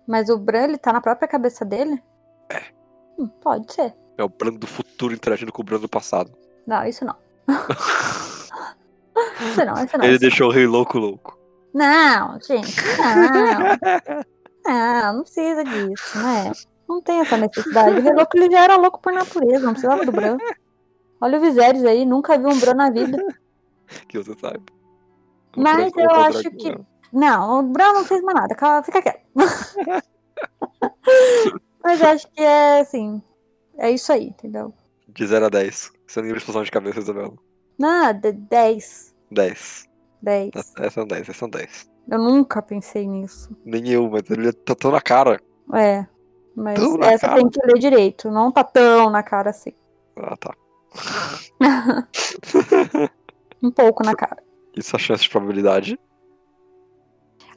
Mas 0.05 0.29
o 0.29 0.37
Bran, 0.37 0.65
ele 0.65 0.79
tá 0.79 0.93
na 0.93 1.01
própria 1.01 1.29
cabeça 1.29 1.65
dele? 1.65 2.03
É. 2.51 2.63
Hum, 3.17 3.29
pode 3.29 3.73
ser. 3.73 3.95
É 4.19 4.25
o 4.25 4.29
Bran 4.29 4.55
do 4.55 4.67
futuro 4.67 5.15
interagindo 5.15 5.53
com 5.53 5.63
o 5.63 5.65
Bran 5.65 5.79
do 5.79 5.89
passado. 5.89 6.33
Não, 6.67 6.85
isso 6.85 7.05
não. 7.05 7.15
Isso 9.41 9.65
não, 9.65 9.85
isso 9.85 9.97
não. 9.99 10.05
Ele 10.05 10.13
isso 10.15 10.21
deixou 10.21 10.49
o 10.49 10.53
rei 10.53 10.67
louco 10.67 10.99
louco. 10.99 11.39
Não, 11.73 12.39
gente, 12.41 12.75
não. 12.99 14.25
Não, 14.69 15.13
não 15.19 15.23
precisa 15.23 15.63
disso, 15.63 16.19
né? 16.19 16.51
Não 16.89 17.01
tem 17.01 17.21
essa 17.21 17.37
necessidade. 17.37 17.99
O 17.99 18.03
Rei 18.03 18.13
Louco 18.13 18.37
ele 18.37 18.51
já 18.51 18.65
era 18.65 18.75
louco 18.77 19.01
por 19.01 19.13
natureza, 19.13 19.65
não 19.65 19.75
precisava 19.75 20.05
do 20.05 20.11
Bran. 20.11 20.37
Olha 21.21 21.39
o 21.39 21.41
Viserys 21.41 21.85
aí, 21.85 22.05
nunca 22.05 22.37
viu 22.37 22.49
um 22.49 22.59
Bran 22.59 22.75
na 22.75 22.91
vida. 22.91 23.17
que 24.09 24.19
você 24.19 24.35
sabe. 24.35 24.61
Mas 25.57 25.93
eu 25.97 26.11
acho 26.11 26.51
que- 26.51 26.77
Não, 27.13 27.61
o 27.61 27.63
Bran 27.63 27.93
não 27.93 28.05
fez 28.05 28.21
mais 28.23 28.41
nada, 28.41 28.57
calma, 28.57 28.83
fica 28.83 29.01
quieto. 29.01 29.21
Mas 31.85 32.01
eu 32.01 32.09
acho 32.09 32.27
que 32.33 32.43
é 32.43 32.81
assim. 32.81 33.23
É 33.79 33.89
isso 33.93 34.11
aí, 34.13 34.27
entendeu? 34.31 34.75
De 35.09 35.25
0 35.29 35.47
a 35.47 35.49
10. 35.49 35.93
Sem 36.07 36.23
nenhuma 36.23 36.39
explosão 36.39 36.63
de 36.63 36.71
cabeça, 36.71 37.01
Isabela. 37.01 37.35
Nada, 37.79 38.33
10. 38.33 39.15
10. 39.31 39.89
10. 40.23 40.51
Essa 40.79 41.01
é 41.01 41.03
um 41.03 41.07
10, 41.07 41.29
essa 41.29 41.45
é 41.45 41.47
um 41.47 41.51
10. 41.51 41.91
Eu 42.09 42.19
nunca 42.19 42.63
pensei 42.63 43.07
nisso. 43.07 43.51
Nem 43.65 43.89
eu, 43.89 44.09
mas 44.09 44.23
ele 44.31 44.53
tá 44.53 44.75
tão 44.75 44.91
na 44.93 45.01
cara. 45.01 45.41
É. 45.75 46.07
Mas 46.55 46.79
Tão 46.79 47.03
essa 47.03 47.35
tem 47.35 47.49
que 47.49 47.61
ler 47.67 47.79
direito. 47.79 48.31
Não 48.31 48.51
tá 48.51 48.65
tão 48.65 49.11
na 49.11 49.23
cara 49.23 49.51
assim. 49.51 49.73
Ah, 50.17 50.37
tá. 50.37 50.55
Um 53.63 53.71
pouco 53.71 54.05
na 54.05 54.15
cara. 54.15 54.43
Isso 54.77 54.95
a 54.95 54.99
chance 54.99 55.23
de 55.25 55.31
probabilidade. 55.31 55.99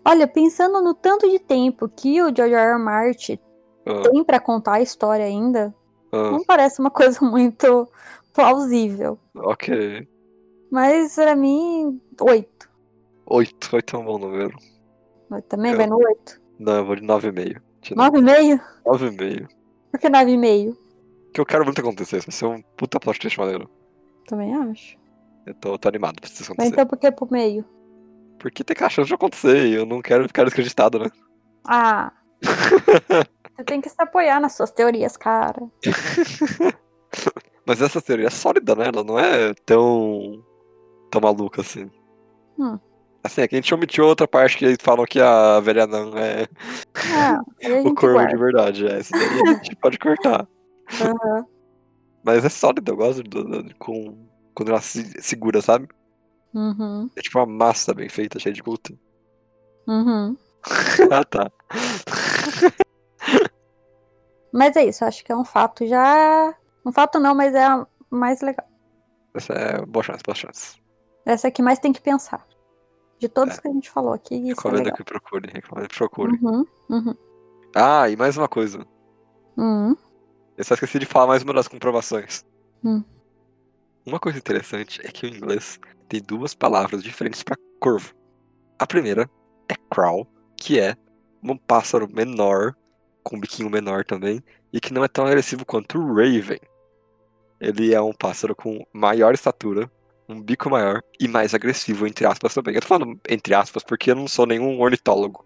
Olha, 0.04 0.28
pensando 0.28 0.82
no 0.82 0.94
tanto 0.94 1.30
de 1.30 1.38
tempo 1.40 1.90
que 1.90 2.22
o 2.22 2.34
George 2.36 2.56
R. 2.56 2.72
R. 2.74 2.80
Martin 2.80 3.38
Ah, 3.86 4.02
tem 4.10 4.24
pra 4.24 4.40
contar 4.40 4.76
a 4.76 4.82
história 4.82 5.26
ainda, 5.26 5.76
ah, 6.12 6.32
não 6.32 6.44
parece 6.44 6.80
uma 6.80 6.90
coisa 6.90 7.20
muito 7.26 7.88
plausível. 8.41 9.20
ok. 9.36 10.07
Mas 10.72 11.16
pra 11.16 11.36
mim, 11.36 11.99
8. 12.22 12.70
8. 13.26 13.70
8 13.76 13.95
é 13.95 13.99
um 13.99 14.06
bom 14.06 14.18
número. 14.20 14.56
Mas 15.30 15.44
também 15.49 15.72
Eu- 15.72 15.78
vai 15.78 15.88
no 15.88 15.98
8. 15.98 16.40
Não, 16.60 16.76
eu 16.78 16.86
vou 16.86 16.95
de 16.95 17.02
9,5. 17.03 17.61
De 17.82 17.95
9,5? 17.95 18.61
9,5. 18.86 19.48
Por 19.91 19.99
que 19.99 20.10
9,5? 20.10 20.78
Que 21.34 21.41
eu 21.41 21.45
quero 21.45 21.64
muito 21.66 21.80
acontecer. 21.82 22.20
Vai 22.22 22.32
ser 22.32 22.45
um 22.45 22.61
puta 22.78 22.99
plot 22.99 23.20
twist 23.20 23.40
maneiro. 23.40 23.70
Também 24.28 24.53
acho. 24.56 24.98
Eu 25.45 25.53
tô, 25.56 25.78
tô 25.78 25.88
animado 25.88 26.20
pra 26.22 26.30
isso 26.30 26.38
Mas 26.40 26.49
acontecer. 26.49 26.70
então 26.74 26.86
por 26.86 26.98
que 26.99 27.11
pro 27.11 27.28
meio? 27.32 27.66
Porque 28.38 28.64
tem 28.64 28.76
que 28.76 28.90
chance 28.90 29.07
de 29.07 29.14
acontecer 29.14 29.66
e 29.68 29.74
eu 29.74 29.86
não 29.86 30.02
quero 30.02 30.28
ficar 30.28 30.44
desacreditado, 30.44 30.99
né? 30.99 31.10
Ah. 31.68 32.11
Você 33.57 33.64
tem 33.66 33.82
que 33.82 33.90
se 33.90 33.95
apoiar 33.98 34.40
nas 34.40 34.53
suas 34.53 34.72
teorias, 34.72 35.18
cara. 35.18 35.61
Mas 37.70 37.84
essa 37.84 38.02
teoria 38.02 38.26
é 38.26 38.32
sólida, 38.32 38.76
né? 38.76 38.88
Ela 38.88 39.04
não 39.04 39.20
é 39.20 39.54
tão. 39.64 40.44
tão 41.12 41.22
maluca 41.22 41.62
assim. 41.62 41.88
Hum. 42.58 42.80
Assim, 43.24 43.41
é 43.41 43.48
que 43.48 43.54
a 43.56 43.58
gente 43.62 43.72
omitiu 43.76 44.08
outra 44.08 44.28
parte 44.28 44.58
que 44.58 44.66
eles 44.66 44.78
falam 44.82 45.06
que 45.06 45.20
a 45.22 45.60
velha 45.60 45.86
não 45.86 46.18
é 46.18 46.48
Ah, 47.14 47.40
o 47.86 47.94
corvo 47.94 48.16
guarda. 48.16 48.32
de 48.32 48.38
verdade. 48.38 48.88
É, 48.88 48.90
daí 49.12 49.41
a 49.52 49.54
gente 49.54 49.76
pode 49.76 50.00
cortar. 50.00 50.48
Aham. 51.00 51.46
Mas 52.24 52.44
é 52.44 52.50
sólida, 52.50 52.91
eu 52.91 52.96
gosto 52.98 53.22
do, 53.22 53.44
do- 53.44 53.76
com, 53.78 54.18
quando 54.56 54.70
ela 54.70 54.82
se 54.82 55.22
segura, 55.22 55.62
sabe? 55.62 55.88
Uhum. 56.52 57.08
É 57.16 57.22
tipo 57.22 57.38
uma 57.38 57.46
massa 57.46 57.94
bem 57.94 58.10
feita, 58.10 58.40
cheia 58.40 58.54
de 58.56 58.64
glúten. 58.64 59.00
Uhum. 59.88 60.36
ah, 61.12 61.24
tá. 61.24 61.52
Mas 64.52 64.76
é 64.76 64.86
isso, 64.86 65.06
acho 65.06 65.24
que 65.24 65.32
é 65.32 65.38
um 65.38 65.46
fato 65.46 65.86
já. 65.86 66.56
Um 66.90 66.91
fato 66.91 67.20
não, 67.20 67.36
mas 67.36 67.53
é 67.53 67.64
a 67.66 67.86
mais 68.10 68.41
legal. 68.41 68.68
Essa 69.36 69.53
é 69.53 69.86
boa 69.86 70.02
chance, 70.03 70.24
boa 70.26 70.34
chance. 70.36 70.82
Essa 71.24 71.48
é 71.48 71.52
que 71.52 71.61
mais 71.61 71.78
tem 71.78 71.94
que 71.94 72.02
pensar. 72.02 72.44
De 73.20 73.30
todos 73.30 73.57
É. 73.57 73.61
que 73.61 73.68
a 73.68 73.72
gente 73.72 73.90
falou 73.91 74.11
aqui, 74.14 74.34
é 74.36 74.48
Recomendo 74.48 74.78
legal. 74.86 74.98
que 74.98 75.03
procure. 75.03 75.52
Recomendo 75.53 75.88
que 75.88 75.95
procure. 75.98 76.40
Uhum, 76.41 76.66
uhum, 76.90 77.16
Ah, 77.76 78.10
e 78.10 78.16
mais 78.16 78.36
uma 78.38 78.48
coisa. 78.48 78.84
uhum. 79.56 79.95
Eu 80.57 80.64
só 80.64 80.74
esqueci 80.74 80.98
de 80.98 81.06
falar 81.06 81.28
mais 81.28 81.44
uma 81.44 81.53
das 81.53 81.68
comprovações. 81.68 82.44
Hum. 82.84 83.03
Uma 84.06 84.20
coisa 84.20 84.40
interessante 84.40 84.99
é 85.06 85.11
que 85.11 85.26
o 85.26 85.30
inglês 85.30 85.80
tem 86.07 86.22
duas 86.22 86.56
palavras 86.56 87.03
diferentes 87.03 87.44
para 87.44 87.56
corvo. 87.80 88.14
A 88.80 88.88
primeira 88.88 89.30
é 89.70 89.76
crow, 89.91 90.26
que 90.57 90.80
é 90.80 90.95
um 91.44 91.56
pássaro 91.56 92.10
menor, 92.11 92.74
com 93.24 93.36
um 93.38 93.40
biquinho 93.40 93.70
menor 93.70 94.03
também, 94.03 94.41
e 94.74 94.80
que 94.82 94.91
não 94.94 95.03
é 95.03 95.07
tão 95.07 95.26
agressivo 95.26 95.66
quanto 95.66 95.98
o 95.99 96.07
raven. 96.16 96.60
Ele 97.60 97.94
é 97.94 98.02
um 98.02 98.14
pássaro 98.14 98.56
com 98.56 98.86
maior 98.94 99.34
estatura, 99.34 99.91
um 100.27 100.41
bico 100.41 100.69
maior 100.69 101.02
e 101.19 101.27
mais 101.27 101.53
agressivo, 101.53 102.07
entre 102.07 102.26
aspas 102.26 102.53
também. 102.53 102.76
Eu 102.76 102.81
tô 102.81 102.88
falando 102.88 103.19
entre 103.27 103.53
aspas 103.53 103.84
porque 103.84 104.11
eu 104.11 104.15
não 104.15 104.27
sou 104.27 104.45
nenhum 104.45 104.80
ornitólogo. 104.80 105.45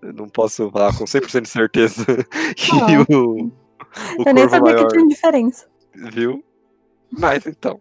Eu 0.00 0.12
não 0.12 0.28
posso 0.28 0.70
falar 0.70 0.96
com 0.96 1.04
100% 1.04 1.42
de 1.42 1.48
certeza 1.48 2.04
que 2.56 2.70
Ah. 2.72 3.16
o, 3.16 3.46
o 3.46 3.52
Eu 4.26 4.34
nem 4.34 4.48
sabia 4.48 4.72
maior 4.74 4.86
que 4.88 4.94
tinha 4.96 5.06
diferença. 5.08 5.68
viu? 5.94 6.44
Mas 7.10 7.46
então. 7.46 7.80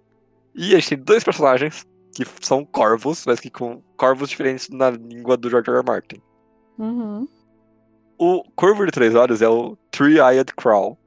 E 0.53 0.73
a 0.75 0.79
gente 0.79 0.89
tem 0.89 0.97
dois 0.99 1.23
personagens 1.23 1.85
que 2.13 2.25
são 2.41 2.65
corvos, 2.65 3.25
mas 3.25 3.39
que 3.39 3.49
com 3.49 3.81
corvos 3.95 4.29
diferentes 4.29 4.67
na 4.69 4.89
língua 4.89 5.37
do 5.37 5.49
George 5.49 5.69
R. 5.69 5.77
R. 5.77 5.85
Martin. 5.85 6.21
Uhum. 6.77 7.27
O 8.17 8.43
corvo 8.55 8.85
de 8.85 8.91
três 8.91 9.15
olhos 9.15 9.41
é 9.41 9.47
o 9.49 9.77
Three-Eyed 9.91 10.53
Crow, 10.55 10.97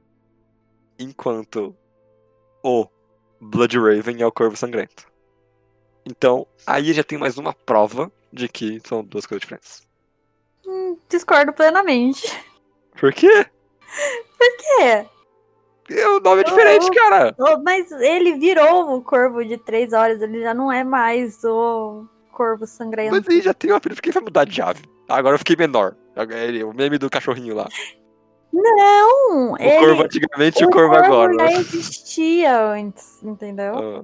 enquanto 0.99 1.75
o 2.67 2.87
Blood 3.39 3.77
Raven 3.77 4.21
é 4.21 4.25
o 4.25 4.31
corvo 4.31 4.57
sangrento. 4.57 5.05
Então, 6.05 6.47
aí 6.65 6.93
já 6.93 7.03
tem 7.03 7.17
mais 7.17 7.37
uma 7.37 7.53
prova 7.53 8.11
de 8.33 8.47
que 8.47 8.81
são 8.87 9.03
duas 9.03 9.25
coisas 9.25 9.41
diferentes. 9.41 9.83
Hum, 10.65 10.97
discordo 11.09 11.53
plenamente. 11.53 12.27
Por 12.99 13.13
quê? 13.13 13.45
É, 14.81 15.05
Porque 15.83 16.03
O 16.05 16.19
nome 16.19 16.41
é 16.41 16.43
diferente, 16.43 16.87
Oh. 16.89 16.91
cara! 16.93 17.35
oh, 17.39 17.57
mas 17.63 17.91
ele 17.91 18.33
virou 18.39 18.95
o 18.97 19.01
corvo 19.03 19.43
de 19.45 19.57
três 19.57 19.93
olhos, 19.93 20.21
ele 20.21 20.41
já 20.41 20.53
não 20.53 20.71
é 20.71 20.83
mais 20.83 21.43
o 21.43 22.05
corvo 22.31 22.65
sangrento. 22.65 23.11
Mas 23.15 23.27
aí 23.29 23.41
já 23.41 23.53
tem 23.53 23.71
uma 23.71 23.77
apelido, 23.77 23.97
por 23.97 24.03
que 24.03 24.11
vai 24.11 24.23
mudar 24.23 24.45
de 24.45 24.61
ave? 24.61 24.83
Agora 25.07 25.35
eu 25.35 25.39
fiquei 25.39 25.55
menor. 25.55 25.95
Agora 26.15 26.39
ele- 26.39 26.63
O 26.63 26.73
meme 26.73 26.97
do 26.97 27.09
cachorrinho 27.09 27.55
lá. 27.55 27.67
Não, 28.57 29.51
O 29.51 29.57
ele, 29.59 29.85
corvo 29.85 30.03
antigamente 30.03 30.63
e 30.63 30.65
o 30.65 30.69
corvo 30.69 30.95
agora. 30.95 31.33
já 31.37 31.51
existia 31.59 32.61
antes, 32.71 33.21
entendeu? 33.21 33.75
Ah, 33.75 34.03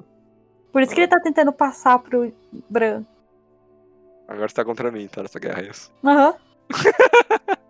Por 0.73 0.81
isso 0.81 0.93
que 0.93 0.99
ele 0.99 1.07
tá 1.07 1.19
tentando 1.21 1.53
passar 1.53 1.97
pro 1.99 2.31
branco. 2.69 3.07
agora 4.27 4.49
você 4.49 4.55
tá 4.55 4.65
contra 4.65 4.91
mim, 4.91 5.07
tá? 5.07 5.21
Nessa 5.21 5.39
guerra, 5.39 5.61
é 5.61 5.69
isso. 5.69 5.91
Aham. 6.03 6.35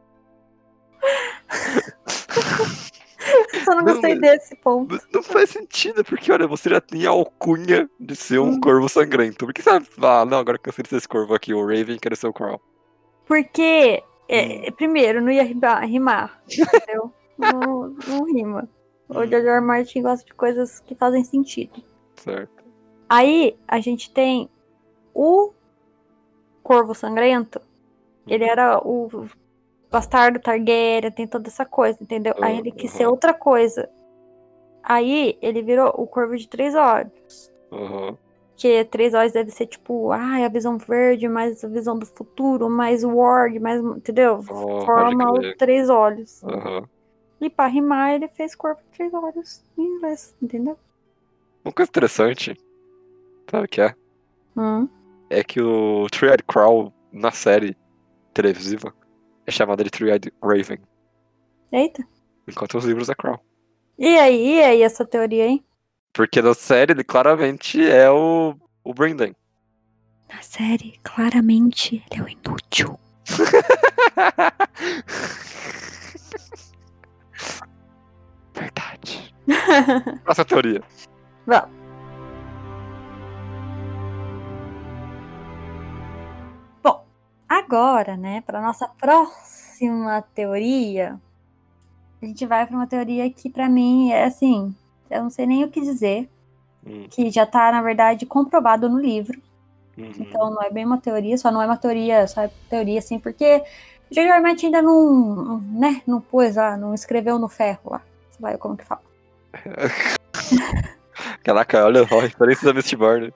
Só 3.63 3.75
não 3.75 3.83
Não, 3.83 3.93
gostei 3.93 4.15
mas- 4.15 4.21
desse 4.21 4.55
ponto. 4.55 4.99
Não 5.13 5.21
faz 5.21 5.49
sentido, 5.51 6.03
porque 6.03 6.31
olha, 6.31 6.47
você 6.47 6.69
já 6.69 6.81
tem 6.81 7.05
a 7.05 7.11
alcunha 7.11 7.87
de 7.99 8.15
ser 8.15 8.39
um 8.39 8.53
Hum. 8.53 8.59
corvo 8.59 8.89
sangrento. 8.89 9.45
Por 9.45 9.53
que 9.53 9.61
você 9.61 9.69
vai 9.69 9.81
falar, 9.81 10.25
não, 10.25 10.39
agora 10.39 10.57
cansei 10.57 10.81
de 10.83 10.89
ser 10.89 10.95
esse 10.97 11.07
corvo 11.07 11.33
aqui, 11.35 11.53
o 11.53 11.61
Raven 11.65 11.97
quer 11.99 12.15
ser 12.17 12.27
o 12.27 12.33
Crow? 12.33 12.59
Porque. 13.27 14.03
É, 14.33 14.71
primeiro, 14.71 15.21
não 15.21 15.29
ia 15.31 15.43
rimar, 15.43 16.41
entendeu? 16.47 17.11
não, 17.37 17.89
não 18.07 18.23
rima. 18.25 18.67
O 19.09 19.19
Hum. 19.19 19.27
George 19.27 19.47
R. 19.47 19.59
Martin 19.61 20.01
gosta 20.01 20.25
de 20.25 20.33
coisas 20.33 20.79
que 20.79 20.95
fazem 20.95 21.23
sentido. 21.23 21.83
Certo. 22.15 22.63
Aí, 23.09 23.57
a 23.67 23.79
gente 23.81 24.11
tem 24.13 24.49
o 25.13 25.51
Corvo 26.63 26.93
Sangrento. 26.95 27.59
Ele 28.27 28.45
Hum. 28.45 28.49
era 28.49 28.77
o 28.87 29.09
bastardo 29.91 30.39
Targaryen, 30.39 31.11
tem 31.11 31.27
toda 31.27 31.49
essa 31.49 31.65
coisa, 31.65 31.97
entendeu? 32.01 32.33
Aí 32.39 32.57
ele 32.59 32.71
quis 32.71 32.91
ser 32.91 33.05
Uhum. 33.05 33.11
outra 33.11 33.33
coisa. 33.33 33.89
Aí, 34.81 35.37
ele 35.41 35.61
virou 35.61 35.93
o 35.97 36.07
Corvo 36.07 36.37
de 36.37 36.47
Três 36.47 36.73
Olhos. 36.73 37.51
Aham. 37.71 38.17
Que 38.55 38.85
três 38.85 39.13
olhos 39.13 39.31
deve 39.33 39.49
ser 39.49 39.65
tipo, 39.65 40.11
ah, 40.11 40.45
a 40.45 40.49
visão 40.49 40.77
verde, 40.77 41.27
mais 41.27 41.63
a 41.63 41.67
visão 41.67 41.97
do 41.97 42.05
futuro, 42.05 42.69
mais 42.69 43.03
o 43.03 43.15
Ward, 43.15 43.59
mais. 43.59 43.81
Entendeu? 43.83 44.39
Oh, 44.49 44.85
Forma 44.85 45.25
pode 45.25 45.37
o 45.37 45.41
crer. 45.41 45.57
três 45.57 45.89
olhos. 45.89 46.43
Aham. 46.43 46.87
E 47.39 47.49
pra 47.49 47.65
rimar, 47.65 48.13
ele 48.13 48.27
fez 48.27 48.53
corpo 48.53 48.81
de 48.83 48.89
três 48.97 49.11
olhos 49.13 49.63
em 49.75 49.81
inglês, 49.83 50.35
entendeu? 50.41 50.77
Uma 51.65 51.71
coisa 51.73 51.89
interessante, 51.89 52.55
sabe 53.49 53.65
o 53.65 53.67
que 53.67 53.81
é? 53.81 53.95
Hum. 54.55 54.87
É 55.27 55.43
que 55.43 55.59
o 55.59 56.05
Three-Eyed 56.11 56.43
Crow, 56.43 56.93
na 57.11 57.31
série 57.31 57.75
televisiva, 58.33 58.93
é 59.47 59.51
chamado 59.51 59.83
de 59.83 59.89
Three-Eyed 59.89 60.31
Raven, 60.43 60.79
Eita. 61.71 62.03
enquanto 62.47 62.77
os 62.77 62.85
livros 62.85 63.09
é 63.09 63.15
Crow. 63.15 63.39
E 63.97 64.17
aí, 64.19 64.57
e 64.57 64.61
aí, 64.63 64.81
essa 64.83 65.03
teoria, 65.05 65.45
hein? 65.47 65.63
Porque 66.13 66.41
na 66.41 66.53
série 66.53 66.93
ele 66.93 67.03
claramente 67.03 67.81
é 67.81 68.09
o, 68.09 68.55
o 68.83 68.93
Brendan. 68.93 69.33
Na 70.29 70.41
série, 70.41 70.99
claramente, 71.03 72.03
ele 72.11 72.21
é 72.21 72.23
o 72.23 72.29
inútil. 72.29 72.99
Verdade. 78.53 79.33
Próxima 80.23 80.45
teoria. 80.45 80.83
Vamos. 81.45 81.69
Bom, 86.83 87.05
agora, 87.47 88.17
né, 88.17 88.41
para 88.41 88.61
nossa 88.61 88.87
próxima 88.87 90.21
teoria, 90.33 91.19
a 92.21 92.25
gente 92.25 92.45
vai 92.45 92.65
para 92.65 92.75
uma 92.75 92.87
teoria 92.87 93.29
que 93.31 93.49
pra 93.49 93.67
mim 93.67 94.11
é 94.11 94.25
assim, 94.25 94.75
eu 95.11 95.23
não 95.23 95.29
sei 95.29 95.45
nem 95.45 95.63
o 95.63 95.69
que 95.69 95.81
dizer, 95.81 96.29
Hum, 96.85 97.05
que 97.09 97.29
já 97.29 97.45
tá, 97.45 97.71
na 97.71 97.81
verdade, 97.81 98.25
comprovado 98.25 98.89
no 98.89 98.99
livro. 98.99 99.39
uhum. 99.97 100.11
Então 100.19 100.49
não 100.49 100.61
é 100.63 100.69
bem 100.69 100.85
uma 100.85 100.97
teoria, 100.97 101.37
só 101.37 101.51
não 101.51 101.61
é 101.61 101.65
uma 101.65 101.77
teoria, 101.77 102.27
só 102.27 102.41
é 102.41 102.51
teoria 102.69 102.99
assim, 102.99 103.19
porque 103.19 103.63
o 104.09 104.13
George 104.13 104.29
R. 104.29 104.37
R. 104.37 104.41
Martin 104.41 104.65
ainda 104.67 104.81
não, 104.81 105.59
né, 105.71 106.01
não 106.07 106.19
pôs 106.19 106.55
lá, 106.55 106.75
não 106.75 106.93
escreveu 106.93 107.37
no 107.37 107.47
ferro 107.47 107.91
lá. 107.91 108.01
Sei 108.31 108.39
lá 108.41 108.57
como 108.57 108.75
que 108.77 108.85
fala. 108.85 109.01
Caraca, 111.43 111.85
olha 111.85 112.07
só, 112.07 112.19
referências 112.19 112.65
da 112.65 112.73
Mistborn. 112.73 113.31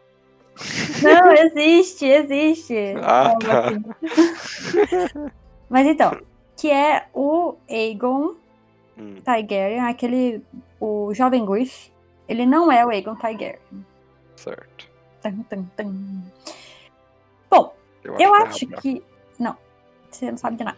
Não, 1.04 1.32
existe, 1.34 2.06
existe. 2.06 2.96
Ah, 3.02 3.36
tá. 3.40 3.70
assim. 3.70 3.84
Mas 5.70 5.86
então, 5.86 6.18
que 6.56 6.72
é 6.72 7.08
o 7.14 7.56
Aegon 7.70 8.36
Hum, 8.98 9.16
Targaryen, 9.24 9.82
aquele, 9.82 10.44
o 10.80 11.14
jovem 11.14 11.46
Griff, 11.46 11.92
ele 12.28 12.46
não 12.46 12.72
é 12.72 12.86
o 12.86 12.90
Aegon 12.90 13.16
Targaryen. 13.16 13.60
certo. 14.36 14.90
Tum, 15.22 15.44
tum, 15.44 15.66
tum. 15.76 16.22
Bom, 17.50 17.76
eu 18.04 18.16
que 18.16 18.24
é 18.24 18.28
acho 18.28 18.68
que, 18.68 19.04
não, 19.40 19.58
você 20.10 20.30
não 20.30 20.38
sabe 20.38 20.58
de 20.58 20.64
nada. 20.64 20.78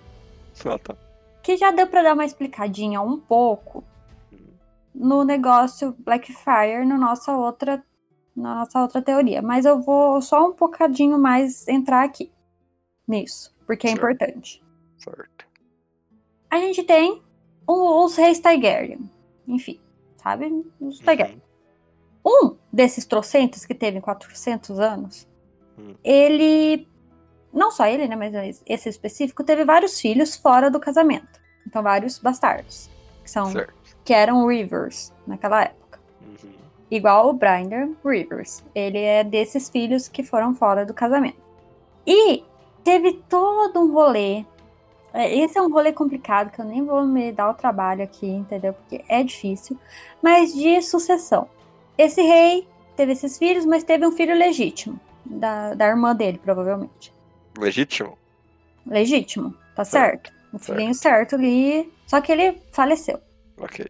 Ah, 0.66 0.80
tá. 0.80 0.96
Que 1.44 1.58
já 1.58 1.72
deu 1.72 1.88
pra 1.88 2.02
dar 2.02 2.14
uma 2.14 2.26
explicadinha 2.26 3.02
um 3.02 3.20
pouco 3.20 3.84
no 4.96 5.24
negócio 5.24 5.96
Blackfire, 6.00 6.86
na 6.86 6.98
nossa 6.98 7.36
outra, 7.38 7.84
na 8.36 8.56
nossa 8.56 8.82
outra 8.82 9.02
teoria. 9.02 9.42
Mas 9.42 9.66
eu 9.66 9.80
vou 9.82 10.22
só 10.22 10.48
um 10.48 10.54
bocadinho 10.54 11.20
mais 11.20 11.68
entrar 11.68 12.04
aqui 12.04 12.32
nisso, 13.08 13.56
porque 13.66 13.88
é 13.88 13.92
Certo. 13.92 14.00
importante. 14.00 14.64
Certo. 14.98 15.46
A 16.50 16.58
gente 16.58 16.84
tem 16.84 17.22
os 17.68 18.16
reis 18.16 18.40
Targaryen, 18.40 19.10
enfim, 19.48 19.80
sabe? 20.16 20.66
Os 20.80 21.00
Targaryen. 21.00 21.42
Uhum. 22.26 22.52
Um 22.52 22.56
desses 22.72 23.06
trocentos 23.06 23.66
que 23.66 23.74
teve 23.74 24.02
400 24.02 24.80
anos, 24.80 25.28
Hum. 25.78 25.94
ele, 26.04 26.88
não 27.54 27.70
só 27.72 27.86
ele, 27.86 28.08
né, 28.08 28.16
mas 28.16 28.62
esse 28.66 28.90
específico, 28.90 29.44
teve 29.44 29.64
vários 29.64 30.00
filhos 30.00 30.36
fora 30.36 30.72
do 30.72 30.80
casamento. 30.80 31.40
Então, 31.68 31.84
vários 31.84 32.18
bastardos, 32.18 32.90
que, 33.24 33.30
são, 33.30 33.52
Certo. 33.52 33.74
que 34.04 34.14
eram 34.14 34.48
Rivers 34.48 35.14
naquela 35.28 35.64
época. 35.64 36.00
Uhum. 36.22 36.52
Igual 36.90 37.30
o 37.30 37.34
Brinder 37.34 37.90
Rivers. 38.06 38.64
Ele 38.74 39.00
é 39.00 39.24
desses 39.24 39.70
filhos 39.70 40.08
que 40.08 40.24
foram 40.24 40.54
fora 40.56 40.86
do 40.86 40.94
casamento. 40.94 41.38
E 42.06 42.44
teve 42.84 43.14
todo 43.30 43.82
um 43.82 43.92
rolê. 43.94 44.46
É, 45.18 45.36
Esse 45.38 45.58
é 45.58 45.62
um 45.62 45.72
rolê 45.72 45.92
complicado 45.92 46.52
que 46.52 46.60
eu 46.60 46.66
nem 46.66 46.84
vou 46.86 47.06
me 47.06 47.32
dar 47.32 47.50
o 47.50 47.54
trabalho 47.54 48.04
aqui, 48.04 48.28
entendeu? 48.28 48.74
Porque 48.74 49.04
é 49.08 49.24
difícil. 49.24 49.78
Mas 50.22 50.54
de 50.54 50.82
sucessão. 50.82 51.50
Esse 51.98 52.22
rei 52.22 52.68
teve 52.96 53.12
esses 53.14 53.38
filhos, 53.38 53.66
mas 53.66 53.84
teve 53.84 54.06
um 54.06 54.12
filho 54.12 54.36
legítimo. 54.36 55.00
Da, 55.26 55.74
da 55.74 55.88
irmã 55.88 56.16
dele, 56.16 56.38
provavelmente. 56.38 57.12
Legítimo? 57.58 58.18
Legítimo, 58.86 59.54
tá 59.76 59.84
Certo, 59.84 60.30
certo? 60.32 60.34
O 60.54 60.60
filhinho 60.60 60.94
certo 60.94 61.36
ali. 61.36 61.92
Só 62.06 62.22
que 62.22 62.32
ele 62.32 62.62
faleceu. 62.72 63.20
Ok. 63.60 63.86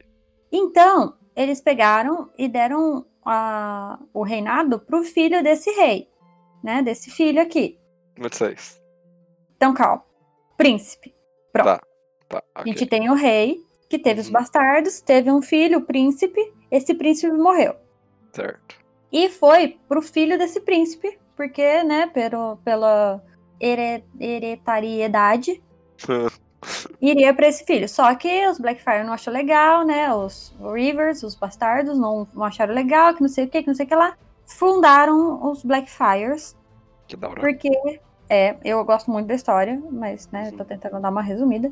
Então, 0.51 1.13
eles 1.35 1.61
pegaram 1.61 2.29
e 2.37 2.47
deram 2.47 3.05
a- 3.23 3.99
o 4.13 4.23
reinado 4.23 4.79
pro 4.79 5.03
filho 5.03 5.43
desse 5.43 5.69
rei, 5.71 6.09
né? 6.63 6.81
Desse 6.81 7.11
filho 7.11 7.41
aqui. 7.41 7.77
26. 8.17 8.81
Então, 9.55 9.73
calma. 9.73 10.03
Príncipe. 10.55 11.13
Pronto. 11.63 11.79
Tá. 11.79 11.87
Tá, 12.29 12.43
A 12.55 12.61
ok. 12.61 12.73
gente 12.73 12.85
tem 12.85 13.09
o 13.09 13.13
rei, 13.13 13.63
que 13.89 13.97
teve 13.97 14.19
os 14.21 14.27
Uhum. 14.27 14.33
bastardos, 14.33 14.99
teve 15.01 15.31
um 15.31 15.41
filho, 15.41 15.79
o 15.79 15.81
príncipe. 15.85 16.41
Esse 16.69 16.93
príncipe 16.93 17.31
morreu. 17.31 17.75
Certo. 18.33 18.75
E 19.11 19.29
foi 19.29 19.77
pro 19.87 20.01
filho 20.01 20.37
desse 20.37 20.59
príncipe, 20.59 21.17
porque, 21.35 21.83
né, 21.83 22.07
pelo, 22.07 22.57
pela 22.57 23.23
here- 23.61 24.03
hereditariedade, 24.19 25.63
iria 27.01 27.33
pra 27.33 27.47
esse 27.47 27.63
filho. 27.65 27.87
Só 27.87 28.13
que 28.15 28.47
os 28.47 28.59
Blackfire 28.59 29.03
não 29.03 29.13
achou 29.13 29.31
legal, 29.33 29.85
né? 29.85 30.13
Os 30.13 30.53
Rivers, 30.59 31.23
os 31.23 31.35
bastardos, 31.35 31.97
não, 31.97 32.27
não 32.33 32.43
acharam 32.43 32.73
legal, 32.73 33.13
que 33.13 33.21
não 33.21 33.29
sei 33.29 33.45
o 33.45 33.49
que, 33.49 33.61
que 33.61 33.67
não 33.67 33.75
sei 33.75 33.85
o 33.85 33.89
que 33.89 33.95
lá. 33.95 34.17
Fundaram 34.45 35.49
os 35.49 35.63
Blackfires, 35.63 36.55
que 37.07 37.15
da 37.15 37.29
hora. 37.29 37.39
porque 37.39 37.69
é, 38.29 38.55
eu 38.63 38.83
gosto 38.83 39.09
muito 39.11 39.27
da 39.27 39.35
história, 39.35 39.81
mas, 39.91 40.29
né, 40.31 40.49
eu 40.51 40.57
tô 40.57 40.65
tentando 40.65 40.99
dar 40.99 41.09
uma 41.09 41.21
resumida. 41.21 41.71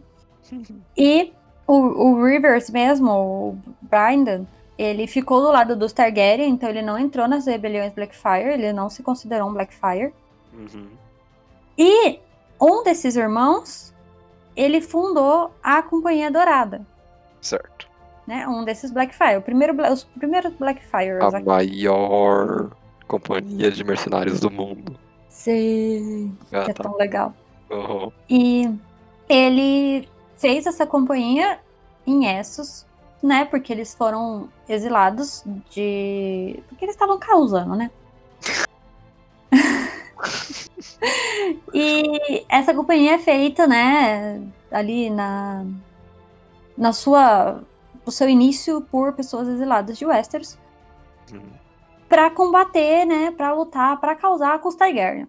E 0.98 1.34
o, 1.68 1.74
o 1.74 2.24
Rivers 2.24 2.70
mesmo, 2.70 3.12
o 3.12 3.58
Brynden, 3.82 4.48
ele 4.78 5.08
ficou 5.08 5.42
do 5.42 5.52
lado 5.52 5.76
dos 5.76 5.94
Targaryen, 5.94 6.50
então 6.50 6.70
ele 6.70 6.82
não 6.82 6.98
entrou 6.98 7.28
nas 7.28 7.46
rebeliões 7.46 7.94
Blackfire, 7.94 8.50
ele 8.54 8.74
não 8.74 8.90
se 8.90 9.02
considerou 9.02 9.50
um 9.50 9.54
Blackfire. 9.54 10.14
Uhum. 10.54 10.90
E 11.78 12.20
um 12.62 12.84
desses 12.84 13.16
irmãos, 13.16 13.94
ele 14.56 14.82
fundou 14.82 15.52
a 15.64 15.82
Companhia 15.82 16.32
Dourada, 16.32 16.86
Certo. 17.42 17.88
né? 18.28 18.48
Um 18.48 18.64
desses 18.64 18.92
Blackfire, 18.92 19.38
o 19.38 19.42
primeiro, 19.42 19.76
os 19.92 20.04
primeiros 20.04 20.54
Blackfires. 20.54 21.22
A 21.22 21.28
aqui. 21.38 21.46
maior 21.46 22.70
companhia 23.08 23.72
de 23.72 23.84
mercenários 23.84 24.40
do 24.40 24.50
mundo. 24.52 24.98
Sim, 25.36 26.36
Ah, 26.52 26.64
que 26.64 26.72
é 26.72 26.74
tá. 26.74 26.84
tão 26.84 26.96
legal. 26.96 27.34
Uhum. 27.70 28.12
E 28.28 28.74
ele 29.28 30.08
fez 30.38 30.66
essa 30.66 30.88
companhia 30.88 31.60
em 32.08 32.26
Essos, 32.26 32.88
né? 33.22 33.44
Porque 33.44 33.74
eles 33.74 33.94
foram 33.94 34.50
exilados 34.68 35.44
de. 35.70 36.64
Porque 36.70 36.86
eles 36.86 36.96
estavam 36.96 37.20
causando, 37.20 37.76
né? 37.76 37.92
e 41.74 42.46
essa 42.48 42.74
companhia 42.74 43.16
é 43.16 43.20
feita, 43.20 43.68
né? 43.68 44.42
Ali 44.72 45.10
na. 45.10 45.66
Na 46.78 46.94
sua. 46.94 47.62
O 48.06 48.12
seu 48.12 48.30
início 48.30 48.82
por 48.82 49.14
pessoas 49.14 49.50
exiladas 49.50 49.98
de 49.98 50.06
Westeros. 50.06 50.58
Uhum. 51.32 51.65
Pra 52.08 52.30
combater, 52.30 53.06
né? 53.06 53.32
Pra 53.32 53.54
lutar, 53.54 54.00
pra 54.00 54.16
causar 54.16 54.60
com 54.60 54.70
os 54.70 54.76
Targaryen. 54.76 55.28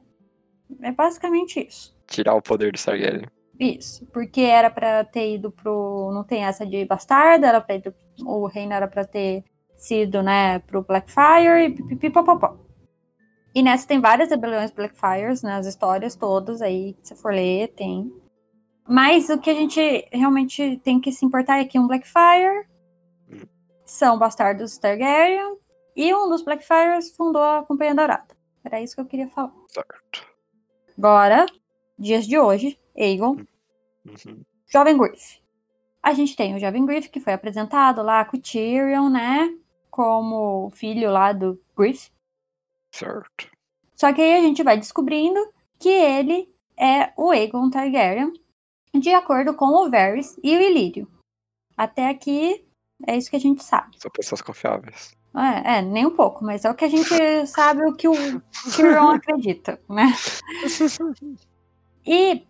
É 0.82 0.92
basicamente 0.92 1.66
isso. 1.66 1.96
Tirar 2.06 2.34
o 2.34 2.42
poder 2.42 2.72
do 2.72 2.82
Targaryen. 2.82 3.26
Isso, 3.58 4.04
porque 4.12 4.42
era 4.42 4.68
pra 4.70 5.02
ter 5.04 5.34
ido 5.34 5.50
pro. 5.50 6.10
Não 6.12 6.22
tem 6.22 6.44
essa 6.44 6.66
de 6.66 6.84
bastardo, 6.84 7.46
era 7.46 7.64
ir, 7.74 7.94
o 8.24 8.46
reino 8.46 8.74
era 8.74 8.86
pra 8.86 9.04
ter 9.04 9.44
sido, 9.76 10.22
né, 10.22 10.58
pro 10.60 10.82
Blackfire 10.82 11.64
e 11.64 11.70
pipipipopopó. 11.70 12.58
E 13.54 13.62
nessa 13.62 13.88
tem 13.88 14.00
várias 14.00 14.28
rebeliões 14.28 14.70
Blackfires, 14.70 15.42
né, 15.42 15.54
as 15.54 15.66
histórias 15.66 16.14
todas 16.14 16.60
aí, 16.60 16.94
se 17.02 17.14
você 17.14 17.22
for 17.22 17.32
ler, 17.32 17.68
tem. 17.68 18.12
Mas 18.86 19.30
o 19.30 19.38
que 19.38 19.48
a 19.50 19.54
gente 19.54 20.06
realmente 20.12 20.78
tem 20.84 21.00
que 21.00 21.10
se 21.10 21.24
importar 21.24 21.58
é 21.58 21.64
que 21.64 21.78
um 21.78 21.86
Blackfire 21.86 22.66
Hum. 23.30 23.40
são 23.84 24.18
bastardos 24.18 24.78
Targaryen 24.78 25.56
e 25.96 26.14
um 26.14 26.28
dos 26.28 26.42
Blackfires 26.42 27.10
fundou 27.16 27.42
a 27.42 27.64
Companhia 27.64 27.94
Dourada. 27.94 28.36
Era 28.62 28.80
isso 28.80 28.94
que 28.94 29.00
eu 29.00 29.06
queria 29.06 29.28
falar. 29.28 29.52
Certo. 29.68 30.26
Agora, 30.98 31.46
dias 31.98 32.26
de 32.26 32.38
hoje, 32.38 32.78
Aegon 32.96 33.36
Uhum. 34.04 34.42
Jovem 34.68 34.96
Griff. 34.96 35.40
A 36.02 36.12
gente 36.12 36.36
tem 36.36 36.54
o 36.54 36.60
Jovem 36.60 36.86
Griff, 36.86 37.08
que 37.08 37.18
foi 37.18 37.32
apresentado 37.32 38.02
lá 38.02 38.24
com 38.24 38.36
o 38.36 38.40
Tyrion, 38.40 39.08
né? 39.08 39.52
Como 39.90 40.70
filho 40.70 41.10
lá 41.10 41.32
do 41.32 41.60
Griff. 41.76 42.10
Certo. 42.92 43.50
Só 43.94 44.12
que 44.12 44.20
aí 44.20 44.34
a 44.34 44.40
gente 44.40 44.62
vai 44.62 44.76
descobrindo 44.76 45.40
que 45.78 45.88
ele 45.88 46.48
é 46.76 47.12
o 47.16 47.30
Aegon 47.30 47.70
Targaryen, 47.70 48.32
de 48.94 49.10
acordo 49.12 49.54
com 49.54 49.66
o 49.66 49.90
Varys 49.90 50.38
e 50.42 50.56
o 50.56 50.60
Ilírio. 50.60 51.10
Até 51.76 52.08
aqui 52.08 52.64
é 53.06 53.16
isso 53.16 53.28
que 53.30 53.36
a 53.36 53.40
gente 53.40 53.62
sabe. 53.64 53.98
São 53.98 54.10
pessoas 54.10 54.40
confiáveis. 54.40 55.16
É, 55.36 55.78
é, 55.78 55.82
nem 55.82 56.06
um 56.06 56.10
pouco, 56.10 56.42
mas 56.44 56.64
é 56.64 56.70
o 56.70 56.74
que 56.74 56.84
a 56.84 56.88
gente 56.88 57.46
sabe 57.46 57.84
o 57.84 57.92
que 57.92 58.08
o 58.08 58.14
Tyrion 58.74 59.10
acredita, 59.16 59.78
né? 59.86 60.14
E 62.06 62.42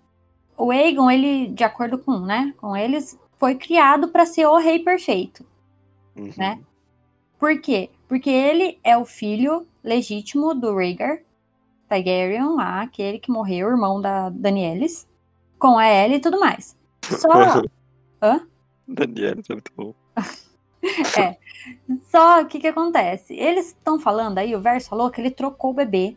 o 0.56 0.70
Aegon, 0.70 1.10
ele, 1.10 1.48
de 1.48 1.64
acordo 1.64 1.98
com, 1.98 2.20
né, 2.20 2.54
com 2.58 2.76
eles, 2.76 3.18
foi 3.38 3.56
criado 3.56 4.08
para 4.08 4.24
ser 4.24 4.46
o 4.46 4.56
rei 4.56 4.78
perfeito. 4.78 5.44
Uhum. 6.14 6.30
Né? 6.36 6.60
Por 7.40 7.60
quê? 7.60 7.90
Porque 8.06 8.30
ele 8.30 8.78
é 8.84 8.96
o 8.96 9.04
filho 9.04 9.66
legítimo 9.82 10.54
do 10.54 10.74
Rhaegar 10.74 11.20
Targaryen, 11.88 12.54
lá, 12.54 12.82
aquele 12.82 13.18
que 13.18 13.30
morreu, 13.30 13.68
irmão 13.68 14.00
da 14.00 14.28
Danielis, 14.30 15.08
com 15.58 15.78
a 15.78 15.88
Ellie 15.88 16.18
e 16.18 16.20
tudo 16.20 16.38
mais. 16.38 16.76
Só, 17.02 17.62
Daniel, 18.86 19.40
isso 19.40 19.52
é 19.52 19.54
muito 19.54 19.72
bom. 19.76 19.94
só 22.10 22.42
o 22.42 22.46
que 22.46 22.60
que 22.60 22.68
acontece? 22.68 23.34
Eles 23.34 23.68
estão 23.68 23.98
falando 23.98 24.38
aí, 24.38 24.54
o 24.54 24.60
Verso 24.60 24.88
falou 24.88 25.10
que 25.10 25.20
ele 25.20 25.30
trocou 25.30 25.70
o 25.70 25.74
bebê 25.74 26.16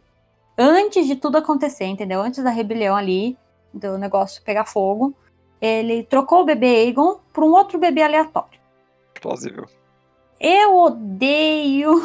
antes 0.58 1.08
de 1.08 1.16
tudo 1.16 1.38
acontecer, 1.38 1.86
entendeu? 1.86 2.22
Antes 2.22 2.44
da 2.44 2.50
rebelião 2.50 2.96
ali, 2.96 3.38
do 3.74 3.98
negócio 3.98 4.44
pegar 4.44 4.66
fogo, 4.66 5.14
ele 5.62 6.04
trocou 6.04 6.42
o 6.42 6.46
bebê 6.46 6.68
Aegon 6.68 7.20
por 7.34 7.44
um 7.44 7.52
outro 7.52 7.80
bebê 7.80 8.02
aleatório. 8.02 8.60
Plausível. 9.22 9.68
Eu 10.40 10.76
odeio. 10.76 12.02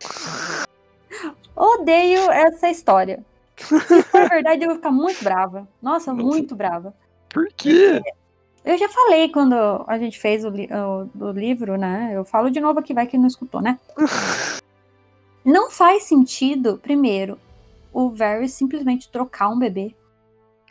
odeio 1.54 2.30
essa 2.30 2.70
história. 2.70 3.24
Se 3.56 4.02
for 4.02 4.28
verdade, 4.28 4.64
eu 4.64 4.68
vou 4.68 4.76
ficar 4.76 4.90
muito 4.90 5.22
brava. 5.22 5.68
Nossa, 5.80 6.12
Nossa. 6.12 6.26
muito 6.26 6.56
brava. 6.56 6.94
Por 7.28 7.48
quê? 7.56 8.02
Eu 8.64 8.78
já 8.78 8.88
falei 8.88 9.28
quando 9.28 9.54
a 9.86 9.98
gente 9.98 10.18
fez 10.18 10.44
o, 10.44 10.48
li- 10.48 10.68
o- 10.72 11.24
o 11.26 11.30
livro, 11.32 11.76
né? 11.76 12.12
Eu 12.14 12.24
falo 12.24 12.50
de 12.50 12.60
novo 12.60 12.78
aqui, 12.80 12.94
vai 12.94 13.06
que 13.06 13.18
não 13.18 13.26
escutou, 13.26 13.60
né? 13.60 13.78
Não 15.44 15.70
faz 15.70 16.04
sentido, 16.04 16.78
primeiro, 16.78 17.38
o 17.92 18.08
Varys 18.08 18.54
simplesmente 18.54 19.10
trocar 19.12 19.50
um 19.50 19.58
bebê. 19.58 19.94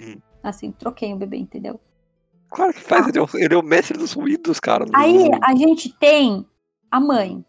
Hum. 0.02 0.16
Assim, 0.42 0.72
troquei 0.72 1.14
um 1.14 1.18
bebê, 1.18 1.38
entendeu? 1.38 1.80
Claro 2.50 2.74
que 2.74 2.80
faz, 2.82 3.08
ele 3.08 3.20
é, 3.20 3.22
o, 3.22 3.28
ele 3.36 3.54
é 3.54 3.58
o 3.58 3.62
mestre 3.62 3.96
dos 3.96 4.14
ruídos, 4.14 4.60
cara. 4.60 4.86
Aí 4.96 5.30
a 5.44 5.54
gente 5.56 5.96
tem 6.00 6.44
a 6.90 7.00
mãe. 7.00 7.46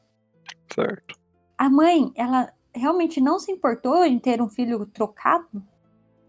Certo. 0.74 1.18
A 1.56 1.70
mãe, 1.70 2.12
ela 2.14 2.52
realmente 2.74 3.22
não 3.22 3.38
se 3.38 3.50
importou 3.50 4.04
em 4.04 4.18
ter 4.18 4.42
um 4.42 4.48
filho 4.50 4.84
trocado? 4.84 5.62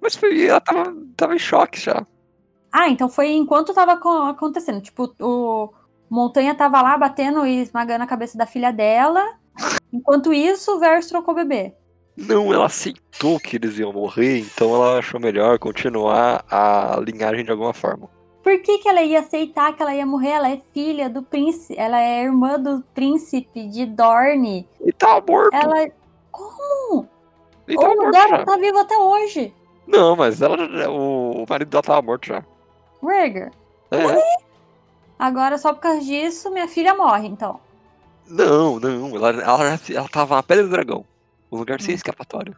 Mas 0.01 0.15
foi, 0.15 0.45
ela 0.45 0.61
tava, 0.61 0.95
tava 1.17 1.35
em 1.35 1.39
choque 1.39 1.77
já. 1.77 2.07
Ah, 2.77 2.89
então 2.89 3.07
foi 3.07 3.31
enquanto 3.31 3.73
tava 3.73 3.93
acon- 3.93 4.23
acontecendo. 4.27 4.81
Tipo, 4.81 5.15
o 5.21 5.69
Montanha 6.09 6.53
tava 6.53 6.81
lá 6.81 6.97
batendo 6.97 7.45
e 7.45 7.61
esmagando 7.61 8.03
a 8.03 8.07
cabeça 8.07 8.37
da 8.37 8.45
filha 8.45 8.73
dela. 8.73 9.23
Enquanto 9.93 10.33
isso, 10.33 10.75
o 10.75 10.79
Varys 10.79 11.07
trocou 11.07 11.33
o 11.33 11.37
bebê. 11.37 11.73
Não, 12.17 12.53
ela 12.53 12.65
aceitou 12.65 13.39
que 13.39 13.55
eles 13.55 13.79
iam 13.79 13.93
morrer, 13.93 14.39
então 14.39 14.75
ela 14.75 14.99
achou 14.99 15.21
melhor 15.21 15.57
continuar 15.57 16.43
a 16.51 16.99
linhagem 16.99 17.45
de 17.45 17.51
alguma 17.51 17.73
forma. 17.73 18.09
Por 18.43 18.59
que, 18.59 18.77
que 18.79 18.89
ela 18.89 19.01
ia 19.01 19.21
aceitar 19.21 19.73
que 19.73 19.81
ela 19.81 19.95
ia 19.95 20.05
morrer? 20.05 20.31
Ela 20.31 20.49
é 20.49 20.61
filha 20.73 21.09
do 21.09 21.23
príncipe. 21.23 21.79
Ela 21.79 22.01
é 22.01 22.23
irmã 22.23 22.59
do 22.59 22.83
príncipe 22.93 23.67
de 23.69 23.85
Dorne. 23.85 24.67
Ele 24.81 24.91
tava 24.91 25.25
morto. 25.25 25.53
Ela. 25.55 25.89
Como? 26.29 27.07
Ele 27.67 27.77
tava 27.77 27.93
o 27.93 27.97
morto 27.97 28.13
já. 28.15 28.43
tá 28.45 28.57
vivo 28.57 28.77
até 28.79 28.97
hoje. 28.97 29.53
Não, 29.87 30.15
mas 30.17 30.41
ela, 30.41 30.57
o 30.89 31.45
marido 31.49 31.69
dela 31.69 31.81
tava 31.83 32.01
morto 32.01 32.27
já. 32.27 32.43
É. 33.11 34.21
Agora, 35.17 35.57
só 35.57 35.73
por 35.73 35.79
causa 35.79 36.01
disso, 36.01 36.51
minha 36.51 36.67
filha 36.67 36.93
morre, 36.93 37.27
então. 37.27 37.59
Não, 38.27 38.79
não. 38.79 39.15
Ela, 39.15 39.29
ela, 39.41 39.79
ela 39.93 40.09
tava 40.09 40.35
na 40.35 40.43
Pedra 40.43 40.63
do 40.63 40.69
Dragão. 40.69 41.05
Um 41.51 41.57
lugar 41.57 41.79
sem 41.79 41.93
Hum. 41.93 41.95
escapatório. 41.95 42.55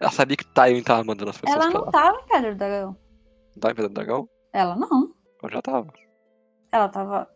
Ela 0.00 0.10
sabia 0.10 0.36
que 0.36 0.44
Tywin 0.44 0.82
tava 0.82 1.04
mandando 1.04 1.30
as 1.30 1.38
pessoas 1.38 1.62
ela 1.64 1.70
pra 1.70 1.80
não 1.80 1.90
tava 1.90 2.18
em 2.18 2.26
Pedra 2.26 2.52
do 2.52 2.58
Dragão. 2.58 2.96
Não 3.54 3.60
tava 3.60 3.72
em 3.72 3.74
Pedra 3.76 3.88
do 3.88 3.94
Dragão? 3.94 4.28
Ela 4.52 4.76
não. 4.76 5.12
Eu 5.42 5.50
já 5.50 5.62
tava. 5.62 5.92
Ela 6.72 6.88
tava 6.88 7.28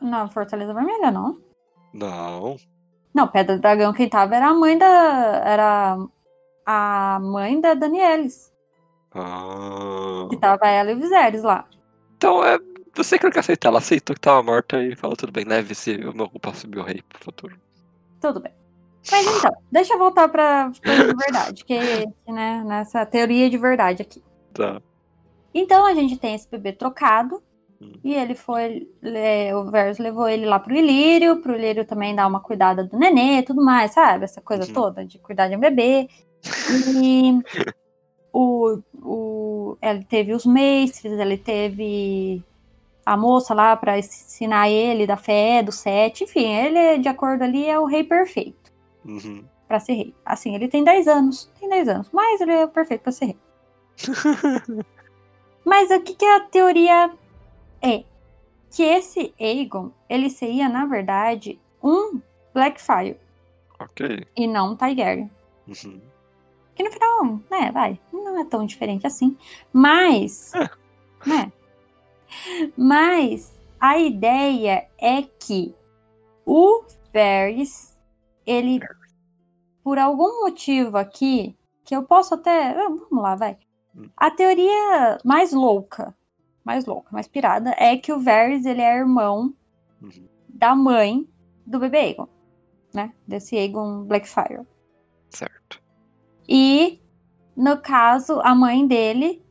na 0.00 0.28
Fortaleza 0.28 0.74
Vermelha, 0.74 1.10
não? 1.10 1.38
Não. 1.92 2.56
Não, 3.14 3.28
Pedra 3.28 3.56
do 3.56 3.60
Dragão, 3.62 3.92
quem 3.92 4.08
tava 4.08 4.34
era 4.36 4.48
a 4.48 4.54
mãe 4.54 4.76
da. 4.76 4.86
Era 5.44 5.98
a 6.66 7.18
mãe 7.22 7.60
da 7.60 7.74
Danielis. 7.74 8.52
Ah. 9.16 10.26
Que 10.30 10.36
tava 10.36 10.66
ela 10.68 10.90
e 10.90 10.94
o 10.94 10.98
Viserys 11.00 11.42
lá. 11.42 11.64
Então 12.16 12.44
é. 12.44 12.58
Você 12.94 13.18
que 13.18 13.24
não 13.24 13.30
quer 13.30 13.40
aceitar. 13.40 13.68
Ela 13.68 13.78
aceitou 13.78 14.14
que 14.14 14.20
tava 14.20 14.42
morta 14.42 14.82
e 14.82 14.96
falou: 14.96 15.16
tudo 15.16 15.30
bem, 15.32 15.44
leve-se, 15.44 16.00
eu 16.00 16.12
me 16.14 16.22
ocupo 16.22 16.54
subir 16.56 16.78
o 16.78 16.82
rei 16.82 17.02
pro 17.08 17.22
futuro. 17.22 17.56
Tudo 18.20 18.40
bem. 18.40 18.52
Mas 19.10 19.26
então, 19.26 19.52
deixa 19.70 19.94
eu 19.94 19.98
voltar 19.98 20.28
pra 20.28 20.72
coisa 20.84 21.04
de 21.04 21.14
verdade, 21.16 21.64
que 21.64 21.78
né, 22.26 22.64
nessa 22.64 23.04
teoria 23.04 23.50
de 23.50 23.58
verdade 23.58 24.02
aqui. 24.02 24.22
Tá. 24.54 24.80
Então 25.54 25.84
a 25.86 25.94
gente 25.94 26.16
tem 26.18 26.34
esse 26.34 26.48
bebê 26.50 26.72
trocado. 26.72 27.42
Hum. 27.80 27.92
E 28.02 28.14
ele 28.14 28.34
foi. 28.34 28.88
é, 29.02 29.54
o 29.54 29.70
Verus 29.70 29.98
levou 29.98 30.26
ele 30.26 30.46
lá 30.46 30.58
pro 30.58 30.74
Ilírio, 30.74 31.42
pro 31.42 31.54
Ilírio 31.54 31.84
também 31.84 32.14
dar 32.16 32.26
uma 32.26 32.40
cuidada 32.40 32.82
do 32.82 32.98
nenê 32.98 33.40
e 33.40 33.42
tudo 33.42 33.62
mais, 33.62 33.92
sabe? 33.92 34.24
Essa 34.24 34.40
coisa 34.40 34.64
Uhum. 34.66 34.72
toda 34.72 35.04
de 35.04 35.18
cuidar 35.18 35.48
de 35.48 35.56
um 35.56 35.60
bebê. 35.60 36.08
E 37.04 37.42
o, 38.38 38.78
o, 39.02 39.78
ele 39.80 40.04
teve 40.04 40.32
os 40.34 40.44
mestres, 40.44 41.12
ele 41.18 41.38
teve 41.38 42.42
a 43.04 43.16
moça 43.16 43.54
lá 43.54 43.76
pra 43.76 43.98
ensinar 43.98 44.68
ele 44.68 45.06
da 45.06 45.16
fé, 45.16 45.62
do 45.62 45.72
sete, 45.72 46.24
enfim, 46.24 46.44
ele, 46.52 46.98
de 46.98 47.08
acordo 47.08 47.42
ali, 47.44 47.66
é 47.66 47.78
o 47.78 47.84
rei 47.86 48.02
perfeito 48.04 48.72
Uhum. 49.04 49.44
pra 49.68 49.78
ser 49.80 49.94
rei. 49.94 50.14
Assim, 50.24 50.54
ele 50.54 50.68
tem 50.68 50.82
10 50.84 51.06
anos, 51.08 51.50
tem 51.60 51.68
10 51.68 51.88
anos, 51.88 52.08
mas 52.12 52.40
ele 52.40 52.52
é 52.52 52.64
o 52.64 52.68
perfeito 52.68 53.02
pra 53.02 53.12
ser 53.12 53.26
rei. 53.26 53.36
Mas 55.64 55.90
o 55.90 56.00
que, 56.00 56.14
que 56.14 56.24
a 56.24 56.40
teoria 56.40 57.10
é? 57.82 58.04
Que 58.70 58.82
esse 58.82 59.34
Aegon, 59.40 59.90
ele 60.08 60.28
seria, 60.30 60.68
na 60.68 60.84
verdade, 60.86 61.58
um 61.82 62.20
Blackfire 62.54 63.16
ok. 63.80 64.24
e 64.36 64.46
não 64.46 64.72
um 64.72 64.76
Targaryen. 64.76 65.30
Uhum. 65.66 66.00
Que 66.76 66.82
no 66.84 66.92
final, 66.92 67.40
né, 67.50 67.72
vai, 67.72 67.98
não 68.12 68.38
é 68.38 68.44
tão 68.44 68.64
diferente 68.66 69.06
assim. 69.06 69.36
Mas, 69.72 70.52
É. 70.54 70.68
né? 71.28 71.52
Mas 72.76 73.58
a 73.80 73.98
ideia 73.98 74.88
é 74.98 75.22
que 75.22 75.74
o 76.44 76.84
Varys, 77.12 77.98
ele, 78.46 78.80
por 79.82 79.98
algum 79.98 80.42
motivo 80.42 80.96
aqui, 80.98 81.56
que 81.84 81.94
eu 81.96 82.02
posso 82.02 82.34
até. 82.34 82.70
ah, 82.72 82.88
Vamos 82.88 83.22
lá, 83.22 83.34
vai. 83.34 83.56
A 84.16 84.30
teoria 84.30 85.18
mais 85.24 85.52
louca, 85.52 86.14
mais 86.62 86.84
louca, 86.84 87.08
mais 87.10 87.26
pirada, 87.26 87.74
é 87.78 87.96
que 87.96 88.12
o 88.12 88.20
Varys, 88.20 88.66
ele 88.66 88.82
é 88.82 88.96
irmão 88.98 89.54
Uhum. 90.02 90.28
da 90.48 90.74
mãe 90.76 91.26
do 91.64 91.78
bebê 91.78 91.98
Aegon, 91.98 92.28
né? 92.92 93.14
Desse 93.26 93.56
Aegon 93.56 94.04
Blackfire. 94.04 94.60
Certo. 95.30 95.82
E, 96.48 97.00
no 97.56 97.76
caso, 97.78 98.40
a 98.42 98.54
mãe 98.54 98.86
dele 98.86 99.42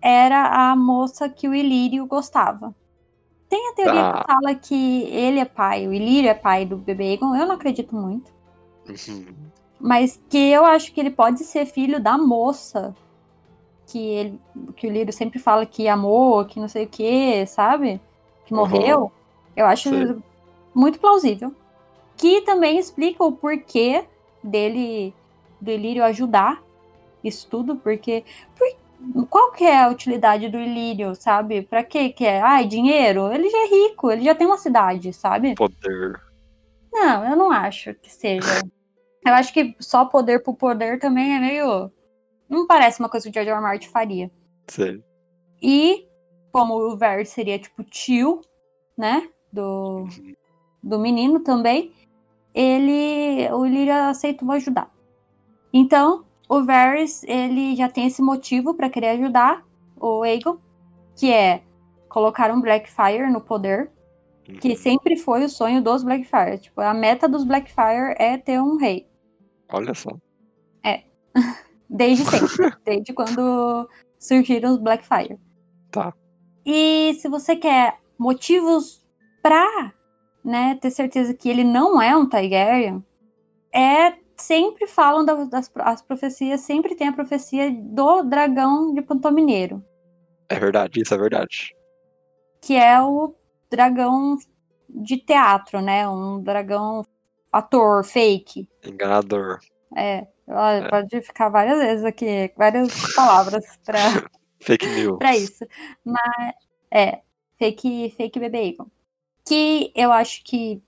era 0.00 0.70
a 0.70 0.76
moça 0.76 1.28
que 1.28 1.48
o 1.48 1.54
Ilírio 1.54 2.06
gostava. 2.06 2.74
Tem 3.48 3.70
a 3.70 3.74
teoria 3.74 4.02
Tá. 4.02 4.12
que 4.20 4.32
fala 4.32 4.54
que 4.54 5.02
ele 5.04 5.38
é 5.40 5.44
pai, 5.44 5.86
o 5.86 5.92
Ilírio 5.92 6.28
é 6.30 6.34
pai 6.34 6.64
do 6.66 6.76
bebê 6.76 7.10
Aegon. 7.10 7.34
Eu 7.36 7.46
não 7.46 7.54
acredito 7.54 7.94
muito. 7.94 8.32
Uhum. 8.88 9.24
Mas 9.80 10.20
que 10.28 10.38
eu 10.50 10.64
acho 10.64 10.92
que 10.92 11.00
ele 11.00 11.10
pode 11.10 11.44
ser 11.44 11.66
filho 11.66 12.00
da 12.00 12.16
moça 12.18 12.94
que, 13.86 13.98
ele, 13.98 14.40
que 14.76 14.86
o 14.86 14.90
Ilírio 14.90 15.12
sempre 15.12 15.38
fala 15.38 15.64
que 15.66 15.86
amou, 15.88 16.44
que 16.44 16.58
não 16.58 16.68
sei 16.68 16.84
o 16.84 16.88
que, 16.88 17.44
sabe? 17.46 18.00
Que 18.46 18.52
Uhum. 18.54 18.60
morreu. 18.60 19.12
Eu 19.54 19.66
acho 19.66 19.88
Sei. 19.90 20.16
muito 20.74 20.98
plausível. 20.98 21.54
Que 22.16 22.40
também 22.42 22.78
explica 22.78 23.22
o 23.24 23.32
porquê 23.32 24.04
dele, 24.42 25.14
do 25.64 25.70
Ilírio 25.70 26.04
ajudar 26.04 26.62
isso 27.22 27.48
tudo, 27.48 27.76
porque 27.76 28.24
por- 28.56 29.26
qual 29.28 29.50
que 29.52 29.64
é 29.64 29.82
a 29.82 29.88
utilidade 29.88 30.48
do 30.48 30.58
Ilírio, 30.58 31.14
sabe? 31.14 31.62
Pra 31.62 31.82
que 31.82 32.10
que 32.10 32.24
é? 32.26 32.40
Ai, 32.40 32.66
dinheiro? 32.66 33.32
Ele 33.32 33.48
já 33.50 33.58
é 33.64 33.66
rico, 33.66 34.10
ele 34.10 34.22
já 34.24 34.34
tem 34.34 34.46
uma 34.46 34.58
cidade, 34.58 35.12
sabe? 35.12 35.54
Poder. 35.54 36.20
Não, 36.92 37.28
eu 37.28 37.36
não 37.36 37.50
acho 37.50 37.94
que 37.94 38.10
seja. 38.12 38.62
Eu 39.26 39.32
acho 39.34 39.52
que 39.52 39.74
só 39.80 40.04
poder 40.04 40.42
por 40.42 40.54
poder 40.54 40.98
também 41.00 41.34
é 41.34 41.40
meio. 41.40 41.90
Não 42.48 42.66
parece 42.66 43.00
uma 43.00 43.08
coisa 43.08 43.24
que 43.24 43.30
o 43.30 43.32
George 43.32 43.50
R. 43.50 43.60
Martin 43.60 43.88
faria. 43.88 44.30
Sei. 44.68 45.02
E, 45.62 46.06
como 46.52 46.74
o 46.74 46.96
Varys 46.96 47.30
seria 47.30 47.58
tipo 47.58 47.82
tio, 47.82 48.42
né? 48.96 49.28
Do, 49.52 50.00
Uhum. 50.02 50.34
do 50.82 50.98
menino 50.98 51.40
também, 51.40 51.90
ele. 52.54 53.50
O 53.52 53.64
Ilírio 53.66 53.94
aceitou 53.94 54.50
ajudar. 54.52 54.90
Então, 55.76 56.24
o 56.48 56.62
Varys, 56.64 57.24
ele 57.24 57.74
já 57.74 57.88
tem 57.88 58.06
esse 58.06 58.22
motivo 58.22 58.74
pra 58.74 58.88
querer 58.88 59.08
ajudar 59.08 59.64
o 60.00 60.22
Aegon, 60.22 60.56
que 61.16 61.32
é 61.32 61.62
colocar 62.08 62.48
um 62.52 62.60
Blackfire 62.60 63.28
no 63.28 63.40
poder, 63.40 63.90
que 64.60 64.68
Uhum. 64.70 64.76
sempre 64.76 65.16
foi 65.16 65.44
o 65.44 65.48
sonho 65.48 65.82
dos 65.82 66.04
Blackfire. 66.04 66.58
Tipo, 66.60 66.80
a 66.80 66.94
meta 66.94 67.28
dos 67.28 67.42
Blackfire 67.42 68.14
é 68.18 68.38
ter 68.38 68.60
um 68.60 68.76
rei. 68.76 69.08
Olha 69.72 69.92
só. 69.94 70.10
Desde 71.90 72.24
sempre. 72.24 72.76
desde 72.84 73.12
quando 73.12 73.88
surgiram 74.18 74.70
os 74.70 74.78
Blackfire. 74.78 75.38
Tá. 75.90 76.14
E 76.64 77.14
se 77.14 77.28
você 77.28 77.56
quer 77.56 77.98
motivos 78.16 79.04
pra 79.42 79.92
né, 80.44 80.76
ter 80.80 80.90
certeza 80.90 81.34
que 81.34 81.48
ele 81.48 81.64
não 81.64 82.00
é 82.00 82.16
um 82.16 82.28
Targaryen, 82.28 83.04
é 83.72 84.12
sempre 84.44 84.86
falam 84.86 85.24
da- 85.24 85.44
das 85.44 85.70
as 85.76 86.02
profecias, 86.02 86.60
sempre 86.60 86.94
tem 86.94 87.08
a 87.08 87.12
profecia 87.12 87.70
do 87.70 88.22
dragão 88.22 88.92
de 88.94 89.02
Pantomineiro, 89.02 89.82
É 90.48 90.58
verdade, 90.58 91.00
isso 91.00 91.14
é 91.14 91.18
verdade. 91.18 91.74
que 92.60 92.74
é 92.76 93.00
o 93.02 93.34
dragão 93.70 94.36
de 94.88 95.16
teatro, 95.18 95.80
né? 95.80 96.08
Um 96.08 96.40
dragão 96.42 97.02
ator 97.52 98.04
fake. 98.04 98.68
Enganador. 98.84 99.58
É, 99.96 100.26
olha, 100.48 100.88
pode 100.88 101.20
ficar 101.22 101.48
várias 101.48 101.78
vezes 101.78 102.04
aqui, 102.04 102.52
várias 102.56 102.88
palavras 103.14 103.64
pra, 103.84 103.98
Fake 104.60 104.86
news. 104.86 105.18
pra 105.18 105.36
isso. 105.36 105.64
Mas 106.04 106.54
é, 106.90 107.20
fake, 107.58 108.14
fake 108.16 108.38
bebê 108.40 108.68
Egon. 108.68 108.86
Que 109.46 109.92
eu 109.94 110.10
acho 110.12 110.42
que 110.44 110.82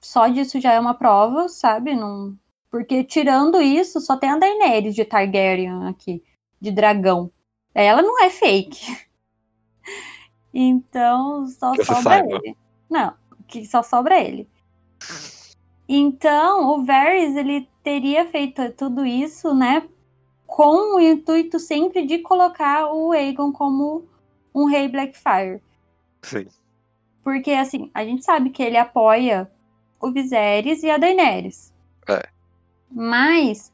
só 0.00 0.26
disso 0.28 0.60
já 0.60 0.72
é 0.72 0.80
uma 0.80 0.94
prova, 0.94 1.48
sabe? 1.48 1.94
Não... 1.94 2.36
Porque 2.70 3.02
tirando 3.02 3.60
isso, 3.60 4.00
só 4.00 4.16
tem 4.16 4.30
a 4.30 4.38
Daenerys 4.38 4.94
de 4.94 5.04
Targaryen 5.04 5.88
aqui, 5.88 6.22
de 6.60 6.70
dragão. 6.70 7.30
Ela 7.74 8.02
não 8.02 8.22
é 8.22 8.30
fake. 8.30 8.80
Então, 10.52 11.46
só 11.46 11.70
Que 11.70 11.84
sobra 11.84 12.18
ele. 12.18 12.56
Não, 12.90 13.14
que 13.46 13.64
só 13.64 13.84
sobra 13.84 14.20
ele. 14.20 14.48
Então, 15.88 16.70
o 16.70 16.84
Varys, 16.84 17.36
ele 17.36 17.68
teria 17.82 18.26
feito 18.26 18.72
tudo 18.72 19.06
isso, 19.06 19.54
né? 19.54 19.88
Com 20.46 20.96
o 20.96 21.00
intuito 21.00 21.60
sempre 21.60 22.04
de 22.04 22.18
colocar 22.18 22.92
o 22.92 23.12
Aegon 23.12 23.52
como 23.52 24.08
um 24.54 24.64
rei 24.64 24.88
Blackfire. 24.88 25.62
Sim. 26.22 26.46
Porque, 27.22 27.52
assim, 27.52 27.90
a 27.94 28.04
gente 28.04 28.24
sabe 28.24 28.50
que 28.50 28.62
ele 28.62 28.76
apoia 28.76 29.50
o 30.00 30.10
Viserys 30.10 30.82
e 30.82 30.90
a 30.90 30.98
Daenerys. 30.98 31.72
É. 32.08 32.28
Mas 32.90 33.72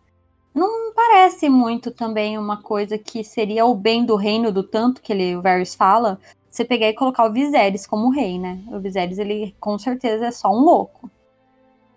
não 0.54 0.92
parece 0.94 1.48
muito 1.48 1.90
também 1.90 2.38
uma 2.38 2.62
coisa 2.62 2.96
que 2.98 3.22
seria 3.24 3.64
o 3.66 3.74
bem 3.74 4.04
do 4.04 4.16
reino 4.16 4.50
do 4.52 4.62
tanto 4.62 5.02
que 5.02 5.12
ele, 5.12 5.36
o 5.36 5.42
Varys 5.42 5.74
fala, 5.74 6.18
você 6.48 6.64
pegar 6.64 6.88
e 6.88 6.94
colocar 6.94 7.26
o 7.26 7.32
Viserys 7.32 7.86
como 7.86 8.10
rei, 8.10 8.38
né? 8.38 8.62
O 8.68 8.78
Viserys, 8.80 9.18
ele 9.18 9.54
com 9.60 9.78
certeza 9.78 10.26
é 10.26 10.30
só 10.30 10.48
um 10.50 10.60
louco, 10.60 11.10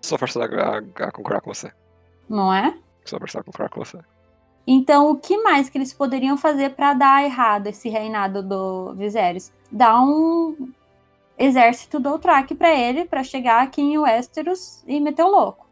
Sou 0.02 0.18
forçado 0.18 0.54
a, 0.58 0.78
a- 0.78 1.12
concordar 1.12 1.40
com 1.42 1.52
você. 1.52 1.70
não 2.28 2.52
é? 2.52 2.74
Sou 3.04 3.18
forçado 3.18 3.42
a 3.42 3.44
concordar 3.44 3.68
com 3.70 3.84
você. 3.84 3.98
Então, 4.66 5.10
o 5.10 5.16
que 5.16 5.36
mais 5.42 5.68
que 5.68 5.76
eles 5.78 5.92
poderiam 5.92 6.36
fazer 6.36 6.70
pra 6.70 6.94
dar 6.94 7.24
errado 7.24 7.66
esse 7.66 7.88
reinado 7.88 8.42
do 8.42 8.94
Viserys? 8.94 9.52
Dar 9.70 10.00
um 10.02 10.70
exército 11.38 11.98
do 11.98 12.08
Outrak 12.10 12.54
pra 12.54 12.74
ele, 12.74 13.04
pra 13.04 13.22
chegar 13.24 13.62
aqui 13.62 13.80
em 13.82 13.98
Westeros 13.98 14.82
e 14.86 15.00
meter 15.00 15.22
o 15.24 15.28
louco. 15.30 15.66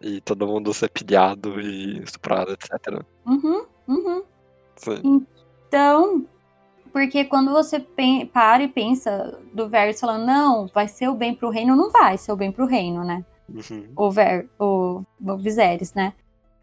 E 0.00 0.20
todo 0.20 0.46
mundo 0.46 0.72
ser 0.72 0.90
pilhado 0.90 1.60
e 1.60 2.02
estuprado, 2.02 2.52
etc. 2.52 3.04
Uhum, 3.26 3.64
uhum. 3.86 4.22
Sim. 4.76 5.26
Então, 5.68 6.26
porque 6.92 7.24
quando 7.24 7.52
você 7.52 7.84
para 8.32 8.62
e 8.62 8.68
pensa 8.68 9.38
do 9.52 9.68
Varys 9.68 10.00
falando, 10.00 10.26
não, 10.26 10.66
vai 10.68 10.88
ser 10.88 11.08
o 11.08 11.14
bem 11.14 11.34
pro 11.34 11.50
reino, 11.50 11.76
não 11.76 11.90
vai 11.90 12.16
ser 12.16 12.32
o 12.32 12.36
bem 12.36 12.50
pro 12.50 12.66
reino, 12.66 13.04
né? 13.04 13.24
Uhum. 13.48 13.88
O, 13.96 14.10
Ver, 14.10 14.48
o, 14.58 15.02
o 15.20 15.36
Viserys, 15.36 15.92
né? 15.94 16.14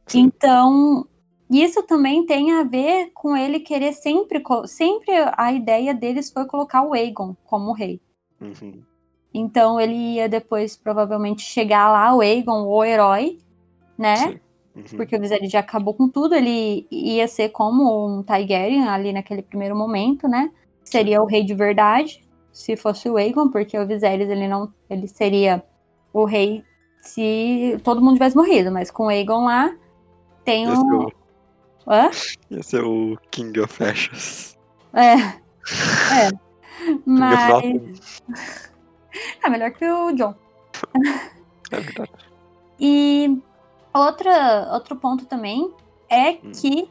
Sim. 0.08 0.22
Então, 0.22 1.06
isso 1.50 1.84
também 1.84 2.26
tem 2.26 2.52
a 2.52 2.64
ver 2.64 3.12
com 3.14 3.36
ele 3.36 3.60
querer 3.60 3.94
sempre, 3.94 4.42
sempre 4.66 5.12
a 5.38 5.52
ideia 5.52 5.94
deles 5.94 6.32
foi 6.32 6.46
colocar 6.46 6.84
o 6.84 6.94
Aegon 6.94 7.36
como 7.46 7.74
rei. 7.74 8.02
Uhum. 8.42 8.82
Então 9.38 9.80
ele 9.80 9.94
ia 9.94 10.28
depois 10.28 10.76
provavelmente 10.76 11.44
chegar 11.44 11.92
lá, 11.92 12.16
o 12.16 12.22
Aegon, 12.22 12.64
o 12.64 12.84
herói, 12.84 13.38
né? 13.96 14.40
Uhum. 14.76 14.84
Porque 14.96 15.16
o 15.16 15.20
Viserys 15.20 15.52
já 15.52 15.60
acabou 15.60 15.94
com 15.94 16.10
tudo, 16.10 16.34
ele 16.34 16.88
ia 16.90 17.28
ser 17.28 17.50
como 17.50 18.08
um 18.08 18.24
Targaryen 18.24 18.88
ali 18.88 19.14
naquele 19.14 19.44
primeiro 19.44 19.76
momento, 19.76 20.28
né? 20.28 20.52
Seria 20.84 21.22
o 21.22 21.26
rei 21.26 21.44
de 21.44 21.54
verdade, 21.54 22.28
se 22.52 22.76
fosse 22.76 23.08
o 23.08 23.18
Aegon, 23.18 23.50
porque 23.50 23.78
o 23.78 23.86
Viserys 23.86 24.28
ele 24.28 24.48
não, 24.48 24.74
ele 24.90 25.08
seria 25.08 25.64
o 26.12 26.26
rei 26.26 26.64
se 27.02 27.80
todo 27.84 28.02
mundo 28.02 28.14
tivesse 28.14 28.36
morrido, 28.36 28.72
mas 28.72 28.90
com 28.90 29.06
o 29.06 29.10
Aegon 29.10 29.46
lá, 29.46 29.72
tem 30.44 30.64
Esse 30.64 30.74
é 30.74 30.80
um. 30.80 31.04
o, 31.04 31.12
Hã? 31.88 32.10
esse 32.52 32.78
é 32.78 32.82
o 32.82 33.18
King 33.30 33.60
of 33.60 33.84
Ashes. 33.84 34.58
É. 34.94 35.14
É. 35.14 36.48
Mas. 37.06 38.22
É 39.44 39.50
melhor 39.50 39.72
que 39.72 39.86
o 39.86 40.12
John. 40.14 40.36
É 41.72 41.80
verdade. 41.80 42.12
E 42.80 43.38
outra, 43.94 44.70
outro 44.74 44.96
ponto 44.96 45.26
também 45.26 45.72
é 46.10 46.32
Hum. 46.32 46.52
que 46.54 46.90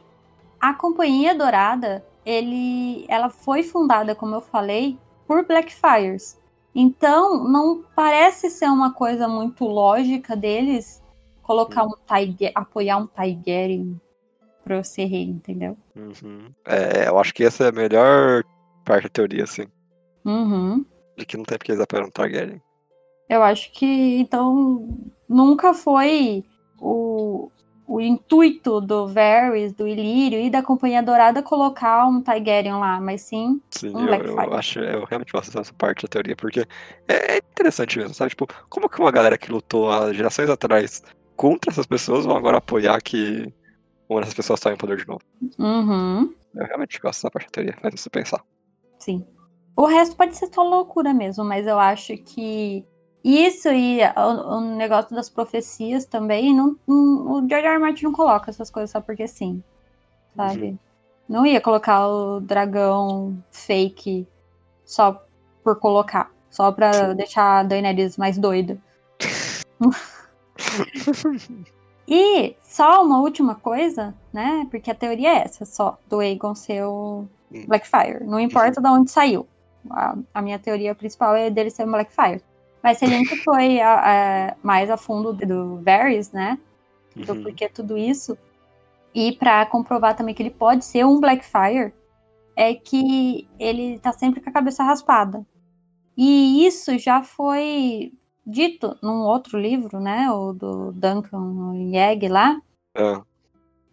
a 0.59 0.73
Companhia 0.73 1.35
Dourada, 1.35 2.05
ele, 2.25 3.05
ela 3.07 3.29
foi 3.29 3.63
fundada, 3.63 4.15
como 4.15 4.35
eu 4.35 4.41
falei, 4.41 4.97
por 5.25 5.45
Blackfires. 5.45 6.39
Então, 6.73 7.43
não 7.43 7.83
parece 7.95 8.49
ser 8.49 8.67
uma 8.67 8.93
coisa 8.93 9.27
muito 9.27 9.65
lógica 9.65 10.35
deles 10.35 11.01
colocar 11.41 11.83
um 11.83 11.93
Targaryen, 12.05 12.51
apoiar 12.53 12.97
um 12.97 13.07
pra 14.63 14.83
ser 14.83 15.05
rei, 15.05 15.23
entendeu? 15.23 15.77
Uhum. 15.95 16.49
É, 16.65 17.07
eu 17.07 17.17
acho 17.17 17.33
que 17.33 17.43
essa 17.43 17.63
é 17.63 17.69
a 17.69 17.71
melhor 17.71 18.43
parte 18.83 19.03
da 19.03 19.09
teoria, 19.09 19.45
assim. 19.45 19.65
Uhum. 20.25 20.85
De 21.17 21.25
que 21.25 21.37
não 21.37 21.43
tem 21.43 21.57
porque 21.57 21.71
eles 21.71 21.81
apoiaram 21.81 22.11
Targaryen. 22.11 22.61
Eu 23.29 23.43
acho 23.43 23.71
que, 23.73 23.85
então, 24.19 24.87
nunca 25.27 25.73
foi 25.73 26.45
o, 26.79 27.51
o 27.85 27.99
intuito 27.99 28.79
do 28.79 29.07
Varys, 29.07 29.73
do 29.73 29.87
Ilírio 29.87 30.39
e 30.39 30.49
da 30.49 30.61
Companhia 30.61 31.03
Dourada 31.03 31.43
colocar 31.43 32.05
um 32.07 32.21
Targaryen 32.21 32.79
lá, 32.79 33.01
mas 33.01 33.21
sim 33.21 33.59
Sim, 33.71 33.93
Um 33.93 34.07
eu, 34.07 34.13
eu 34.25 34.53
acho, 34.53 34.79
eu 34.79 35.03
realmente 35.05 35.31
gosto 35.31 35.51
dessa 35.51 35.73
parte 35.73 36.03
da 36.03 36.07
teoria, 36.07 36.35
porque 36.35 36.61
é 37.07 37.35
é 37.35 37.37
interessante 37.37 37.97
mesmo, 37.97 38.13
sabe? 38.13 38.29
Tipo, 38.29 38.47
como 38.69 38.87
que 38.87 38.99
uma 38.99 39.11
galera 39.11 39.37
que 39.37 39.51
lutou 39.51 39.91
há 39.91 40.13
gerações 40.13 40.49
atrás 40.49 41.01
contra 41.35 41.71
essas 41.71 41.85
pessoas 41.85 42.25
vão 42.25 42.35
agora 42.37 42.57
apoiar 42.57 43.01
que 43.01 43.51
uma 44.09 44.21
dessas 44.21 44.35
pessoas 44.35 44.59
está 44.59 44.71
em 44.71 44.77
poder 44.77 44.97
de 44.97 45.07
novo? 45.07 45.21
Uhum, 45.59 46.33
Eu 46.55 46.65
realmente 46.65 46.99
gosto 46.99 47.19
dessa 47.19 47.31
parte 47.31 47.45
da 47.47 47.51
teoria, 47.51 47.77
faz 47.81 47.99
você 47.99 48.09
pensar. 48.09 48.43
sim. 48.99 49.25
O 49.77 49.85
resto 49.85 50.15
pode 50.15 50.35
ser 50.35 50.47
só 50.51 50.63
loucura 50.63 51.13
mesmo, 51.13 51.45
mas 51.45 51.67
eu 51.67 51.77
acho 51.79 52.17
que 52.17 52.83
isso 53.23 53.69
e 53.69 53.99
o, 54.03 54.55
o 54.57 54.61
negócio 54.75 55.15
das 55.15 55.29
profecias 55.29 56.03
também, 56.05 56.53
não, 56.55 56.75
não- 56.87 57.31
o 57.33 57.47
George 57.47 57.67
R. 57.67 57.75
R. 57.75 57.79
Martin 57.79 58.05
não 58.05 58.11
coloca 58.11 58.49
essas 58.49 58.71
coisas 58.71 58.89
só 58.89 58.99
porque 58.99 59.27
sim, 59.27 59.61
sabe? 60.35 60.79
Não 61.29 61.45
ia 61.45 61.61
colocar 61.61 62.07
o 62.07 62.39
dragão 62.39 63.37
fake 63.51 64.27
só 64.83 65.23
por 65.63 65.75
colocar, 65.79 66.31
só 66.49 66.71
pra 66.71 66.91
Sim. 66.93 67.15
deixar 67.15 67.59
a 67.59 67.63
Daenerys 67.63 68.17
mais 68.17 68.37
doida. 68.37 68.77
E 72.09 72.55
só 72.63 73.03
uma 73.03 73.19
última 73.19 73.55
coisa, 73.55 74.15
né? 74.31 74.65
Porque 74.71 74.89
a 74.89 74.95
teoria 74.95 75.29
é 75.39 75.43
essa 75.43 75.65
só, 75.65 75.97
do 76.07 76.19
Aegon 76.19 76.55
ser 76.55 76.83
o. 76.85 77.25
Blackfire. 77.67 78.23
Não 78.25 78.39
importa 78.39 78.81
de 78.81 78.87
onde 78.87 79.11
saiu. 79.11 79.45
A, 79.89 80.15
a 80.33 80.41
minha 80.41 80.59
teoria 80.59 80.93
principal 80.95 81.35
é 81.35 81.49
dele 81.49 81.69
ser 81.69 81.85
um 81.85 81.91
Blackfire. 81.91 82.41
Mas 82.83 82.97
se 82.99 83.05
a 83.05 83.07
gente 83.07 83.35
foi 83.43 83.79
a- 83.79 84.49
a- 84.51 84.55
mais 84.63 84.89
a 84.89 84.97
fundo 84.97 85.33
do 85.33 85.81
Varys, 85.81 86.31
né? 86.31 86.57
Do 87.15 87.33
Uhum. 87.33 87.43
porquê 87.43 87.67
tudo 87.69 87.97
isso, 87.97 88.37
e 89.13 89.31
pra 89.31 89.65
comprovar 89.65 90.15
também 90.15 90.35
que 90.35 90.43
ele 90.43 90.51
pode 90.51 90.85
ser 90.85 91.05
um 91.05 91.19
Blackfire, 91.19 91.93
é 92.55 92.73
que 92.73 93.47
ele 93.59 93.97
tá 93.99 94.11
sempre 94.11 94.41
com 94.41 94.49
a 94.49 94.53
cabeça 94.53 94.83
raspada. 94.83 95.45
E 96.15 96.65
isso 96.65 96.97
já 96.97 97.23
foi 97.23 98.11
dito 98.45 98.97
num 99.01 99.21
outro 99.23 99.59
livro, 99.59 99.99
né? 99.99 100.29
O 100.31 100.53
do 100.53 100.91
Duncan 100.91 101.73
Yeg 101.75 102.27
lá, 102.27 102.59
Ah, 102.95 103.21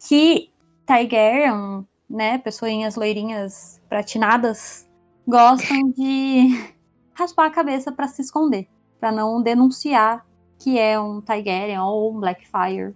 que 0.07 0.51
Targaryen, 0.87 1.87
né, 2.09 2.39
pessoinhas 2.39 2.95
loirinhas 2.97 3.81
pratinadas, 3.89 4.89
gostam 5.27 5.91
de 5.91 6.49
raspar 7.15 7.47
a 7.47 7.51
cabeça 7.51 7.93
pra 7.93 8.09
se 8.09 8.23
esconder, 8.23 8.69
pra 9.01 9.11
não 9.13 9.43
denunciar 9.43 10.27
que 10.59 10.79
é 10.79 10.99
um 10.99 11.21
Targaryen 11.21 11.79
ou 11.79 12.15
um 12.15 12.21
Blackfire. 12.21 12.95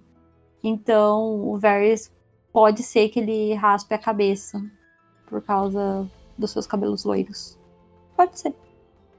Então, 0.63 1.49
o 1.49 1.59
Varys 1.59 2.13
pode 2.53 2.83
ser 2.83 3.09
que 3.09 3.21
ele 3.21 3.55
raspe 3.55 3.95
a 3.95 3.99
cabeça 3.99 4.63
por 5.27 5.43
causa 5.43 6.09
dos 6.37 6.51
seus 6.51 6.67
cabelos 6.67 7.05
loiros. 7.05 7.59
Pode 8.17 8.39
ser. 8.39 8.55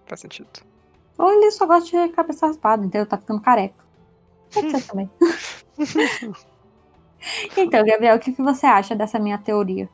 faz 0.07 0.21
sentido. 0.21 0.49
Ou 1.17 1.31
ele 1.31 1.51
só 1.51 1.65
gosta 1.65 2.07
de 2.07 2.13
cabeça 2.13 2.47
raspada, 2.47 2.85
então 2.85 3.05
tá 3.05 3.17
ficando 3.17 3.41
careca. 3.41 3.83
Pode 4.53 4.71
ser 4.71 4.87
também. 4.87 5.09
então, 7.57 7.85
Gabriel, 7.85 8.15
o 8.15 8.19
que 8.19 8.31
que 8.31 8.41
você 8.41 8.65
acha 8.65 8.95
dessa 8.95 9.19
minha 9.19 9.37
teoria? 9.37 9.89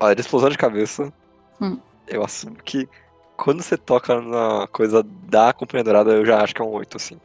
Olha, 0.00 0.14
de 0.14 0.20
explosão 0.20 0.48
de 0.48 0.58
cabeça, 0.58 1.12
Hum. 1.60 1.78
Eu 2.10 2.24
assumo 2.24 2.56
que 2.56 2.88
quando 3.36 3.62
você 3.62 3.76
toca 3.76 4.20
na 4.20 4.66
coisa 4.68 5.02
da 5.02 5.52
Companhia 5.52 5.84
Dourada, 5.84 6.10
eu 6.10 6.24
já 6.24 6.42
acho 6.42 6.54
que 6.54 6.60
é 6.60 6.64
um 6.64 6.70
8, 6.70 6.96
assim. 6.96 7.20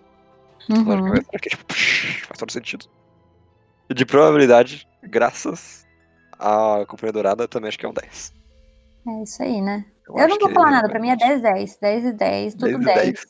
Uhum. 0.69 0.85
cabeça, 0.85 1.27
porque, 1.31 1.49
tipo, 1.49 1.73
faz 1.73 2.37
todo 2.37 2.51
sentido. 2.51 2.85
E 3.89 3.93
de 3.93 4.05
probabilidade, 4.05 4.87
graças 5.01 5.85
à 6.39 6.85
Companhia 6.87 7.13
Dourada, 7.13 7.43
eu 7.43 7.47
também 7.47 7.67
acho 7.67 7.77
que 7.79 7.85
é 7.85 7.89
um 7.89 7.93
10. 7.93 8.33
É 9.07 9.23
isso 9.23 9.43
aí, 9.43 9.61
né? 9.61 9.85
Eu, 10.07 10.17
acho 10.17 10.27
não 10.29 10.39
vou 10.39 10.47
que 10.49 10.53
falar 10.53 10.71
nada, 10.71 10.89
pra 10.89 10.99
mim 10.99 11.09
é 11.09 11.15
10, 11.15 11.41
10. 11.41 11.77
10 11.77 12.05
e 12.05 12.13
10, 12.13 12.53
tudo 12.53 12.79
10 12.79 12.85
10. 12.85 12.97
e 12.97 13.11
10. 13.13 13.25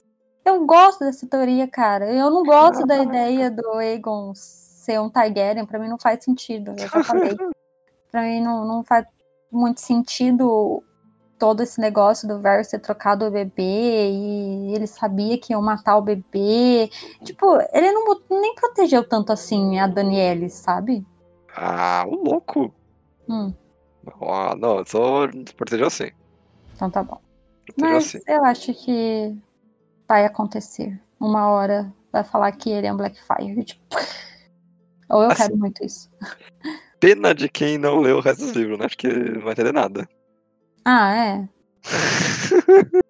Eu 0.45 0.65
gosto 0.65 1.05
dessa 1.05 1.25
teoria, 1.25 1.67
cara. 1.67 2.11
Eu 2.13 2.29
não 2.29 2.43
gosto 2.43 2.85
da 2.85 2.95
Ah. 2.95 3.03
ideia 3.03 3.49
do 3.49 3.73
Aegon 3.77 4.33
ser 4.35 4.99
um 4.99 5.09
Targaryen, 5.09 5.65
pra 5.65 5.79
mim 5.79 5.87
não 5.87 5.97
faz 5.97 6.23
sentido. 6.23 6.71
Eu 6.71 6.87
já 6.87 7.03
falei. 7.03 7.35
pra 8.11 8.21
mim 8.23 8.41
não, 8.41 8.65
não 8.65 8.83
faz 8.83 9.05
muito 9.49 9.79
sentido 9.79 10.83
todo 11.43 11.61
esse 11.61 11.81
negócio 11.81 12.25
do 12.25 12.39
Varys 12.39 12.69
ter 12.69 12.79
trocado 12.79 13.25
o 13.25 13.29
bebê 13.29 14.09
e 14.09 14.73
ele 14.73 14.87
sabia 14.87 15.37
que 15.37 15.51
iam 15.51 15.61
matar 15.61 15.97
o 15.97 16.01
bebê. 16.01 16.89
Tipo, 17.21 17.57
ele 17.73 17.91
não 17.91 18.17
nem 18.29 18.55
protegeu 18.55 19.05
tanto 19.05 19.33
assim 19.33 19.77
a 19.77 19.85
Daniele, 19.85 20.49
sabe? 20.49 21.05
Ah, 21.53 22.05
o 22.07 22.15
louco. 22.15 22.73
Hum, 23.27 23.53
Ah, 24.21 24.55
não, 24.57 24.85
sou 24.85 25.27
protegeu 25.57 25.87
assim. 25.87 26.11
então 26.73 26.89
tá 26.89 27.03
bom. 27.03 27.19
Protegeu 27.75 27.93
Mas 27.93 28.15
eu 28.25 28.45
acho 28.45 28.73
que 28.73 29.35
vai 30.07 30.23
acontecer. 30.23 30.97
Uma 31.19 31.49
hora 31.49 31.93
vai 32.09 32.23
falar 32.23 32.53
que 32.53 32.69
ele 32.69 32.87
é 32.87 32.93
um 32.93 32.95
Blackfire. 32.95 33.65
Tipo... 33.67 33.81
Ou 35.09 35.23
eu 35.23 35.31
Assim. 35.31 35.43
quero 35.43 35.57
muito 35.57 35.83
isso. 35.83 36.09
Pena 37.01 37.35
de 37.35 37.49
quem 37.49 37.77
não 37.77 37.99
leu 37.99 38.19
o 38.19 38.21
resto 38.21 38.45
dos 38.45 38.53
livros, 38.53 38.79
né? 38.79 38.85
Acho 38.85 38.97
que 38.97 39.09
não 39.09 39.41
vai 39.41 39.51
entender 39.51 39.73
nada. 39.73 40.07
Ah, 40.85 41.15
é? 41.15 41.49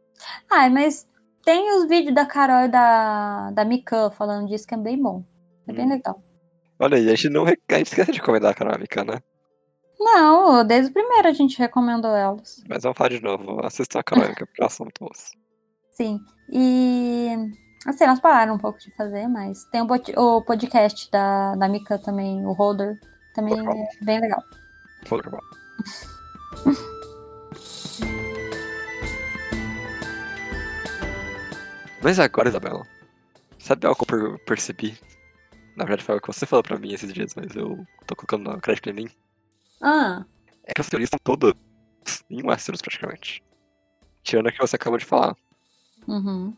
Ai, 0.52 0.70
mas 0.70 1.08
tem 1.44 1.76
os 1.78 1.88
vídeos 1.88 2.14
da 2.16 2.26
Carol 2.26 2.66
e 2.66 2.68
da, 2.68 3.52
da 3.52 3.66
Mikan 3.66 4.12
falando 4.12 4.48
disso 4.48 4.68
que 4.68 4.74
é 4.76 4.78
bem 4.78 5.02
bom. 5.02 5.24
É 5.68 5.74
bem 5.74 5.86
Hum. 5.86 5.90
legal. 5.90 6.22
Olha 6.80 6.98
aí, 6.98 7.06
a 7.10 7.16
gente 7.16 7.30
não 7.30 7.46
a 7.46 7.50
gente 7.50 7.88
esquece 7.88 8.12
de 8.12 8.20
recomendar 8.20 8.52
a 8.52 8.54
Canômica, 8.54 9.04
né? 9.04 9.22
Não, 10.00 10.66
desde 10.66 10.90
o 10.92 10.94
primeiro 10.94 11.28
a 11.28 11.34
gente 11.34 11.58
recomendou 11.58 12.12
elas. 12.16 12.62
Mas 12.68 12.84
vamos 12.84 12.98
falar 12.98 13.10
de 13.12 13.22
novo. 13.22 13.66
Assistam 13.66 14.00
a 14.00 14.04
Canômica, 14.04 14.46
porque 14.46 14.62
elas 14.62 14.74
são 14.74 14.86
muito 14.86 15.00
boas. 15.00 15.32
Sim. 15.96 16.20
E. 16.52 17.30
Assim, 17.88 18.06
nós 18.06 18.20
pararam 18.20 18.56
um 18.56 18.58
pouco 18.58 18.80
de 18.80 18.94
fazer, 18.96 19.28
mas 19.28 19.66
tem 19.66 19.82
o, 19.82 19.88
pod- 19.88 20.14
o 20.18 20.42
podcast 20.42 21.12
da, 21.12 21.56
da 21.56 21.68
Mika 21.68 22.00
também, 22.00 22.46
o 22.46 22.54
Holder. 22.54 22.98
Também 23.36 23.54
é 23.60 24.06
bem 24.06 24.20
legal. 24.22 24.42
Vou 25.08 25.20
Mas 32.04 32.20
agora, 32.20 32.50
Isabela, 32.50 32.86
sabe 33.60 33.88
algo 33.88 34.06
que 34.06 34.14
eu 34.14 34.20
per- 34.38 34.40
percebi? 34.46 34.98
Na 35.76 35.86
verdade, 35.86 36.04
foi 36.04 36.14
algo 36.14 36.26
que 36.26 36.34
você 36.34 36.46
falou 36.46 36.64
pra 36.64 36.78
mim 36.78 36.94
esses 36.94 37.12
dias, 37.14 37.34
mas 37.36 37.56
eu 37.56 37.86
tô 38.06 38.16
colocando 38.16 38.52
na 38.52 38.60
crédito 38.60 38.90
em 38.90 38.94
mim. 38.94 39.10
Ah, 39.82 40.24
É 40.66 40.74
que 40.74 40.82
as 40.82 40.88
teorias 40.90 41.10
são 41.10 41.20
todas 41.24 41.54
em 42.30 42.44
Westeros, 42.46 42.82
praticamente. 42.82 43.42
Tirando 44.24 44.48
a 44.48 44.52
que 44.52 44.60
você 44.60 44.76
acabou 44.76 44.98
de 45.00 45.06
falar. 45.06 45.36
uhum. 46.08 46.56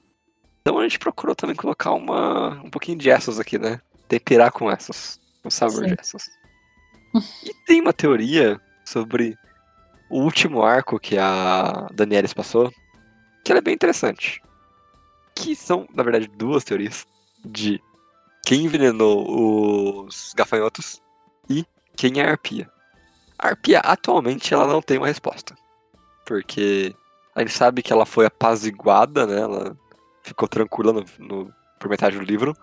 Então 0.61 0.79
a 0.79 0.83
gente 0.83 0.97
procurou 0.99 1.35
também 1.35 1.55
colocar 1.55 1.91
uma, 1.93 2.59
um 2.63 2.69
pouquinho 2.71 2.97
de 2.97 3.09
Essos 3.09 3.39
aqui, 3.39 3.57
né? 3.59 3.79
Temperar 4.07 4.51
com 4.51 4.71
Essos. 4.71 5.19
O 5.43 5.49
sabor 5.51 5.87
Sim. 5.87 5.93
de 5.93 6.01
Essos. 6.01 6.23
e 7.43 7.53
tem 7.65 7.81
uma 7.81 7.93
teoria 7.93 8.59
sobre 8.83 9.37
o 10.09 10.21
último 10.21 10.63
arco 10.63 10.99
que 10.99 11.17
a 11.19 11.87
Danielis 11.93 12.33
passou, 12.33 12.71
que 13.43 13.51
ela 13.51 13.59
é 13.59 13.61
bem 13.61 13.73
interessante. 13.75 14.41
Que 15.35 15.55
são, 15.55 15.87
na 15.93 16.01
verdade, 16.03 16.27
duas 16.27 16.63
teorias 16.63 17.05
de 17.43 17.81
quem 18.45 18.65
envenenou 18.65 20.05
os 20.05 20.33
gafanhotos 20.35 21.01
e 21.49 21.65
quem 21.95 22.19
é 22.19 22.25
a 22.25 22.31
arpia. 22.31 22.69
A 23.37 23.49
arpia, 23.49 23.79
atualmente, 23.79 24.53
ela 24.53 24.65
não 24.65 24.81
tem 24.81 24.97
uma 24.97 25.07
resposta. 25.07 25.53
Porque 26.25 26.95
a 27.35 27.41
gente 27.41 27.51
sabe 27.53 27.83
que 27.83 27.91
ela 27.91 28.05
foi 28.05 28.25
apaziguada, 28.25 29.27
né? 29.27 29.41
Ela 29.41 29.77
ficou 30.23 30.47
tranquila 30.47 30.93
no, 30.93 31.05
no- 31.19 31.53
por 31.79 31.89
metade 31.89 32.17
do 32.17 32.23
livro. 32.23 32.55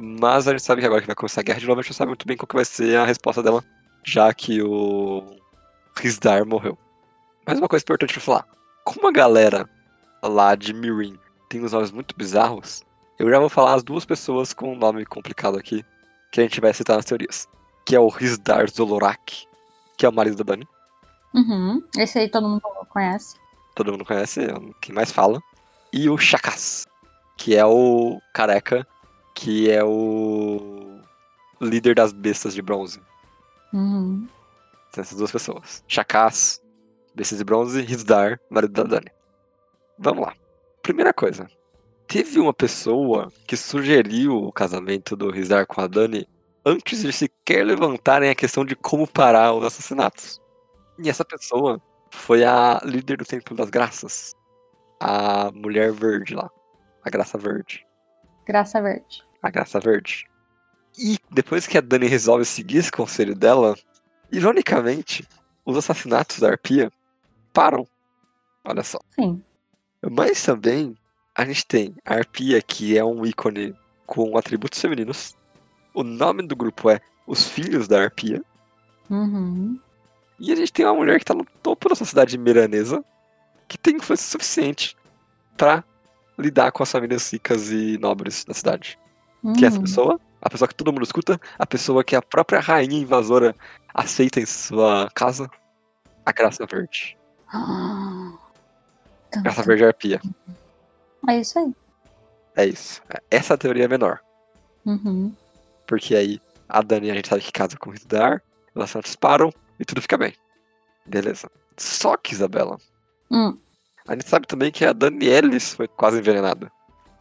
Mas 0.00 0.48
a 0.48 0.50
gente 0.50 0.62
sabe 0.62 0.80
que 0.80 0.86
agora 0.86 1.00
que 1.00 1.06
vai 1.06 1.14
começar 1.16 1.40
a 1.42 1.44
guerra 1.44 1.60
de 1.60 1.66
novo, 1.66 1.78
a 1.78 1.82
gente 1.82 1.90
não 1.92 1.96
sabe 1.96 2.08
muito 2.08 2.26
bem 2.26 2.36
qual 2.36 2.46
que 2.48 2.56
vai 2.56 2.64
ser 2.64 2.96
a 2.96 3.04
resposta 3.04 3.42
dela, 3.42 3.62
já 4.02 4.32
que 4.34 4.60
o 4.62 5.36
Rizdar 5.96 6.44
morreu. 6.46 6.76
Mas 7.46 7.58
uma 7.58 7.68
coisa 7.68 7.82
importante 7.84 8.14
pra 8.14 8.22
falar. 8.22 8.46
Como 8.84 9.06
a 9.06 9.12
galera 9.12 9.68
lá 10.22 10.54
de 10.54 10.72
Mirin 10.72 11.18
tem 11.48 11.62
uns 11.62 11.72
nomes 11.72 11.90
muito 11.90 12.16
bizarros, 12.16 12.84
eu 13.18 13.30
já 13.30 13.38
vou 13.38 13.48
falar 13.48 13.74
as 13.74 13.84
duas 13.84 14.04
pessoas 14.04 14.52
com 14.52 14.72
um 14.72 14.76
nome 14.76 15.06
complicado 15.06 15.56
aqui, 15.56 15.84
que 16.32 16.40
a 16.40 16.42
gente 16.42 16.60
vai 16.60 16.74
citar 16.74 16.96
nas 16.96 17.04
teorias. 17.04 17.48
Que 17.86 17.94
é 17.94 18.00
o 18.00 18.08
Rizdar 18.08 18.68
Zolorak, 18.68 19.46
que 19.96 20.04
é 20.04 20.08
o 20.08 20.12
marido 20.12 20.36
da 20.36 20.52
Dani. 20.52 20.66
Uhum. 21.32 21.82
Esse 21.96 22.18
aí 22.18 22.28
todo 22.28 22.48
mundo 22.48 22.62
conhece. 22.88 23.36
Todo 23.74 23.92
mundo 23.92 24.04
conhece, 24.04 24.40
é 24.40 24.54
quem 24.80 24.94
mais 24.94 25.12
fala. 25.12 25.40
E 25.92 26.10
o 26.10 26.18
Chakas, 26.18 26.86
que 27.36 27.54
é 27.54 27.64
o 27.64 28.20
careca, 28.32 28.86
que 29.34 29.70
é 29.70 29.84
o 29.84 30.98
líder 31.60 31.94
das 31.94 32.12
bestas 32.12 32.52
de 32.52 32.62
bronze. 32.62 33.00
Uhum. 33.72 34.26
Tem 34.92 35.02
essas 35.02 35.18
duas 35.18 35.30
pessoas. 35.30 35.84
Chakas, 35.86 36.60
bestas 37.14 37.38
de 37.38 37.44
bronze, 37.44 37.80
Rizdar, 37.80 38.40
marido 38.50 38.72
da 38.72 38.82
Dani. 38.82 39.10
Vamos 39.98 40.26
lá. 40.26 40.34
Primeira 40.84 41.14
coisa. 41.14 41.48
Teve 42.06 42.38
uma 42.38 42.52
pessoa 42.52 43.32
que 43.46 43.56
sugeriu 43.56 44.36
o 44.36 44.52
casamento 44.52 45.16
do 45.16 45.30
Rizdar 45.30 45.66
com 45.66 45.80
a 45.80 45.86
Dani 45.86 46.28
antes 46.62 47.00
de 47.00 47.10
sequer 47.10 47.64
levantarem 47.64 48.28
a 48.28 48.34
questão 48.34 48.66
de 48.66 48.76
como 48.76 49.08
parar 49.08 49.54
os 49.54 49.64
assassinatos. 49.64 50.38
E 51.02 51.08
essa 51.08 51.24
pessoa 51.24 51.80
foi 52.10 52.44
a 52.44 52.82
líder 52.84 53.16
do 53.16 53.24
Templo 53.24 53.56
das 53.56 53.70
Graças. 53.70 54.34
A 55.00 55.50
mulher 55.54 55.90
verde 55.90 56.34
lá. 56.34 56.50
A 57.02 57.08
Graça 57.08 57.38
Verde. 57.38 57.86
Graça 58.44 58.82
Verde. 58.82 59.24
A 59.42 59.48
Graça 59.48 59.80
Verde. 59.80 60.28
E 60.98 61.16
depois 61.30 61.66
que 61.66 61.78
a 61.78 61.80
Dani 61.80 62.06
resolve 62.06 62.44
seguir 62.44 62.76
esse 62.76 62.92
conselho 62.92 63.34
dela, 63.34 63.74
ironicamente, 64.30 65.26
os 65.64 65.78
assassinatos 65.78 66.40
da 66.40 66.50
Arpia 66.50 66.92
param. 67.54 67.88
Olha 68.62 68.82
só. 68.82 68.98
Sim. 69.14 69.42
Mas 70.10 70.42
também 70.42 70.96
a 71.34 71.44
gente 71.44 71.66
tem 71.66 71.94
a 72.04 72.14
Arpia, 72.14 72.60
que 72.62 72.96
é 72.96 73.04
um 73.04 73.24
ícone 73.24 73.74
com 74.06 74.36
atributos 74.36 74.80
femininos. 74.80 75.36
O 75.92 76.02
nome 76.02 76.42
do 76.46 76.54
grupo 76.56 76.90
é 76.90 77.00
Os 77.26 77.48
Filhos 77.48 77.88
da 77.88 78.02
Arpia. 78.02 78.42
Uhum. 79.10 79.78
E 80.38 80.52
a 80.52 80.56
gente 80.56 80.72
tem 80.72 80.84
uma 80.84 80.94
mulher 80.94 81.18
que 81.18 81.24
tá 81.24 81.34
no 81.34 81.44
topo 81.62 81.88
da 81.88 81.94
sociedade 81.94 82.36
miranesa, 82.36 83.04
que 83.68 83.78
tem 83.78 83.96
influência 83.96 84.26
suficiente 84.30 84.96
pra 85.56 85.84
lidar 86.38 86.72
com 86.72 86.82
as 86.82 86.90
famílias 86.90 87.32
ricas 87.32 87.70
e 87.70 87.96
nobres 87.98 88.44
da 88.44 88.52
cidade. 88.54 88.98
Que 89.56 89.64
é 89.64 89.68
essa 89.68 89.76
Uhum. 89.76 89.82
pessoa? 89.84 90.20
A 90.40 90.50
pessoa 90.50 90.68
que 90.68 90.74
todo 90.74 90.92
mundo 90.92 91.04
escuta? 91.04 91.40
A 91.58 91.66
pessoa 91.66 92.02
que 92.02 92.16
a 92.16 92.22
própria 92.22 92.60
rainha 92.60 92.98
invasora 92.98 93.54
aceita 93.94 94.40
em 94.40 94.46
sua 94.46 95.08
casa? 95.14 95.50
A 96.26 96.32
Graça 96.32 96.66
Verde. 96.66 97.16
Ah. 97.52 98.23
Tum, 99.34 99.42
Graça 99.42 99.62
tum. 99.62 99.66
Verde 99.68 99.84
Arpia. 99.84 100.20
É 101.28 101.38
isso 101.38 101.58
aí. 101.58 101.74
É 102.56 102.66
isso. 102.66 103.02
Essa 103.30 103.54
é 103.54 103.56
teoria 103.56 103.88
menor. 103.88 104.20
Uhum. 104.86 105.32
Porque 105.86 106.14
aí 106.14 106.40
a 106.68 106.80
Dani 106.82 107.10
a 107.10 107.14
gente 107.14 107.28
sabe 107.28 107.42
que 107.42 107.52
casa 107.52 107.76
com 107.76 107.90
o 107.90 107.94
Hildar, 107.94 108.42
os 108.74 108.82
assassinatos 108.82 109.16
param 109.16 109.50
e 109.78 109.84
tudo 109.84 110.00
fica 110.02 110.16
bem. 110.16 110.34
Beleza. 111.06 111.50
Só 111.76 112.16
que, 112.16 112.32
Isabela, 112.32 112.78
Hum. 113.30 113.58
a 114.06 114.12
gente 114.12 114.28
sabe 114.28 114.46
também 114.46 114.70
que 114.70 114.84
a 114.84 114.92
Danielis 114.92 115.74
foi 115.74 115.88
quase 115.88 116.18
envenenada. 116.18 116.70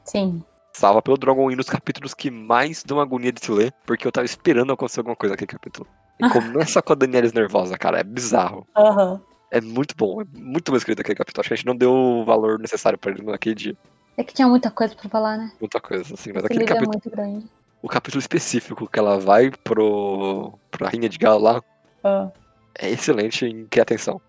Sim. 0.06 0.44
Salva 0.76 1.02
pelo 1.02 1.18
Dragon 1.18 1.50
nos 1.56 1.70
capítulos 1.70 2.14
que 2.14 2.30
mais 2.32 2.84
dão 2.84 3.00
agonia 3.00 3.32
de 3.32 3.44
se 3.44 3.52
ler, 3.52 3.74
porque 3.86 4.06
eu 4.08 4.12
tava 4.12 4.26
esperando 4.26 4.74
acontecer 4.74 5.00
alguma 5.00 5.16
coisa 5.16 5.34
naquele 5.34 5.48
capítulo. 5.52 5.88
E 6.20 6.30
começa 6.30 6.82
com 6.82 6.94
a 6.94 6.96
Danielis 6.96 7.34
nervosa, 7.34 7.78
cara. 7.78 8.00
É 8.00 8.04
bizarro. 8.04 8.68
Aham. 8.76 9.22
É 9.56 9.62
muito 9.62 9.96
bom. 9.96 10.22
É 10.22 10.26
muito 10.34 10.72
bem 10.72 10.78
escrito 10.78 11.00
aquele 11.02 11.16
capítulo. 11.16 11.42
Acho 11.42 11.50
que 11.50 11.54
a 11.54 11.58
gente 11.58 11.66
não 11.68 11.76
deu 11.76 11.94
o 11.94 12.26
valor 12.26 12.58
necessário 12.58 12.98
pra 12.98 13.12
ele 13.12 13.22
naquele 13.24 13.54
dia. 13.56 13.78
É 14.18 14.24
que 14.24 14.34
tinha 14.34 14.48
muita 14.48 14.72
coisa 14.72 14.96
pra 14.96 15.08
falar, 15.10 15.38
né? 15.38 15.52
Muita 15.60 15.80
coisa, 15.80 16.14
assim. 16.14 16.32
Mas 16.34 16.44
Esse 16.44 16.46
aquele 16.54 16.64
é 16.64 16.68
capítulo, 16.68 16.92
muito 16.92 17.10
grande. 17.10 17.46
o 17.82 17.88
capítulo 17.88 18.20
específico 18.20 18.88
que 18.88 18.98
ela 19.00 19.20
vai 19.20 19.52
pro. 19.64 20.54
pra 20.72 20.90
Rinha 20.90 21.08
de 21.08 21.18
Galo 21.20 21.42
lá, 21.44 21.62
Ah. 22.04 22.32
é 22.80 22.90
excelente 22.90 23.46
em 23.46 23.66
criar 23.66 23.84
atenção. 23.84 24.20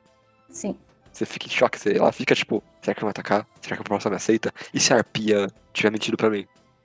Sim. 0.50 0.76
Você 1.12 1.24
fica 1.24 1.46
em 1.46 1.50
choque, 1.50 1.78
você, 1.78 1.96
ela 1.96 2.10
fica 2.12 2.34
tipo, 2.34 2.62
será 2.82 2.94
que 2.94 3.00
vai 3.02 3.10
atacar? 3.10 3.46
Será 3.62 3.76
que 3.76 3.82
a 3.82 3.84
próxima 3.84 4.10
me 4.10 4.16
aceita? 4.16 4.52
E 4.74 4.80
se 4.80 4.92
a 4.92 4.96
arpia 4.96 5.46
tiver 5.72 5.90
mentido 5.90 6.16
pra 6.16 6.28
mim? 6.28 6.44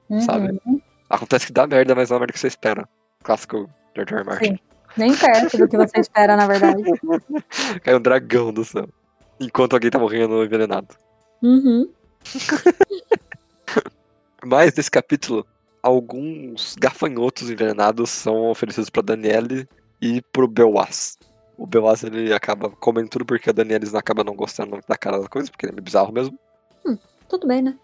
Uhum. 0.10 0.22
Sabe? 0.22 0.62
Acontece 1.10 1.48
que 1.48 1.52
dá 1.52 1.66
merda, 1.68 1.96
mas 1.96 2.10
não 2.10 2.16
é 2.16 2.18
a 2.18 2.20
merda 2.20 2.34
que 2.34 2.40
você 2.40 2.48
espera. 2.48 2.88
Clássico 3.24 3.70
George 3.96 4.14
R. 4.14 4.20
R. 4.22 4.26
Martin. 4.26 4.46
Sim. 4.56 4.60
Nem 4.98 5.16
perto 5.16 5.58
do 5.58 5.68
que 5.68 5.78
você 5.78 6.00
espera, 6.00 6.36
na 6.36 6.48
verdade. 6.48 6.84
Cai 7.84 7.96
um 7.96 8.02
dragão 8.02 8.54
do 8.54 8.66
céu. 8.66 8.88
Enquanto 9.40 9.74
alguém 9.74 9.90
tá 9.90 10.00
morrendo 10.00 10.44
envenenado. 10.44 10.96
Uhum. 11.42 11.90
Mas 14.46 14.74
nesse 14.74 14.92
capítulo, 14.92 15.46
alguns 15.82 16.76
gafanhotos 16.76 17.50
envenenados 17.50 18.10
são 18.10 18.50
oferecidos 18.50 18.90
pra 18.90 19.02
Daniele 19.02 19.68
e 20.02 20.22
pro 20.22 20.48
Belwas. 20.48 21.18
O 21.58 21.68
Belwas 21.68 22.04
ele 22.04 22.34
acaba 22.34 22.70
comendo 22.70 23.10
tudo 23.10 23.26
porque 23.26 23.50
a 23.50 23.54
Daniele 23.54 23.90
não 23.90 24.00
acaba 24.00 24.24
não 24.24 24.36
gostando 24.36 24.80
da 24.88 24.98
cara 24.98 25.20
da 25.20 25.28
coisa, 25.28 25.52
porque 25.52 25.66
ele 25.66 25.72
é 25.72 25.76
meio 25.76 25.84
bizarro 25.84 26.12
mesmo. 26.12 26.38
Tudo 27.30 27.48
bem, 27.48 27.62
né? 27.62 27.78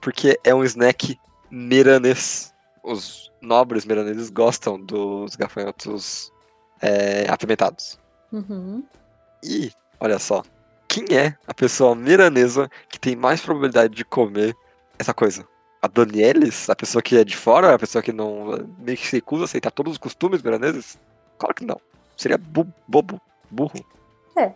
Porque 0.00 0.38
é 0.44 0.54
um 0.54 0.62
snack 0.62 1.18
miranês. 1.50 2.52
Os 2.84 3.31
nobres 3.42 3.84
miraneses 3.84 4.30
gostam 4.30 4.80
dos 4.80 5.36
gafanhotos 5.36 6.32
é, 6.80 7.26
apimentados. 7.28 7.98
Uhum. 8.32 8.82
E, 9.42 9.70
olha 10.00 10.18
só, 10.18 10.42
quem 10.88 11.04
é 11.16 11.36
a 11.46 11.52
pessoa 11.52 11.94
miranesa 11.94 12.70
que 12.88 12.98
tem 12.98 13.16
mais 13.16 13.40
probabilidade 13.40 13.94
de 13.94 14.04
comer 14.04 14.54
essa 14.98 15.12
coisa? 15.12 15.46
A 15.82 15.88
Danielis? 15.88 16.70
A 16.70 16.76
pessoa 16.76 17.02
que 17.02 17.16
é 17.16 17.24
de 17.24 17.36
fora? 17.36 17.74
A 17.74 17.78
pessoa 17.78 18.00
que 18.02 18.12
não 18.12 18.68
meio 18.78 18.96
que 18.96 19.06
se 19.06 19.16
recusa 19.16 19.42
a 19.42 19.46
aceitar 19.46 19.70
todos 19.72 19.92
os 19.92 19.98
costumes 19.98 20.40
miraneses? 20.40 20.96
Claro 21.38 21.54
que 21.54 21.64
não. 21.64 21.80
Seria 22.16 22.38
bu- 22.38 22.72
bobo, 22.86 23.20
burro. 23.50 23.84
É. 24.36 24.52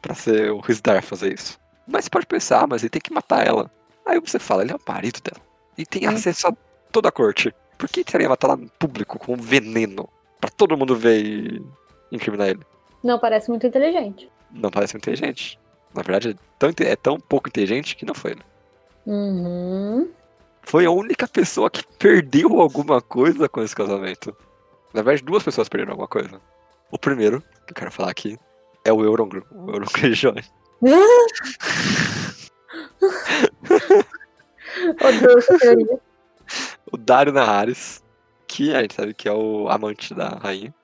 Pra 0.00 0.14
ser 0.14 0.52
o 0.52 0.60
Rizdar 0.60 1.02
fazer 1.02 1.34
isso. 1.34 1.58
Mas 1.86 2.04
você 2.04 2.10
pode 2.10 2.26
pensar, 2.26 2.66
mas 2.68 2.82
ele 2.82 2.90
tem 2.90 3.00
que 3.02 3.12
matar 3.12 3.44
ela. 3.44 3.68
Aí 4.06 4.20
você 4.20 4.38
fala, 4.38 4.62
ele 4.62 4.72
é 4.72 4.76
o 4.76 4.80
marido 4.86 5.20
dela. 5.20 5.44
E 5.76 5.84
tem 5.84 6.06
acesso 6.06 6.46
a 6.48 6.52
toda 6.92 7.08
a 7.08 7.12
corte. 7.12 7.52
Por 7.78 7.88
que 7.88 8.04
teria 8.04 8.28
matar 8.28 8.48
lá 8.48 8.56
no 8.56 8.68
público 8.70 9.18
com 9.18 9.36
veneno? 9.36 10.08
Pra 10.40 10.50
todo 10.50 10.76
mundo 10.76 10.96
ver 10.96 11.24
e 11.24 11.62
incriminar 12.10 12.48
ele? 12.48 12.60
Não 13.02 13.18
parece 13.18 13.48
muito 13.48 13.66
inteligente. 13.66 14.30
Não 14.50 14.70
parece 14.70 14.94
muito 14.94 15.08
inteligente. 15.08 15.58
Na 15.94 16.02
verdade, 16.02 16.30
é 16.30 16.34
tão, 16.58 16.70
é 16.80 16.96
tão 16.96 17.20
pouco 17.20 17.48
inteligente 17.48 17.96
que 17.96 18.04
não 18.04 18.14
foi. 18.14 18.34
Né? 18.34 18.42
Uhum. 19.06 20.10
Foi 20.62 20.84
a 20.84 20.90
única 20.90 21.26
pessoa 21.26 21.70
que 21.70 21.84
perdeu 21.98 22.60
alguma 22.60 23.00
coisa 23.00 23.48
com 23.48 23.62
esse 23.62 23.74
casamento. 23.74 24.36
Na 24.92 25.02
verdade, 25.02 25.24
duas 25.24 25.42
pessoas 25.42 25.68
perderam 25.68 25.92
alguma 25.92 26.08
coisa. 26.08 26.40
O 26.90 26.98
primeiro, 26.98 27.40
que 27.66 27.72
eu 27.72 27.76
quero 27.76 27.92
falar 27.92 28.10
aqui, 28.10 28.36
é 28.84 28.92
o 28.92 29.02
Eurongru, 29.02 29.46
o 29.50 29.70
Euron 29.70 29.86
Greyjoy. 29.94 30.42
Odeio 35.02 35.38
essa 35.38 35.56
teoria. 35.58 36.00
O 36.92 36.96
Dario 36.96 37.32
Naharis, 37.32 38.02
que 38.46 38.74
a 38.74 38.82
gente 38.82 38.94
sabe 38.94 39.14
que 39.14 39.28
é 39.28 39.32
o 39.32 39.68
amante 39.68 40.14
da 40.14 40.28
rainha. 40.28 40.74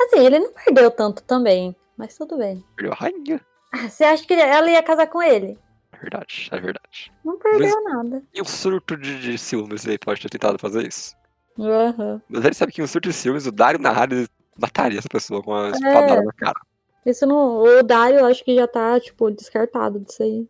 Assim, 0.00 0.24
ele 0.24 0.38
não 0.38 0.52
perdeu 0.52 0.90
tanto 0.90 1.22
também, 1.22 1.74
mas 1.96 2.16
tudo 2.16 2.36
bem. 2.36 2.64
Perdeu 2.76 2.92
a 2.92 2.96
rainha. 2.96 3.40
Ah, 3.72 3.88
Você 3.88 4.04
acha 4.04 4.26
que 4.26 4.34
ela 4.34 4.70
ia 4.70 4.82
casar 4.82 5.06
com 5.06 5.22
ele? 5.22 5.58
É 5.92 5.96
verdade, 5.96 6.48
é 6.52 6.60
verdade. 6.60 7.12
Não 7.24 7.38
perdeu 7.38 7.84
nada. 7.84 8.22
E 8.34 8.42
um 8.42 8.44
surto 8.44 8.96
de, 8.96 9.20
de 9.20 9.38
ciúmes 9.38 9.86
ele 9.86 9.98
pode 9.98 10.20
ter 10.20 10.28
tentado 10.28 10.58
fazer 10.58 10.86
isso. 10.86 11.14
Aham. 11.58 12.20
Mas 12.28 12.40
a 12.40 12.44
gente 12.44 12.56
sabe 12.56 12.72
que 12.72 12.80
em 12.80 12.84
um 12.84 12.88
surto 12.88 13.08
de 13.08 13.14
ciúmes, 13.14 13.46
o 13.46 13.52
Dario 13.52 13.80
Naharis 13.80 14.28
mataria 14.58 14.98
essa 14.98 15.08
pessoa 15.08 15.42
com 15.42 15.52
uma 15.52 15.70
espadada 15.70 16.22
na 16.22 16.32
cara. 16.32 16.60
Isso 17.06 17.26
não. 17.26 17.58
O 17.62 17.82
Dario, 17.82 18.20
eu 18.20 18.26
acho 18.26 18.44
que 18.44 18.54
já 18.54 18.66
tá, 18.66 18.98
tipo, 18.98 19.30
descartado 19.30 20.00
disso 20.00 20.22
aí. 20.22 20.48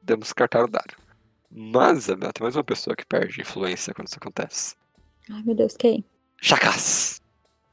Podemos 0.00 0.24
descartar 0.24 0.64
o 0.64 0.68
Dario. 0.68 0.96
Mas, 1.58 2.00
Isabela, 2.00 2.34
tem 2.34 2.44
mais 2.44 2.54
uma 2.54 2.62
pessoa 2.62 2.94
que 2.94 3.06
perde 3.06 3.40
influência 3.40 3.94
quando 3.94 4.08
isso 4.08 4.18
acontece. 4.20 4.74
Ai, 5.30 5.42
meu 5.42 5.54
Deus, 5.54 5.74
quem? 5.74 6.04
Chacás. 6.38 7.22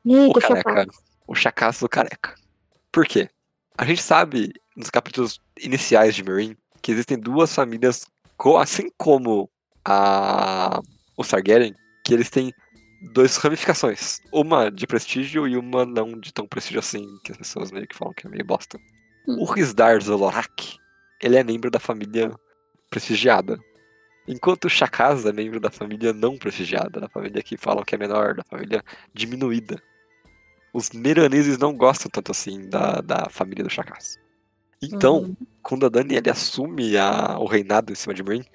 Eita, 0.05 0.39
careca. 0.39 0.69
chapado. 0.69 0.91
O 1.27 1.35
Chacás 1.35 1.79
do 1.81 1.89
Careca. 1.89 2.33
Por 2.93 3.05
quê? 3.05 3.29
A 3.77 3.83
gente 3.83 4.01
sabe, 4.01 4.53
nos 4.77 4.89
capítulos 4.89 5.41
iniciais 5.61 6.15
de 6.15 6.23
Meereen, 6.23 6.55
que 6.81 6.93
existem 6.93 7.19
duas 7.19 7.53
famílias, 7.53 8.07
assim 8.57 8.89
como 8.97 9.49
a 9.83 10.81
os 11.17 11.27
Targaryen, 11.27 11.73
que 12.05 12.13
eles 12.13 12.29
têm 12.29 12.53
duas 13.13 13.35
ramificações. 13.35 14.21
Uma 14.31 14.71
de 14.71 14.87
prestígio 14.87 15.45
e 15.45 15.57
uma 15.57 15.85
não 15.85 16.17
de 16.19 16.33
tão 16.33 16.47
prestígio 16.47 16.79
assim, 16.79 17.05
que 17.25 17.33
as 17.33 17.37
pessoas 17.37 17.69
meio 17.69 17.87
que 17.87 17.95
falam 17.95 18.13
que 18.13 18.25
é 18.25 18.29
meio 18.29 18.45
bosta. 18.45 18.77
Hum. 19.27 19.41
O 19.41 19.45
Rizdar 19.45 20.01
Zolorak, 20.01 20.77
ele 21.21 21.35
é 21.35 21.43
membro 21.43 21.69
da 21.69 21.79
família 21.79 22.31
prestigiada. 22.89 23.59
Enquanto 24.27 24.65
o 24.65 24.69
Chakaza 24.69 25.29
é 25.29 25.33
membro 25.33 25.59
da 25.59 25.69
família 25.69 26.13
não 26.13 26.37
prestigiada, 26.37 26.99
da 27.01 27.09
família 27.09 27.43
que 27.43 27.57
falam 27.57 27.83
que 27.83 27.93
é 27.95 27.97
menor, 27.97 28.35
da 28.35 28.43
família 28.43 28.81
diminuída. 29.13 29.81
Os 30.73 30.89
meraneses 30.91 31.57
não 31.57 31.75
gostam 31.75 32.09
tanto 32.09 32.31
assim 32.31 32.67
da, 32.69 33.01
da 33.01 33.27
família 33.29 33.63
do 33.63 33.69
Chakaza. 33.69 34.17
Então, 34.81 35.17
Uhum. 35.19 35.35
quando 35.61 35.85
a 35.85 35.89
Daniela 35.89 36.31
assume 36.31 36.97
a- 36.97 37.37
o 37.39 37.45
reinado 37.45 37.91
em 37.91 37.95
cima 37.95 38.13
de 38.13 38.23
Meereen, 38.23 38.45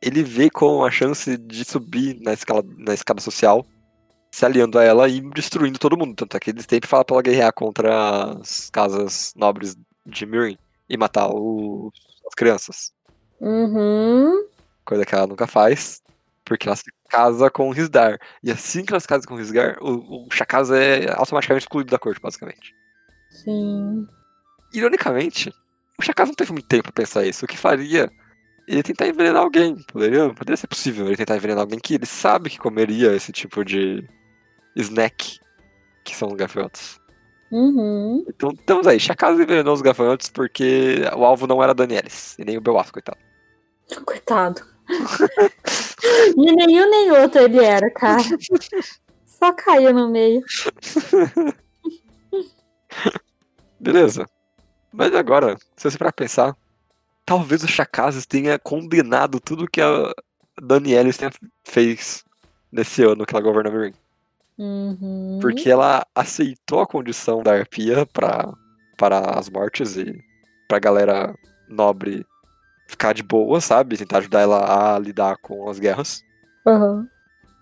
ele 0.00 0.22
vê 0.22 0.48
com 0.50 0.84
a 0.84 0.90
chance 0.90 1.36
de 1.36 1.64
subir 1.64 2.18
na, 2.20 2.32
escala, 2.32 2.62
na 2.76 2.94
escada 2.94 3.20
social, 3.20 3.66
se 4.30 4.44
aliando 4.44 4.78
a 4.78 4.84
ela 4.84 5.08
e 5.08 5.20
destruindo 5.32 5.78
todo 5.78 5.96
mundo. 5.96 6.14
Tanto 6.14 6.36
é 6.36 6.40
que 6.40 6.50
ele 6.50 6.62
sempre 6.62 6.88
fala 6.88 7.04
pra 7.04 7.16
ela 7.16 7.22
guerrear 7.22 7.52
contra 7.52 8.38
as 8.40 8.70
casas 8.70 9.32
nobres 9.34 9.74
de 10.06 10.26
Meereen 10.26 10.58
e 10.88 10.96
matar 10.96 11.28
os- 11.34 11.90
as 12.26 12.34
crianças. 12.34 12.92
Uhum. 13.40 14.44
Coisa 14.88 15.04
que 15.04 15.14
ela 15.14 15.26
nunca 15.26 15.46
faz, 15.46 16.02
porque 16.46 16.66
ela 16.66 16.74
se 16.74 16.90
casa 17.10 17.50
com 17.50 17.68
o 17.68 17.72
Risdar. 17.72 18.18
E 18.42 18.50
assim 18.50 18.86
que 18.86 18.90
ela 18.90 19.00
se 19.00 19.06
casa 19.06 19.26
com 19.26 19.34
o 19.34 19.36
Risdar, 19.36 19.76
o, 19.82 20.24
o 20.26 20.28
Chakaza 20.32 20.78
é 20.78 21.12
automaticamente 21.14 21.64
excluído 21.64 21.90
da 21.90 21.98
corte, 21.98 22.18
basicamente. 22.22 22.74
Sim. 23.28 24.06
Ironicamente, 24.72 25.52
o 25.98 26.02
Chakaza 26.02 26.28
não 26.28 26.34
teve 26.34 26.52
muito 26.52 26.66
tempo 26.66 26.84
pra 26.84 26.92
pensar 26.92 27.26
isso. 27.26 27.44
O 27.44 27.48
que 27.48 27.58
faria 27.58 28.10
ele 28.66 28.82
tentar 28.82 29.06
envenenar 29.06 29.42
alguém? 29.42 29.76
Poderia, 29.92 30.32
poderia 30.32 30.56
ser 30.56 30.68
possível 30.68 31.06
ele 31.06 31.18
tentar 31.18 31.36
envenenar 31.36 31.64
alguém 31.64 31.78
que 31.78 31.94
ele 31.94 32.06
sabe 32.06 32.48
que 32.48 32.58
comeria 32.58 33.14
esse 33.14 33.30
tipo 33.30 33.62
de 33.62 34.08
snack, 34.74 35.38
que 36.02 36.16
são 36.16 36.28
os 36.28 36.34
gafanhotos. 36.34 36.98
Uhum. 37.50 38.24
Então 38.26 38.52
estamos 38.52 38.86
aí, 38.86 38.98
Chakaza 38.98 39.42
envenenou 39.42 39.74
os 39.74 39.82
gafanhotos 39.82 40.30
porque 40.30 41.02
o 41.14 41.26
alvo 41.26 41.46
não 41.46 41.62
era 41.62 41.74
Danielis, 41.74 42.38
e 42.38 42.44
nem 42.46 42.56
o 42.56 42.60
Beowato, 42.62 42.90
coitado. 42.90 43.18
Coitado. 44.04 44.77
E 46.36 46.52
nenhum 46.52 46.90
nem 46.90 47.10
outro 47.12 47.42
ele 47.42 47.64
era, 47.64 47.90
cara. 47.90 48.22
Só 49.26 49.52
caiu 49.52 49.92
no 49.92 50.08
meio. 50.10 50.42
Beleza. 53.78 54.26
Mas 54.92 55.14
agora, 55.14 55.56
se 55.76 55.88
você 55.90 55.98
para 55.98 56.12
pensar, 56.12 56.56
talvez 57.24 57.62
o 57.62 57.68
Chakazes 57.68 58.26
tenha 58.26 58.58
condenado 58.58 59.38
tudo 59.38 59.70
que 59.70 59.80
a 59.80 60.12
Danielis 60.60 61.16
tenha 61.16 61.30
fez 61.64 62.24
nesse 62.72 63.04
ano 63.04 63.24
que 63.24 63.34
ela 63.34 63.42
governa 63.44 63.70
Meereen. 63.70 63.94
Uhum. 64.58 65.38
Porque 65.40 65.70
ela 65.70 66.04
aceitou 66.14 66.80
a 66.80 66.86
condição 66.86 67.42
da 67.42 67.52
arpia 67.52 68.04
pra, 68.06 68.52
para 68.96 69.38
as 69.38 69.48
mortes 69.48 69.96
e 69.96 70.18
pra 70.66 70.80
galera 70.80 71.34
nobre 71.68 72.26
ficar 72.88 73.12
de 73.12 73.22
boa, 73.22 73.60
sabe? 73.60 73.96
Tentar 73.96 74.18
ajudar 74.18 74.40
ela 74.40 74.94
a 74.96 74.98
lidar 74.98 75.36
com 75.36 75.68
as 75.68 75.78
guerras. 75.78 76.24
Uhum. 76.66 77.06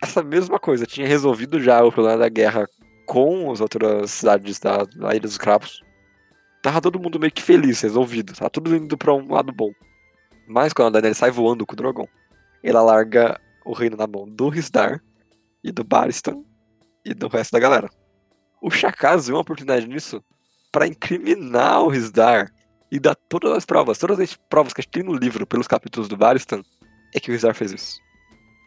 Essa 0.03 0.23
mesma 0.23 0.59
coisa 0.59 0.87
tinha 0.87 1.07
resolvido 1.07 1.61
já 1.61 1.83
o 1.83 1.93
problema 1.93 2.19
da 2.19 2.29
guerra 2.29 2.67
com 3.05 3.51
as 3.51 3.61
outras 3.61 4.11
cidades 4.11 4.59
da, 4.59 4.85
da 4.85 5.11
Ilha 5.11 5.21
dos 5.21 5.37
Cravos. 5.37 5.83
Tava 6.63 6.81
todo 6.81 7.01
mundo 7.01 7.19
meio 7.19 7.33
que 7.33 7.43
feliz, 7.43 7.81
resolvido. 7.81 8.35
Tava 8.35 8.51
tudo 8.51 8.75
indo 8.75 8.97
pra 8.97 9.13
um 9.13 9.33
lado 9.33 9.53
bom. 9.53 9.71
Mas 10.47 10.73
quando 10.73 10.89
a 10.89 10.91
Daenerys 10.91 11.19
sai 11.19 11.31
voando 11.31 11.67
com 11.67 11.73
o 11.73 11.77
Drogon, 11.77 12.07
ela 12.63 12.83
larga 12.83 13.41
o 13.65 13.73
reino 13.73 13.97
na 13.97 14.07
mão 14.07 14.29
do 14.29 14.49
Risdar 14.49 15.03
e 15.63 15.73
do 15.73 15.83
Barristan 15.83 16.43
e 17.05 17.13
do 17.13 17.27
resto 17.29 17.53
da 17.53 17.59
galera. 17.59 17.91
O 18.63 18.71
Chakaz 18.71 19.27
viu 19.27 19.37
uma 19.37 19.43
oportunidade 19.43 19.87
nisso 19.89 20.23
pra 20.71 20.87
incriminar 20.87 21.83
o 21.83 21.89
Risdar 21.89 22.53
e 22.97 23.01
dar 23.01 23.15
todas 23.15 23.53
as 23.53 23.65
provas, 23.67 23.99
todas 23.99 24.19
as 24.19 24.35
provas 24.35 24.73
que 24.73 24.81
a 24.81 24.83
gente 24.83 24.91
tem 24.91 25.03
no 25.03 25.15
livro 25.15 25.47
pelos 25.47 25.67
capítulos 25.67 26.09
do 26.09 26.17
Barristan, 26.17 26.63
é 27.15 27.21
que 27.21 27.31
o 27.31 27.33
Risdar 27.33 27.55
fez 27.55 27.73
isso 27.73 28.01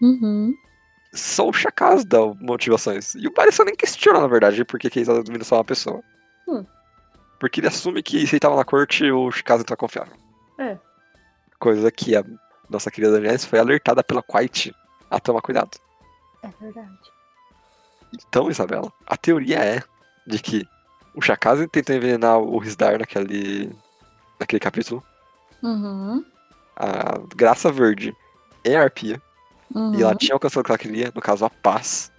Uhum. 0.02 0.54
só 1.14 1.50
o 1.50 1.52
Chakaz 1.52 2.06
dá 2.06 2.20
motivações. 2.40 3.16
E 3.16 3.28
o 3.28 3.34
Barristan 3.34 3.66
nem 3.66 3.76
questiona, 3.76 4.22
na 4.22 4.28
verdade, 4.28 4.64
porque 4.64 4.90
que 4.90 5.00
ele 5.00 5.06
tá 5.06 5.14
dormindo 5.14 5.44
só 5.44 5.58
uma 5.58 5.66
pessoa. 5.66 6.02
Hum. 6.48 6.64
Porque 7.40 7.60
ele 7.60 7.68
assume 7.68 8.02
que 8.04 8.26
se 8.26 8.36
ele 8.36 8.40
tava 8.40 8.56
na 8.56 8.64
corte, 8.64 9.12
o 9.12 9.32
Chakaz 9.32 9.64
tá 9.64 9.76
confiável. 9.76 10.14
É. 10.58 10.78
Coisa 11.60 11.92
que 11.92 12.16
a 12.16 12.24
nossa 12.70 12.90
querida 12.92 13.14
Daenerys 13.14 13.44
foi 13.44 13.60
alertada 13.60 14.04
pela 14.04 14.24
Quiet 14.24 14.74
a 15.10 15.20
tomar 15.20 15.42
cuidado. 15.42 15.78
É 16.44 16.50
verdade. 16.62 16.98
Então, 18.14 18.50
Isabela, 18.50 18.92
a 19.06 19.18
teoria 19.18 19.60
é 19.60 19.84
de 20.26 20.40
que 20.40 20.66
o 21.16 21.22
Chakaz 21.22 21.60
tentou 21.72 21.96
envenenar 21.96 22.38
o 22.40 22.58
Risdar 22.60 23.00
naquele, 23.00 23.70
naquele 24.40 24.60
capítulo. 24.60 25.04
Uhum. 25.62 26.24
A 26.76 27.20
Graça 27.36 27.72
Verde 27.72 28.16
é 28.64 28.78
a 28.78 28.84
Arpia. 28.84 29.22
Uhum. 29.74 29.96
E 29.96 30.02
ela 30.02 30.16
tinha 30.16 30.34
alcançado 30.34 30.62
o 30.62 30.64
que 30.64 30.72
ela 30.72 30.78
queria, 30.78 31.12
no 31.14 31.22
caso, 31.22 31.46
a 31.46 31.50
paz. 31.50 32.12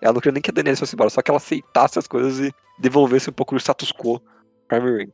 Ela 0.00 0.14
não 0.14 0.20
queria 0.20 0.32
nem 0.32 0.42
que 0.42 0.50
a 0.50 0.52
Daenerys 0.52 0.78
fosse 0.78 0.94
embora, 0.94 1.10
só 1.10 1.22
que 1.22 1.30
ela 1.30 1.38
aceitasse 1.38 1.98
as 1.98 2.06
coisas 2.06 2.38
e 2.38 2.54
devolvesse 2.78 3.30
um 3.30 3.32
pouco 3.32 3.54
do 3.54 3.60
status 3.60 3.92
quo 3.92 4.20
pra 4.66 4.80
Meereen. 4.80 5.12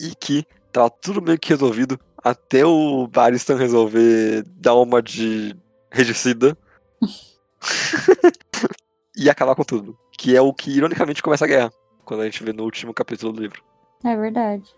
E 0.00 0.14
que 0.14 0.44
tava 0.72 0.90
tudo 0.90 1.22
meio 1.22 1.38
que 1.38 1.48
resolvido 1.48 1.98
até 2.22 2.64
o 2.64 3.06
Barristan 3.06 3.56
resolver 3.56 4.44
dar 4.56 4.74
uma 4.74 5.00
de 5.00 5.56
regicida 5.90 6.56
e 9.16 9.30
acabar 9.30 9.54
com 9.54 9.64
tudo. 9.64 9.98
Que 10.12 10.36
é 10.36 10.40
o 10.40 10.52
que, 10.52 10.70
ironicamente, 10.70 11.22
começa 11.22 11.44
a 11.44 11.48
guerra, 11.48 11.72
quando 12.04 12.20
a 12.20 12.24
gente 12.24 12.42
vê 12.42 12.52
no 12.52 12.64
último 12.64 12.92
capítulo 12.92 13.32
do 13.32 13.40
livro. 13.40 13.62
É 14.04 14.16
verdade. 14.16 14.68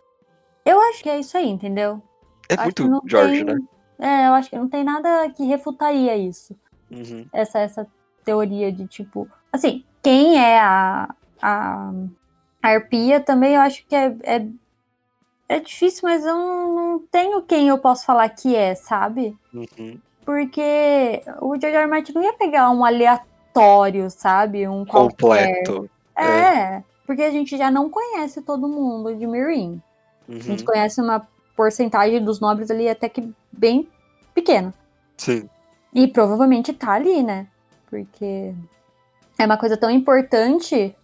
Eu 0.65 0.81
acho 0.81 1.03
que 1.03 1.09
é 1.09 1.19
isso 1.19 1.37
aí, 1.37 1.49
entendeu? 1.49 2.03
É 2.49 2.55
Acho 2.55 2.63
muito 2.65 3.03
George, 3.09 3.45
tem- 3.45 3.55
né? 3.55 3.61
É, 3.99 4.29
eu 4.29 4.33
acho 4.33 4.49
que 4.49 4.57
não 4.57 4.69
tem 4.69 4.83
nada 4.83 5.29
que 5.31 5.45
refutaria 5.45 6.17
isso. 6.17 6.57
Uhum. 6.91 7.27
Essa, 7.33 7.61
essa 7.61 7.87
teoria 8.25 8.73
de 8.73 8.87
tipo. 8.87 9.29
Assim, 9.53 9.85
quem 10.03 10.39
é 10.39 10.59
a, 10.59 11.15
a 11.41 11.93
arpia 12.63 13.21
também 13.21 13.55
eu 13.55 13.61
acho 13.61 13.85
que 13.87 13.95
é, 13.95 14.17
é, 14.23 14.47
é 15.49 15.61
difícil, 15.61 16.01
mas 16.05 16.25
eu 16.25 16.35
não, 16.35 16.75
não 16.75 16.99
tenho 17.11 17.43
quem 17.43 17.69
eu 17.69 17.79
posso 17.79 18.05
falar 18.07 18.29
que 18.31 18.57
é, 18.57 18.75
sabe? 18.75 19.37
Uhum. 19.53 20.01
Porque 20.25 21.23
o 21.41 21.59
George 21.59 21.77
R. 21.77 21.87
Martin 21.87 22.13
não 22.13 22.23
ia 22.23 22.33
pegar 22.33 22.71
um 22.71 22.85
aleatório, 22.85 24.09
sabe? 24.11 24.67
Um 24.69 24.85
qualquer. 24.85 25.17
Completo. 25.65 25.91
É, 26.17 26.83
porque 27.07 27.23
a 27.23 27.31
gente 27.31 27.57
já 27.57 27.71
não 27.71 27.91
conhece 27.91 28.43
todo 28.43 28.69
mundo 28.69 29.15
de 29.15 29.27
Meereen. 30.31 30.41
A 30.41 30.51
gente 30.51 30.61
Uhum. 30.61 30.67
conhece 30.67 31.01
uma 31.01 31.27
porcentagem 31.57 32.25
dos 32.25 32.41
nobres 32.41 32.71
ali 32.71 32.89
até 32.89 33.09
que 33.09 33.33
bem 33.53 33.89
pequena. 34.35 34.73
Sim. 35.17 35.49
E 35.93 36.07
provavelmente 36.09 36.73
tá 36.73 36.93
ali, 36.93 37.23
né? 37.23 37.47
Porque 37.89 38.55
é 39.39 39.45
uma 39.45 39.57
coisa 39.59 39.77
tão 39.77 39.91
importante 39.91 40.95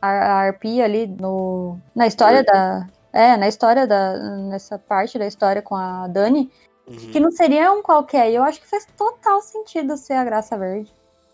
a, 0.00 0.08
a 0.08 0.34
arpia 0.40 0.84
ali 0.84 1.06
no, 1.06 1.78
na 1.94 2.06
história 2.06 2.42
da. 2.42 2.86
É, 3.12 3.36
na 3.36 3.48
história 3.48 3.86
da. 3.86 4.16
Nessa 4.16 4.78
parte 4.78 5.18
da 5.18 5.26
história 5.26 5.60
com 5.62 5.76
a 5.76 6.06
Dani, 6.08 6.50
Uhum. 6.88 6.96
que 7.12 7.20
não 7.20 7.30
seria 7.30 7.70
um 7.72 7.82
qualquer. 7.82 8.30
E 8.30 8.34
eu 8.34 8.42
acho 8.42 8.60
que 8.60 8.66
faz 8.66 8.84
total 8.96 9.40
sentido 9.42 9.96
ser 9.96 10.14
a 10.14 10.24
Graça 10.24 10.58
Verde. 10.58 10.92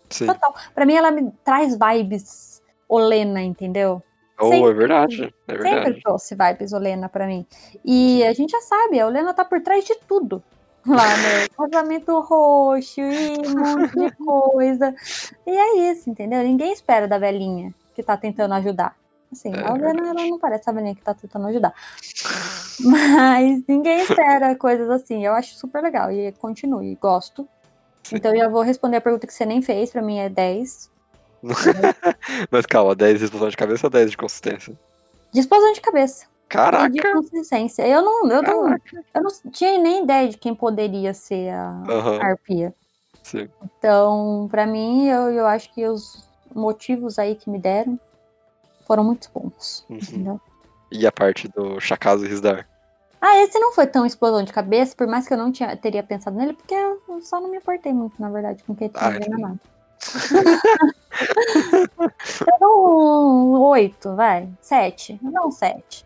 Sim. 0.09 0.27
Total. 0.27 0.53
Pra 0.75 0.85
mim, 0.85 0.93
ela 0.93 1.09
me 1.09 1.31
traz 1.43 1.75
vibes 1.77 2.61
Olena, 2.87 3.41
entendeu? 3.41 4.03
Oh, 4.39 4.49
Sempre- 4.49 4.69
é 4.69 4.73
verdade. 4.73 5.33
É 5.47 5.51
Sempre 5.53 5.69
verdade. 5.69 6.01
trouxe 6.01 6.35
vibes 6.35 6.73
Olena 6.73 7.09
pra 7.09 7.25
mim. 7.27 7.45
E 7.83 8.23
a 8.23 8.33
gente 8.33 8.51
já 8.51 8.61
sabe, 8.61 8.99
a 8.99 9.07
Olena 9.07 9.33
tá 9.33 9.43
por 9.43 9.61
trás 9.61 9.83
de 9.85 9.95
tudo. 10.07 10.43
Lá 10.87 11.03
no 11.17 11.69
casamento 11.69 12.19
roxo 12.21 13.01
e 13.01 13.03
um 13.45 13.59
monte 13.59 13.93
de 13.99 14.11
coisa. 14.23 14.95
E 15.45 15.51
é 15.51 15.91
isso, 15.91 16.09
entendeu? 16.09 16.41
Ninguém 16.43 16.71
espera 16.71 17.07
da 17.07 17.17
velhinha 17.17 17.73
que 17.95 18.01
tá 18.03 18.15
tentando 18.15 18.53
ajudar. 18.53 18.95
Assim, 19.31 19.51
É 19.53 19.67
a 19.67 19.73
Olena 19.73 20.09
ela 20.11 20.25
não 20.27 20.39
parece 20.39 20.69
a 20.69 20.73
velhinha 20.73 20.95
que 20.95 21.01
tá 21.01 21.13
tentando 21.13 21.47
ajudar. 21.47 21.73
Mas 22.79 23.63
ninguém 23.67 23.99
espera 24.01 24.55
coisas 24.55 24.89
assim. 24.89 25.25
Eu 25.25 25.33
acho 25.33 25.55
super 25.55 25.81
legal 25.81 26.11
e 26.11 26.31
continue, 26.33 26.95
gosto. 26.95 27.47
Então 28.13 28.33
eu 28.33 28.49
vou 28.49 28.61
responder 28.61 28.97
a 28.97 29.01
pergunta 29.01 29.27
que 29.27 29.33
você 29.33 29.45
nem 29.45 29.61
fez, 29.61 29.91
pra 29.91 30.01
mim 30.01 30.19
é 30.19 30.29
10. 30.29 30.89
Mas 32.51 32.65
calma, 32.65 32.95
10 32.95 33.19
de 33.19 33.25
explosão 33.25 33.49
de 33.49 33.57
cabeça 33.57 33.87
ou 33.87 33.91
10 33.91 34.11
de 34.11 34.17
consistência? 34.17 34.77
De 35.31 35.39
explosão 35.39 35.71
de 35.73 35.81
cabeça. 35.81 36.25
E 36.25 36.27
de 36.27 36.49
Caraca! 36.49 37.13
consistência. 37.13 37.87
Eu 37.87 38.01
não, 38.01 38.29
eu 38.29 38.41
não, 38.41 38.63
Caraca! 38.63 39.05
eu 39.13 39.21
não 39.23 39.51
tinha 39.51 39.77
nem 39.79 40.03
ideia 40.03 40.29
de 40.29 40.37
quem 40.37 40.55
poderia 40.55 41.13
ser 41.13 41.49
a 41.49 41.83
Aham, 41.89 42.19
arpia. 42.21 42.73
sim. 43.23 43.47
Então, 43.63 44.47
pra 44.49 44.65
mim, 44.65 45.07
eu, 45.07 45.31
eu 45.31 45.45
acho 45.47 45.73
que 45.73 45.85
os 45.85 46.23
motivos 46.53 47.19
aí 47.19 47.35
que 47.35 47.49
me 47.49 47.59
deram 47.59 47.99
foram 48.85 49.03
muito 49.03 49.29
bons. 49.33 49.85
Uhum. 49.89 50.39
E 50.91 51.05
a 51.05 51.11
parte 51.11 51.47
do 51.49 51.79
Chakazo 51.79 52.25
e 52.25 52.29
Risdar? 52.29 52.67
Ah, 53.19 53.37
esse 53.43 53.59
não 53.59 53.73
foi 53.73 53.87
tão 53.87 54.05
explosão 54.05 54.43
de 54.43 54.53
cabeça, 54.53 54.95
por 54.95 55.07
mais 55.07 55.27
que 55.27 55.33
eu 55.33 55.37
não 55.37 55.51
tinha, 55.51 55.75
teria 55.75 56.03
pensado 56.03 56.37
nele, 56.37 56.53
porque 56.53 56.73
eu 56.73 57.01
só 57.21 57.41
não 57.41 57.49
me 57.49 57.57
importei 57.57 57.91
muito, 57.91 58.21
na 58.21 58.29
verdade, 58.29 58.63
com 58.63 58.75
quem 58.75 58.87
tinha 58.89 59.09
Ah, 59.09 59.09
envenenado. 59.09 59.59
eu 59.63 59.76
um 62.61 63.59
oito, 63.69 64.15
vai. 64.15 64.49
Sete. 64.61 65.19
Um 65.23 65.51
sete. 65.51 66.05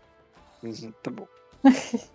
Uhum, 0.62 0.92
tá 1.02 1.10
bom. 1.10 1.26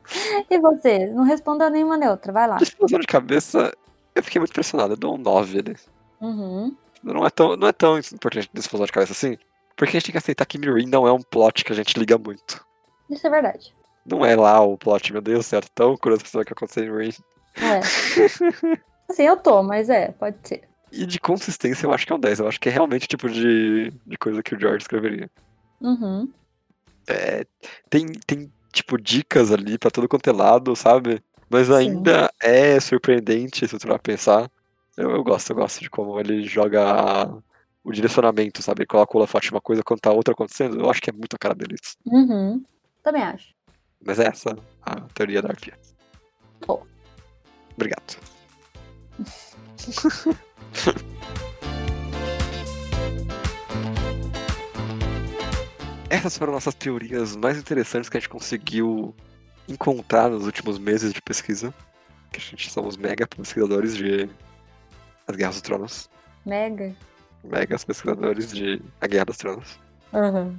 E 0.49 0.59
você? 0.59 1.07
Não 1.07 1.23
respondeu 1.23 1.69
nenhuma 1.69 1.97
nem 1.97 2.09
outra, 2.09 2.31
vai 2.31 2.47
lá. 2.47 2.57
Explosão 2.61 2.99
de 2.99 3.07
cabeça, 3.07 3.73
Eu 4.15 4.23
fiquei 4.23 4.39
muito 4.39 4.51
impressionado, 4.51 4.93
eu 4.93 4.97
dou 4.97 5.15
um 5.15 5.17
9 5.17 5.59
ali. 5.59 5.75
Uhum. 6.21 6.75
Não 7.03 7.25
é 7.25 7.29
tão, 7.29 7.55
não 7.55 7.67
é 7.67 7.71
tão 7.71 7.97
importante 7.97 8.49
explosão 8.53 8.85
de 8.85 8.91
cabeça 8.91 9.13
assim. 9.13 9.37
Porque 9.75 9.91
a 9.91 9.99
gente 9.99 10.05
tem 10.05 10.11
que 10.13 10.17
aceitar 10.17 10.45
que 10.45 10.57
Mirin 10.57 10.87
não 10.87 11.07
é 11.07 11.11
um 11.11 11.21
plot 11.21 11.63
que 11.63 11.71
a 11.71 11.75
gente 11.75 11.97
liga 11.97 12.17
muito. 12.17 12.65
Isso 13.09 13.25
é 13.27 13.29
verdade. 13.29 13.75
Não 14.05 14.25
é 14.25 14.35
lá 14.35 14.61
o 14.61 14.77
plot, 14.77 15.13
meu 15.13 15.21
Deus, 15.21 15.45
certo? 15.45 15.69
Tão 15.73 15.95
curioso 15.97 16.23
pra 16.23 16.31
saber 16.31 16.43
o 16.43 16.45
que 16.45 16.53
aconteceu 16.53 16.83
em 16.83 16.91
Mirin. 16.91 17.13
É. 17.57 17.79
assim, 19.09 19.23
eu 19.23 19.37
tô, 19.37 19.61
mas 19.61 19.89
é, 19.89 20.11
pode 20.11 20.37
ser. 20.43 20.66
E 20.91 21.05
de 21.05 21.19
consistência 21.19 21.85
eu 21.85 21.93
acho 21.93 22.05
que 22.05 22.13
é 22.13 22.15
um 22.15 22.19
10. 22.19 22.39
Eu 22.39 22.47
acho 22.47 22.59
que 22.59 22.69
é 22.69 22.71
realmente 22.71 23.05
o 23.05 23.07
tipo 23.07 23.29
de, 23.29 23.91
de 24.05 24.17
coisa 24.17 24.41
que 24.41 24.55
o 24.55 24.59
George 24.59 24.83
escreveria. 24.83 25.29
Uhum. 25.81 26.31
É, 27.07 27.45
tem, 27.89 28.07
tem, 28.25 28.51
tipo, 28.71 28.97
dicas 28.97 29.51
ali 29.51 29.77
pra 29.77 29.91
todo 29.91 30.07
quanto 30.07 30.29
é 30.29 30.33
lado, 30.33 30.75
sabe? 30.75 31.21
Mas 31.49 31.71
ainda 31.71 32.31
é 32.41 32.79
surpreendente 32.79 33.67
se 33.67 33.77
tu 33.77 33.87
vai 33.87 33.99
pensar. 33.99 34.49
Eu, 34.95 35.11
eu 35.11 35.23
gosto, 35.23 35.49
eu 35.51 35.55
gosto 35.55 35.79
de 35.79 35.89
como 35.89 36.19
ele 36.19 36.43
joga 36.43 37.33
o 37.83 37.91
direcionamento, 37.91 38.61
sabe? 38.61 38.81
Ele 38.81 38.87
coloca 38.87 39.15
o 39.15 39.17
holofote 39.17 39.51
uma 39.51 39.61
coisa 39.61 39.83
quando 39.83 40.01
tá 40.01 40.11
outra 40.11 40.33
acontecendo. 40.33 40.79
Eu 40.79 40.89
acho 40.89 41.01
que 41.01 41.09
é 41.09 41.13
muito 41.13 41.35
a 41.35 41.39
cara 41.39 41.55
deles. 41.55 41.97
Uhum. 42.05 42.63
Também 43.01 43.23
acho. 43.23 43.55
Mas 44.05 44.19
é 44.19 44.27
essa 44.27 44.57
a 44.81 45.01
teoria 45.13 45.41
da 45.41 45.49
arpia. 45.49 45.77
Pô. 46.61 46.85
Obrigado. 47.75 48.17
Essas 56.09 56.37
foram 56.37 56.53
nossas 56.53 56.73
teorias 56.73 57.35
mais 57.35 57.57
interessantes 57.57 58.09
que 58.09 58.15
a 58.17 58.19
gente 58.19 58.29
conseguiu 58.29 59.13
encontrar 59.67 60.29
nos 60.29 60.45
últimos 60.45 60.79
meses 60.79 61.11
de 61.13 61.21
pesquisa. 61.21 61.73
Que 62.31 62.39
a 62.39 62.41
gente 62.41 62.69
somos 62.69 62.95
mega 62.95 63.27
pesquisadores 63.27 63.95
de 63.95 64.29
As 65.27 65.35
Guerras 65.35 65.55
dos 65.55 65.61
Tronos. 65.61 66.09
Mega. 66.45 66.95
Megas 67.43 67.83
pesquisadores 67.83 68.51
de 68.51 68.81
A 69.01 69.07
Guerra 69.07 69.25
dos 69.25 69.37
Tronos. 69.37 69.79
Uhum. 70.13 70.57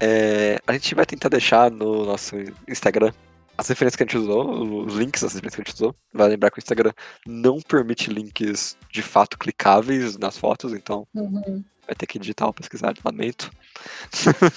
É, 0.00 0.58
a 0.66 0.72
gente 0.72 0.94
vai 0.94 1.06
tentar 1.06 1.28
deixar 1.28 1.70
no 1.70 2.06
nosso 2.06 2.36
Instagram 2.66 3.12
as 3.56 3.68
referências 3.68 3.96
que 3.96 4.02
a 4.02 4.06
gente 4.06 4.18
usou, 4.18 4.84
os 4.84 4.94
links 4.94 5.22
das 5.22 5.34
referências 5.34 5.56
que 5.56 5.60
a 5.62 5.64
gente 5.64 5.74
usou. 5.74 5.94
Vai 6.12 6.28
lembrar 6.28 6.50
que 6.50 6.58
o 6.58 6.60
Instagram 6.60 6.92
não 7.26 7.60
permite 7.60 8.10
links 8.10 8.76
de 8.90 9.02
fato 9.02 9.38
clicáveis 9.38 10.16
nas 10.16 10.36
fotos, 10.38 10.72
então 10.72 11.06
Uhum. 11.14 11.62
vai 11.86 11.94
ter 11.94 12.06
que 12.06 12.18
digitar 12.18 12.48
ou 12.48 12.54
pesquisar, 12.54 12.94
lamento. 13.04 13.50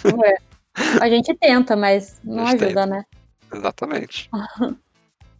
Não 0.03 0.23
é. 0.23 0.37
A 1.01 1.09
gente 1.09 1.33
tenta, 1.35 1.75
mas 1.75 2.19
não 2.23 2.45
ajuda, 2.45 2.85
né? 2.85 3.05
Exatamente. 3.53 4.29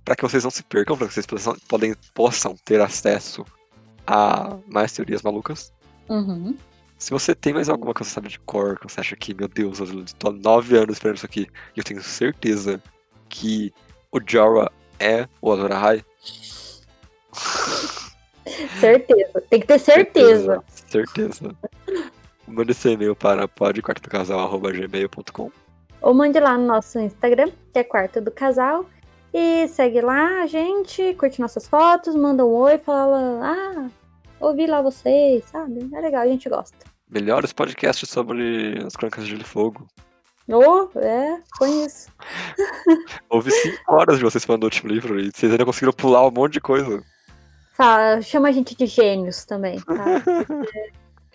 para 0.06 0.16
que 0.16 0.22
vocês 0.22 0.44
não 0.44 0.52
se 0.52 0.64
percam, 0.64 0.96
para 0.96 1.08
que 1.08 1.14
vocês 1.14 1.26
possam, 1.26 1.58
podem, 1.68 1.96
possam 2.14 2.56
ter 2.64 2.80
acesso 2.80 3.44
a 4.06 4.56
mais 4.68 4.94
teorias 4.94 5.24
malucas. 5.24 5.74
Uhum. 6.08 6.56
Se 6.98 7.12
você 7.12 7.36
tem 7.36 7.54
mais 7.54 7.68
alguma 7.68 7.94
que 7.94 8.04
você 8.04 8.12
sabe 8.12 8.30
de 8.30 8.40
cor, 8.40 8.80
que 8.80 8.90
você 8.90 9.02
acha 9.02 9.16
que, 9.16 9.34
meu 9.34 9.48
Deus, 9.48 9.80
eu 9.80 10.06
tô 10.18 10.30
há 10.30 10.32
nove 10.32 10.78
anos 10.78 10.96
esperando 10.96 11.18
isso 11.18 11.26
aqui, 11.26 11.48
e 11.76 11.80
eu 11.80 11.84
tenho 11.84 12.02
certeza 12.02 12.82
que 13.30 13.74
o 14.12 14.20
Jorah 14.26 14.72
é 15.00 15.28
o 15.42 15.52
Azor 15.52 15.72
Ahai. 15.72 16.04
Certeza. 18.80 19.42
Tem 19.50 19.60
que 19.60 19.68
ter 19.68 19.80
certeza. 19.80 20.64
Certeza. 20.68 21.56
Mande 22.48 22.74
seu 22.74 22.92
e-mail 22.92 23.16
para 23.16 23.48
podquartodocasal.gmail.com 23.48 25.52
Ou 26.02 26.14
mande 26.14 26.40
lá 26.40 26.58
no 26.58 26.68
nosso 26.68 27.00
Instagram, 27.00 27.52
que 27.74 27.80
é 27.80 27.84
Quarto 27.84 28.22
do 28.22 28.32
Casal. 28.32 28.86
E 29.34 29.68
segue 29.68 30.00
lá 30.00 30.44
a 30.44 30.48
gente, 30.48 31.14
curte 31.16 31.42
nossas 31.42 31.68
fotos, 31.68 32.16
manda 32.16 32.46
um 32.46 32.54
oi, 32.54 32.78
fala, 32.78 33.42
ah, 33.44 33.90
ouvi 34.40 34.66
lá 34.66 34.82
vocês, 34.82 35.44
sabe? 35.46 35.90
É 35.94 36.00
legal, 36.00 36.22
a 36.22 36.28
gente 36.28 36.48
gosta. 36.48 36.78
Melhores 37.10 37.52
podcasts 37.52 38.10
sobre 38.10 38.82
as 38.86 38.96
Crônicas 38.96 39.26
de 39.26 39.32
Gelo 39.32 39.42
e 39.42 39.46
Fogo. 39.46 39.88
Ou, 40.48 40.92
é, 40.96 41.42
conheço. 41.58 42.10
Houve 43.30 43.52
cinco 43.52 43.94
horas 43.94 44.18
de 44.18 44.24
vocês 44.24 44.46
falando 44.46 44.62
do 44.62 44.66
último 44.66 44.92
livro 44.92 45.20
e 45.20 45.32
vocês 45.32 45.52
ainda 45.52 45.66
conseguiram 45.66 45.94
pular 45.94 46.28
um 46.28 46.32
monte 46.32 46.54
de 46.54 46.62
coisa. 46.62 47.04
Fala, 47.74 48.22
chama 48.22 48.50
a 48.50 48.52
gente 48.52 48.76
de 48.76 48.86
gênios 48.86 49.44
também, 49.44 49.82
tá? 49.82 50.06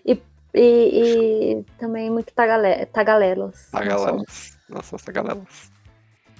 e, 0.07 0.23
e, 0.55 1.59
e 1.59 1.65
também 1.77 2.11
muito 2.11 2.32
tagale, 2.32 2.87
tagalelas. 2.87 3.69
Tagalelas. 3.73 4.57
Nossa, 4.69 4.93
nossa, 4.93 5.05
tagalelas. 5.05 5.70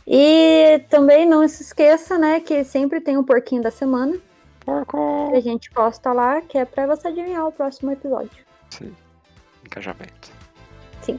E 0.07 0.81
também 0.89 1.27
não 1.27 1.47
se 1.47 1.63
esqueça, 1.63 2.19
né, 2.19 2.41
que 2.41 2.65
sempre 2.65 3.01
tem 3.01 3.19
um 3.19 3.25
porquinho 3.25 3.63
da 3.63 3.71
semana. 3.71 4.17
Porco. 4.65 5.31
Que 5.31 5.37
a 5.37 5.41
gente 5.41 5.71
posta 5.71 6.13
lá, 6.13 6.41
que 6.41 6.57
é 6.57 6.65
pra 6.65 6.87
você 6.87 7.09
adivinhar 7.09 7.47
o 7.47 7.53
próximo 7.53 7.91
episódio. 7.91 8.45
Sim. 8.71 8.95
Engajamento. 9.67 10.31
Sim. 11.03 11.19